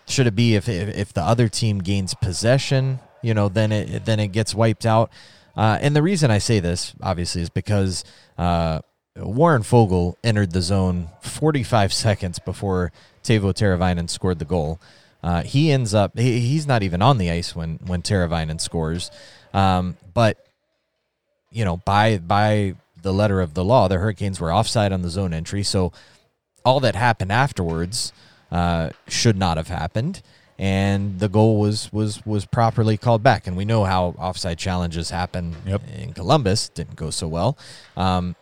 should 0.06 0.28
it 0.28 0.36
be 0.36 0.54
if 0.54 0.68
if, 0.68 0.96
if 0.96 1.12
the 1.12 1.20
other 1.20 1.48
team 1.48 1.80
gains 1.80 2.14
possession 2.14 3.00
you 3.20 3.34
know 3.34 3.48
then 3.48 3.72
it 3.72 4.04
then 4.04 4.20
it 4.20 4.28
gets 4.28 4.54
wiped 4.54 4.86
out 4.86 5.10
uh, 5.56 5.78
and 5.80 5.96
the 5.96 6.02
reason 6.02 6.30
I 6.30 6.38
say 6.38 6.60
this 6.60 6.94
obviously 7.02 7.42
is 7.42 7.48
because 7.48 8.04
uh, 8.36 8.80
Warren 9.16 9.62
Foegele 9.62 10.14
entered 10.22 10.52
the 10.52 10.60
zone 10.60 11.08
45 11.22 11.92
seconds 11.92 12.38
before 12.38 12.92
Teuvo 13.24 13.54
Teravainen 13.54 14.10
scored 14.10 14.38
the 14.38 14.44
goal. 14.44 14.78
Uh, 15.26 15.42
he 15.42 15.72
ends 15.72 15.92
up 15.92 16.16
he, 16.16 16.38
he's 16.38 16.68
not 16.68 16.84
even 16.84 17.02
on 17.02 17.18
the 17.18 17.32
ice 17.32 17.56
when 17.56 17.80
when 17.84 18.00
Teravainen 18.00 18.60
scores, 18.60 19.10
um, 19.52 19.96
but 20.14 20.46
you 21.50 21.64
know 21.64 21.78
by 21.78 22.18
by 22.18 22.76
the 23.02 23.12
letter 23.12 23.40
of 23.40 23.54
the 23.54 23.64
law, 23.64 23.88
the 23.88 23.98
Hurricanes 23.98 24.38
were 24.38 24.52
offside 24.52 24.92
on 24.92 25.02
the 25.02 25.10
zone 25.10 25.34
entry, 25.34 25.64
so 25.64 25.92
all 26.64 26.78
that 26.78 26.94
happened 26.94 27.32
afterwards 27.32 28.12
uh, 28.52 28.90
should 29.08 29.36
not 29.36 29.56
have 29.56 29.66
happened, 29.66 30.22
and 30.60 31.18
the 31.18 31.28
goal 31.28 31.58
was 31.58 31.92
was 31.92 32.24
was 32.24 32.46
properly 32.46 32.96
called 32.96 33.24
back. 33.24 33.48
And 33.48 33.56
we 33.56 33.64
know 33.64 33.82
how 33.82 34.14
offside 34.20 34.58
challenges 34.58 35.10
happen 35.10 35.56
Yep. 35.66 35.82
in 35.96 36.12
Columbus 36.12 36.68
didn't 36.68 36.94
go 36.94 37.10
so 37.10 37.26
well, 37.26 37.58
um, 37.96 38.36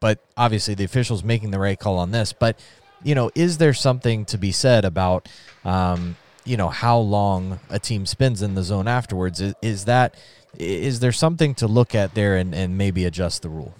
but 0.00 0.18
obviously 0.36 0.74
the 0.74 0.82
officials 0.82 1.22
making 1.22 1.52
the 1.52 1.60
right 1.60 1.78
call 1.78 1.98
on 1.98 2.10
this. 2.10 2.32
But 2.32 2.58
you 3.06 3.14
know, 3.14 3.30
is 3.36 3.58
there 3.58 3.72
something 3.72 4.24
to 4.24 4.36
be 4.36 4.50
said 4.50 4.84
about 4.84 5.28
um, 5.64 6.16
you 6.44 6.56
know 6.56 6.68
how 6.68 6.98
long 6.98 7.60
a 7.70 7.78
team 7.78 8.04
spends 8.04 8.42
in 8.42 8.56
the 8.56 8.64
zone 8.64 8.88
afterwards? 8.88 9.40
Is, 9.40 9.54
is 9.62 9.84
that 9.84 10.16
is 10.58 10.98
there 10.98 11.12
something 11.12 11.54
to 11.56 11.68
look 11.68 11.94
at 11.94 12.14
there 12.14 12.36
and, 12.36 12.52
and 12.52 12.76
maybe 12.76 13.04
adjust 13.04 13.42
the 13.42 13.48
rule? 13.48 13.74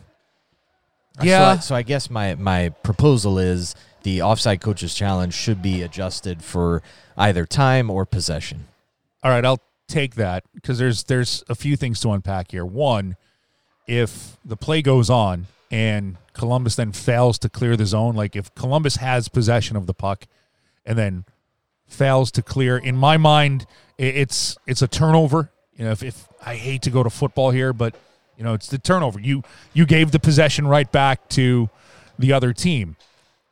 Yeah. 1.20 1.38
So 1.38 1.44
I, 1.44 1.56
so 1.58 1.74
I 1.74 1.82
guess 1.82 2.08
my 2.08 2.36
my 2.36 2.68
proposal 2.84 3.40
is 3.40 3.74
the 4.04 4.22
offside 4.22 4.60
coaches 4.60 4.94
challenge 4.94 5.34
should 5.34 5.60
be 5.60 5.82
adjusted 5.82 6.44
for 6.44 6.80
either 7.16 7.46
time 7.46 7.90
or 7.90 8.06
possession. 8.06 8.68
All 9.24 9.32
right, 9.32 9.44
I'll 9.44 9.62
take 9.88 10.14
that 10.14 10.44
because 10.54 10.78
there's 10.78 11.02
there's 11.04 11.42
a 11.48 11.56
few 11.56 11.76
things 11.76 11.98
to 12.00 12.10
unpack 12.10 12.52
here. 12.52 12.64
One, 12.64 13.16
if 13.88 14.36
the 14.44 14.56
play 14.56 14.82
goes 14.82 15.10
on 15.10 15.46
and 15.68 16.16
Columbus 16.36 16.76
then 16.76 16.92
fails 16.92 17.38
to 17.40 17.48
clear 17.48 17.76
the 17.76 17.86
zone, 17.86 18.14
like 18.14 18.36
if 18.36 18.54
Columbus 18.54 18.96
has 18.96 19.28
possession 19.28 19.76
of 19.76 19.86
the 19.86 19.94
puck 19.94 20.26
and 20.84 20.98
then 20.98 21.24
fails 21.86 22.30
to 22.32 22.42
clear, 22.42 22.76
in 22.76 22.96
my 22.96 23.16
mind, 23.16 23.66
it's 23.98 24.56
it's 24.66 24.82
a 24.82 24.88
turnover. 24.88 25.50
You 25.76 25.86
know, 25.86 25.90
if, 25.92 26.02
if 26.02 26.28
I 26.44 26.54
hate 26.56 26.82
to 26.82 26.90
go 26.90 27.02
to 27.02 27.10
football 27.10 27.50
here, 27.50 27.72
but 27.72 27.94
you 28.36 28.44
know, 28.44 28.54
it's 28.54 28.68
the 28.68 28.78
turnover. 28.78 29.18
You 29.18 29.42
you 29.72 29.86
gave 29.86 30.10
the 30.10 30.20
possession 30.20 30.66
right 30.66 30.90
back 30.90 31.28
to 31.30 31.70
the 32.18 32.32
other 32.32 32.52
team. 32.52 32.96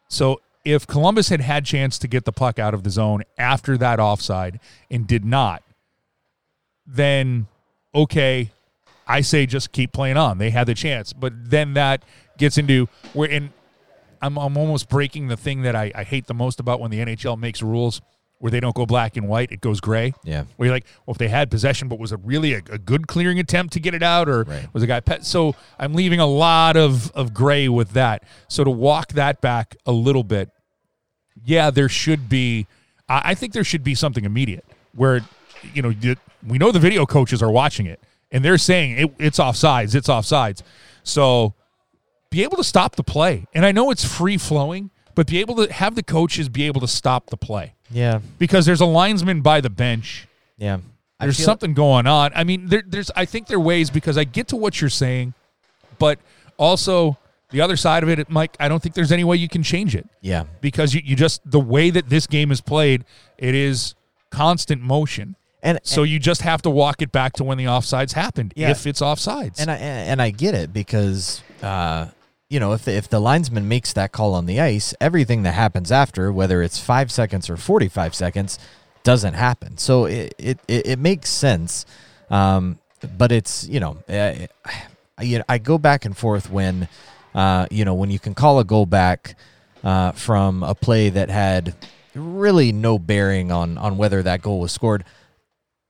So 0.09 0.41
if 0.65 0.87
Columbus 0.87 1.29
had 1.31 1.41
had 1.41 1.65
chance 1.65 1.99
to 1.99 2.09
get 2.09 2.25
the 2.25 2.33
puck 2.33 2.59
out 2.59 2.75
of 2.75 2.83
the 2.83 2.91
zone 2.91 3.23
after 3.39 3.77
that 3.79 3.99
offside 3.99 4.61
and 4.91 5.07
did 5.07 5.25
not, 5.25 5.63
then 6.87 7.47
okay, 7.95 8.51
I 9.07 9.21
say 9.21 9.47
just 9.47 9.73
keep 9.73 9.93
playing 9.93 10.17
on. 10.17 10.39
They 10.39 10.51
had 10.51 10.67
the 10.67 10.75
chance, 10.75 11.13
but 11.13 11.33
then 11.51 11.75
that 11.75 12.05
gets 12.39 12.59
into 12.59 12.89
where 13.13 13.29
in 13.29 13.53
I'm 14.23 14.39
I'm 14.39 14.57
almost 14.57 14.89
breaking 14.89 15.29
the 15.29 15.37
thing 15.37 15.63
that 15.63 15.75
I, 15.77 15.93
I 15.95 16.05
hate 16.05 16.27
the 16.27 16.35
most 16.35 16.61
about 16.61 16.81
when 16.81 16.91
the 16.91 16.99
NHL 16.99 17.39
makes 17.39 17.63
rules 17.63 18.01
where 18.39 18.51
they 18.51 18.61
don't 18.61 18.75
go 18.75 18.85
black 18.85 19.17
and 19.17 19.27
white, 19.29 19.51
it 19.53 19.61
goes 19.61 19.81
gray. 19.81 20.13
Yeah. 20.25 20.45
Where 20.57 20.67
you're 20.67 20.75
like, 20.77 20.85
well, 21.07 21.13
if 21.13 21.19
they 21.19 21.29
had 21.29 21.51
possession, 21.51 21.89
but 21.89 21.99
was 21.99 22.13
it 22.13 22.21
really 22.25 22.53
a, 22.55 22.59
a 22.71 22.79
good 22.79 23.07
clearing 23.07 23.39
attempt 23.39 23.73
to 23.75 23.81
get 23.81 23.95
it 23.95 24.03
out, 24.03 24.29
or 24.29 24.43
Right. 24.43 24.69
was 24.75 24.83
a 24.83 24.87
guy 24.87 25.01
pet? 25.01 25.25
So 25.25 25.55
I'm 25.79 25.95
leaving 25.95 26.21
a 26.21 26.27
lot 26.27 26.77
of 26.77 27.11
of 27.13 27.33
gray 27.33 27.69
with 27.69 27.93
that. 27.93 28.23
So 28.49 28.65
to 28.65 28.71
walk 28.71 29.13
that 29.13 29.41
back 29.41 29.77
a 29.87 29.93
little 29.93 30.25
bit, 30.25 30.51
yeah, 31.45 31.71
there 31.71 31.89
should 31.89 32.29
be. 32.29 32.67
I 33.09 33.31
I 33.31 33.35
think 33.35 33.53
there 33.53 33.65
should 33.65 33.85
be 33.85 33.95
something 33.95 34.25
immediate 34.25 34.65
where, 34.95 35.21
you 35.73 35.83
know, 35.83 35.89
you- 35.91 36.17
we 36.47 36.59
know 36.59 36.71
the 36.73 36.79
video 36.81 37.07
coaches 37.07 37.43
are 37.43 37.51
watching 37.51 37.87
it 37.87 38.01
and 38.31 38.45
they're 38.45 38.59
saying 38.59 38.99
it, 38.99 39.15
it's 39.19 39.39
offsides, 39.39 39.95
it's 39.95 40.09
offsides. 40.09 40.63
So 41.03 41.55
be 42.31 42.43
able 42.43 42.57
to 42.57 42.65
stop 42.65 42.97
the 42.97 43.05
play. 43.05 43.47
And 43.55 43.65
I 43.65 43.73
know 43.73 43.91
it's 43.91 44.05
free 44.05 44.37
flowing, 44.39 44.91
but 45.15 45.27
be 45.27 45.39
able 45.41 45.55
to 45.65 45.73
have 45.73 45.95
the 45.95 46.03
coaches 46.03 46.49
be 46.49 46.65
able 46.65 46.81
to 46.81 46.89
stop 46.89 47.31
the 47.31 47.37
play 47.37 47.75
Yeah. 47.91 48.21
because 48.39 48.67
there's 48.67 48.81
a 48.81 48.87
linesman 48.87 49.41
by 49.41 49.61
the 49.61 49.71
bench. 49.71 50.27
Yeah. 50.59 50.79
I 51.21 51.27
There's 51.27 51.39
something 51.39 51.75
going 51.75 52.07
on. 52.09 52.33
I 52.35 52.43
mean, 52.43 52.67
there, 52.67 52.83
there's. 52.85 53.11
I 53.15 53.25
think 53.25 53.47
there 53.47 53.57
are 53.59 53.61
ways 53.61 53.89
because 53.89 54.19
I 54.19 54.25
get 54.25 54.49
to 54.49 54.57
what 54.57 54.81
you're 54.81 54.91
saying, 54.91 55.33
but 56.01 56.19
also 56.59 57.17
the 57.51 57.61
other 57.61 57.77
side 57.77 58.03
of 58.03 58.09
it, 58.09 58.29
Mike. 58.29 58.57
I 58.59 58.67
don't 58.69 58.83
think 58.83 58.97
there's 58.97 59.13
any 59.13 59.23
way 59.23 59.37
you 59.37 59.49
can 59.49 59.63
change 59.63 59.95
it 59.95 60.07
Yeah. 60.21 60.45
because 60.61 60.93
you, 60.93 61.03
you 61.05 61.15
just 61.15 61.41
the 61.49 61.61
way 61.61 61.91
that 61.91 62.09
this 62.09 62.27
game 62.27 62.51
is 62.51 62.61
played, 62.61 63.05
it 63.39 63.55
is 63.55 63.95
constant 64.31 64.83
motion. 64.83 65.37
And 65.63 65.79
So 65.85 66.03
you 66.03 66.19
just 66.19 66.43
have 66.43 66.61
to 66.63 66.71
walk 66.71 67.01
it 67.01 67.11
back 67.13 67.35
to 67.35 67.45
when 67.45 67.57
the 67.59 67.65
offsides 67.67 68.13
happened, 68.13 68.53
Yeah. 68.57 68.71
if 68.71 68.85
it's 68.87 69.01
offsides. 69.01 69.59
and 69.61 69.71
I 69.71 69.77
and 69.77 70.21
I 70.21 70.31
get 70.31 70.55
it 70.55 70.73
because 70.73 71.43
uh, 71.65 72.11
you 72.49 72.61
know 72.61 72.73
if 72.73 72.85
the, 72.85 72.93
if 72.93 73.09
the 73.09 73.21
linesman 73.21 73.67
makes 73.67 73.93
that 73.95 74.13
call 74.13 74.35
on 74.35 74.47
the 74.47 74.61
ice, 74.61 74.95
everything 75.01 75.43
that 75.43 75.55
happens 75.55 75.91
after, 75.91 76.33
whether 76.33 76.63
it's 76.63 76.79
five 76.79 77.11
seconds 77.11 77.51
or 77.51 77.57
forty 77.57 77.89
five 77.89 78.15
seconds, 78.15 78.59
doesn't 79.03 79.35
happen. 79.35 79.79
So 79.79 80.05
it 80.05 80.35
it, 80.39 80.59
it, 80.69 80.99
makes 80.99 81.31
sense, 81.31 81.87
um, 82.31 82.79
but 83.17 83.33
it's 83.33 83.67
you 83.67 83.81
know 83.81 83.99
I, 84.09 84.49
I, 85.19 85.43
I 85.49 85.59
go 85.59 85.79
back 85.79 86.05
and 86.05 86.17
forth 86.17 86.51
when 86.51 86.89
uh, 87.35 87.67
you 87.71 87.85
know 87.85 87.95
when 87.95 88.11
you 88.11 88.19
can 88.19 88.35
call 88.35 88.59
a 88.59 88.65
goal 88.65 88.87
back 88.87 89.37
uh, 89.83 90.13
from 90.13 90.63
a 90.63 90.75
play 90.75 91.09
that 91.11 91.31
had 91.31 91.75
really 92.15 92.73
no 92.73 92.99
bearing 92.99 93.51
on 93.51 93.79
on 93.79 93.97
whether 93.97 94.23
that 94.23 94.43
goal 94.43 94.61
was 94.61 94.73
scored 94.73 95.05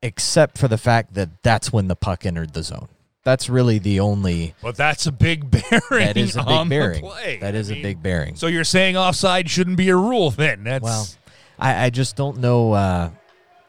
except 0.03 0.59
for 0.59 0.69
the 0.69 0.79
fact 0.79 1.15
that 1.15 1.43
that's 1.43 1.73
when 1.73 1.89
the 1.89 1.97
puck 1.97 2.27
entered 2.27 2.53
the 2.53 2.63
zone. 2.63 2.89
That's 3.25 3.49
really 3.49 3.79
the 3.79 4.01
only. 4.01 4.55
but 4.63 4.77
that's 4.77 5.07
a 5.07 5.13
big 5.13 5.51
bearing. 5.71 5.81
That 5.91 6.17
is 6.17 6.37
a 6.37 6.45
big 6.45 6.69
bearing. 6.69 7.41
That 7.41 7.55
is 7.55 7.71
I 7.71 7.73
a 7.73 7.77
mean, 7.77 7.83
big 7.83 8.03
bearing. 8.03 8.37
So 8.37 8.47
you're 8.47 8.65
saying 8.65 8.97
offside 8.97 9.49
shouldn't 9.51 9.77
be 9.79 9.89
a 9.89 9.97
rule 9.97 10.31
then? 10.31 10.65
That's 10.65 10.83
well, 10.83 11.07
I, 11.59 11.87
I 11.87 11.91
just 11.91 12.17
don't 12.17 12.39
know. 12.39 12.73
Uh, 12.73 13.11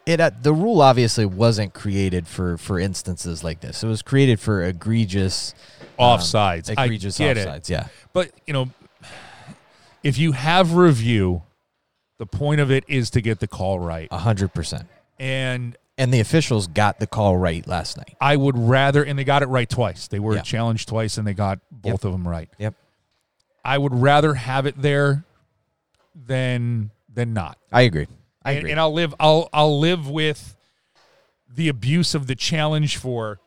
it 0.06 0.20
uh, 0.20 0.32
the 0.42 0.54
rule 0.54 0.82
obviously 0.82 1.26
wasn't 1.26 1.74
created 1.74 2.28
for 2.28 2.58
for 2.58 2.80
instances 2.80 3.44
like 3.44 3.62
this. 3.62 3.84
It 3.84 3.88
was 3.88 4.02
created 4.02 4.40
for 4.40 4.64
egregious 4.64 5.56
um, 5.98 6.20
Offsides. 6.20 6.74
I 6.78 6.84
egregious 6.84 7.18
get 7.18 7.38
it. 7.38 7.48
offsides. 7.48 7.70
Yeah, 7.70 7.88
But, 8.14 8.32
you 8.46 8.54
know, 8.54 8.70
if 10.04 10.18
you 10.18 10.34
have 10.34 10.74
review, 10.74 11.44
the 12.18 12.26
point 12.26 12.62
of 12.62 12.72
it 12.72 12.84
is 12.88 13.10
to 13.12 13.22
get 13.22 13.40
the 13.40 13.48
call 13.48 13.80
right. 13.80 14.08
a 14.12 14.20
hundred 14.20 14.54
percent. 14.54 14.88
And 15.18 15.78
And 15.98 16.14
the 16.14 16.20
officials 16.20 16.68
got 16.68 17.00
the 17.00 17.08
call 17.08 17.38
right 17.38 17.66
last 17.66 17.96
night. 17.98 18.16
I 18.20 18.36
would 18.36 18.58
rather, 18.58 19.02
and 19.04 19.18
they 19.18 19.24
got 19.24 19.44
it 19.44 19.48
right 19.48 19.70
twice. 19.70 20.08
They 20.08 20.20
were 20.20 20.36
Yeah. 20.36 20.42
challenged 20.42 20.90
twice 20.90 21.18
and 21.18 21.26
they 21.26 21.34
got 21.34 21.60
both 21.72 22.04
of 22.04 22.12
them 22.12 22.28
right. 22.28 22.50
Yep. 22.58 22.74
I 23.64 23.78
would 23.78 23.94
rather 23.96 24.34
have 24.36 24.66
it 24.66 24.82
there 24.82 25.24
than 26.14 26.92
than 27.14 27.34
not. 27.34 27.58
I 27.72 27.82
agree. 27.84 28.08
I 28.44 28.52
and, 28.52 28.60
agree. 28.60 28.72
and 28.72 28.80
I'll 28.80 28.94
live 28.94 29.16
I'll 29.20 29.50
I'll 29.54 29.80
live 29.80 30.10
with 30.10 30.56
the 31.50 31.70
abuse 31.70 32.14
of 32.14 32.28
the 32.28 32.36
challenge 32.36 32.98
for 32.98 33.40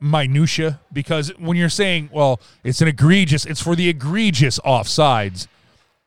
minutia 0.00 0.80
because 0.92 1.28
when 1.38 1.56
you're 1.56 1.68
saying, 1.68 2.08
well, 2.12 2.40
it's 2.64 2.80
an 2.80 2.88
egregious, 2.88 3.44
it's 3.44 3.60
for 3.60 3.76
the 3.76 3.88
egregious 3.88 4.58
offsides. 4.60 5.46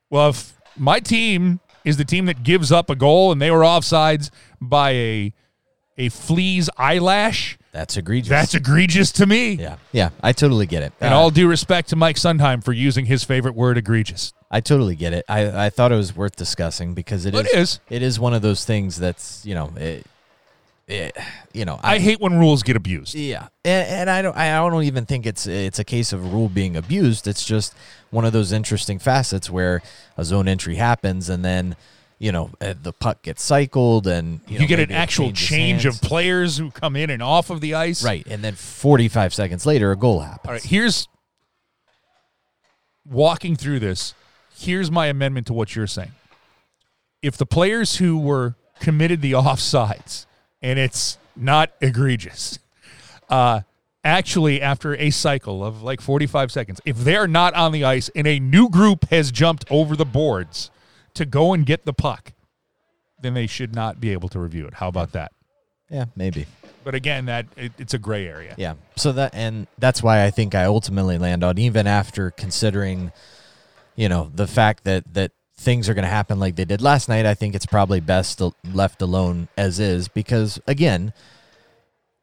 Well, 0.10 0.30
if 0.30 0.54
my 0.76 1.00
team 1.00 1.60
is 1.84 1.98
the 1.98 2.06
team 2.06 2.26
that 2.26 2.44
gives 2.44 2.72
up 2.72 2.90
a 2.90 2.96
goal 2.96 3.32
and 3.32 3.42
they 3.42 3.52
were 3.52 3.62
offsides 3.62 4.30
by 4.60 4.92
a 4.92 5.34
a 5.98 6.10
flea's 6.10 6.70
eyelash, 6.78 7.58
That's 7.72 7.98
egregious. 7.98 8.30
that's 8.30 8.54
egregious 8.54 9.12
to 9.14 9.26
me. 9.26 9.54
yeah, 9.54 9.78
yeah. 9.92 10.10
I 10.24 10.32
totally 10.32 10.66
get 10.66 10.84
it. 10.84 10.94
And 11.02 11.14
Uh, 11.14 11.18
all 11.18 11.30
due 11.32 11.48
respect 11.48 11.90
to 11.90 11.96
Mike 11.96 12.16
Sundheim 12.16 12.64
for 12.64 12.74
using 12.74 13.06
his 13.06 13.24
favorite 13.24 13.56
word, 13.56 13.78
egregious. 13.78 14.34
I 14.50 14.60
totally 14.62 14.96
get 14.96 15.14
it. 15.14 15.26
I, 15.30 15.66
I 15.66 15.70
thought 15.70 15.92
it 15.92 15.96
was 15.96 16.16
worth 16.16 16.36
discussing 16.36 16.94
because 16.94 17.26
it 17.26 17.34
It 17.36 17.46
is, 17.48 17.54
is. 17.54 17.80
it 17.90 18.02
is 18.02 18.20
one 18.20 18.34
of 18.34 18.42
those 18.42 18.66
things 18.66 18.98
that's 18.98 19.46
you 19.46 19.54
know 19.56 19.72
it, 19.78 20.06
it 20.88 21.16
you 21.54 21.64
know 21.64 21.80
I 21.82 22.00
hate 22.00 22.20
when 22.20 22.38
rules 22.38 22.64
get 22.64 22.76
abused. 22.76 23.14
Yeah, 23.16 23.48
and, 23.64 23.88
and 23.88 24.10
I 24.10 24.22
don't. 24.22 24.36
I 24.36 24.56
don't 24.70 24.84
even 24.84 25.06
think 25.06 25.26
it's 25.26 25.48
it's 25.48 25.80
a 25.80 25.84
case 25.86 26.12
of 26.12 26.26
a 26.26 26.28
rule 26.28 26.50
being 26.50 26.76
abused. 26.76 27.28
It's 27.28 27.46
just 27.46 27.74
one 28.10 28.26
of 28.26 28.34
those 28.34 28.52
interesting 28.52 29.00
facets 29.00 29.50
where 29.50 29.82
a 30.18 30.26
zone 30.26 30.48
entry 30.50 30.76
happens, 30.76 31.30
and 31.30 31.46
then 31.46 31.76
you 32.22 32.32
know 32.32 32.52
uh, 32.62 32.76
the 32.80 32.94
puck 32.94 33.24
gets 33.24 33.42
cycled, 33.44 34.06
and 34.06 34.42
you, 34.48 34.54
You, 34.54 34.60
know, 34.60 34.68
get 34.68 34.80
an 34.80 34.92
actual 34.92 35.32
change 35.32 35.84
hands. 35.84 35.96
of 35.96 36.02
players 36.08 36.56
who 36.56 36.70
come 36.70 36.96
in 36.96 37.10
and 37.10 37.22
off 37.24 37.50
of 37.50 37.62
the 37.62 37.74
ice. 37.74 38.04
right, 38.04 38.26
and 38.28 38.44
then 38.44 38.54
forty 38.54 39.08
five 39.08 39.34
seconds 39.34 39.66
later, 39.66 39.92
a 39.92 39.96
goal 39.98 40.20
happens. 40.20 40.48
All 40.48 40.54
right, 40.54 40.64
here's 40.64 41.08
walking 43.10 43.56
through 43.56 43.80
this. 43.80 44.14
Here's 44.56 44.92
my 44.92 45.08
amendment 45.08 45.48
to 45.48 45.54
what 45.54 45.76
you're 45.76 45.88
saying. 45.88 46.12
If 47.24 47.38
the 47.38 47.48
players 47.48 47.96
who 47.98 48.20
were 48.20 48.54
committed 48.80 49.22
the 49.22 49.32
offsides, 49.32 50.28
and 50.62 50.78
it's 50.78 51.18
not 51.36 51.72
egregious, 51.82 52.60
uh, 53.30 53.62
actually 54.04 54.62
after 54.62 54.96
a 54.96 55.10
cycle 55.10 55.66
of 55.66 55.82
like 55.82 56.02
45 56.02 56.52
seconds, 56.52 56.82
if 56.86 56.98
they're 56.98 57.28
not 57.28 57.56
on 57.56 57.72
the 57.72 57.84
ice 57.84 58.10
and 58.16 58.28
a 58.28 58.40
new 58.40 58.70
group 58.70 59.10
has 59.10 59.32
jumped 59.32 59.66
over 59.72 59.96
the 59.96 60.06
boards 60.06 60.70
to 61.16 61.26
go 61.26 61.54
and 61.54 61.66
get 61.66 61.86
the 61.86 61.94
puck, 61.94 62.34
then 63.22 63.34
they 63.34 63.48
should 63.48 63.76
not 63.76 64.00
be 64.00 64.12
able 64.12 64.30
to 64.30 64.40
review 64.40 64.66
it. 64.68 64.76
How 64.76 64.88
about 64.88 65.12
that? 65.14 65.32
Yeah, 65.90 66.06
maybe. 66.16 66.48
But 66.84 66.96
again, 66.96 67.26
that 67.26 67.46
it, 67.58 67.74
it's 67.78 67.94
a 67.94 68.00
gray 68.00 68.26
area. 68.26 68.56
Yeah. 68.58 68.76
So 68.96 69.12
that 69.12 69.36
and 69.36 69.68
that's 69.78 70.02
why 70.02 70.26
I 70.26 70.32
think 70.32 70.56
I 70.56 70.66
ultimately 70.66 71.18
land 71.18 71.44
on 71.44 71.58
even 71.58 71.86
after 71.86 72.32
considering, 72.32 73.12
you 73.96 74.10
know, 74.10 74.32
the 74.34 74.48
fact 74.48 74.86
that 74.86 75.14
that 75.14 75.32
things 75.62 75.88
are 75.88 75.94
going 75.94 76.04
to 76.04 76.10
happen 76.10 76.40
like 76.40 76.56
they 76.56 76.66
did 76.66 76.82
last 76.82 77.08
night. 77.08 77.26
I 77.26 77.36
think 77.36 77.54
it's 77.54 77.68
probably 77.68 78.00
best 78.00 78.40
to 78.40 78.54
left 78.74 79.02
alone 79.02 79.48
as 79.56 79.80
is 79.80 80.08
because 80.08 80.60
again, 80.66 81.14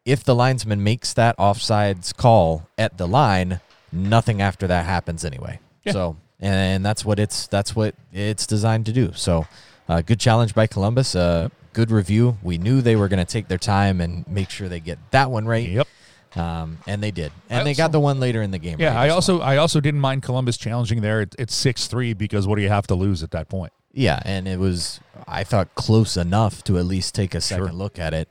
if 0.05 0.24
the 0.24 0.34
linesman 0.34 0.82
makes 0.82 1.12
that 1.12 1.36
offsides 1.39 2.16
call 2.16 2.68
at 2.76 2.99
the 2.99 3.07
line, 3.07 3.61
nothing 3.93 4.43
after 4.43 4.66
that 4.66 4.86
happens 4.86 5.24
anyway. 5.24 5.61
Yeah. 5.84 5.93
So 5.93 6.16
and 6.41 6.84
that's 6.84 7.05
what 7.05 7.18
it's 7.18 7.47
that's 7.47 7.74
what 7.76 7.95
it's 8.12 8.47
designed 8.47 8.86
to 8.86 8.93
do. 8.93 9.12
So, 9.14 9.47
uh, 9.89 10.03
good 10.03 10.20
challenge 10.20 10.55
by 10.55 10.66
Columbus. 10.66 11.14
Uh, 11.14 11.49
Good 11.74 11.91
review. 11.93 12.39
We 12.43 12.59
knew 12.59 12.80
they 12.80 12.97
were 12.97 13.07
going 13.09 13.24
to 13.24 13.30
take 13.30 13.47
their 13.47 13.59
time 13.59 14.01
and 14.01 14.26
make 14.26 14.51
sure 14.51 14.68
they 14.68 14.80
get 14.80 14.99
that 15.12 15.30
one 15.30 15.47
right. 15.47 15.68
Yep. 15.68 15.86
Um, 16.34 16.78
and 16.89 17.01
they 17.01 17.11
did, 17.12 17.30
and 17.49 17.61
I 17.61 17.64
they 17.64 17.70
also- 17.70 17.82
got 17.82 17.93
the 17.93 18.01
one 18.01 18.18
later 18.20 18.43
in 18.43 18.51
the 18.51 18.59
game. 18.59 18.78
Yeah, 18.80 18.95
right 18.95 19.05
I 19.05 19.09
also 19.11 19.41
I 19.41 19.59
also 19.59 19.78
didn't 19.80 20.01
mind 20.01 20.22
Columbus 20.22 20.57
challenging 20.57 21.03
there. 21.03 21.20
It, 21.22 21.36
it's 21.39 21.55
six 21.55 21.86
three 21.86 22.14
because 22.14 22.47
what 22.49 22.57
do 22.57 22.62
you 22.62 22.68
have 22.68 22.86
to 22.89 22.95
lose 22.95 23.22
at 23.22 23.30
that 23.32 23.49
point? 23.49 23.72
yeah, 23.93 24.20
and 24.24 24.49
it 24.49 24.59
was 24.59 24.99
I 25.26 25.45
thought 25.45 25.74
close 25.74 26.16
enough 26.16 26.64
to 26.64 26.78
at 26.78 26.84
least 26.86 27.14
take 27.14 27.34
a 27.34 27.41
second 27.41 27.66
Sure. 27.68 27.72
look 27.74 27.99
at 27.99 28.12
it. 28.14 28.30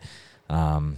Um, 0.50 0.98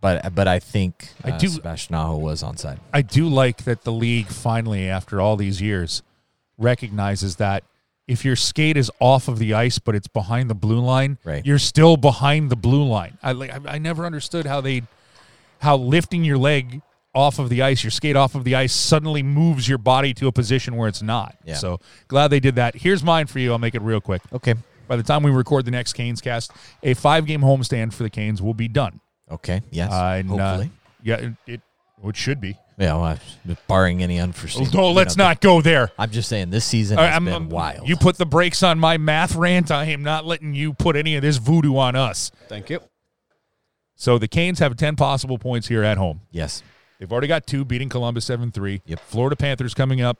but 0.00 0.34
but 0.34 0.48
I 0.48 0.58
think 0.60 1.08
I 1.24 1.30
uh, 1.32 1.38
do- 1.38 1.48
Sebastian 1.48 1.94
Aho 1.94 2.18
was 2.18 2.42
onside. 2.42 2.78
I 2.92 3.02
do 3.02 3.26
like 3.28 3.64
that 3.64 3.82
the 3.84 3.92
league 3.92 4.26
finally, 4.28 4.88
after 4.88 5.20
all 5.20 5.36
these 5.36 5.60
years, 5.62 6.02
recognizes 6.60 7.36
that 7.36 7.64
if 8.06 8.24
your 8.24 8.36
skate 8.36 8.76
is 8.76 8.90
off 9.00 9.28
of 9.28 9.38
the 9.38 9.54
ice 9.54 9.78
but 9.78 9.94
it's 9.94 10.08
behind 10.08 10.50
the 10.50 10.54
blue 10.54 10.80
line, 10.80 11.18
Right. 11.24 11.44
you're 11.44 11.58
still 11.58 11.96
behind 11.96 12.50
the 12.50 12.56
blue 12.56 12.84
line. 12.84 13.18
I 13.22 13.32
like 13.32 13.50
I, 13.52 13.74
I 13.74 13.78
never 13.78 14.04
understood 14.06 14.46
how 14.46 14.60
they 14.60 14.82
how 15.60 15.76
lifting 15.76 16.24
your 16.24 16.38
leg 16.38 16.82
off 17.14 17.38
of 17.40 17.48
the 17.48 17.60
ice, 17.62 17.82
your 17.82 17.90
skate 17.90 18.14
off 18.16 18.34
of 18.36 18.44
the 18.44 18.54
ice, 18.54 18.72
suddenly 18.72 19.22
moves 19.22 19.68
your 19.68 19.78
body 19.78 20.14
to 20.14 20.28
a 20.28 20.32
position 20.32 20.76
where 20.76 20.88
it's 20.88 21.02
not. 21.02 21.36
Yeah. 21.44 21.54
So 21.54 21.80
glad 22.06 22.28
they 22.28 22.38
did 22.40 22.54
that. 22.54 22.76
Here's 22.76 23.02
mine 23.02 23.26
for 23.26 23.40
you. 23.40 23.50
I'll 23.52 23.58
make 23.58 23.74
it 23.74 23.82
real 23.82 24.00
quick. 24.00 24.22
Okay, 24.32 24.54
By 24.86 24.94
the 24.96 25.02
time 25.02 25.22
we 25.24 25.30
record 25.32 25.64
the 25.64 25.72
next 25.72 25.94
Canes 25.94 26.20
cast, 26.20 26.52
a 26.84 26.94
five 26.94 27.26
game 27.26 27.40
homestand 27.40 27.92
for 27.94 28.04
the 28.04 28.10
Canes 28.10 28.40
will 28.40 28.54
be 28.54 28.68
done. 28.68 29.00
okay, 29.30 29.60
yes, 29.70 29.92
Uh, 29.92 30.16
and, 30.18 30.30
uh, 30.30 30.36
hopefully. 30.36 30.70
yeah, 31.02 31.14
it, 31.16 31.32
it, 31.46 31.60
it 32.04 32.16
should 32.16 32.40
be. 32.40 32.56
yeah, 32.78 32.94
well, 32.96 33.18
barring 33.68 34.02
any 34.02 34.18
unforeseen. 34.18 34.68
Oh, 34.74 34.78
no, 34.78 34.92
let's 34.92 35.16
know, 35.16 35.24
not 35.24 35.40
go 35.40 35.60
there. 35.60 35.90
I'm 35.98 36.10
just 36.10 36.28
saying 36.28 36.50
this 36.50 36.64
season 36.64 36.96
has 36.98 37.12
I'm- 37.12 37.24
been 37.26 37.34
I'm- 37.34 37.48
wild. 37.50 37.88
You 37.88 37.96
put 37.96 38.16
the 38.16 38.26
brakes 38.26 38.62
on 38.62 38.78
my 38.78 38.96
math 38.96 39.34
rant. 39.34 39.70
I 39.70 39.84
am 39.86 40.02
not 40.02 40.24
letting 40.24 40.54
you 40.54 40.72
put 40.72 40.96
any 40.96 41.14
of 41.16 41.22
this 41.22 41.36
voodoo 41.36 41.76
on 41.76 41.94
us. 41.96 42.30
Thank 42.48 42.70
you. 42.70 42.80
So 43.96 44.18
the 44.18 44.28
Canes 44.28 44.60
have 44.60 44.76
10 44.76 44.96
possible 44.96 45.36
points 45.38 45.68
here 45.68 45.82
at 45.82 45.98
home. 45.98 46.22
yes, 46.30 46.62
They've 46.98 47.10
already 47.10 47.28
got 47.28 47.46
two, 47.46 47.64
beating 47.64 47.88
Columbus 47.88 48.24
7 48.26 48.50
3. 48.50 48.82
Yep. 48.84 49.00
Florida 49.00 49.34
Panthers 49.36 49.72
coming 49.74 50.00
up 50.02 50.18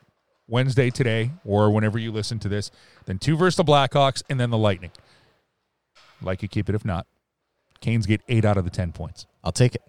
Wednesday 0.48 0.88
today, 0.90 1.30
or 1.44 1.70
whenever 1.70 1.98
you 1.98 2.10
listen 2.10 2.38
to 2.40 2.48
this. 2.48 2.70
Then 3.06 3.18
two 3.18 3.36
versus 3.36 3.56
the 3.56 3.64
Blackhawks, 3.64 4.22
and 4.30 4.40
then 4.40 4.48
the 4.50 4.56
Lightning. 4.58 4.90
Like 6.22 6.42
you 6.42 6.48
keep 6.48 6.68
it 6.68 6.74
if 6.74 6.84
not. 6.84 7.06
Canes 7.80 8.04
get 8.06 8.20
eight 8.28 8.44
out 8.44 8.56
of 8.56 8.64
the 8.64 8.70
10 8.70 8.92
points. 8.92 9.26
I'll 9.44 9.52
take 9.52 9.74
it. 9.74 9.82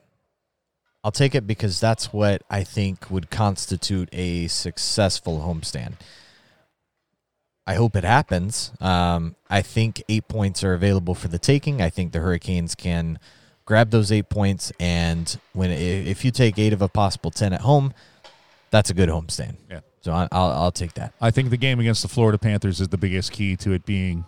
I'll 1.04 1.12
take 1.12 1.34
it 1.34 1.48
because 1.48 1.80
that's 1.80 2.14
what 2.14 2.44
I 2.50 2.64
think 2.64 3.10
would 3.10 3.30
constitute 3.30 4.10
a 4.12 4.48
successful 4.48 5.40
homestand. 5.40 5.94
I 7.66 7.76
hope 7.76 7.96
it 7.96 8.04
happens. 8.04 8.72
Um, 8.80 9.36
I 9.50 9.62
think 9.62 10.04
eight 10.10 10.28
points 10.28 10.64
are 10.64 10.74
available 10.74 11.16
for 11.16 11.28
the 11.28 11.40
taking. 11.40 11.82
I 11.82 11.90
think 11.90 12.12
the 12.12 12.20
Hurricanes 12.20 12.76
can 12.76 13.20
grab 13.66 13.92
those 13.92 14.12
eight 14.12 14.30
points, 14.30 14.72
and 14.80 15.40
when 15.54 15.72
if 15.72 16.26
you 16.26 16.32
take 16.32 16.60
eight 16.60 16.74
of 16.74 16.82
a 16.82 16.88
possible 16.88 17.32
ten 17.32 17.54
at 17.54 17.62
home, 17.62 17.94
that's 18.72 18.90
a 18.90 18.94
good 18.94 19.10
homestand. 19.10 19.58
Yeah. 19.70 19.82
So 20.02 20.12
I'll 20.12 20.28
I'll 20.32 20.72
take 20.72 20.94
that. 20.96 21.14
I 21.22 21.32
think 21.32 21.52
the 21.52 21.58
game 21.58 21.80
against 21.80 22.02
the 22.02 22.08
Florida 22.08 22.38
Panthers 22.38 22.82
is 22.82 22.90
the 22.90 22.98
biggest 22.98 23.32
key 23.32 23.56
to 23.58 23.72
it 23.72 23.86
being 23.86 24.26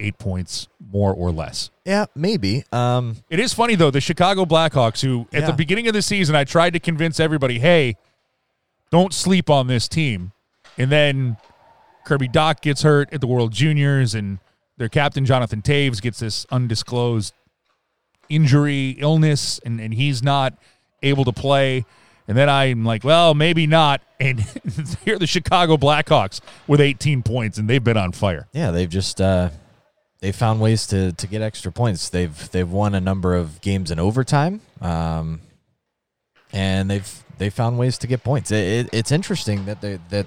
eight 0.00 0.18
points 0.18 0.68
more 0.92 1.12
or 1.14 1.30
less. 1.30 1.70
Yeah, 1.84 2.06
maybe. 2.14 2.64
Um, 2.72 3.16
It 3.30 3.38
is 3.38 3.54
funny 3.54 3.74
though, 3.76 3.90
the 3.90 4.00
Chicago 4.00 4.44
Blackhawks, 4.44 5.00
who 5.02 5.26
at 5.32 5.42
Yeah. 5.42 5.46
the 5.48 5.52
beginning 5.52 5.86
of 5.86 5.94
the 5.94 6.02
season 6.02 6.34
I 6.34 6.44
tried 6.44 6.72
to 6.72 6.80
convince 6.80 7.20
everybody, 7.20 7.58
hey, 7.60 7.96
don't 8.90 9.12
sleep 9.14 9.48
on 9.50 9.66
this 9.68 9.86
team. 9.88 10.32
And 10.76 10.90
then 10.90 11.36
Kirby 12.04 12.28
Dach 12.28 12.60
gets 12.60 12.82
hurt 12.82 13.12
at 13.12 13.20
the 13.20 13.26
World 13.26 13.52
Juniors, 13.52 14.14
and 14.14 14.38
their 14.76 14.88
captain 14.88 15.24
Jonathan 15.24 15.62
Toews 15.62 16.02
gets 16.02 16.18
this 16.18 16.44
undisclosed 16.50 17.32
injury, 18.28 18.90
illness, 18.98 19.60
and, 19.64 19.80
and 19.80 19.94
he's 19.94 20.22
not 20.22 20.54
able 21.02 21.24
to 21.24 21.32
play. 21.32 21.84
And 22.26 22.36
then 22.36 22.48
I'm 22.48 22.84
like, 22.84 23.04
well, 23.04 23.34
maybe 23.34 23.66
not. 23.66 24.00
And 24.18 24.40
here 25.04 25.16
are 25.16 25.18
the 25.18 25.26
Chicago 25.26 25.76
Blackhawks 25.76 26.40
with 26.66 26.80
18 26.80 27.22
points, 27.22 27.58
and 27.58 27.68
they've 27.68 27.84
been 27.84 27.96
on 27.98 28.12
fire. 28.12 28.48
yeah, 28.52 28.70
they've 28.70 28.88
just 28.88 29.20
uh, 29.20 29.50
they 30.24 30.32
found 30.32 30.58
ways 30.58 30.86
to 30.86 31.12
to 31.12 31.26
get 31.26 31.42
extra 31.42 31.70
points. 31.70 32.08
They've 32.08 32.50
they've 32.50 32.70
won 32.70 32.94
a 32.94 33.00
number 33.00 33.34
of 33.34 33.60
games 33.60 33.90
in 33.90 33.98
overtime, 33.98 34.62
um, 34.80 35.42
and 36.50 36.90
they've 36.90 37.24
they 37.36 37.50
found 37.50 37.78
ways 37.78 37.98
to 37.98 38.06
get 38.06 38.24
points. 38.24 38.50
It, 38.50 38.86
it, 38.86 38.88
it's 38.90 39.12
interesting 39.12 39.66
that 39.66 39.82
they 39.82 39.98
that 40.08 40.26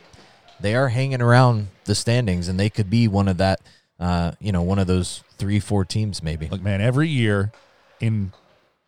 they 0.60 0.76
are 0.76 0.90
hanging 0.90 1.20
around 1.20 1.70
the 1.86 1.96
standings, 1.96 2.48
and 2.48 2.60
they 2.60 2.70
could 2.70 2.92
be 2.92 3.08
one 3.08 3.28
of 3.28 3.38
that, 3.38 3.60
uh, 4.00 4.34
you 4.40 4.52
know, 4.52 4.62
one 4.62 4.78
of 4.78 4.86
those 4.86 5.24
three 5.40 5.60
four 5.60 5.84
teams 5.84 6.22
maybe. 6.22 6.48
Look, 6.48 6.62
man, 6.62 6.80
every 6.80 7.10
year 7.10 7.52
in 8.00 8.34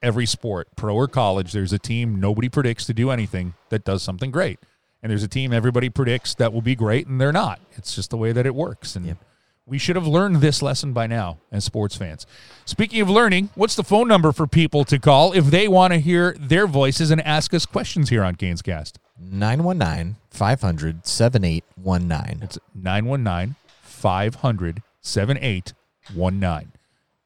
every 0.03 0.27
sport, 0.27 0.67
pro 0.75 0.93
or 0.93 1.07
college, 1.07 1.53
there's 1.53 1.73
a 1.73 1.79
team 1.79 2.19
nobody 2.19 2.49
predicts 2.49 2.85
to 2.85 2.93
do 2.93 3.09
anything 3.09 3.55
that 3.69 3.83
does 3.83 4.03
something 4.03 4.29
great. 4.29 4.59
And 5.01 5.09
there's 5.09 5.23
a 5.23 5.27
team 5.27 5.53
everybody 5.53 5.89
predicts 5.89 6.35
that 6.35 6.53
will 6.53 6.61
be 6.61 6.75
great 6.75 7.07
and 7.07 7.19
they're 7.19 7.31
not. 7.31 7.59
It's 7.77 7.95
just 7.95 8.11
the 8.11 8.17
way 8.17 8.31
that 8.31 8.45
it 8.45 8.53
works. 8.53 8.95
And 8.95 9.07
Yep. 9.07 9.17
We 9.69 9.77
should 9.77 9.95
have 9.95 10.07
learned 10.07 10.37
this 10.37 10.63
lesson 10.63 10.93
by 10.93 11.05
now 11.05 11.37
as 11.51 11.63
sports 11.63 11.95
fans. 11.95 12.25
Speaking 12.65 13.01
of 13.01 13.09
learning, 13.09 13.51
what's 13.53 13.75
the 13.75 13.83
phone 13.83 14.07
number 14.07 14.31
for 14.31 14.47
people 14.47 14.83
to 14.85 14.97
call 14.97 15.31
if 15.33 15.45
they 15.45 15.67
want 15.67 15.93
to 15.93 15.99
hear 15.99 16.35
their 16.39 16.65
voices 16.65 17.11
and 17.11 17.21
ask 17.21 17.53
us 17.53 17.67
questions 17.67 18.09
here 18.09 18.23
on 18.23 18.33
Canes 18.33 18.63
Cast? 18.63 18.97
919 19.19 20.15
500 20.31 21.05
7819. 21.05 22.43
It's 22.43 22.57
919 22.73 23.55
500 23.81 24.81
7819. 25.01 26.71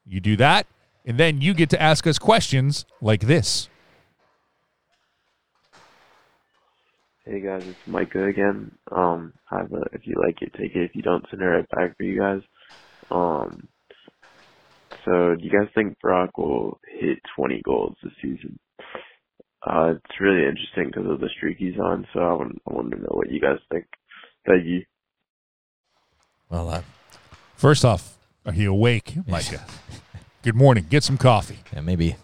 You 0.05 0.19
do 0.19 0.35
that, 0.35 0.67
and 1.05 1.17
then 1.17 1.39
you 1.39 1.53
get 1.53 1.69
to 1.69 1.81
ask 1.81 2.05
us 2.05 2.19
questions 2.19 2.83
like 2.99 3.21
this. 3.21 3.69
Hey 7.25 7.39
guys, 7.39 7.63
it's 7.65 7.87
Micah 7.87 8.25
again. 8.25 8.71
Um, 8.91 9.31
I 9.49 9.59
have 9.59 9.71
a, 9.71 9.81
if 9.93 10.05
you 10.05 10.15
like 10.21 10.41
it, 10.41 10.51
take 10.59 10.75
it. 10.75 10.83
If 10.83 10.93
you 10.93 11.01
don't, 11.01 11.25
send 11.29 11.41
it 11.41 11.45
right 11.45 11.69
back 11.69 11.95
for 11.95 12.03
you 12.03 12.19
guys. 12.19 12.41
Um, 13.09 13.69
so 15.05 15.35
do 15.35 15.43
you 15.43 15.49
guys 15.49 15.69
think 15.73 15.97
Brock 16.01 16.37
will 16.37 16.81
hit 16.99 17.19
20 17.37 17.61
goals 17.63 17.95
this 18.03 18.11
season? 18.21 18.59
Uh, 19.65 19.93
it's 19.95 20.19
really 20.19 20.45
interesting 20.45 20.87
because 20.87 21.09
of 21.09 21.21
the 21.21 21.29
streak 21.37 21.57
he's 21.57 21.79
on. 21.79 22.05
So 22.13 22.19
I 22.19 22.33
want, 22.33 22.61
I 22.69 22.73
want 22.73 22.91
to 22.91 22.97
know 22.97 23.11
what 23.11 23.31
you 23.31 23.39
guys 23.39 23.59
think. 23.71 23.85
Thank 24.45 24.65
you. 24.65 24.83
Well, 26.49 26.69
uh, 26.69 26.81
First 27.55 27.85
off, 27.85 28.17
are 28.45 28.53
you 28.53 28.69
awake, 28.71 29.15
Micah? 29.25 29.65
Good 30.41 30.55
morning. 30.55 30.87
Get 30.89 31.05
some 31.05 31.17
coffee. 31.17 31.59
yeah, 31.71 31.79
maybe 31.79 32.17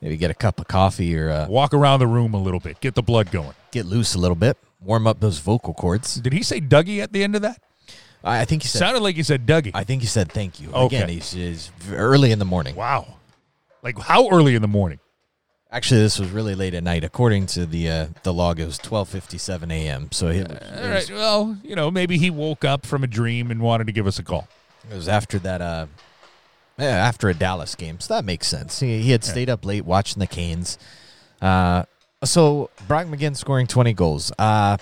maybe 0.00 0.16
get 0.16 0.30
a 0.30 0.34
cup 0.34 0.60
of 0.60 0.68
coffee 0.68 1.16
or 1.16 1.30
uh, 1.30 1.46
Walk 1.48 1.72
around 1.74 2.00
the 2.00 2.06
room 2.06 2.34
a 2.34 2.40
little 2.42 2.60
bit. 2.60 2.80
Get 2.80 2.94
the 2.94 3.02
blood 3.02 3.30
going. 3.30 3.54
get 3.70 3.86
loose 3.86 4.14
a 4.14 4.18
little 4.18 4.36
bit, 4.36 4.56
warm 4.80 5.06
up 5.06 5.20
those 5.20 5.38
vocal 5.38 5.74
cords. 5.74 6.16
Did 6.16 6.32
he 6.32 6.42
say 6.42 6.60
Dougie 6.60 7.02
at 7.02 7.12
the 7.12 7.22
end 7.24 7.34
of 7.36 7.42
that? 7.42 7.60
I, 8.24 8.40
I 8.40 8.44
think 8.44 8.62
he 8.62 8.68
said. 8.68 8.78
Sounded 8.78 9.02
like 9.02 9.16
he 9.16 9.22
said 9.22 9.46
Dougie. 9.46 9.70
I 9.74 9.84
think 9.84 10.02
he 10.02 10.08
said 10.08 10.30
thank 10.32 10.60
you. 10.60 10.70
Okay. 10.72 10.96
Again, 10.96 11.08
he's, 11.08 11.32
he's 11.32 11.70
early 11.92 12.32
in 12.32 12.38
the 12.38 12.44
morning. 12.44 12.74
wow. 12.76 13.14
Like 13.82 13.98
how 13.98 14.28
early 14.30 14.54
in 14.56 14.62
the 14.62 14.68
morning? 14.68 14.98
Actually, 15.70 16.00
this 16.00 16.18
was 16.18 16.30
really 16.30 16.54
late 16.54 16.74
at 16.74 16.82
night. 16.82 17.04
According 17.04 17.46
to 17.48 17.66
the 17.66 17.88
uh, 17.90 18.06
the 18.22 18.32
log, 18.32 18.58
it 18.60 18.64
was 18.64 18.78
twelve 18.78 19.08
fifty 19.08 19.36
seven 19.38 19.70
a.m. 19.70 20.08
So 20.12 20.28
it, 20.28 20.48
All 20.50 20.88
right. 20.88 21.08
Well, 21.10 21.56
you 21.62 21.76
know, 21.76 21.90
maybe 21.90 22.18
he 22.18 22.30
woke 22.30 22.64
up 22.64 22.86
from 22.86 23.04
a 23.04 23.06
dream 23.06 23.50
and 23.50 23.60
wanted 23.60 23.86
to 23.88 23.92
give 23.92 24.06
us 24.06 24.18
a 24.18 24.22
call. 24.22 24.48
it 24.90 24.94
was 24.94 25.08
after 25.08 25.38
that. 25.40 25.60
Uh, 25.60 25.86
yeah, 26.78 26.86
after 26.86 27.28
a 27.28 27.34
Dallas 27.34 27.74
game, 27.74 28.00
so 28.00 28.14
that 28.14 28.24
makes 28.24 28.46
sense. 28.46 28.80
He, 28.80 29.00
he 29.00 29.10
had 29.10 29.24
stayed 29.24 29.48
up 29.48 29.64
late 29.64 29.84
watching 29.84 30.20
the 30.20 30.26
Canes. 30.26 30.78
Uh, 31.40 31.84
so 32.24 32.70
Brock 32.88 33.06
McGinn 33.06 33.36
scoring 33.36 33.66
twenty 33.66 33.92
goals. 33.92 34.32
Uh, 34.38 34.76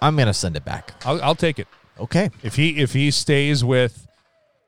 I'm 0.00 0.16
gonna 0.16 0.34
send 0.34 0.56
it 0.56 0.64
back. 0.64 0.94
I'll, 1.04 1.22
I'll 1.22 1.34
take 1.34 1.58
it. 1.58 1.68
Okay. 1.98 2.30
If 2.42 2.56
he 2.56 2.80
if 2.80 2.92
he 2.92 3.10
stays 3.10 3.62
with 3.64 4.06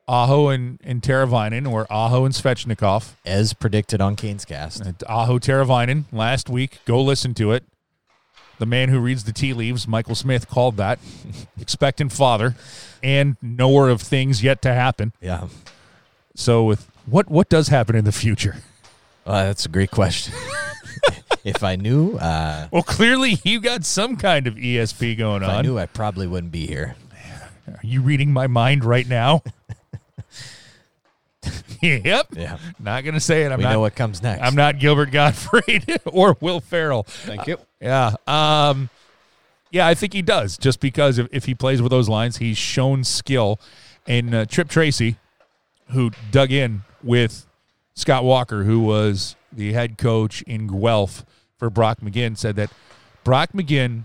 Aho 0.07 0.49
and, 0.49 0.79
and 0.83 1.01
Teravainen 1.01 1.69
or 1.69 1.87
Aho 1.89 2.25
and 2.25 2.33
Svechnikov, 2.33 3.13
As 3.25 3.53
predicted 3.53 4.01
on 4.01 4.15
Canes 4.15 4.45
Cast. 4.45 4.83
Aho 5.07 5.39
Teravainen 5.39 6.05
last 6.11 6.49
week, 6.49 6.79
go 6.85 7.01
listen 7.01 7.33
to 7.35 7.51
it. 7.51 7.63
The 8.57 8.65
man 8.65 8.89
who 8.89 8.99
reads 8.99 9.25
the 9.25 9.33
tea 9.33 9.53
leaves, 9.53 9.87
Michael 9.87 10.15
Smith, 10.15 10.47
called 10.47 10.77
that 10.77 10.99
expectant 11.59 12.13
father 12.13 12.55
and 13.03 13.35
knower 13.41 13.89
of 13.89 14.01
things 14.01 14.43
yet 14.43 14.61
to 14.61 14.73
happen. 14.73 15.11
Yeah. 15.19 15.47
So 16.35 16.63
with 16.63 16.89
what 17.05 17.29
what 17.29 17.49
does 17.49 17.69
happen 17.69 17.95
in 17.95 18.05
the 18.05 18.11
future? 18.11 18.57
Well, 19.25 19.35
that's 19.45 19.65
a 19.65 19.69
great 19.69 19.91
question. 19.91 20.33
if 21.43 21.63
I 21.63 21.75
knew, 21.75 22.17
uh, 22.17 22.67
Well, 22.71 22.83
clearly 22.83 23.37
you 23.43 23.59
got 23.59 23.85
some 23.85 24.17
kind 24.17 24.47
of 24.47 24.55
ESP 24.55 25.17
going 25.17 25.43
on. 25.43 25.49
I 25.49 25.61
knew, 25.61 25.77
I 25.77 25.85
probably 25.85 26.27
wouldn't 26.27 26.51
be 26.51 26.67
here. 26.67 26.95
Are 27.67 27.79
you 27.81 28.01
reading 28.01 28.31
my 28.31 28.47
mind 28.47 28.85
right 28.85 29.07
now? 29.07 29.41
yep. 31.81 32.27
Yeah. 32.31 32.57
Not 32.79 33.03
gonna 33.03 33.19
say 33.19 33.43
it. 33.43 33.51
I'm 33.51 33.57
we 33.57 33.63
not. 33.63 33.73
know 33.73 33.79
what 33.79 33.95
comes 33.95 34.21
next. 34.21 34.41
I'm 34.41 34.55
not 34.55 34.79
Gilbert 34.79 35.11
Gottfried 35.11 35.99
or 36.05 36.37
Will 36.41 36.59
Ferrell. 36.59 37.03
Thank 37.03 37.47
you. 37.47 37.57
Yeah. 37.81 38.15
Um, 38.27 38.89
yeah, 39.71 39.87
I 39.87 39.93
think 39.93 40.13
he 40.13 40.21
does. 40.21 40.57
Just 40.57 40.79
because 40.79 41.17
if, 41.17 41.27
if 41.31 41.45
he 41.45 41.55
plays 41.55 41.81
with 41.81 41.91
those 41.91 42.07
lines, 42.07 42.37
he's 42.37 42.57
shown 42.57 43.03
skill. 43.03 43.59
And 44.07 44.35
uh, 44.35 44.45
Tripp 44.45 44.69
Tracy, 44.69 45.17
who 45.91 46.11
dug 46.31 46.51
in 46.51 46.83
with 47.03 47.45
Scott 47.93 48.23
Walker, 48.23 48.63
who 48.63 48.79
was 48.79 49.35
the 49.51 49.73
head 49.73 49.97
coach 49.97 50.41
in 50.43 50.67
Guelph 50.67 51.25
for 51.57 51.69
Brock 51.69 52.01
McGinn, 52.01 52.37
said 52.37 52.55
that 52.57 52.71
Brock 53.23 53.51
McGinn 53.53 54.03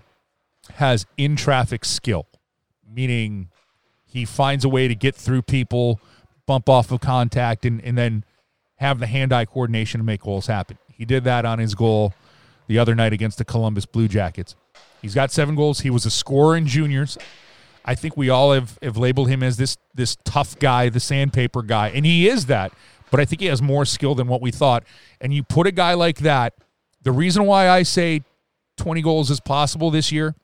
has 0.75 1.07
in 1.17 1.37
traffic 1.37 1.85
skill, 1.85 2.27
meaning 2.89 3.49
he 4.05 4.25
finds 4.25 4.65
a 4.65 4.69
way 4.69 4.89
to 4.89 4.95
get 4.95 5.15
through 5.15 5.43
people, 5.43 6.01
bump 6.47 6.69
off 6.69 6.91
of 6.91 7.01
contact, 7.01 7.65
and, 7.65 7.83
and 7.85 7.97
then 7.97 8.25
have 8.77 8.99
the 8.99 9.07
hand 9.07 9.33
eye 9.33 9.45
coordination 9.45 9.99
to 10.01 10.05
make 10.05 10.23
goals 10.23 10.47
happen. 10.47 10.79
He 10.93 11.05
did 11.05 11.25
that 11.25 11.45
on 11.45 11.59
his 11.59 11.75
goal 11.75 12.15
the 12.67 12.79
other 12.79 12.95
night 12.95 13.13
against 13.13 13.39
the 13.39 13.45
Columbus 13.45 13.87
Blue 13.87 14.09
Jackets. 14.09 14.55
He's 15.03 15.15
got 15.15 15.31
seven 15.31 15.55
goals. 15.55 15.81
He 15.81 15.91
was 15.91 16.07
a 16.07 16.11
scorer 16.11 16.57
in 16.57 16.67
juniors. 16.67 17.19
I 17.91 17.97
think 17.97 18.17
we 18.17 18.31
all 18.31 18.53
have, 18.53 18.79
have 18.83 18.97
labeled 18.97 19.29
him 19.29 19.43
as 19.43 19.57
this 19.57 19.77
this 19.97 20.17
tough 20.23 20.57
guy, 20.61 20.91
the 20.91 21.01
sandpaper 21.01 21.61
guy, 21.61 21.89
and 21.89 22.07
he 22.07 22.29
is 22.29 22.47
that. 22.47 22.73
But 23.11 23.19
I 23.19 23.25
think 23.25 23.41
he 23.41 23.49
has 23.49 23.61
more 23.61 23.85
skill 23.85 24.15
than 24.15 24.29
what 24.29 24.41
we 24.41 24.53
thought. 24.53 24.85
And 25.21 25.35
you 25.35 25.43
put 25.43 25.67
a 25.67 25.73
guy 25.73 25.95
like 25.95 26.19
that. 26.19 26.55
The 27.03 27.11
reason 27.11 27.47
why 27.47 27.69
I 27.69 27.83
say 27.83 28.23
20 28.77 29.03
goals 29.03 29.29
is 29.29 29.41
possible 29.41 29.91
this 29.91 30.13
year, 30.13 30.37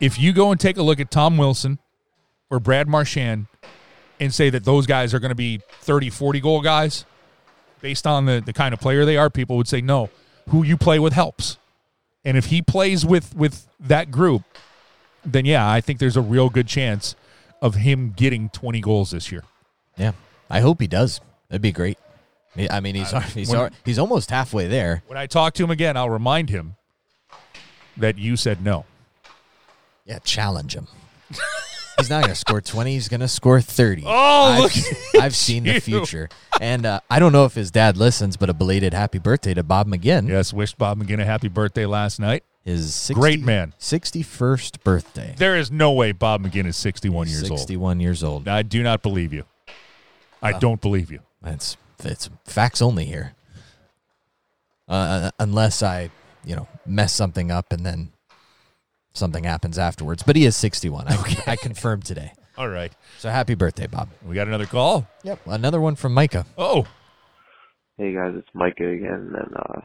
if 0.00 0.18
you 0.18 0.32
go 0.32 0.50
and 0.50 0.58
take 0.58 0.78
a 0.78 0.82
look 0.82 1.00
at 1.00 1.10
Tom 1.10 1.36
Wilson 1.36 1.80
or 2.48 2.60
Brad 2.60 2.88
Marchand 2.88 3.46
and 4.18 4.32
say 4.32 4.48
that 4.48 4.64
those 4.64 4.86
guys 4.86 5.12
are 5.12 5.18
going 5.18 5.28
to 5.28 5.34
be 5.34 5.60
30, 5.82 6.08
40 6.08 6.40
goal 6.40 6.62
guys 6.62 7.04
based 7.82 8.06
on 8.06 8.24
the, 8.24 8.40
the 8.40 8.54
kind 8.54 8.72
of 8.72 8.80
player 8.80 9.04
they 9.04 9.18
are, 9.18 9.28
people 9.28 9.58
would 9.58 9.68
say 9.68 9.82
no. 9.82 10.08
Who 10.48 10.64
you 10.64 10.78
play 10.78 10.98
with 10.98 11.12
helps. 11.12 11.58
And 12.24 12.38
if 12.38 12.46
he 12.46 12.62
plays 12.62 13.04
with 13.04 13.36
with 13.36 13.68
that 13.80 14.10
group, 14.10 14.44
then 15.26 15.44
yeah, 15.44 15.68
I 15.70 15.80
think 15.80 15.98
there's 15.98 16.16
a 16.16 16.20
real 16.22 16.48
good 16.48 16.66
chance 16.68 17.14
of 17.62 17.74
him 17.76 18.12
getting 18.16 18.48
20 18.50 18.80
goals 18.80 19.10
this 19.10 19.32
year. 19.32 19.42
Yeah, 19.96 20.12
I 20.50 20.60
hope 20.60 20.80
he 20.80 20.86
does. 20.86 21.20
That'd 21.48 21.62
be 21.62 21.72
great. 21.72 21.98
I 22.70 22.80
mean, 22.80 22.94
he's 22.94 23.10
he's 23.34 23.50
when- 23.50 23.72
he's 23.84 23.98
almost 23.98 24.30
halfway 24.30 24.66
there. 24.66 25.02
When 25.06 25.18
I 25.18 25.26
talk 25.26 25.54
to 25.54 25.64
him 25.64 25.70
again, 25.70 25.96
I'll 25.96 26.08
remind 26.10 26.48
him 26.48 26.76
that 27.96 28.18
you 28.18 28.36
said 28.36 28.64
no. 28.64 28.84
Yeah, 30.06 30.18
challenge 30.20 30.74
him. 30.74 30.86
he's 31.98 32.08
not 32.08 32.22
going 32.22 32.32
to 32.32 32.34
score 32.34 32.60
twenty. 32.60 32.92
He's 32.92 33.08
going 33.08 33.20
to 33.20 33.28
score 33.28 33.60
thirty. 33.60 34.02
Oh, 34.06 34.52
I've, 34.52 34.60
look 34.60 35.22
I've 35.22 35.34
seen 35.36 35.64
the 35.64 35.80
future, 35.80 36.28
and 36.60 36.86
uh, 36.86 37.00
I 37.10 37.18
don't 37.18 37.32
know 37.32 37.44
if 37.44 37.54
his 37.54 37.70
dad 37.70 37.96
listens, 37.96 38.36
but 38.36 38.48
a 38.48 38.54
belated 38.54 38.94
happy 38.94 39.18
birthday 39.18 39.52
to 39.54 39.62
Bob 39.62 39.88
McGinn. 39.88 40.28
Yes, 40.28 40.52
wished 40.52 40.78
Bob 40.78 40.98
McGinn 41.02 41.20
a 41.20 41.24
happy 41.24 41.48
birthday 41.48 41.84
last 41.86 42.20
night. 42.20 42.44
His 42.66 42.92
60, 42.96 43.14
Great 43.14 43.40
man. 43.42 43.72
sixty-first 43.78 44.82
birthday. 44.82 45.34
There 45.38 45.56
is 45.56 45.70
no 45.70 45.92
way 45.92 46.10
Bob 46.10 46.42
McGinn 46.42 46.66
is 46.66 46.76
61 46.76 47.28
years 47.28 47.48
old. 47.48 47.60
Sixty-one 47.60 48.00
years 48.00 48.24
old. 48.24 48.48
I 48.48 48.62
do 48.62 48.82
not 48.82 49.02
believe 49.02 49.32
you. 49.32 49.44
I 50.42 50.52
don't 50.58 50.80
believe 50.80 51.10
you. 51.12 51.20
That's 51.40 51.76
it's 52.04 52.28
facts 52.44 52.82
only 52.82 53.04
here. 53.04 53.34
Uh, 54.88 55.30
unless 55.38 55.82
I, 55.82 56.10
you 56.44 56.56
know, 56.56 56.66
mess 56.84 57.12
something 57.12 57.50
up 57.52 57.72
and 57.72 57.86
then 57.86 58.10
something 59.12 59.44
happens 59.44 59.78
afterwards. 59.78 60.22
But 60.24 60.34
he 60.36 60.44
is 60.44 60.56
61. 60.56 61.06
I, 61.08 61.42
I 61.52 61.56
confirmed 61.56 62.04
today. 62.04 62.32
All 62.58 62.68
right. 62.68 62.92
So 63.18 63.28
happy 63.30 63.54
birthday, 63.54 63.86
Bob. 63.86 64.08
We 64.26 64.34
got 64.34 64.46
another 64.48 64.66
call. 64.66 65.06
Yep. 65.22 65.40
Another 65.46 65.80
one 65.80 65.94
from 65.94 66.14
Micah. 66.14 66.46
Oh, 66.58 66.86
Hey 67.98 68.12
guys, 68.12 68.34
it's 68.36 68.48
Micah 68.52 68.88
again, 68.90 69.32
and 69.34 69.56
uh, 69.56 69.80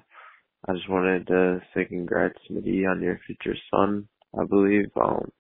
I 0.67 0.73
just 0.73 0.89
wanted 0.89 1.27
to 1.27 1.61
say 1.73 1.85
congrats, 1.85 2.38
Smitty, 2.49 2.89
on 2.89 3.01
your 3.01 3.19
future 3.25 3.57
son. 3.71 4.07
I 4.39 4.45
believe 4.45 4.91
um, 4.95 5.31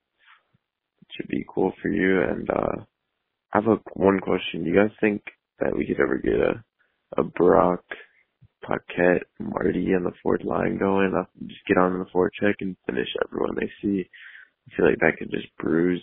it 1.01 1.07
should 1.15 1.27
be 1.27 1.45
cool 1.53 1.73
for 1.81 1.89
you. 1.89 2.21
And 2.21 2.49
uh, 2.49 2.83
I 3.53 3.57
have 3.57 3.67
a 3.67 3.77
one 3.93 4.19
question. 4.19 4.63
Do 4.63 4.69
you 4.69 4.75
guys 4.75 4.95
think 4.99 5.21
that 5.59 5.75
we 5.75 5.85
could 5.85 5.99
ever 5.99 6.17
get 6.17 6.33
a 6.33 6.63
a 7.17 7.23
Brock, 7.23 7.83
Paquette, 8.63 9.27
Marty 9.39 9.93
on 9.95 10.03
the 10.03 10.13
fourth 10.23 10.43
line 10.43 10.77
going? 10.77 11.13
Uh, 11.15 11.25
just 11.45 11.65
get 11.67 11.77
on 11.77 11.99
the 11.99 12.05
forecheck 12.05 12.55
and 12.61 12.75
finish 12.85 13.07
everyone 13.25 13.55
they 13.55 13.69
see. 13.81 14.09
I 14.71 14.75
feel 14.75 14.85
like 14.87 14.99
that 14.99 15.17
could 15.17 15.31
just 15.31 15.47
bruise 15.57 16.01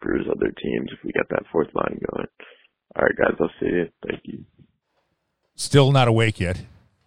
bruise 0.00 0.26
other 0.28 0.52
teams 0.60 0.90
if 0.92 0.98
we 1.04 1.12
got 1.12 1.28
that 1.30 1.44
fourth 1.52 1.68
line 1.74 2.00
going. 2.10 2.26
All 2.96 3.04
right, 3.04 3.16
guys, 3.16 3.36
I'll 3.40 3.48
see 3.60 3.66
you. 3.66 3.88
Thank 4.06 4.20
you. 4.24 4.44
still 5.54 5.92
not 5.92 6.08
awake 6.08 6.40
yet, 6.40 6.60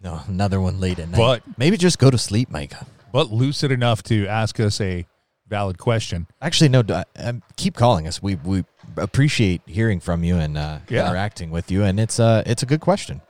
No, 0.06 0.20
another 0.28 0.60
one 0.60 0.78
late 0.78 0.98
at 1.00 1.08
night. 1.08 1.18
But- 1.18 1.42
maybe 1.58 1.76
just 1.76 1.98
go 1.98 2.10
to 2.10 2.18
sleep, 2.18 2.48
Micah. 2.50 2.86
but 3.12 3.30
lucid 3.32 3.72
enough 3.72 4.02
to 4.04 4.26
ask 4.28 4.60
us 4.60 4.80
a 4.80 5.04
valid 5.48 5.78
question. 5.78 6.26
Actually, 6.40 6.68
no. 6.68 6.82
d- 6.82 7.02
Um, 7.18 7.42
keep 7.56 7.74
calling 7.74 8.06
us. 8.06 8.22
We 8.22 8.36
we 8.36 8.64
appreciate 8.96 9.62
hearing 9.66 10.00
from 10.00 10.22
you 10.24 10.36
and 10.36 10.56
uh, 10.56 10.78
Yeah. 10.88 11.06
interacting 11.08 11.50
with 11.50 11.70
you, 11.72 11.82
and 11.84 11.98
it's 11.98 12.20
uh 12.20 12.42
it's 12.46 12.62
a 12.62 12.66
good 12.66 12.80
question. 12.80 13.20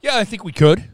Yeah, 0.00 0.16
I 0.16 0.24
think 0.24 0.42
we 0.44 0.52
could. 0.52 0.88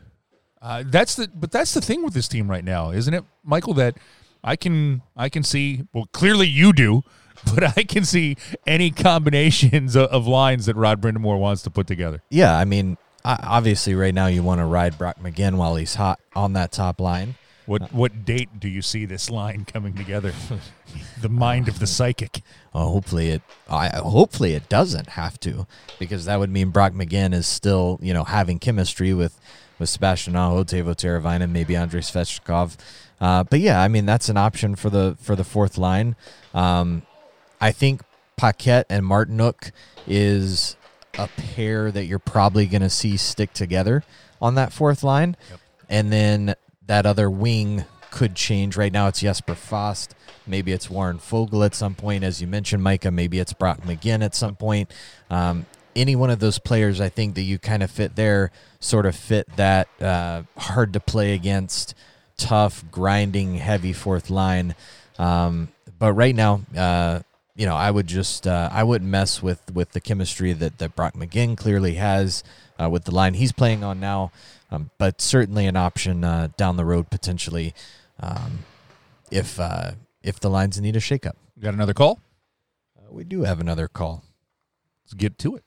Uh, 0.60 0.82
that's 0.86 1.14
the 1.14 1.28
but 1.34 1.50
that's 1.52 1.72
the 1.72 1.80
thing 1.80 2.02
with 2.02 2.14
this 2.14 2.26
team 2.28 2.50
right 2.50 2.64
now, 2.64 2.90
isn't 2.90 3.14
it, 3.14 3.24
Michael? 3.44 3.74
That 3.74 3.96
I 4.42 4.56
can 4.56 5.02
I 5.16 5.28
can 5.28 5.42
see. 5.44 5.84
Well, 5.92 6.06
clearly 6.12 6.48
you 6.48 6.72
do. 6.72 7.02
but 7.54 7.62
I 7.78 7.84
can 7.84 8.04
see 8.04 8.36
any 8.66 8.90
combinations 8.90 9.94
of, 9.94 10.08
of 10.10 10.26
lines 10.26 10.66
that 10.66 10.74
Rod 10.74 11.00
Brind'Amour 11.00 11.38
wants 11.38 11.62
to 11.62 11.70
put 11.70 11.86
together. 11.86 12.20
Yeah, 12.30 12.56
I 12.56 12.64
mean, 12.64 12.96
obviously, 13.24 13.94
right 13.94 14.14
now 14.14 14.26
you 14.26 14.42
want 14.42 14.60
to 14.60 14.64
ride 14.64 14.98
Brock 14.98 15.18
McGinn 15.20 15.56
while 15.56 15.76
he's 15.76 15.94
hot 15.94 16.20
on 16.34 16.52
that 16.54 16.72
top 16.72 17.00
line. 17.00 17.34
What 17.66 17.92
what 17.92 18.24
date 18.24 18.58
do 18.58 18.66
you 18.66 18.80
see 18.80 19.04
this 19.04 19.28
line 19.28 19.66
coming 19.66 19.92
together? 19.92 20.32
the 21.20 21.28
mind 21.28 21.68
of 21.68 21.80
the 21.80 21.86
psychic. 21.86 22.40
Oh, 22.74 22.92
hopefully 22.92 23.28
it. 23.28 23.42
I 23.68 23.88
hopefully 23.88 24.54
it 24.54 24.70
doesn't 24.70 25.10
have 25.10 25.38
to, 25.40 25.66
because 25.98 26.24
that 26.24 26.38
would 26.38 26.48
mean 26.48 26.70
Brock 26.70 26.94
McGinn 26.94 27.34
is 27.34 27.46
still, 27.46 27.98
you 28.00 28.14
know, 28.14 28.24
having 28.24 28.58
chemistry 28.58 29.12
with 29.12 29.38
with 29.78 29.90
Sebastian 29.90 30.34
Aho, 30.34 30.64
Teuvo 30.64 30.94
Teravainen, 30.94 31.50
maybe 31.50 31.76
Andrei 31.76 32.00
Svechnikov. 32.00 32.78
Uh, 33.20 33.44
but 33.44 33.60
yeah, 33.60 33.82
I 33.82 33.88
mean 33.88 34.06
that's 34.06 34.30
an 34.30 34.38
option 34.38 34.74
for 34.74 34.88
the 34.88 35.18
for 35.20 35.36
the 35.36 35.44
fourth 35.44 35.76
line. 35.76 36.16
Um, 36.54 37.02
I 37.60 37.72
think 37.72 38.00
Paquette 38.38 38.86
and 38.88 39.04
Martinook 39.04 39.72
is 40.06 40.76
a 41.18 41.28
pair 41.28 41.90
that 41.90 42.04
you're 42.04 42.18
probably 42.18 42.66
going 42.66 42.82
to 42.82 42.90
see 42.90 43.16
stick 43.16 43.52
together 43.52 44.04
on 44.40 44.54
that 44.54 44.72
fourth 44.72 45.02
line, 45.02 45.36
and 45.88 46.12
then 46.12 46.54
that 46.86 47.04
other 47.04 47.28
wing 47.28 47.84
could 48.10 48.34
change. 48.34 48.76
Right 48.76 48.92
now, 48.92 49.08
it's 49.08 49.20
Jesper 49.20 49.54
Fast. 49.54 50.14
Maybe 50.46 50.72
it's 50.72 50.88
Warren 50.88 51.18
Foegele 51.18 51.66
at 51.66 51.74
some 51.74 51.94
point, 51.94 52.24
as 52.24 52.40
you 52.40 52.46
mentioned, 52.46 52.82
Micah. 52.82 53.10
Maybe 53.10 53.38
it's 53.38 53.52
Brock 53.52 53.82
McGinn 53.82 54.24
at 54.24 54.34
some 54.34 54.56
point. 54.56 54.90
Um, 55.28 55.66
any 55.94 56.16
one 56.16 56.30
of 56.30 56.38
those 56.38 56.58
players, 56.58 57.00
I 57.00 57.08
think 57.08 57.34
that 57.34 57.42
you 57.42 57.58
kind 57.58 57.82
of 57.82 57.90
fit 57.90 58.16
there, 58.16 58.50
sort 58.80 59.04
of 59.04 59.16
fit 59.16 59.48
that 59.56 59.88
uh, 60.00 60.42
hard 60.56 60.92
to 60.92 61.00
play 61.00 61.34
against, 61.34 61.94
tough, 62.36 62.84
grinding, 62.90 63.56
heavy 63.56 63.92
fourth 63.92 64.30
line. 64.30 64.74
Um, 65.18 65.68
but 65.98 66.12
right 66.12 66.34
now, 66.34 66.62
uh, 66.76 67.20
you 67.58 67.66
know, 67.66 67.74
I 67.74 67.90
would 67.90 68.06
just 68.06 68.46
uh, 68.46 68.70
I 68.72 68.84
wouldn't 68.84 69.10
mess 69.10 69.42
with 69.42 69.74
with 69.74 69.90
the 69.90 70.00
chemistry 70.00 70.52
that 70.52 70.78
that 70.78 70.94
Brock 70.94 71.14
McGinn 71.14 71.56
clearly 71.56 71.94
has 71.94 72.44
uh, 72.80 72.88
with 72.88 73.04
the 73.04 73.10
line 73.10 73.34
he's 73.34 73.50
playing 73.50 73.82
on 73.82 73.98
now. 73.98 74.30
Um, 74.70 74.90
but 74.96 75.20
certainly 75.20 75.66
an 75.66 75.76
option 75.76 76.22
uh, 76.22 76.50
down 76.56 76.76
the 76.76 76.84
road 76.84 77.10
potentially 77.10 77.74
um, 78.20 78.60
if 79.32 79.58
uh, 79.58 79.92
if 80.22 80.38
the 80.38 80.48
lines 80.48 80.80
need 80.80 80.94
a 80.94 81.00
shakeup. 81.00 81.34
Got 81.60 81.74
another 81.74 81.94
call? 81.94 82.20
Uh, 82.96 83.12
we 83.12 83.24
do 83.24 83.42
have 83.42 83.58
another 83.58 83.88
call. 83.88 84.22
Let's 85.04 85.14
get 85.14 85.36
to 85.38 85.56
it. 85.56 85.64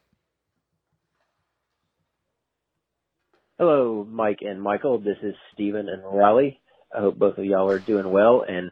Hello, 3.59 4.07
Mike 4.09 4.39
and 4.41 4.61
Michael. 4.61 4.97
This 4.97 5.17
is 5.21 5.35
Steven 5.53 5.89
and 5.89 6.03
Raleigh. 6.05 6.61
I 6.95 7.01
hope 7.01 7.17
both 7.19 7.37
of 7.37 7.43
y'all 7.43 7.69
are 7.69 7.79
doing 7.79 8.09
well. 8.09 8.45
And 8.47 8.71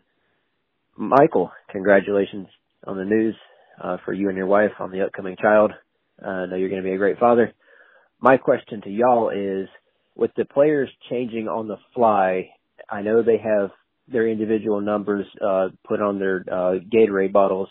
Michael, 0.95 1.51
congratulations 1.69 2.47
on 2.85 2.97
the 2.97 3.05
news 3.05 3.35
uh, 3.81 3.97
for 4.05 4.13
you 4.13 4.29
and 4.29 4.37
your 4.37 4.47
wife 4.47 4.71
on 4.79 4.91
the 4.91 5.01
upcoming 5.05 5.35
child. 5.41 5.71
Uh, 6.23 6.29
I 6.29 6.45
know 6.47 6.55
you're 6.55 6.69
going 6.69 6.81
to 6.81 6.87
be 6.87 6.95
a 6.95 6.97
great 6.97 7.19
father. 7.19 7.53
My 8.19 8.37
question 8.37 8.81
to 8.81 8.89
y'all 8.89 9.29
is, 9.29 9.67
with 10.15 10.31
the 10.35 10.45
players 10.45 10.89
changing 11.09 11.47
on 11.47 11.67
the 11.67 11.77
fly, 11.95 12.49
I 12.89 13.01
know 13.01 13.23
they 13.23 13.37
have 13.37 13.71
their 14.11 14.27
individual 14.27 14.81
numbers 14.81 15.25
uh, 15.41 15.69
put 15.87 16.01
on 16.01 16.19
their 16.19 16.43
uh, 16.51 16.79
Gatorade 16.93 17.31
bottles. 17.31 17.69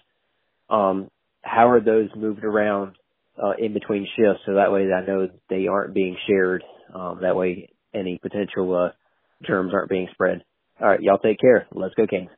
Um, 0.70 1.10
how 1.42 1.68
are 1.68 1.80
those 1.80 2.08
moved 2.16 2.44
around 2.44 2.96
uh, 3.42 3.52
in 3.58 3.74
between 3.74 4.06
shifts 4.16 4.42
so 4.46 4.54
that 4.54 4.72
way 4.72 4.86
I 4.92 5.06
know 5.06 5.28
they 5.50 5.66
aren't 5.66 5.94
being 5.94 6.16
shared? 6.26 6.64
Um, 6.94 7.18
that 7.22 7.36
way 7.36 7.70
any 7.94 8.18
potential 8.18 8.74
uh, 8.74 9.46
germs 9.46 9.72
aren't 9.74 9.90
being 9.90 10.08
spread. 10.12 10.42
All 10.80 10.88
right, 10.88 11.00
y'all 11.02 11.18
take 11.18 11.40
care. 11.40 11.66
Let's 11.72 11.94
go, 11.94 12.06
Kings. 12.06 12.30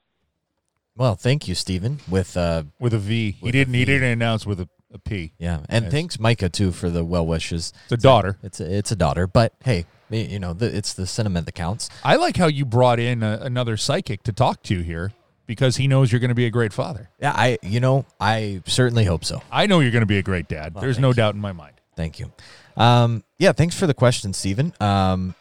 Well, 1.01 1.15
thank 1.15 1.49
you, 1.49 1.55
Stephen. 1.55 1.99
With 2.11 2.37
uh, 2.37 2.65
With 2.79 2.93
a 2.93 2.99
V. 2.99 3.31
He 3.31 3.39
With 3.41 3.49
a 3.49 3.53
didn't 3.53 3.73
he 3.73 3.87
didn't 3.87 4.11
announce 4.11 4.45
with 4.45 4.61
a, 4.61 4.69
a 4.93 4.99
P. 4.99 5.33
yeah, 5.39 5.61
and 5.71 5.85
Yes. 5.87 5.93
thanks 5.93 6.21
Micah 6.21 6.51
too 6.51 6.73
for 6.73 6.91
the 6.91 7.03
well 7.03 7.27
wishes. 7.27 7.73
It's 7.85 7.93
a 7.93 7.97
daughter. 7.97 8.37
It's 8.43 8.61
a, 8.61 8.71
it's 8.71 8.93
a 8.93 8.97
daughter, 8.97 9.27
but 9.27 9.55
hey, 9.65 9.87
you 10.11 10.39
know, 10.39 10.53
the, 10.53 10.67
it's 10.77 10.93
the 10.93 11.07
sentiment 11.07 11.47
that 11.47 11.53
counts. 11.53 11.89
I 12.05 12.17
like 12.17 12.37
how 12.37 12.49
you 12.49 12.67
brought 12.67 13.01
in 13.01 13.23
a, 13.23 13.39
another 13.41 13.79
psychic 13.79 14.23
to 14.25 14.33
talk 14.35 14.63
to 14.65 14.83
here 14.83 15.13
because 15.47 15.79
he 15.79 15.89
knows 15.89 16.13
you're 16.13 16.21
going 16.21 16.29
to 16.29 16.35
be 16.35 16.45
a 16.45 16.51
great 16.51 16.75
father. 16.75 17.09
Yeah, 17.19 17.33
I 17.35 17.57
you 17.63 17.81
know, 17.81 18.05
I 18.21 18.61
certainly 18.67 19.07
hope 19.07 19.25
so. 19.25 19.41
I 19.51 19.65
know 19.65 19.81
you're 19.81 19.93
going 19.93 20.03
to 20.03 20.07
be 20.07 20.19
a 20.19 20.23
great 20.23 20.49
dad. 20.49 20.75
Well, 20.75 20.83
There's 20.83 20.99
no 20.99 21.09
you. 21.09 21.15
doubt 21.15 21.35
in 21.35 21.41
my 21.41 21.53
mind. 21.53 21.77
Thank 21.97 22.19
you. 22.19 22.31
Um, 22.77 23.25
yeah, 23.39 23.53
thanks 23.53 23.75
for 23.75 23.87
the 23.87 23.95
question, 23.95 24.35
Stephen. 24.35 24.75
Um, 24.81 25.35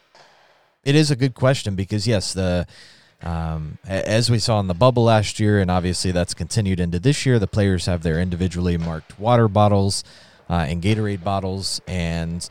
it 0.86 0.95
is 0.95 1.11
a 1.11 1.18
good 1.18 1.34
question 1.34 1.76
because 1.76 2.07
yes, 2.07 2.31
the 2.34 2.65
um, 3.24 3.78
as 3.86 4.30
we 4.30 4.40
saw 4.40 4.60
in 4.60 4.68
the 4.68 4.74
bubble 4.74 5.04
last 5.04 5.40
year, 5.40 5.60
and 5.60 5.70
obviously 5.70 6.12
that's 6.12 6.34
continued 6.34 6.80
into 6.80 7.00
this 7.00 7.26
year. 7.26 7.40
The 7.40 7.48
players 7.48 7.86
have 7.86 8.04
their 8.04 8.20
individually 8.20 8.78
marked 8.78 9.20
water 9.20 9.48
bottles 9.48 10.04
uh, 10.50 10.66
and 10.68 10.82
Gatorade 10.82 11.24
bottles, 11.24 11.82
and 11.88 12.48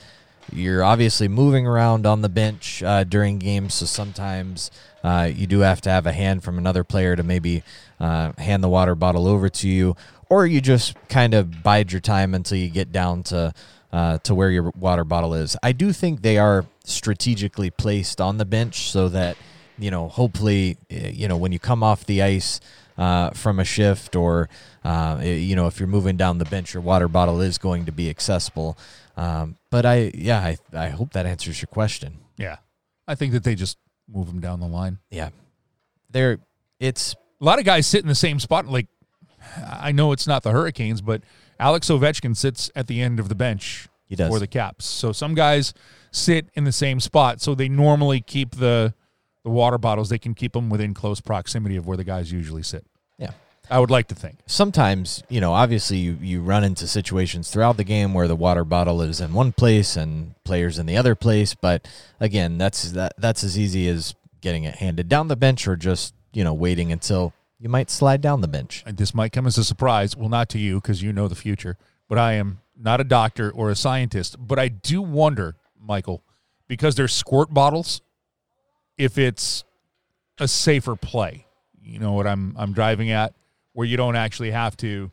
you're 0.52 0.84
obviously 0.84 1.28
moving 1.28 1.66
around 1.66 2.06
on 2.06 2.22
the 2.22 2.28
bench 2.28 2.82
uh, 2.82 3.04
during 3.04 3.38
games. 3.38 3.74
So 3.74 3.86
sometimes 3.86 4.70
uh, 5.02 5.30
you 5.34 5.46
do 5.46 5.60
have 5.60 5.80
to 5.82 5.90
have 5.90 6.06
a 6.06 6.12
hand 6.12 6.44
from 6.44 6.58
another 6.58 6.84
player 6.84 7.16
to 7.16 7.22
maybe 7.22 7.62
uh, 8.00 8.32
hand 8.38 8.62
the 8.62 8.68
water 8.68 8.94
bottle 8.94 9.26
over 9.26 9.48
to 9.48 9.68
you, 9.68 9.96
or 10.28 10.46
you 10.46 10.60
just 10.60 10.96
kind 11.08 11.34
of 11.34 11.62
bide 11.62 11.92
your 11.92 12.00
time 12.00 12.34
until 12.34 12.58
you 12.58 12.68
get 12.68 12.92
down 12.92 13.22
to 13.24 13.52
uh, 13.92 14.18
to 14.18 14.34
where 14.34 14.50
your 14.50 14.70
water 14.78 15.04
bottle 15.04 15.32
is. 15.32 15.56
I 15.62 15.72
do 15.72 15.92
think 15.92 16.20
they 16.20 16.36
are 16.36 16.66
strategically 16.84 17.70
placed 17.70 18.20
on 18.20 18.36
the 18.36 18.44
bench 18.44 18.90
so 18.90 19.08
that 19.08 19.36
you 19.78 19.90
know 19.90 20.08
hopefully 20.08 20.76
eh, 20.90 21.10
you 21.14 21.28
know 21.28 21.36
when 21.36 21.52
you 21.52 21.58
come 21.58 21.82
off 21.82 22.04
the 22.06 22.22
ice 22.22 22.60
uh, 22.96 23.30
from 23.30 23.58
a 23.60 23.64
shift 23.64 24.16
or 24.16 24.48
uh, 24.84 25.18
eh, 25.22 25.34
you 25.34 25.54
know 25.56 25.66
if 25.66 25.78
you're 25.78 25.86
moving 25.88 26.16
down 26.16 26.38
the 26.38 26.44
bench 26.44 26.74
your 26.74 26.82
water 26.82 27.08
bottle 27.08 27.40
is 27.40 27.58
going 27.58 27.84
to 27.86 27.92
be 27.92 28.10
accessible 28.10 28.76
um, 29.16 29.56
but 29.70 29.84
i 29.86 30.10
yeah 30.14 30.40
I, 30.40 30.56
I 30.72 30.88
hope 30.90 31.12
that 31.12 31.26
answers 31.26 31.60
your 31.62 31.68
question 31.68 32.18
Yeah. 32.36 32.56
I 33.06 33.14
think 33.14 33.32
that 33.32 33.44
they 33.44 33.54
just 33.54 33.78
move 34.06 34.26
them 34.26 34.40
down 34.40 34.60
the 34.60 34.66
line. 34.66 34.98
yeah 35.10 35.30
there 36.10 36.38
it's 36.80 37.14
A 37.40 37.44
lot 37.44 37.58
of 37.58 37.64
guys 37.64 37.86
sit 37.86 38.02
in 38.02 38.08
the 38.08 38.14
same 38.14 38.38
spot. 38.40 38.66
Like, 38.66 38.86
I 39.66 39.92
know 39.92 40.12
it's 40.12 40.26
not 40.26 40.42
the 40.42 40.50
Hurricanes, 40.52 41.00
but 41.00 41.22
Alex 41.60 41.88
Ovechkin 41.88 42.36
sits 42.36 42.70
at 42.74 42.86
the 42.86 43.00
end 43.02 43.18
of 43.20 43.28
the 43.28 43.34
bench 43.34 43.88
He 44.08 44.16
does. 44.16 44.28
for 44.30 44.38
the 44.38 44.46
Caps. 44.46 44.84
So 44.86 45.12
some 45.12 45.34
guys 45.34 45.74
sit 46.10 46.48
in 46.54 46.64
the 46.64 46.72
same 46.72 47.00
spot. 47.00 47.40
So 47.40 47.54
they 47.54 47.68
normally 47.68 48.20
keep 48.20 48.56
the 48.56 48.94
the 49.48 49.54
water 49.54 49.78
bottles. 49.78 50.08
They 50.10 50.18
can 50.18 50.34
keep 50.34 50.52
them 50.52 50.68
within 50.68 50.92
close 50.94 51.20
proximity 51.20 51.76
of 51.76 51.86
where 51.86 51.96
the 51.96 52.04
guys 52.04 52.30
usually 52.30 52.62
sit. 52.62 52.84
yeah 53.18 53.30
I 53.70 53.78
would 53.80 53.90
like 53.90 54.08
to 54.08 54.14
think. 54.14 54.36
sometimes 54.46 55.22
you 55.28 55.40
know 55.40 55.52
obviously 55.52 55.98
you, 55.98 56.18
you 56.20 56.40
run 56.40 56.64
into 56.64 56.86
situations 56.86 57.50
throughout 57.50 57.76
the 57.76 57.84
game 57.84 58.14
where 58.14 58.28
the 58.28 58.36
water 58.36 58.64
bottle 58.64 59.02
is 59.02 59.20
in 59.20 59.32
one 59.34 59.52
place 59.52 59.96
and 59.96 60.34
players 60.44 60.78
in 60.78 60.86
the 60.86 60.96
other 60.96 61.14
place 61.14 61.54
but 61.54 61.86
again 62.18 62.56
that's 62.58 62.92
that 62.92 63.12
that's 63.18 63.44
as 63.44 63.58
easy 63.58 63.86
as 63.88 64.14
getting 64.40 64.64
it 64.64 64.76
handed 64.76 65.06
down 65.08 65.28
the 65.28 65.36
bench 65.36 65.68
or 65.68 65.76
just 65.76 66.14
you 66.32 66.42
know 66.44 66.54
waiting 66.54 66.90
until 66.92 67.32
you 67.60 67.68
might 67.68 67.90
slide 67.90 68.20
down 68.20 68.40
the 68.40 68.48
bench 68.48 68.82
And 68.86 68.96
this 68.96 69.12
might 69.14 69.32
come 69.32 69.46
as 69.46 69.58
a 69.58 69.64
surprise. 69.64 70.16
Well, 70.16 70.28
not 70.30 70.48
to 70.50 70.58
you 70.58 70.80
because 70.80 71.02
you 71.02 71.12
know 71.12 71.26
the 71.28 71.34
future, 71.34 71.76
but 72.08 72.16
I 72.16 72.34
am 72.34 72.60
not 72.80 73.00
a 73.00 73.04
doctor 73.04 73.50
or 73.50 73.68
a 73.68 73.74
scientist. 73.74 74.36
But 74.38 74.58
I 74.60 74.68
do 74.68 75.02
wonder, 75.02 75.56
Michael, 75.78 76.22
because 76.68 76.94
they're 76.94 77.08
squirt 77.08 77.52
bottles, 77.52 78.00
if 78.98 79.16
it's 79.18 79.64
a 80.38 80.46
safer 80.48 80.96
play. 80.96 81.46
You 81.82 81.98
know 81.98 82.12
what 82.12 82.26
I'm 82.26 82.54
I'm 82.58 82.72
driving 82.74 83.10
at, 83.10 83.32
where 83.72 83.86
you 83.86 83.96
don't 83.96 84.16
actually 84.16 84.50
have 84.50 84.76
to 84.78 85.10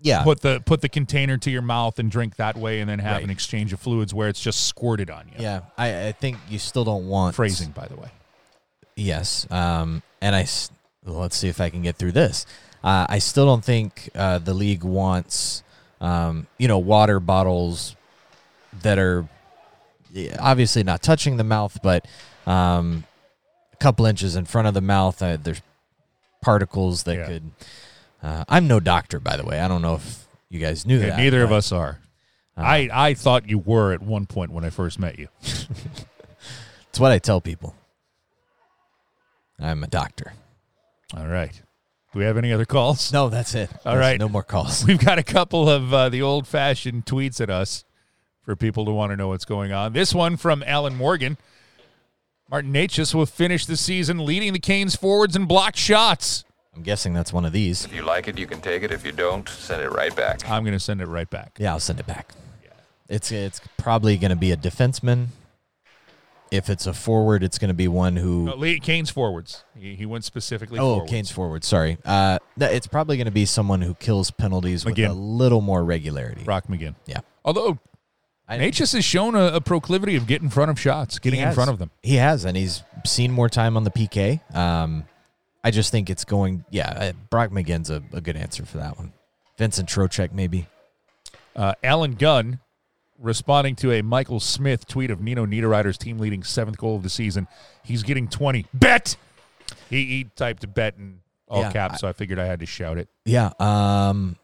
yeah 0.00 0.22
put 0.22 0.40
the 0.40 0.60
put 0.64 0.80
the 0.80 0.88
container 0.88 1.36
to 1.38 1.50
your 1.50 1.62
mouth 1.62 1.98
and 1.98 2.10
drink 2.10 2.36
that 2.36 2.56
way, 2.56 2.80
and 2.80 2.88
then 2.88 2.98
have 3.00 3.16
Right. 3.16 3.24
an 3.24 3.30
exchange 3.30 3.72
of 3.72 3.80
fluids 3.80 4.14
where 4.14 4.28
it's 4.28 4.40
just 4.40 4.66
squirted 4.68 5.10
on 5.10 5.26
you. 5.28 5.34
yeah 5.42 5.62
I, 5.76 6.08
I 6.08 6.12
think 6.12 6.36
you 6.48 6.58
still 6.58 6.84
don't 6.84 7.08
want 7.08 7.34
Phrasing, 7.34 7.70
by 7.70 7.86
the 7.86 7.96
way. 7.96 8.10
Yes. 8.94 9.46
Um, 9.50 10.02
and 10.20 10.36
I 10.36 10.46
well, 11.04 11.16
let's 11.20 11.36
see 11.36 11.48
if 11.48 11.60
I 11.60 11.68
can 11.70 11.82
get 11.82 11.96
through 11.96 12.12
this. 12.12 12.46
Uh, 12.84 13.06
I 13.08 13.18
still 13.18 13.46
don't 13.46 13.64
think 13.64 14.10
uh, 14.14 14.38
the 14.38 14.54
league 14.54 14.84
wants, 14.84 15.62
um, 16.00 16.46
you 16.58 16.68
know, 16.68 16.78
water 16.78 17.18
bottles 17.20 17.96
that 18.82 18.98
are 18.98 19.26
obviously 20.38 20.82
not 20.84 21.02
touching 21.02 21.36
the 21.38 21.44
mouth, 21.44 21.78
but 21.82 22.06
um, 22.46 23.04
a 23.72 23.76
couple 23.76 24.06
inches 24.06 24.36
in 24.36 24.44
front 24.44 24.68
of 24.68 24.74
the 24.74 24.80
mouth. 24.80 25.22
Uh, 25.22 25.36
there's 25.42 25.62
particles 26.40 27.04
that 27.04 27.16
Yeah. 27.16 27.26
could. 27.26 27.50
Uh, 28.22 28.44
I'm 28.48 28.66
no 28.68 28.80
doctor, 28.80 29.18
by 29.20 29.36
the 29.36 29.44
way. 29.44 29.60
I 29.60 29.68
don't 29.68 29.82
know 29.82 29.94
if 29.96 30.26
you 30.48 30.58
guys 30.60 30.86
knew 30.86 30.98
Yeah, 31.00 31.08
that. 31.10 31.18
neither 31.18 31.42
of 31.42 31.50
us 31.52 31.72
are. 31.72 31.98
uh, 32.56 32.60
I 32.60 32.88
I 32.92 33.14
thought 33.14 33.48
you 33.48 33.58
were 33.58 33.92
at 33.92 34.02
one 34.02 34.26
point 34.26 34.52
when 34.52 34.64
I 34.64 34.70
first 34.70 34.98
met 34.98 35.18
you. 35.18 35.28
It's 36.90 37.00
what 37.00 37.10
I 37.10 37.18
tell 37.18 37.40
people. 37.40 37.74
I'm 39.58 39.82
a 39.82 39.86
doctor. 39.86 40.34
All 41.16 41.26
right. 41.26 41.52
Do 42.12 42.18
we 42.18 42.24
have 42.26 42.36
any 42.36 42.52
other 42.52 42.66
calls? 42.66 43.12
No, 43.12 43.30
that's 43.30 43.54
it. 43.54 43.70
All 43.86 43.96
right. 43.96 44.18
No 44.20 44.28
more 44.28 44.42
calls. 44.42 44.84
We've 44.86 44.98
got 45.02 45.18
a 45.18 45.22
couple 45.22 45.70
of 45.70 45.94
uh, 45.94 46.08
the 46.10 46.20
old 46.20 46.46
fashioned 46.46 47.06
tweets 47.06 47.40
at 47.40 47.48
us 47.48 47.84
for 48.42 48.54
people 48.56 48.84
to 48.84 48.90
want 48.90 49.10
to 49.12 49.16
know 49.16 49.28
what's 49.28 49.46
going 49.46 49.72
on. 49.72 49.94
This 49.94 50.12
one 50.14 50.36
from 50.36 50.62
Alan 50.66 50.94
Morgan. 50.96 51.38
Martin 52.52 52.70
Necas 52.70 53.14
will 53.14 53.24
finish 53.24 53.64
the 53.64 53.78
season 53.78 54.26
leading 54.26 54.52
the 54.52 54.58
Canes 54.58 54.94
forwards 54.94 55.34
in 55.34 55.46
blocked 55.46 55.78
shots. 55.78 56.44
I'm 56.76 56.82
guessing 56.82 57.14
that's 57.14 57.32
one 57.32 57.46
of 57.46 57.52
these. 57.52 57.86
If 57.86 57.94
you 57.94 58.02
like 58.02 58.28
it, 58.28 58.38
you 58.38 58.46
can 58.46 58.60
take 58.60 58.82
it. 58.82 58.92
If 58.92 59.06
you 59.06 59.12
don't, 59.12 59.48
send 59.48 59.80
it 59.80 59.88
right 59.88 60.14
back. 60.14 60.46
I'm 60.50 60.62
going 60.62 60.74
to 60.74 60.80
send 60.80 61.00
it 61.00 61.06
right 61.06 61.28
back. 61.30 61.56
Yeah, 61.58 61.72
I'll 61.72 61.80
send 61.80 61.98
it 61.98 62.06
back. 62.06 62.32
Yeah. 62.62 62.72
It's 63.08 63.32
it's 63.32 63.62
probably 63.78 64.18
going 64.18 64.32
to 64.32 64.36
be 64.36 64.52
a 64.52 64.56
defenseman. 64.58 65.28
If 66.50 66.68
it's 66.68 66.86
a 66.86 66.92
forward, 66.92 67.42
it's 67.42 67.56
going 67.56 67.68
to 67.68 67.74
be 67.74 67.88
one 67.88 68.16
who. 68.16 68.44
No, 68.44 68.56
Lee, 68.56 68.78
Kane's 68.78 69.08
forwards. 69.08 69.64
He, 69.74 69.94
he 69.94 70.04
went 70.04 70.24
specifically. 70.24 70.78
oh, 70.78 70.96
forwards. 70.96 71.10
Kane's 71.10 71.30
forward. 71.30 71.64
Sorry. 71.64 71.96
Uh, 72.04 72.38
it's 72.58 72.86
probably 72.86 73.16
going 73.16 73.24
to 73.24 73.30
be 73.30 73.46
someone 73.46 73.80
who 73.80 73.94
kills 73.94 74.30
penalties 74.30 74.84
with 74.84 74.98
a 74.98 75.14
little 75.14 75.62
more 75.62 75.82
regularity. 75.82 76.44
Brock 76.44 76.66
McGinn. 76.66 76.96
Yeah. 77.06 77.20
Although 77.46 77.78
I- 78.48 78.58
Necas 78.58 78.92
has 78.92 79.04
shown 79.04 79.34
a, 79.34 79.46
a 79.54 79.60
proclivity 79.60 80.16
of 80.16 80.26
getting 80.26 80.46
in 80.46 80.50
front 80.50 80.70
of 80.70 80.78
shots, 80.78 81.18
getting 81.18 81.40
in 81.40 81.52
front 81.54 81.70
of 81.70 81.78
them. 81.78 81.90
He 82.02 82.16
has, 82.16 82.44
and 82.44 82.56
he's 82.56 82.82
seen 83.06 83.32
more 83.32 83.48
time 83.48 83.76
on 83.76 83.84
the 83.84 83.90
PK. 83.90 84.40
Um, 84.54 85.04
I 85.64 85.70
just 85.70 85.90
think 85.92 86.10
it's 86.10 86.24
going. 86.24 86.64
Yeah, 86.70 86.88
uh, 86.90 87.12
Brock 87.30 87.50
McGinn's 87.50 87.88
a, 87.90 88.02
a 88.12 88.20
good 88.20 88.36
answer 88.36 88.64
for 88.66 88.78
that 88.78 88.98
one. 88.98 89.12
Vincent 89.58 89.88
Trocheck, 89.88 90.32
maybe. 90.32 90.66
Uh, 91.54 91.74
Alan 91.84 92.14
Gunn 92.14 92.58
responding 93.18 93.76
to 93.76 93.92
a 93.92 94.02
Michael 94.02 94.40
Smith 94.40 94.86
tweet 94.88 95.10
of 95.10 95.20
Nino 95.20 95.46
Niederreiter's 95.46 95.96
team 95.98 96.18
leading 96.18 96.42
seventh 96.42 96.76
goal 96.78 96.96
of 96.96 97.02
the 97.04 97.10
season. 97.10 97.46
He's 97.84 98.02
getting 98.02 98.26
20. 98.26 98.66
Bet! 98.74 99.16
He, 99.88 100.04
he 100.06 100.24
typed 100.34 100.72
bet 100.74 100.96
in 100.98 101.20
all 101.46 101.60
Yeah, 101.60 101.70
caps, 101.72 101.94
I- 101.94 101.96
so 101.98 102.08
I 102.08 102.12
figured 102.12 102.38
I 102.40 102.46
had 102.46 102.58
to 102.60 102.66
shout 102.66 102.98
it. 102.98 103.08
Yeah. 103.24 103.52
Um, 103.60 104.36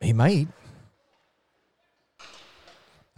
he 0.00 0.12
might. 0.14 0.48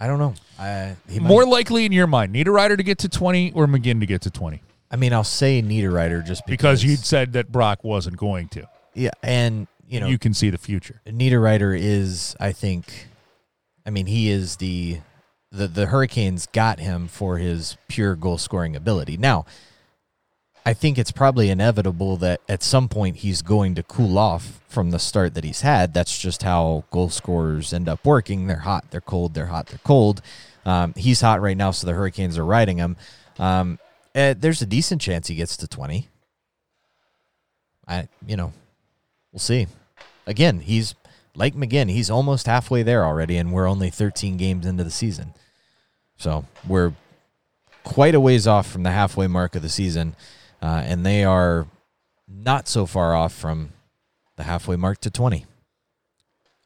I 0.00 0.06
don't 0.06 0.18
know. 0.18 0.34
I 0.58 0.96
he 1.08 1.20
might. 1.20 1.28
More 1.28 1.44
likely 1.44 1.84
in 1.84 1.92
your 1.92 2.06
mind, 2.06 2.34
Niederreiter 2.34 2.76
to 2.76 2.82
get 2.82 2.98
to 2.98 3.08
20 3.08 3.52
or 3.52 3.66
McGinn 3.66 4.00
to 4.00 4.06
get 4.06 4.22
to 4.22 4.30
20? 4.30 4.62
I 4.90 4.96
mean, 4.96 5.12
I'll 5.12 5.22
say 5.24 5.62
Niederreiter 5.62 6.24
just 6.24 6.44
because, 6.46 6.80
Because 6.80 6.84
you'd 6.84 7.04
said 7.04 7.34
that 7.34 7.52
Brock 7.52 7.84
wasn't 7.84 8.16
going 8.16 8.48
to. 8.48 8.66
yeah, 8.94 9.10
and 9.22 9.66
you 9.86 10.00
know 10.00 10.06
you 10.08 10.18
can 10.18 10.34
see 10.34 10.50
the 10.50 10.58
future. 10.58 11.00
Niederreiter 11.06 11.78
is, 11.78 12.34
I 12.40 12.52
think, 12.52 13.08
I 13.86 13.90
mean, 13.90 14.06
he 14.06 14.30
is 14.30 14.56
the 14.56 14.98
the 15.52 15.68
the 15.68 15.86
Hurricanes 15.86 16.46
got 16.46 16.80
him 16.80 17.06
for 17.08 17.38
his 17.38 17.76
pure 17.88 18.16
goal 18.16 18.38
scoring 18.38 18.74
ability. 18.74 19.16
Now, 19.16 19.44
I 20.64 20.74
think 20.74 20.98
it's 20.98 21.10
probably 21.10 21.50
inevitable 21.50 22.16
that 22.18 22.40
at 22.48 22.62
some 22.62 22.88
point 22.88 23.16
he's 23.16 23.42
going 23.42 23.74
to 23.76 23.82
cool 23.82 24.18
off 24.18 24.60
from 24.68 24.90
the 24.90 24.98
start 24.98 25.34
that 25.34 25.44
he's 25.44 25.62
had. 25.62 25.94
That's 25.94 26.18
just 26.18 26.42
how 26.42 26.84
goal 26.90 27.08
scorers 27.08 27.72
end 27.72 27.88
up 27.88 28.04
working. 28.04 28.46
They're 28.46 28.58
hot, 28.58 28.90
they're 28.90 29.00
cold, 29.00 29.34
they're 29.34 29.46
hot, 29.46 29.66
they're 29.66 29.80
cold. 29.84 30.20
Um, 30.64 30.92
he's 30.96 31.20
hot 31.20 31.40
right 31.40 31.56
now, 31.56 31.70
so 31.70 31.86
the 31.86 31.94
Hurricanes 31.94 32.36
are 32.36 32.44
riding 32.44 32.76
him. 32.76 32.96
Um, 33.38 33.78
eh, 34.14 34.34
there's 34.38 34.60
a 34.60 34.66
decent 34.66 35.00
chance 35.00 35.28
he 35.28 35.34
gets 35.34 35.56
to 35.58 35.66
twenty. 35.66 36.08
I, 37.88 38.08
you 38.26 38.36
know, 38.36 38.52
we'll 39.32 39.40
see. 39.40 39.66
Again, 40.26 40.60
he's 40.60 40.94
like 41.34 41.54
McGinn. 41.54 41.90
He's 41.90 42.10
almost 42.10 42.46
halfway 42.46 42.82
there 42.82 43.04
already, 43.04 43.36
and 43.36 43.52
we're 43.52 43.66
only 43.66 43.90
13 43.90 44.36
games 44.36 44.66
into 44.66 44.84
the 44.84 44.90
season. 44.90 45.34
So 46.16 46.44
we're 46.68 46.92
quite 47.82 48.14
a 48.14 48.20
ways 48.20 48.46
off 48.46 48.70
from 48.70 48.82
the 48.82 48.90
halfway 48.90 49.26
mark 49.26 49.56
of 49.56 49.62
the 49.62 49.68
season, 49.68 50.14
uh, 50.62 50.82
and 50.84 51.04
they 51.04 51.24
are 51.24 51.66
not 52.28 52.68
so 52.68 52.86
far 52.86 53.14
off 53.14 53.32
from 53.34 53.70
the 54.36 54.44
halfway 54.44 54.76
mark 54.76 55.00
to 55.00 55.10
20. 55.10 55.46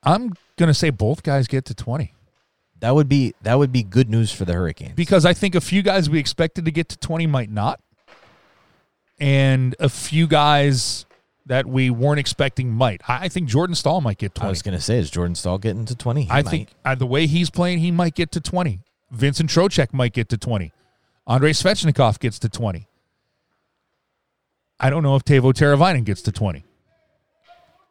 I'm 0.03 0.35
going 0.57 0.69
to 0.69 0.75
say 0.75 0.91
both 0.91 1.23
guys 1.23 1.47
get 1.49 1.65
to 1.67 1.75
20 1.75 2.13
That 2.81 2.95
would 2.95 3.09
be 3.09 3.35
that 3.43 3.55
would 3.59 3.73
be 3.73 3.83
good 3.83 4.11
news 4.11 4.31
for 4.33 4.45
the 4.45 4.53
Hurricanes. 4.53 4.95
because 4.95 5.25
I 5.25 5.33
think 5.33 5.55
a 5.55 5.61
few 5.61 5.83
guys 5.83 6.11
we 6.11 6.19
expected 6.19 6.65
to 6.67 6.71
get 6.71 6.89
to 6.91 6.99
20 6.99 7.27
might 7.27 7.51
not. 7.51 7.81
And 9.21 9.75
a 9.79 9.89
few 9.89 10.27
guys 10.27 11.07
that 11.47 11.67
we 11.67 11.89
weren't 11.91 12.19
expecting 12.19 12.71
might. 12.71 13.01
I 13.09 13.29
think 13.29 13.49
Jordan 13.49 13.75
Staal 13.75 14.01
might 14.01 14.19
get 14.19 14.35
20. 14.35 14.45
I 14.45 14.49
20. 14.49 14.51
was 14.51 14.63
going 14.63 14.77
to 14.77 14.81
say, 14.81 14.99
is 14.99 15.11
Jordan 15.11 15.35
Staal 15.35 15.59
getting 15.59 15.85
to 15.87 15.95
20? 15.95 16.23
He 16.23 16.31
I 16.31 16.43
might. 16.43 16.51
think 16.51 16.69
uh, 16.85 16.95
the 16.95 17.07
way 17.07 17.27
he's 17.27 17.51
playing, 17.51 17.79
he 17.79 17.91
might 17.91 18.15
get 18.15 18.33
to 18.33 18.41
20. 18.41 18.81
Vincent 19.11 19.51
Trocheck 19.51 19.93
might 19.93 20.13
get 20.13 20.29
to 20.31 20.39
20. 20.39 20.73
Andrei 21.27 21.53
Svechnikov 21.53 22.19
gets 22.19 22.39
to 22.41 22.49
20. 22.49 22.89
I 24.81 24.91
don't 24.91 25.03
know 25.03 25.17
if 25.17 25.25
Teuvo 25.25 25.53
Teravainen 25.53 26.05
gets 26.05 26.23
to 26.23 26.33
20. 26.33 26.65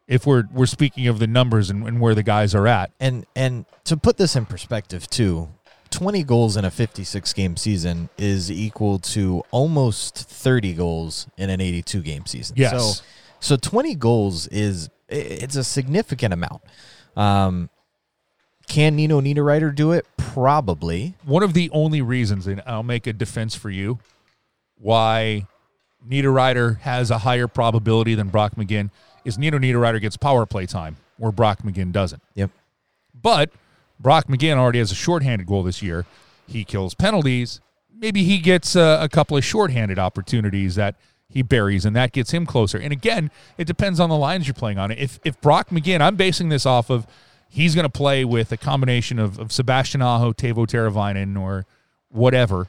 If 0.06 0.26
we're 0.26 0.44
we're 0.52 0.66
speaking 0.66 1.06
of 1.06 1.18
the 1.18 1.26
numbers 1.26 1.70
and, 1.70 1.86
and 1.88 2.00
where 2.00 2.14
the 2.14 2.22
guys 2.22 2.54
are 2.54 2.66
at. 2.66 2.90
and 3.00 3.24
and 3.34 3.64
to 3.84 3.96
put 3.96 4.16
this 4.18 4.36
in 4.36 4.44
perspective 4.46 5.08
too 5.08 5.48
20 5.90 6.24
goals 6.24 6.56
in 6.56 6.64
a 6.64 6.70
56 6.70 7.32
game 7.32 7.56
season 7.56 8.08
is 8.18 8.50
equal 8.50 8.98
to 8.98 9.42
almost 9.50 10.16
30 10.16 10.74
goals 10.74 11.26
in 11.38 11.48
an 11.50 11.60
82 11.60 12.02
game 12.02 12.26
season 12.26 12.54
Yes. 12.58 12.72
so 12.98 13.04
so 13.40 13.56
20 13.56 13.94
goals 13.94 14.46
is 14.48 14.90
it's 15.08 15.56
a 15.56 15.64
significant 15.64 16.34
amount 16.34 16.60
um 17.16 17.70
can 18.66 18.96
Nino 18.96 19.20
Niederreiter 19.20 19.74
do 19.74 19.92
it? 19.92 20.06
Probably. 20.16 21.14
One 21.26 21.42
of 21.42 21.52
the 21.52 21.68
only 21.74 22.00
reasons, 22.00 22.46
and 22.46 22.62
I'll 22.66 22.82
make 22.82 23.06
a 23.06 23.12
defense 23.12 23.54
for 23.54 23.68
you, 23.68 23.98
why 24.78 25.46
Niederreiter 26.08 26.80
has 26.80 27.10
a 27.10 27.18
higher 27.18 27.48
probability 27.48 28.14
than 28.14 28.28
Brock 28.28 28.56
McGinn 28.56 28.90
is 29.24 29.38
Nino 29.38 29.58
Niederreiter 29.58 30.00
gets 30.00 30.16
power 30.16 30.46
play 30.46 30.66
time 30.66 30.96
where 31.16 31.32
Brock 31.32 31.62
McGinn 31.62 31.92
doesn't. 31.92 32.22
Yep. 32.34 32.50
But 33.20 33.50
Brock 33.98 34.26
McGinn 34.28 34.56
already 34.56 34.80
has 34.80 34.92
a 34.92 34.94
shorthanded 34.94 35.46
goal 35.46 35.62
this 35.62 35.82
year. 35.82 36.04
He 36.46 36.64
kills 36.64 36.94
penalties. 36.94 37.60
Maybe 37.96 38.24
he 38.24 38.38
gets 38.38 38.76
a, 38.76 38.98
a 39.00 39.08
couple 39.08 39.36
of 39.36 39.44
shorthanded 39.44 39.98
opportunities 39.98 40.74
that 40.74 40.96
he 41.28 41.42
buries, 41.42 41.84
and 41.84 41.96
that 41.96 42.12
gets 42.12 42.32
him 42.32 42.44
closer. 42.44 42.78
And 42.78 42.92
again, 42.92 43.30
it 43.56 43.66
depends 43.66 43.98
on 43.98 44.10
the 44.10 44.16
lines 44.16 44.46
you're 44.46 44.54
playing 44.54 44.78
on. 44.78 44.90
If 44.90 45.20
if 45.24 45.40
Brock 45.40 45.70
McGinn, 45.70 46.00
I'm 46.00 46.16
basing 46.16 46.48
this 46.48 46.66
off 46.66 46.90
of 46.90 47.06
he's 47.48 47.74
going 47.74 47.84
to 47.84 47.90
play 47.90 48.24
with 48.24 48.52
a 48.52 48.56
combination 48.56 49.18
of, 49.18 49.38
of 49.38 49.52
Sebastian 49.52 50.02
Aho, 50.02 50.32
Teuvo 50.32 50.66
Teravainen, 50.66 51.40
or 51.40 51.66
whatever. 52.10 52.68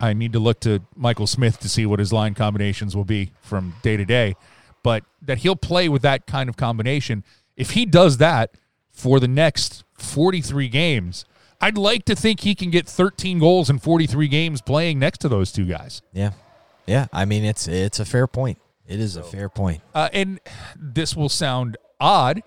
I 0.00 0.12
need 0.12 0.32
to 0.32 0.38
look 0.38 0.60
to 0.60 0.82
Michael 0.96 1.26
Smith 1.26 1.60
to 1.60 1.68
see 1.68 1.86
what 1.86 1.98
his 1.98 2.12
line 2.12 2.34
combinations 2.34 2.96
will 2.96 3.04
be 3.04 3.32
from 3.40 3.74
day 3.82 3.96
to 3.96 4.04
day. 4.04 4.34
But 4.82 5.04
that 5.22 5.38
he'll 5.38 5.56
play 5.56 5.88
with 5.88 6.02
that 6.02 6.26
kind 6.26 6.48
of 6.48 6.56
combination. 6.56 7.24
If 7.56 7.70
he 7.70 7.86
does 7.86 8.16
that 8.18 8.56
for 8.90 9.20
the 9.20 9.28
next 9.28 9.84
43 9.94 10.68
games, 10.68 11.24
I'd 11.60 11.78
like 11.78 12.04
to 12.06 12.16
think 12.16 12.40
he 12.40 12.56
can 12.56 12.70
get 12.70 12.88
13 12.88 13.38
goals 13.38 13.70
in 13.70 13.78
43 13.78 14.26
games 14.26 14.60
playing 14.60 14.98
next 14.98 15.18
to 15.18 15.28
those 15.28 15.52
two 15.52 15.64
guys. 15.64 16.02
Yeah. 16.12 16.32
Yeah. 16.86 17.06
I 17.12 17.24
mean, 17.24 17.44
it's 17.44 17.68
it's 17.68 18.00
a 18.00 18.04
fair 18.04 18.26
point. 18.26 18.58
It 18.88 18.98
is 18.98 19.16
a 19.16 19.22
fair 19.22 19.48
point. 19.48 19.80
Uh, 19.94 20.08
and 20.12 20.40
this 20.76 21.16
will 21.16 21.28
sound 21.28 21.76
odd. 22.00 22.42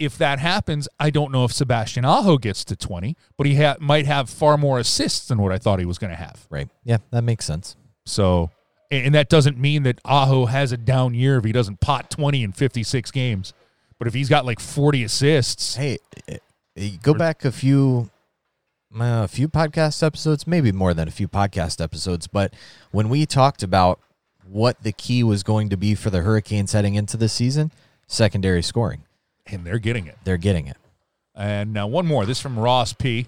If 0.00 0.16
that 0.18 0.38
happens, 0.38 0.88
I 0.98 1.10
don't 1.10 1.30
know 1.30 1.44
if 1.44 1.52
Sebastian 1.52 2.04
Aho 2.04 2.38
gets 2.38 2.64
to 2.64 2.74
20, 2.74 3.16
but 3.36 3.46
he 3.46 3.56
ha- 3.56 3.76
might 3.78 4.06
have 4.06 4.30
far 4.30 4.56
more 4.56 4.78
assists 4.78 5.28
than 5.28 5.38
what 5.38 5.52
I 5.52 5.58
thought 5.58 5.78
he 5.78 5.84
was 5.84 5.98
going 5.98 6.10
to 6.10 6.16
have. 6.16 6.46
Right. 6.48 6.68
Yeah, 6.84 6.98
that 7.10 7.22
makes 7.22 7.44
sense. 7.44 7.76
So, 8.06 8.50
and 8.90 9.14
that 9.14 9.28
doesn't 9.28 9.58
mean 9.58 9.82
that 9.82 10.00
Aho 10.04 10.46
has 10.46 10.72
a 10.72 10.78
down 10.78 11.14
year 11.14 11.36
if 11.36 11.44
he 11.44 11.52
doesn't 11.52 11.80
pot 11.80 12.10
20 12.10 12.42
in 12.42 12.52
56 12.52 13.10
games. 13.10 13.52
But 13.98 14.08
if 14.08 14.14
he's 14.14 14.30
got 14.30 14.46
like 14.46 14.58
40 14.58 15.04
assists, 15.04 15.76
Hey, 15.76 15.98
eh, 16.26 16.38
eh, 16.76 16.90
go 17.02 17.12
back 17.12 17.44
a 17.44 17.52
few 17.52 18.10
uh, 18.98 19.22
a 19.24 19.28
few 19.28 19.48
podcast 19.48 20.02
episodes, 20.02 20.46
maybe 20.46 20.72
more 20.72 20.94
than 20.94 21.06
a 21.06 21.12
few 21.12 21.28
podcast 21.28 21.80
episodes, 21.80 22.26
but 22.26 22.52
when 22.90 23.08
we 23.08 23.24
talked 23.24 23.62
about 23.62 24.00
what 24.48 24.82
the 24.82 24.90
key 24.90 25.22
was 25.22 25.44
going 25.44 25.68
to 25.68 25.76
be 25.76 25.94
for 25.94 26.10
the 26.10 26.22
Hurricanes 26.22 26.72
heading 26.72 26.96
into 26.96 27.16
the 27.16 27.28
season, 27.28 27.70
secondary 28.08 28.62
scoring. 28.62 29.04
And 29.46 29.64
they're 29.64 29.78
getting 29.78 30.06
it. 30.06 30.16
They're 30.24 30.36
getting 30.36 30.66
it. 30.66 30.76
And 31.34 31.72
now 31.72 31.86
one 31.86 32.06
more. 32.06 32.26
This 32.26 32.40
from 32.40 32.58
Ross 32.58 32.92
P. 32.92 33.26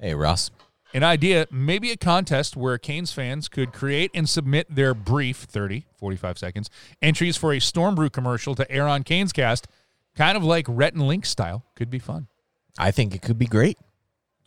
Hey, 0.00 0.14
Ross. 0.14 0.50
An 0.94 1.02
idea, 1.02 1.46
maybe 1.50 1.90
a 1.90 1.96
contest 1.96 2.56
where 2.56 2.78
Canes 2.78 3.12
fans 3.12 3.48
could 3.48 3.72
create 3.72 4.10
and 4.14 4.28
submit 4.28 4.74
their 4.74 4.94
brief 4.94 5.36
30, 5.36 5.84
45 5.98 6.38
seconds 6.38 6.70
entries 7.02 7.36
for 7.36 7.52
a 7.52 7.60
Storm 7.60 7.94
Brew 7.94 8.08
commercial 8.08 8.54
to 8.54 8.70
air 8.70 8.88
on 8.88 9.02
Canes 9.02 9.32
Cast, 9.32 9.68
kind 10.16 10.36
of 10.36 10.42
like 10.42 10.64
Rhett 10.66 10.94
and 10.94 11.06
Link 11.06 11.26
style. 11.26 11.64
Could 11.74 11.90
be 11.90 11.98
fun. 11.98 12.28
I 12.78 12.90
think 12.90 13.14
it 13.14 13.20
could 13.20 13.38
be 13.38 13.46
great. 13.46 13.76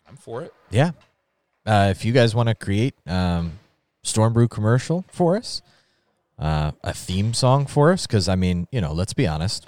I'm 0.08 0.16
for 0.16 0.42
it. 0.42 0.52
Yeah. 0.70 0.92
Uh, 1.64 1.88
if 1.90 2.04
you 2.04 2.12
guys 2.12 2.34
want 2.34 2.48
to 2.48 2.56
create 2.56 2.94
um, 3.06 3.60
Storm 4.02 4.32
Brew 4.32 4.48
commercial 4.48 5.04
for 5.12 5.36
us, 5.36 5.62
uh, 6.38 6.72
a 6.82 6.92
theme 6.92 7.34
song 7.34 7.66
for 7.66 7.92
us, 7.92 8.06
because 8.06 8.28
I 8.28 8.34
mean, 8.34 8.66
you 8.72 8.80
know, 8.80 8.92
let's 8.92 9.12
be 9.12 9.28
honest. 9.28 9.66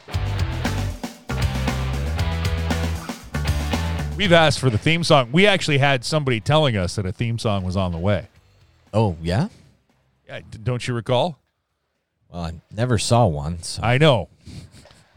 We've 4.16 4.32
asked 4.32 4.60
for 4.60 4.70
the 4.70 4.78
theme 4.78 5.02
song. 5.02 5.30
We 5.32 5.46
actually 5.46 5.78
had 5.78 6.04
somebody 6.04 6.38
telling 6.40 6.76
us 6.76 6.94
that 6.96 7.04
a 7.06 7.10
theme 7.12 7.38
song 7.38 7.64
was 7.64 7.76
on 7.76 7.90
the 7.92 7.98
way. 7.98 8.28
Oh 8.92 9.16
yeah. 9.20 9.48
Yeah, 10.28 10.40
don't 10.62 10.86
you 10.86 10.94
recall? 10.94 11.38
Well, 12.28 12.42
I 12.44 12.52
never 12.74 12.96
saw 12.96 13.26
one. 13.26 13.62
So. 13.62 13.82
I 13.82 13.98
know. 13.98 14.28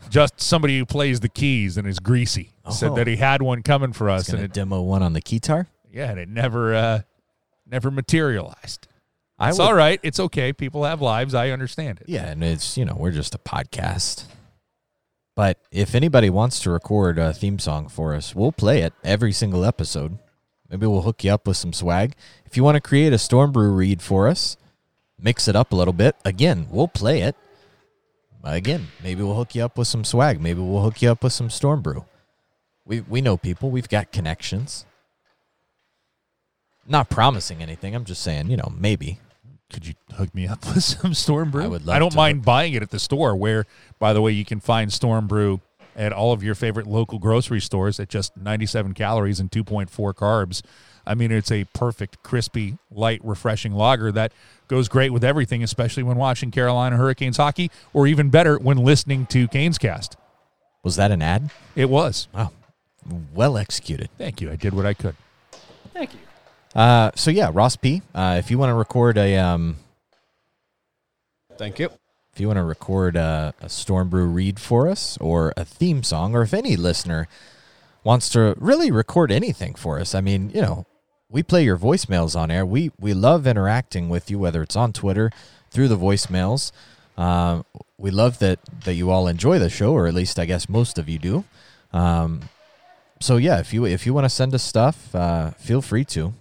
Just 0.09 0.41
somebody 0.41 0.77
who 0.79 0.85
plays 0.85 1.19
the 1.19 1.29
keys 1.29 1.77
and 1.77 1.87
is 1.87 1.99
greasy 1.99 2.51
said 2.71 2.91
Oh. 2.91 2.95
that 2.95 3.07
he 3.07 3.17
had 3.17 3.41
one 3.41 3.61
coming 3.61 3.93
for 3.93 4.09
us, 4.09 4.29
and 4.29 4.41
it, 4.41 4.51
demo 4.53 4.81
one 4.81 5.03
on 5.03 5.13
the 5.13 5.21
guitar. 5.21 5.67
yeah, 5.91 6.09
and 6.09 6.19
it 6.19 6.27
never, 6.29 6.73
uh, 6.75 7.01
never 7.69 7.91
materialized. 7.91 8.87
I 9.39 9.49
It's 9.49 9.57
would- 9.59 9.65
all 9.65 9.73
right. 9.73 9.99
It's 10.03 10.19
okay. 10.19 10.51
People 10.53 10.83
have 10.85 11.01
lives. 11.01 11.33
I 11.35 11.51
understand 11.51 11.99
it. 12.01 12.09
Yeah, 12.09 12.25
and 12.25 12.43
it's 12.43 12.77
you 12.77 12.83
know 12.85 12.95
we're 12.97 13.11
just 13.11 13.35
a 13.35 13.37
podcast. 13.37 14.23
But 15.37 15.59
if 15.71 15.93
anybody 15.93 16.31
wants 16.31 16.59
to 16.61 16.71
record 16.71 17.19
a 17.19 17.31
theme 17.31 17.59
song 17.59 17.89
for 17.89 18.15
us, 18.15 18.33
we'll 18.33 18.51
play 18.51 18.81
it 18.81 18.91
every 19.03 19.31
single 19.31 19.63
episode. 19.63 20.17
Maybe 20.67 20.87
we'll 20.87 21.03
hook 21.03 21.23
you 21.23 21.31
up 21.31 21.45
with 21.45 21.57
some 21.57 21.73
swag. 21.73 22.15
If 22.47 22.57
you 22.57 22.63
want 22.63 22.73
to 22.73 22.81
create 22.81 23.13
a 23.13 23.19
Storm 23.19 23.51
Brew 23.51 23.71
read 23.71 24.01
for 24.01 24.27
us, 24.27 24.57
mix 25.21 25.47
it 25.47 25.55
up 25.55 25.71
a 25.71 25.75
little 25.75 25.93
bit. 25.93 26.15
Again, 26.25 26.65
we'll 26.71 26.87
play 26.87 27.21
it. 27.21 27.35
Again, 28.43 28.87
maybe 29.03 29.21
we'll 29.21 29.35
hook 29.35 29.53
you 29.53 29.63
up 29.63 29.77
with 29.77 29.87
some 29.87 30.03
swag. 30.03 30.41
Maybe 30.41 30.59
we'll 30.59 30.81
hook 30.81 31.03
you 31.03 31.11
up 31.11 31.23
with 31.23 31.33
some 31.33 31.51
Storm 31.51 31.83
Brew. 31.83 32.05
We 32.83 33.01
we 33.01 33.21
know 33.21 33.37
people. 33.37 33.69
We've 33.69 33.87
got 33.87 34.11
connections. 34.11 34.87
Not 36.87 37.11
promising 37.11 37.61
anything. 37.61 37.93
I'm 37.93 38.05
just 38.05 38.23
saying, 38.23 38.49
you 38.49 38.57
know, 38.57 38.73
maybe. 38.75 39.19
Could 39.71 39.87
you 39.87 39.93
hook 40.15 40.33
me 40.33 40.47
up 40.47 40.65
with 40.73 40.83
some 40.83 41.13
Storm 41.13 41.51
Brew? 41.51 41.63
I 41.63 41.67
would 41.67 41.85
love 41.85 41.95
I 41.95 41.99
don't 41.99 42.11
to. 42.11 42.17
mind 42.17 42.43
buying 42.45 42.73
it 42.73 42.81
at 42.81 42.89
the 42.91 42.99
store, 42.99 43.35
where, 43.35 43.65
by 43.99 44.13
the 44.13 44.21
way, 44.21 44.31
you 44.31 44.45
can 44.45 44.59
find 44.59 44.91
Storm 44.91 45.27
Brew 45.27 45.61
at 45.95 46.13
all 46.13 46.31
of 46.31 46.43
your 46.43 46.55
favorite 46.55 46.85
local 46.87 47.17
grocery 47.19 47.59
stores 47.59 47.99
at 47.99 48.07
just 48.07 48.37
97 48.37 48.93
calories 48.93 49.39
and 49.39 49.51
2.4 49.51 50.13
carbs. 50.13 50.61
I 51.07 51.15
mean, 51.15 51.31
it's 51.31 51.51
a 51.51 51.63
perfect, 51.73 52.21
crispy, 52.21 52.77
light, 52.91 53.19
refreshing 53.23 53.73
lager 53.73 54.11
that 54.11 54.31
goes 54.67 54.87
great 54.89 55.11
with 55.11 55.23
everything, 55.23 55.63
especially 55.63 56.03
when 56.03 56.17
watching 56.17 56.51
Carolina 56.51 56.97
Hurricanes 56.97 57.37
hockey, 57.37 57.71
or 57.93 58.05
even 58.07 58.29
better, 58.29 58.57
when 58.59 58.77
listening 58.77 59.25
to 59.27 59.47
Canes 59.47 59.77
Cast. 59.77 60.17
Was 60.83 60.97
that 60.97 61.09
an 61.11 61.21
ad? 61.21 61.49
It 61.75 61.89
was. 61.89 62.27
Wow. 62.33 62.51
Well 63.33 63.57
executed. 63.57 64.09
Thank 64.17 64.41
you. 64.41 64.51
I 64.51 64.55
did 64.57 64.73
what 64.73 64.85
I 64.85 64.93
could. 64.93 65.15
Thank 65.93 66.13
you. 66.13 66.19
Uh, 66.75 67.11
so 67.15 67.31
yeah, 67.31 67.49
Ross 67.53 67.75
P. 67.75 68.01
Uh, 68.13 68.35
if 68.39 68.51
you 68.51 68.57
want 68.57 68.69
to 68.69 68.75
record 68.75 69.17
a 69.17 69.37
um, 69.37 69.77
Thank 71.57 71.79
you. 71.79 71.89
if 72.33 72.39
you 72.39 72.47
want 72.47 72.57
to 72.57 72.63
record 72.63 73.15
a, 73.15 73.53
a 73.61 73.69
Storm 73.69 74.09
Brew 74.09 74.25
read 74.25 74.59
for 74.59 74.87
us, 74.87 75.17
or 75.19 75.53
a 75.57 75.65
theme 75.65 76.03
song, 76.03 76.35
or 76.35 76.43
if 76.43 76.53
any 76.53 76.75
listener 76.75 77.27
wants 78.03 78.29
to 78.29 78.55
really 78.57 78.91
record 78.91 79.31
anything 79.31 79.73
for 79.73 79.99
us, 79.99 80.13
I 80.13 80.21
mean, 80.21 80.51
you 80.53 80.61
know, 80.61 80.85
we 81.29 81.43
play 81.43 81.63
your 81.63 81.77
voicemails 81.77 82.39
on 82.39 82.51
air. 82.51 82.65
We 82.65 82.91
we 82.99 83.13
love 83.13 83.47
interacting 83.47 84.07
with 84.09 84.29
you, 84.29 84.37
whether 84.39 84.61
it's 84.61 84.75
on 84.75 84.93
Twitter, 84.93 85.31
through 85.71 85.87
the 85.87 85.97
voicemails. 85.97 86.71
Um, 87.17 87.65
we 87.97 88.11
love 88.11 88.37
that 88.39 88.59
that 88.83 88.93
you 88.93 89.09
all 89.09 89.27
enjoy 89.27 89.57
the 89.57 89.69
show, 89.69 89.93
or 89.93 90.07
at 90.07 90.13
least 90.13 90.37
I 90.37 90.45
guess 90.45 90.69
most 90.69 90.99
of 90.99 91.09
you 91.09 91.17
do. 91.17 91.43
Um, 91.91 92.41
so 93.19 93.37
yeah, 93.37 93.59
if 93.59 93.73
you 93.73 93.85
if 93.85 94.05
you 94.05 94.13
want 94.13 94.25
to 94.25 94.29
send 94.29 94.53
us 94.53 94.63
stuff, 94.63 95.13
uh, 95.15 95.51
feel 95.51 95.81
free 95.81 96.05
to 96.05 96.33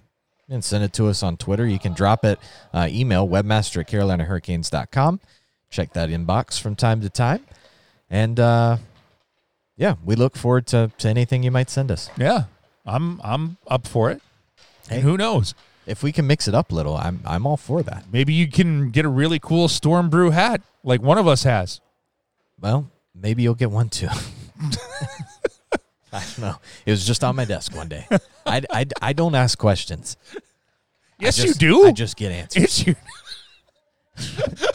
and 0.49 0.65
send 0.65 0.85
it 0.85 0.93
to 0.95 1.09
us 1.09 1.23
on 1.23 1.37
Twitter. 1.37 1.67
You 1.67 1.79
can 1.79 1.93
drop 1.93 2.25
it, 2.25 2.39
uh, 2.73 2.89
email 2.91 3.29
webmaster 3.29 3.81
at 3.81 3.89
carolinahurricanes.com. 3.89 5.21
Check 5.71 5.93
that 5.95 6.09
inbox 6.09 6.61
from 6.61 6.77
time 6.77 7.01
to 7.01 7.11
time. 7.11 7.45
And 8.09 8.39
uh, 8.39 8.79
yeah, 9.77 9.95
we 10.05 10.15
look 10.15 10.37
forward 10.37 10.67
to, 10.69 10.91
to 10.99 11.09
anything 11.09 11.43
you 11.43 11.51
might 11.51 11.71
send 11.71 11.91
us. 11.91 12.09
Yeah, 12.17 12.45
I'm 12.85 13.21
I'm 13.23 13.57
up 13.67 13.87
for 13.87 14.11
it. 14.11 14.23
Hey. 14.89 14.97
And 14.97 15.05
who 15.05 15.17
knows? 15.17 15.55
If 15.87 16.03
we 16.03 16.13
can 16.13 16.27
mix 16.27 16.49
it 16.49 16.55
up 16.55 16.73
a 16.73 16.75
little, 16.75 16.97
I'm 16.97 17.21
I'm 17.25 17.47
all 17.47 17.57
for 17.57 17.83
that. 17.83 18.05
Maybe 18.13 18.33
you 18.33 18.49
can 18.49 18.91
get 18.91 19.05
a 19.05 19.09
really 19.09 19.39
cool 19.39 19.69
Storm 19.69 20.09
Brew 20.09 20.31
hat 20.31 20.63
like 20.83 21.03
one 21.03 21.19
of 21.19 21.27
us 21.27 21.43
has. 21.43 21.81
Well, 22.61 22.91
maybe 23.15 23.43
you'll 23.43 23.55
get 23.55 23.71
one 23.71 23.89
too. 23.89 24.09
I 26.13 26.21
don't 26.21 26.39
know. 26.39 26.57
It 26.87 26.91
was 26.93 27.05
just 27.07 27.23
on 27.25 27.37
my 27.37 27.45
desk 27.45 27.75
one 27.75 27.89
day. 27.89 28.07
I, 28.47 28.63
I, 28.71 28.87
I 29.03 29.13
don't 29.13 29.35
ask 29.35 29.59
questions. 29.59 30.17
Yes, 31.19 31.37
just- 31.37 31.61
you 31.61 31.69
do. 31.69 31.87
I 31.87 31.93
just 31.93 32.17
get 32.17 32.33
answers. 32.33 32.63
It's 32.63 32.87
you. 32.87 32.95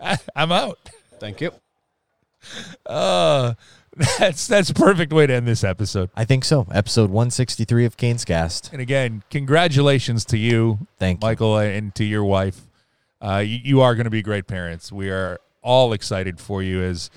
I- 0.00 0.18
I'm 0.34 0.52
out. 0.52 0.78
Thank 1.18 1.40
you. 1.40 1.52
Uh, 2.86 3.54
that's 4.18 4.46
that's 4.46 4.70
a 4.70 4.74
perfect 4.74 5.12
way 5.12 5.26
to 5.26 5.34
end 5.34 5.46
this 5.46 5.62
episode. 5.64 6.10
I 6.16 6.24
think 6.24 6.44
so. 6.44 6.66
Episode 6.72 7.10
163 7.10 7.84
of 7.84 7.96
Canes 7.96 8.24
Cast. 8.24 8.72
And 8.72 8.80
again, 8.80 9.22
congratulations 9.30 10.24
to 10.26 10.38
you, 10.38 10.86
Thank 10.98 11.22
you. 11.22 11.26
Michael, 11.28 11.58
and 11.58 11.94
to 11.96 12.04
your 12.04 12.24
wife. 12.24 12.62
Uh, 13.20 13.42
you, 13.44 13.58
you 13.62 13.80
are 13.82 13.94
going 13.94 14.04
to 14.04 14.10
be 14.10 14.22
great 14.22 14.46
parents. 14.46 14.90
We 14.90 15.10
are 15.10 15.38
all 15.62 15.92
excited 15.92 16.40
for 16.40 16.62
you 16.62 16.82
as 16.82 17.10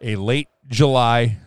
a 0.00 0.16
late 0.16 0.48
July 0.68 1.38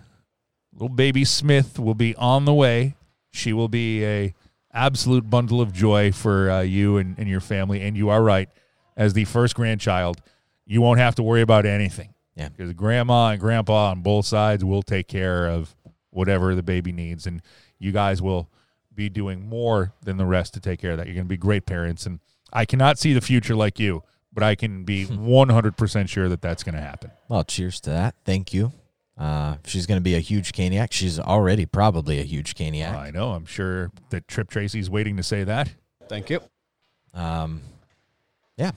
little 0.75 0.89
baby 0.89 1.23
Smith 1.23 1.79
will 1.79 1.95
be 1.95 2.15
on 2.15 2.45
the 2.45 2.53
way. 2.53 2.95
She 3.31 3.53
will 3.53 3.69
be 3.69 4.05
a 4.05 4.33
absolute 4.73 5.29
bundle 5.29 5.61
of 5.61 5.71
joy 5.71 6.11
for 6.11 6.51
uh, 6.51 6.61
you 6.61 6.97
and, 6.97 7.17
and 7.17 7.27
your 7.27 7.39
family. 7.39 7.81
And 7.81 7.95
you 7.97 8.09
are 8.09 8.21
right, 8.21 8.49
as 8.95 9.13
the 9.13 9.25
first 9.25 9.55
grandchild, 9.55 10.21
you 10.65 10.81
won't 10.81 10.99
have 10.99 11.15
to 11.15 11.23
worry 11.23 11.41
about 11.41 11.65
anything. 11.65 12.13
Yeah. 12.35 12.49
because 12.49 12.73
grandma 12.73 13.29
and 13.29 13.39
grandpa 13.39 13.91
on 13.91 14.01
both 14.01 14.25
sides 14.25 14.63
will 14.63 14.83
take 14.83 15.07
care 15.07 15.47
of 15.47 15.73
whatever 16.09 16.53
the 16.53 16.63
baby 16.63 16.91
needs, 16.91 17.25
and 17.25 17.41
you 17.79 17.93
guys 17.93 18.21
will 18.21 18.49
be 18.93 19.07
doing 19.07 19.47
more 19.47 19.93
than 20.03 20.17
the 20.17 20.25
rest 20.25 20.53
to 20.53 20.59
take 20.59 20.81
care 20.81 20.91
of 20.91 20.97
that. 20.97 21.07
You're 21.07 21.15
going 21.15 21.27
to 21.27 21.29
be 21.29 21.37
great 21.37 21.65
parents, 21.65 22.05
and 22.05 22.19
I 22.51 22.65
cannot 22.65 22.99
see 22.99 23.13
the 23.13 23.21
future 23.21 23.55
like 23.55 23.79
you, 23.79 24.03
but 24.35 24.43
I 24.43 24.53
can 24.53 24.83
be 24.83 25.05
100% 25.07 26.09
sure 26.09 26.29
that 26.29 26.41
that's 26.41 26.61
going 26.61 26.75
to 26.75 26.81
happen. 26.81 27.09
Well, 27.27 27.43
cheers 27.43 27.79
to 27.81 27.89
that. 27.89 28.13
Thank 28.23 28.53
you. 28.53 28.71
Uh, 29.17 29.55
she's 29.65 29.85
going 29.87 29.97
to 29.97 30.03
be 30.03 30.15
a 30.15 30.19
huge 30.19 30.51
Caniac. 30.51 30.91
She's 30.91 31.19
already 31.19 31.65
probably 31.65 32.19
a 32.19 32.23
huge 32.23 32.53
Caniac. 32.53 32.93
I 32.95 33.11
know. 33.11 33.31
I'm 33.31 33.45
sure 33.45 33.91
that 34.09 34.27
Tripp 34.27 34.49
Tracy's 34.49 34.89
waiting 34.89 35.15
to 35.17 35.23
say 35.23 35.43
that. 35.45 35.73
Thank 36.07 36.29
you. 36.29 36.41
Um, 37.13 37.61
yeah, 38.57 38.71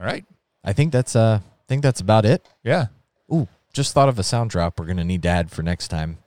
All 0.00 0.06
right. 0.06 0.24
I 0.64 0.72
think 0.72 0.92
that's 0.92 1.14
uh, 1.14 1.40
I 1.42 1.64
think 1.68 1.82
that's 1.82 2.00
about 2.00 2.24
it. 2.24 2.46
Yeah. 2.64 2.86
Ooh, 3.32 3.48
just 3.72 3.92
thought 3.92 4.08
of 4.08 4.18
a 4.18 4.22
sound 4.22 4.50
drop 4.50 4.78
we're 4.80 4.86
gonna 4.86 5.04
need 5.04 5.22
to 5.22 5.28
add 5.28 5.50
for 5.50 5.62
next 5.62 5.88
time 5.88 6.18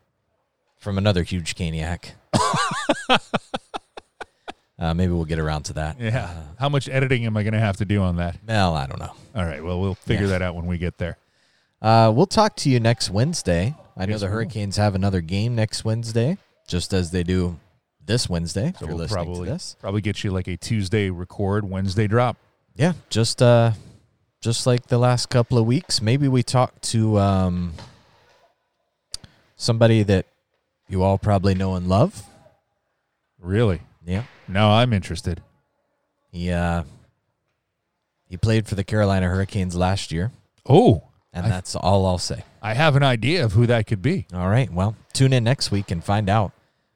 from 0.77 0.97
another 0.97 1.23
huge 1.23 1.55
Caniac. 1.55 2.11
uh, 4.83 4.93
maybe 4.93 5.13
we'll 5.13 5.25
get 5.25 5.39
around 5.39 5.63
to 5.63 5.73
that. 5.73 5.99
Yeah. 5.99 6.29
How 6.59 6.67
much 6.69 6.89
editing 6.89 7.25
am 7.25 7.37
I 7.37 7.43
going 7.43 7.53
to 7.53 7.59
have 7.59 7.77
to 7.77 7.85
do 7.85 8.01
on 8.01 8.17
that? 8.17 8.35
Well, 8.47 8.75
I 8.75 8.85
don't 8.87 8.99
know. 8.99 9.13
All 9.35 9.45
right. 9.45 9.63
Well, 9.63 9.79
we'll 9.79 9.95
figure 9.95 10.25
Yeah. 10.25 10.31
that 10.31 10.41
out 10.41 10.55
when 10.55 10.65
we 10.65 10.77
get 10.77 10.97
there. 10.97 11.17
Uh, 11.81 12.11
we'll 12.15 12.25
talk 12.27 12.55
to 12.57 12.69
you 12.69 12.79
next 12.79 13.09
Wednesday. 13.09 13.75
I 13.95 14.05
know 14.05 14.11
Yes, 14.11 14.19
the 14.21 14.25
will. 14.27 14.33
Hurricanes 14.33 14.77
have 14.77 14.95
another 14.95 15.21
game 15.21 15.55
next 15.55 15.85
Wednesday, 15.85 16.37
just 16.67 16.93
as 16.93 17.11
they 17.11 17.23
do 17.23 17.59
this 18.05 18.27
Wednesday. 18.29 18.67
if 18.69 18.77
So 18.79 18.85
you're 18.85 18.89
we'll 18.95 18.97
listening 19.03 19.25
probably 19.25 19.45
to 19.47 19.53
this, 19.53 19.75
probably 19.79 20.01
get 20.01 20.23
you 20.23 20.31
like 20.31 20.47
a 20.47 20.57
Tuesday 20.57 21.09
record, 21.09 21.63
Wednesday 21.69 22.07
drop. 22.07 22.37
yeah, 22.75 22.93
just 23.09 23.41
uh, 23.41 23.71
just 24.41 24.65
like 24.67 24.87
the 24.87 24.97
last 24.97 25.29
couple 25.29 25.57
of 25.57 25.65
weeks. 25.65 26.01
Maybe 26.01 26.27
we 26.27 26.43
talk 26.43 26.81
to 26.81 27.19
um, 27.19 27.73
somebody 29.55 30.03
that 30.03 30.25
you 30.89 31.03
all 31.03 31.17
probably 31.17 31.53
know 31.55 31.75
and 31.75 31.87
love. 31.87 32.23
Really? 33.39 33.81
Yeah, 34.05 34.23
No, 34.47 34.69
I'm 34.71 34.91
interested. 34.93 35.41
he 36.31 36.51
uh, 36.51 36.83
he 38.27 38.37
played 38.37 38.67
for 38.67 38.75
the 38.75 38.83
Carolina 38.83 39.27
Hurricanes 39.27 39.75
last 39.75 40.11
year, 40.11 40.31
Oh, 40.67 41.03
and 41.31 41.45
I- 41.45 41.49
that's 41.49 41.75
all 41.75 42.05
I'll 42.05 42.17
say. 42.17 42.43
I 42.61 42.73
have 42.73 42.95
an 42.95 43.03
idea 43.03 43.43
of 43.43 43.51
who 43.53 43.65
that 43.67 43.87
could 43.87 44.01
be. 44.01 44.25
All 44.33 44.47
right, 44.49 44.71
well, 44.71 44.95
tune 45.13 45.33
in 45.33 45.43
next 45.43 45.69
week 45.71 45.91
and 45.91 46.03
find 46.03 46.29
out. 46.29 46.51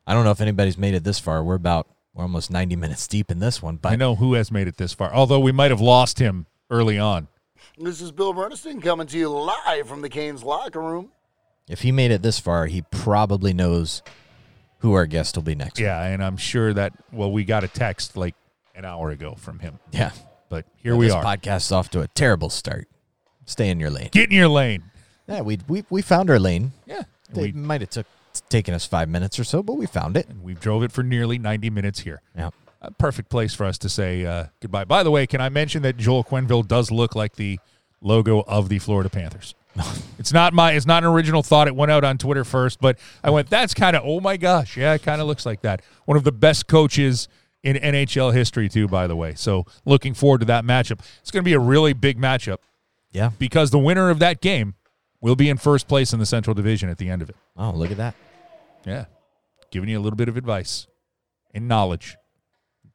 I 0.06 0.14
don't 0.14 0.24
know 0.24 0.32
if 0.32 0.40
anybody's 0.42 0.78
made 0.78 0.94
it 0.94 1.04
this 1.04 1.20
far. 1.20 1.44
We're 1.44 1.56
about 1.56 1.88
we're 2.14 2.24
almost 2.24 2.50
ninety 2.52 2.76
minutes 2.76 3.08
deep 3.08 3.30
in 3.32 3.40
this 3.40 3.62
one, 3.62 3.76
but 3.78 3.92
I 3.92 3.96
know 3.96 4.16
who 4.16 4.34
has 4.34 4.52
made 4.52 4.68
it 4.68 4.78
this 4.78 4.94
far, 4.94 5.14
although 5.14 5.40
we 5.40 5.52
might 5.52 5.72
have 5.72 5.82
lost 5.82 6.20
him 6.20 6.46
early 6.70 6.98
on. 6.98 7.28
This 7.78 8.02
is 8.02 8.12
Bill 8.12 8.34
Bernstein 8.34 8.82
coming 8.82 9.06
to 9.08 9.18
you 9.18 9.30
live 9.30 9.88
from 9.88 10.02
the 10.02 10.10
Canes 10.10 10.44
locker 10.44 10.82
room. 10.82 11.12
If 11.70 11.82
he 11.82 11.92
made 11.92 12.12
it 12.12 12.22
this 12.22 12.40
far, 12.40 12.66
he 12.68 12.82
probably 12.82 13.54
knows 13.54 14.02
who 14.80 14.94
our 14.94 15.06
guest 15.06 15.36
will 15.36 15.44
be 15.44 15.56
next. 15.56 15.80
Yeah, 15.80 16.02
and 16.04 16.24
I'm 16.24 16.38
sure 16.38 16.74
that, 16.74 16.94
well, 17.12 17.32
we 17.32 17.44
got 17.45 17.64
a 17.64 17.68
text 17.68 18.16
like 18.18 18.36
an 18.76 18.86
hour 18.86 19.10
ago 19.10 19.36
from 19.36 19.60
him, 19.60 19.80
Yeah. 19.91 20.12
but 20.49 20.66
here 20.76 20.95
we 20.95 21.08
this 21.08 21.16
are. 21.16 21.24
podcast 21.24 21.58
is 21.58 21.72
off 21.72 21.90
to 21.91 22.02
a 22.02 22.08
terrible 22.10 22.49
start. 22.49 22.88
Stay 23.45 23.70
in 23.70 23.80
your 23.80 23.90
lane. 23.90 24.10
Get 24.12 24.30
in 24.30 24.36
your 24.36 24.49
lane. 24.49 24.84
Yeah, 25.28 25.41
we 25.41 25.58
we, 25.68 25.84
we 25.90 26.02
found 26.02 26.30
our 26.30 26.40
lane. 26.40 26.74
Yeah. 26.86 27.04
It 27.32 27.38
we, 27.38 27.52
might 27.54 27.82
have 27.82 27.90
took 27.90 28.06
taken 28.49 28.74
us 28.74 28.86
five 28.86 29.10
minutes 29.10 29.40
or 29.40 29.44
so, 29.44 29.64
but 29.64 29.74
we 29.74 29.86
found 29.88 30.16
it. 30.16 30.28
and 30.30 30.44
we 30.44 30.54
drove 30.54 30.84
it 30.84 30.91
for 30.91 31.02
nearly 31.04 31.38
90 31.40 31.70
minutes 31.70 31.99
here. 32.02 32.22
Yeah. 32.36 32.52
A 32.82 32.91
perfect 32.91 33.30
place 33.30 33.54
for 33.54 33.66
us 33.66 33.78
to 33.80 33.90
say 33.90 34.26
uh, 34.26 34.45
goodbye. 34.62 34.86
By 34.86 35.02
the 35.04 35.10
way, 35.12 35.26
can 35.28 35.41
I 35.41 35.49
mention 35.49 35.82
that 35.82 35.98
Joel 35.98 36.24
Quenneville 36.24 36.68
does 36.68 36.91
look 36.91 37.16
like 37.16 37.36
the 37.36 37.60
logo 38.02 38.41
of 38.48 38.70
the 38.70 38.78
Florida 38.80 39.10
Panthers? 39.10 39.56
it's 40.20 40.34
not 40.34 40.54
my. 40.54 40.72
It's 40.74 40.86
not 40.86 41.04
an 41.04 41.10
original 41.10 41.44
thought. 41.44 41.68
It 41.68 41.76
went 41.76 41.91
out 41.91 42.04
on 42.04 42.18
Twitter 42.18 42.44
first, 42.44 42.80
but 42.82 42.98
I 43.24 43.30
went. 43.30 43.49
That's 43.49 43.74
kind 43.74 43.95
of. 43.95 44.04
Oh 44.06 44.20
my 44.20 44.38
gosh, 44.38 44.76
yeah, 44.78 44.94
it 44.94 45.04
kind 45.04 45.22
of 45.22 45.28
looks 45.28 45.45
like 45.45 45.62
that. 45.62 45.82
One 46.06 46.18
of 46.18 46.24
the 46.24 46.32
best 46.32 46.68
coaches 46.68 47.28
in 47.64 47.76
NHL 47.76 48.34
history, 48.34 48.70
too. 48.70 48.88
By 48.88 49.08
the 49.08 49.16
way, 49.16 49.34
so 49.36 49.66
looking 49.86 50.14
forward 50.14 50.40
to 50.40 50.45
that 50.45 50.64
matchup. 50.64 50.99
It's 51.22 51.32
going 51.32 51.44
to 51.44 51.48
be 51.48 51.54
a 51.54 51.60
really 51.60 51.94
big 51.94 52.18
matchup 52.20 52.58
Yeah. 53.12 53.32
because 53.40 53.72
the 53.72 53.80
winner 53.80 54.10
of 54.10 54.20
that 54.20 54.41
game 54.41 54.76
will 55.22 55.36
be 55.36 55.49
in 55.49 55.58
first 55.58 55.88
place 55.88 56.14
in 56.14 56.20
the 56.20 56.26
Central 56.26 56.54
Division 56.54 56.90
at 56.90 56.98
the 56.98 57.10
end 57.10 57.22
of 57.22 57.30
it. 57.30 57.36
Oh, 57.58 57.72
look 57.72 57.91
at 57.91 57.98
that. 57.98 58.16
Yeah, 58.86 59.06
giving 59.72 59.90
you 59.90 59.98
a 59.98 60.02
little 60.02 60.16
bit 60.18 60.30
of 60.30 60.38
advice. 60.38 60.88
and 61.54 61.68
knowledge. 61.68 62.16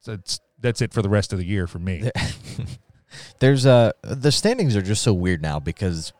That's 0.05 0.39
that's 0.59 0.81
it 0.81 0.93
for 0.93 1.01
the 1.01 1.09
rest 1.09 1.31
of 1.33 1.39
the 1.39 1.45
year 1.45 1.67
for 1.67 1.79
me. 1.79 2.09
There's 3.39 3.65
uh 3.65 3.91
the 4.01 4.31
standings 4.31 4.75
are 4.75 4.81
just 4.81 5.03
so 5.03 5.13
weird 5.13 5.41
now 5.41 5.59
because 5.59 6.13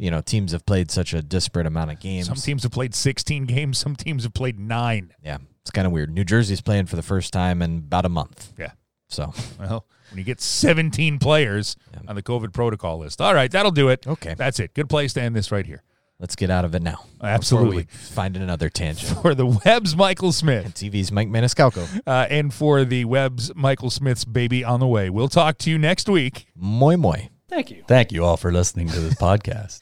you 0.00 0.10
know 0.10 0.20
teams 0.20 0.52
have 0.52 0.64
played 0.66 0.90
such 0.90 1.14
a 1.14 1.22
disparate 1.22 1.66
amount 1.66 1.90
of 1.92 2.00
games. 2.00 2.26
Some 2.26 2.36
teams 2.36 2.62
have 2.64 2.72
played 2.72 2.94
16 2.94 3.44
games. 3.44 3.78
Some 3.78 3.94
teams 3.94 4.24
have 4.24 4.34
played 4.34 4.58
nine. 4.58 5.12
yeah, 5.22 5.38
it's 5.62 5.70
kind 5.70 5.86
of 5.86 5.92
weird. 5.92 6.10
New 6.10 6.24
Jersey's 6.24 6.60
playing 6.60 6.86
for 6.86 6.96
the 6.96 7.02
first 7.02 7.32
time 7.32 7.62
in 7.62 7.78
about 7.78 8.04
a 8.06 8.08
month. 8.08 8.52
Yeah. 8.58 8.72
So 9.08 9.32
Well, 9.58 9.84
when 10.10 10.18
you 10.18 10.24
get 10.24 10.40
17 10.40 11.18
players 11.18 11.76
Yeah. 11.92 12.00
on 12.08 12.14
the 12.16 12.22
COVID 12.22 12.52
protocol 12.52 12.98
list. 12.98 13.20
All 13.20 13.34
right, 13.34 13.50
that'll 13.50 13.72
do 13.72 13.88
it. 13.88 14.06
Okay. 14.06 14.34
That's 14.34 14.58
it. 14.60 14.72
Good 14.74 14.88
place 14.88 15.12
to 15.14 15.22
end 15.22 15.34
this 15.36 15.50
right 15.52 15.66
here. 15.66 15.82
let's 16.20 16.36
get 16.36 16.50
out 16.50 16.64
of 16.66 16.74
it 16.74 16.82
now. 16.82 17.04
Absolutely. 17.22 17.84
Before 17.84 17.98
we 18.08 18.14
find 18.14 18.36
another 18.36 18.68
tangent. 18.68 19.20
For 19.22 19.34
the 19.34 19.46
Webs, 19.46 19.96
Michael 19.96 20.32
Smith. 20.32 20.64
And 20.66 20.74
TV's 20.74 21.10
Mike 21.10 21.28
Maniscalco. 21.28 22.02
Uh, 22.06 22.26
and 22.30 22.52
for 22.54 22.84
the 22.84 23.04
Webs, 23.06 23.50
Michael 23.56 23.88
Smith's 23.90 24.24
baby 24.26 24.62
on 24.62 24.80
the 24.80 24.86
way. 24.86 25.08
We'll 25.10 25.28
talk 25.28 25.56
to 25.58 25.70
you 25.70 25.78
next 25.78 26.08
week. 26.08 26.46
Moi 26.54 26.96
moi. 26.96 27.16
Thank 27.48 27.70
you. 27.72 27.82
Thank 27.88 28.12
you 28.12 28.24
all 28.24 28.36
for 28.36 28.52
listening 28.52 28.88
to 28.90 29.00
this 29.00 29.14
podcast. 29.28 29.80